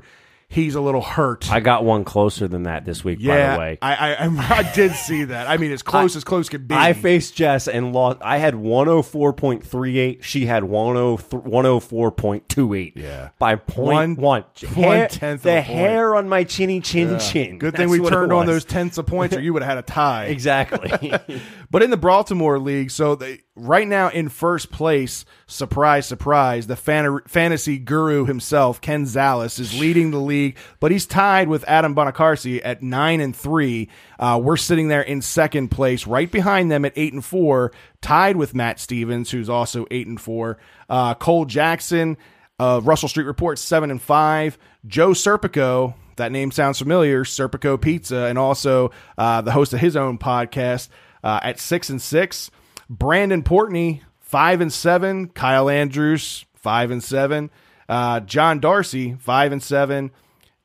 he's 0.54 0.76
a 0.76 0.82
little 0.82 1.02
hurt. 1.02 1.52
I 1.52 1.60
got 1.60 1.84
one 1.84 2.04
closer 2.06 2.48
than 2.48 2.64
that 2.64 2.86
this 2.86 3.04
week. 3.04 3.20
by 3.20 3.36
the 3.54 3.60
way, 3.60 3.78
I, 3.82 3.96
I 3.96 4.14
I 4.26 4.58
I 4.60 4.72
did 4.74 4.94
see 4.94 5.26
that. 5.26 5.50
I 5.50 5.58
mean, 5.58 5.72
as 5.72 5.82
close 5.82 6.16
as 6.16 6.24
close 6.24 6.48
could 6.50 6.68
be. 6.68 6.76
I 6.76 6.94
faced 6.94 7.36
Jess 7.36 7.68
and 7.68 7.94
lost. 7.94 8.20
I 8.22 8.38
had 8.38 8.54
104.38. 8.54 10.24
She 10.24 10.46
had 10.46 10.64
104, 10.64 11.42
104.28. 11.42 12.94
Yeah. 12.96 13.30
By 13.40 13.56
point 13.56 13.94
One- 13.94 14.16
one. 14.16 14.44
one 14.76 14.84
Hair- 14.98 15.08
tenth 15.08 15.40
of 15.42 15.44
The 15.44 15.52
a 15.52 15.64
point. 15.64 15.68
hair 15.68 16.16
on 16.16 16.30
my 16.30 16.44
chinny 16.44 16.80
chin 16.82 17.20
chin. 17.20 17.58
Good 17.60 17.76
thing 17.76 17.90
That's 17.90 18.02
we 18.02 18.10
turned 18.10 18.32
on 18.34 18.46
those 18.46 18.66
tenths 18.66 18.98
of 18.98 19.06
points, 19.06 19.36
or 19.36 19.42
you 19.42 19.54
would 19.54 19.62
have 19.64 19.70
had 19.70 19.78
a 19.80 19.82
tie. 19.94 20.26
Exactly. 20.26 21.14
But 21.72 21.82
in 21.82 21.90
the 21.90 21.98
Baltimore 21.98 22.60
League, 22.60 22.92
so 22.92 23.16
they, 23.16 23.40
right 23.56 23.88
now 23.88 24.10
in 24.10 24.30
first 24.30 24.72
place, 24.72 25.26
surprise, 25.46 26.06
surprise, 26.06 26.68
the 26.68 26.76
fan, 26.76 27.20
fantasy 27.28 27.78
guru 27.78 28.26
himself, 28.26 28.82
Ken 28.82 29.06
Zales, 29.06 29.60
is 29.60 29.80
leading 29.80 30.12
the 30.12 30.20
league, 30.20 30.58
but 30.80 30.92
he's 30.92 31.06
tied 31.06 31.48
with 31.48 31.64
Adam 31.68 31.96
Bonaccorsi 31.96 32.62
at 32.64 32.82
nine 32.82 33.22
and 33.22 33.36
three. 33.36 33.90
Uh, 34.20 34.40
we're 34.42 34.58
sitting 34.58 34.88
there 34.88 35.02
in 35.02 35.22
second 35.22 35.70
place, 35.70 36.08
right 36.08 36.32
behind 36.32 36.72
them 36.72 36.86
at 36.86 36.94
eight 36.96 37.14
and 37.14 37.24
four, 37.24 37.72
tied 38.02 38.36
with 38.36 38.56
Matt 38.56 38.80
Stevens, 38.80 39.30
who's 39.32 39.50
also 39.50 39.86
eight 39.92 40.08
and 40.08 40.20
four. 40.20 40.58
Uh, 40.90 41.14
Cole 41.14 41.46
Jackson, 41.46 42.18
uh, 42.60 42.82
Russell 42.84 43.10
Street 43.10 43.26
Report 43.26 43.60
seven 43.60 43.92
and 43.92 44.02
five. 44.02 44.58
Joe 44.86 45.10
Serpico, 45.12 45.94
that 46.18 46.32
name 46.32 46.52
sounds 46.52 46.80
familiar, 46.80 47.24
Serpico 47.24 47.80
Pizza, 47.80 48.26
and 48.26 48.38
also 48.38 48.92
uh, 49.18 49.42
the 49.42 49.52
host 49.52 49.74
of 49.74 49.80
his 49.80 49.96
own 49.96 50.18
podcast 50.18 50.90
uh, 51.24 51.40
at 51.44 51.60
six 51.60 51.90
and 51.90 52.02
six. 52.02 52.50
Brandon 52.90 53.44
Portney 53.44 54.02
five 54.20 54.62
and 54.62 54.72
seven. 54.72 55.28
Kyle 55.30 55.70
Andrews 55.70 56.46
five 56.56 56.92
and 56.92 57.04
seven. 57.04 57.50
Uh, 57.90 58.20
John 58.22 58.60
Darcy 58.60 59.16
five 59.20 59.52
and 59.52 59.62
seven. 59.62 60.12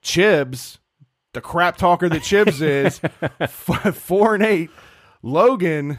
Chibs, 0.03 0.79
the 1.33 1.41
crap 1.41 1.77
talker 1.77 2.09
that 2.09 2.23
Chibs 2.23 2.61
is, 2.63 3.01
f- 3.41 3.97
four 3.97 4.35
and 4.35 4.45
eight. 4.45 4.71
Logan 5.23 5.99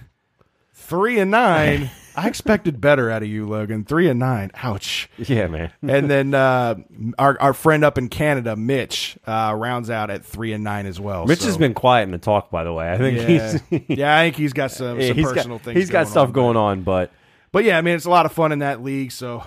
three 0.73 1.19
and 1.19 1.31
nine. 1.31 1.91
I 2.15 2.27
expected 2.27 2.81
better 2.81 3.10
out 3.10 3.23
of 3.23 3.30
you, 3.30 3.48
Logan. 3.48 3.86
Three 3.86 4.10
and 4.10 4.19
nine. 4.19 4.52
Ouch. 4.56 5.10
yeah, 5.18 5.48
man. 5.48 5.72
And 5.81 6.10
then 6.10 6.34
uh, 6.34 6.76
our 7.18 7.40
our 7.40 7.53
friend 7.53 7.84
up 7.86 7.98
in 7.98 8.10
Canada, 8.10 8.56
Mitch, 8.56 9.18
uh, 9.26 9.53
rounds 9.57 9.90
out 9.90 10.10
at 10.10 10.26
three 10.26 10.53
and 10.53 10.64
nine 10.64 10.86
as 10.86 10.99
well. 10.99 11.26
Mitch 11.26 11.40
So, 11.40 11.45
has 11.48 11.57
been 11.57 11.73
quiet 11.73 12.03
in 12.03 12.11
the 12.11 12.18
talk, 12.18 12.52
by 12.52 12.64
the 12.64 12.73
way. 12.73 12.91
I 12.91 12.98
think 12.98 13.18
yeah, 13.18 13.57
he's. 13.69 13.81
yeah. 13.98 14.18
I 14.18 14.23
think 14.26 14.36
he's 14.36 14.53
got 14.53 14.72
some, 14.72 15.02
some 15.02 15.15
he's 15.15 15.26
personal 15.26 15.57
got, 15.57 15.65
things. 15.65 15.77
he's 15.77 15.90
got 15.90 16.07
stuff 16.07 16.27
on, 16.27 16.34
going 16.34 16.57
on, 16.57 16.81
but 16.84 17.11
But 17.52 17.64
yeah, 17.64 17.77
I 17.77 17.81
mean, 17.81 17.95
it's 17.95 18.06
a 18.06 18.10
lot 18.10 18.26
of 18.26 18.31
fun 18.34 18.52
in 18.52 18.60
that 18.60 18.84
league. 18.84 19.11
So 19.11 19.44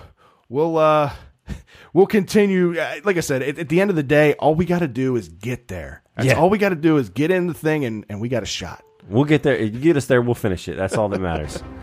we'll 0.49 0.77
uh, 0.77 1.11
we'll 1.93 2.07
continue. 2.07 2.79
Uh, 2.79 2.95
Like 3.03 3.17
I 3.17 3.21
said, 3.21 3.41
at, 3.41 3.59
at 3.59 3.69
the 3.69 3.81
end 3.81 3.89
of 3.89 3.95
the 3.95 4.03
day, 4.03 4.33
all 4.35 4.55
we 4.55 4.65
got 4.65 4.79
to 4.79 4.87
do 4.87 5.15
is 5.15 5.27
get 5.29 5.67
there. 5.67 6.01
That's 6.15 6.27
Yeah. 6.27 6.33
all 6.39 6.49
we 6.49 6.57
got 6.57 6.69
to 6.69 6.75
do 6.75 6.97
is 6.97 7.09
get 7.09 7.29
in 7.31 7.47
the 7.47 7.53
thing, 7.53 7.85
and 7.85 8.05
and 8.09 8.19
we 8.21 8.29
got 8.29 8.43
a 8.43 8.47
shot. 8.47 8.83
We'll 9.09 9.25
get 9.25 9.43
there. 9.43 9.61
You 9.61 9.69
get 9.69 9.97
us 9.97 10.05
there, 10.05 10.21
we'll 10.21 10.33
finish 10.33 10.67
it. 10.69 10.77
That's 10.77 10.95
all 10.95 11.09
that 11.09 11.19
matters. 11.19 11.61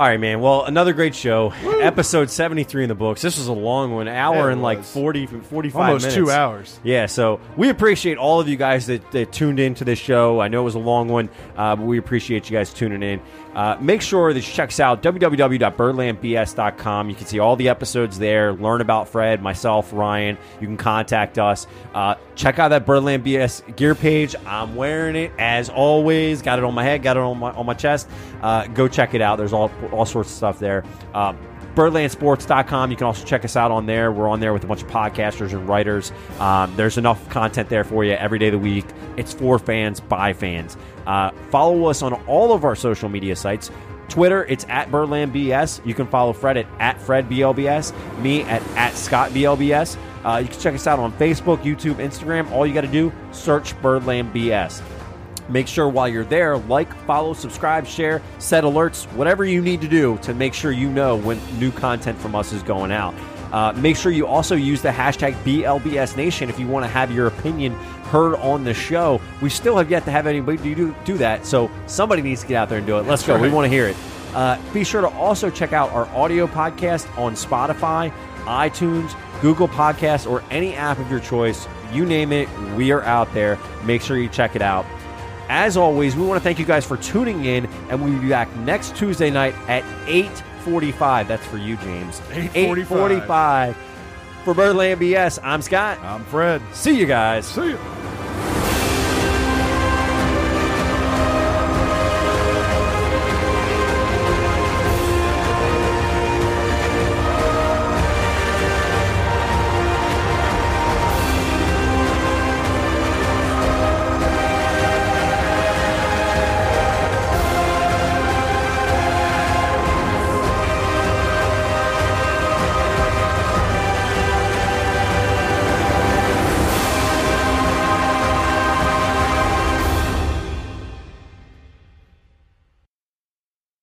all 0.00 0.06
right, 0.06 0.18
man. 0.18 0.40
Well, 0.40 0.64
another 0.64 0.94
great 0.94 1.14
show. 1.14 1.52
Episode 1.82 2.30
73 2.30 2.84
in 2.84 2.88
the 2.88 2.94
books. 2.94 3.20
This 3.20 3.36
was 3.36 3.48
a 3.48 3.52
long 3.52 3.92
one, 3.92 4.08
hour 4.08 4.48
it 4.48 4.54
and 4.54 4.62
like 4.62 4.78
was. 4.78 4.90
40, 4.92 5.26
45 5.26 5.74
Almost 5.78 6.02
minutes. 6.04 6.14
two 6.14 6.30
hours. 6.30 6.80
Yeah, 6.82 7.04
so 7.04 7.38
we 7.58 7.68
appreciate 7.68 8.16
all 8.16 8.40
of 8.40 8.48
you 8.48 8.56
guys 8.56 8.86
that, 8.86 9.10
that 9.12 9.30
tuned 9.30 9.60
into 9.60 9.84
this 9.84 9.98
show. 9.98 10.40
I 10.40 10.48
know 10.48 10.62
it 10.62 10.64
was 10.64 10.74
a 10.74 10.78
long 10.78 11.08
one, 11.08 11.28
uh, 11.54 11.76
but 11.76 11.84
we 11.84 11.98
appreciate 11.98 12.48
you 12.48 12.56
guys 12.56 12.72
tuning 12.72 13.02
in. 13.02 13.20
Uh, 13.54 13.76
make 13.80 14.02
sure 14.02 14.32
that 14.32 14.40
you 14.40 14.52
check 14.52 14.68
us 14.68 14.80
out, 14.80 15.02
www.birdlandbs.com. 15.02 17.08
You 17.08 17.16
can 17.16 17.26
see 17.26 17.38
all 17.38 17.56
the 17.56 17.68
episodes 17.68 18.18
there, 18.18 18.52
learn 18.52 18.80
about 18.80 19.08
Fred, 19.08 19.42
myself, 19.42 19.92
Ryan. 19.92 20.38
You 20.60 20.66
can 20.66 20.76
contact 20.76 21.38
us. 21.38 21.66
Uh, 21.94 22.14
check 22.34 22.58
out 22.58 22.68
that 22.68 22.86
Birdland 22.86 23.24
BS 23.24 23.76
gear 23.76 23.94
page. 23.94 24.34
I'm 24.46 24.76
wearing 24.76 25.16
it 25.16 25.32
as 25.38 25.68
always. 25.68 26.42
Got 26.42 26.58
it 26.58 26.64
on 26.64 26.74
my 26.74 26.84
head, 26.84 27.02
got 27.02 27.16
it 27.16 27.20
on 27.20 27.38
my, 27.38 27.50
on 27.52 27.66
my 27.66 27.74
chest. 27.74 28.08
Uh, 28.42 28.66
go 28.68 28.88
check 28.88 29.14
it 29.14 29.20
out. 29.20 29.36
There's 29.36 29.52
all, 29.52 29.70
all 29.92 30.06
sorts 30.06 30.30
of 30.30 30.36
stuff 30.36 30.58
there. 30.58 30.84
Um, 31.14 31.38
birdlandsports.com. 31.74 32.90
You 32.90 32.96
can 32.96 33.06
also 33.06 33.24
check 33.24 33.44
us 33.44 33.56
out 33.56 33.70
on 33.70 33.86
there. 33.86 34.12
We're 34.12 34.28
on 34.28 34.40
there 34.40 34.52
with 34.52 34.64
a 34.64 34.66
bunch 34.66 34.82
of 34.82 34.88
podcasters 34.88 35.52
and 35.52 35.68
writers. 35.68 36.12
Um, 36.38 36.74
there's 36.76 36.98
enough 36.98 37.28
content 37.28 37.68
there 37.68 37.84
for 37.84 38.04
you 38.04 38.12
every 38.12 38.38
day 38.38 38.48
of 38.48 38.52
the 38.52 38.58
week. 38.58 38.86
It's 39.16 39.32
for 39.32 39.58
fans, 39.58 40.00
by 40.00 40.32
fans. 40.32 40.76
Uh, 41.06 41.30
follow 41.50 41.86
us 41.86 42.02
on 42.02 42.12
all 42.26 42.52
of 42.52 42.64
our 42.64 42.74
social 42.74 43.08
media 43.08 43.36
sites. 43.36 43.70
Twitter, 44.08 44.44
it's 44.46 44.66
at 44.68 44.90
BirdlandBS. 44.90 45.86
You 45.86 45.94
can 45.94 46.06
follow 46.08 46.32
Fred 46.32 46.56
at, 46.56 46.66
at 46.80 46.98
FredBLBS, 46.98 48.20
me 48.20 48.42
at, 48.42 48.60
at 48.76 48.92
ScottBLBS. 48.94 49.96
Uh, 50.24 50.38
you 50.38 50.48
can 50.48 50.60
check 50.60 50.74
us 50.74 50.86
out 50.86 50.98
on 50.98 51.12
Facebook, 51.12 51.58
YouTube, 51.58 51.94
Instagram. 51.94 52.50
All 52.50 52.66
you 52.66 52.74
got 52.74 52.82
to 52.82 52.88
do, 52.88 53.12
search 53.30 53.80
Birdland 53.80 54.34
BS. 54.34 54.82
Make 55.50 55.66
sure 55.66 55.88
while 55.88 56.08
you're 56.08 56.24
there, 56.24 56.56
like, 56.56 56.94
follow, 57.06 57.34
subscribe, 57.34 57.86
share, 57.86 58.22
set 58.38 58.64
alerts, 58.64 59.04
whatever 59.14 59.44
you 59.44 59.60
need 59.60 59.80
to 59.80 59.88
do 59.88 60.16
to 60.18 60.32
make 60.32 60.54
sure 60.54 60.70
you 60.70 60.88
know 60.88 61.16
when 61.16 61.40
new 61.58 61.72
content 61.72 62.18
from 62.18 62.34
us 62.34 62.52
is 62.52 62.62
going 62.62 62.92
out. 62.92 63.14
Uh, 63.52 63.72
make 63.72 63.96
sure 63.96 64.12
you 64.12 64.26
also 64.26 64.54
use 64.54 64.80
the 64.80 64.90
hashtag 64.90 65.34
BLBSNation 65.42 66.48
if 66.48 66.60
you 66.60 66.68
want 66.68 66.84
to 66.84 66.88
have 66.88 67.10
your 67.10 67.26
opinion 67.26 67.72
heard 68.10 68.36
on 68.36 68.62
the 68.62 68.72
show. 68.72 69.20
We 69.42 69.50
still 69.50 69.76
have 69.76 69.90
yet 69.90 70.04
to 70.04 70.12
have 70.12 70.28
anybody 70.28 70.74
do, 70.74 70.94
do 71.04 71.18
that, 71.18 71.44
so 71.44 71.68
somebody 71.86 72.22
needs 72.22 72.42
to 72.42 72.46
get 72.46 72.56
out 72.56 72.68
there 72.68 72.78
and 72.78 72.86
do 72.86 72.98
it. 72.98 73.06
Let's 73.06 73.26
go. 73.26 73.40
We 73.40 73.50
want 73.50 73.64
to 73.64 73.68
hear 73.68 73.88
it. 73.88 73.96
Uh, 74.34 74.56
be 74.72 74.84
sure 74.84 75.00
to 75.00 75.08
also 75.08 75.50
check 75.50 75.72
out 75.72 75.90
our 75.90 76.06
audio 76.08 76.46
podcast 76.46 77.08
on 77.18 77.34
Spotify, 77.34 78.12
iTunes, 78.44 79.16
Google 79.42 79.66
Podcasts, 79.66 80.30
or 80.30 80.44
any 80.50 80.74
app 80.74 81.00
of 81.00 81.10
your 81.10 81.18
choice. 81.18 81.66
You 81.92 82.06
name 82.06 82.30
it, 82.30 82.48
we 82.76 82.92
are 82.92 83.02
out 83.02 83.32
there. 83.34 83.58
Make 83.84 84.02
sure 84.02 84.16
you 84.16 84.28
check 84.28 84.54
it 84.54 84.62
out. 84.62 84.86
As 85.50 85.76
always, 85.76 86.14
we 86.14 86.24
want 86.24 86.40
to 86.40 86.44
thank 86.44 86.60
you 86.60 86.64
guys 86.64 86.86
for 86.86 86.96
tuning 86.96 87.44
in, 87.44 87.66
and 87.90 88.00
we'll 88.00 88.16
be 88.20 88.28
back 88.28 88.54
next 88.58 88.94
Tuesday 88.94 89.30
night 89.30 89.52
at 89.66 89.82
8.45. 90.06 91.26
That's 91.26 91.44
for 91.44 91.56
you, 91.56 91.76
James. 91.78 92.20
8:45. 92.30 92.86
8.45. 92.86 93.74
For 94.44 94.54
Birdland 94.54 95.00
BS, 95.00 95.40
I'm 95.42 95.60
Scott. 95.60 95.98
I'm 96.02 96.22
Fred. 96.26 96.62
See 96.72 96.96
you 96.96 97.04
guys. 97.04 97.46
See 97.46 97.70
you. 97.70 97.78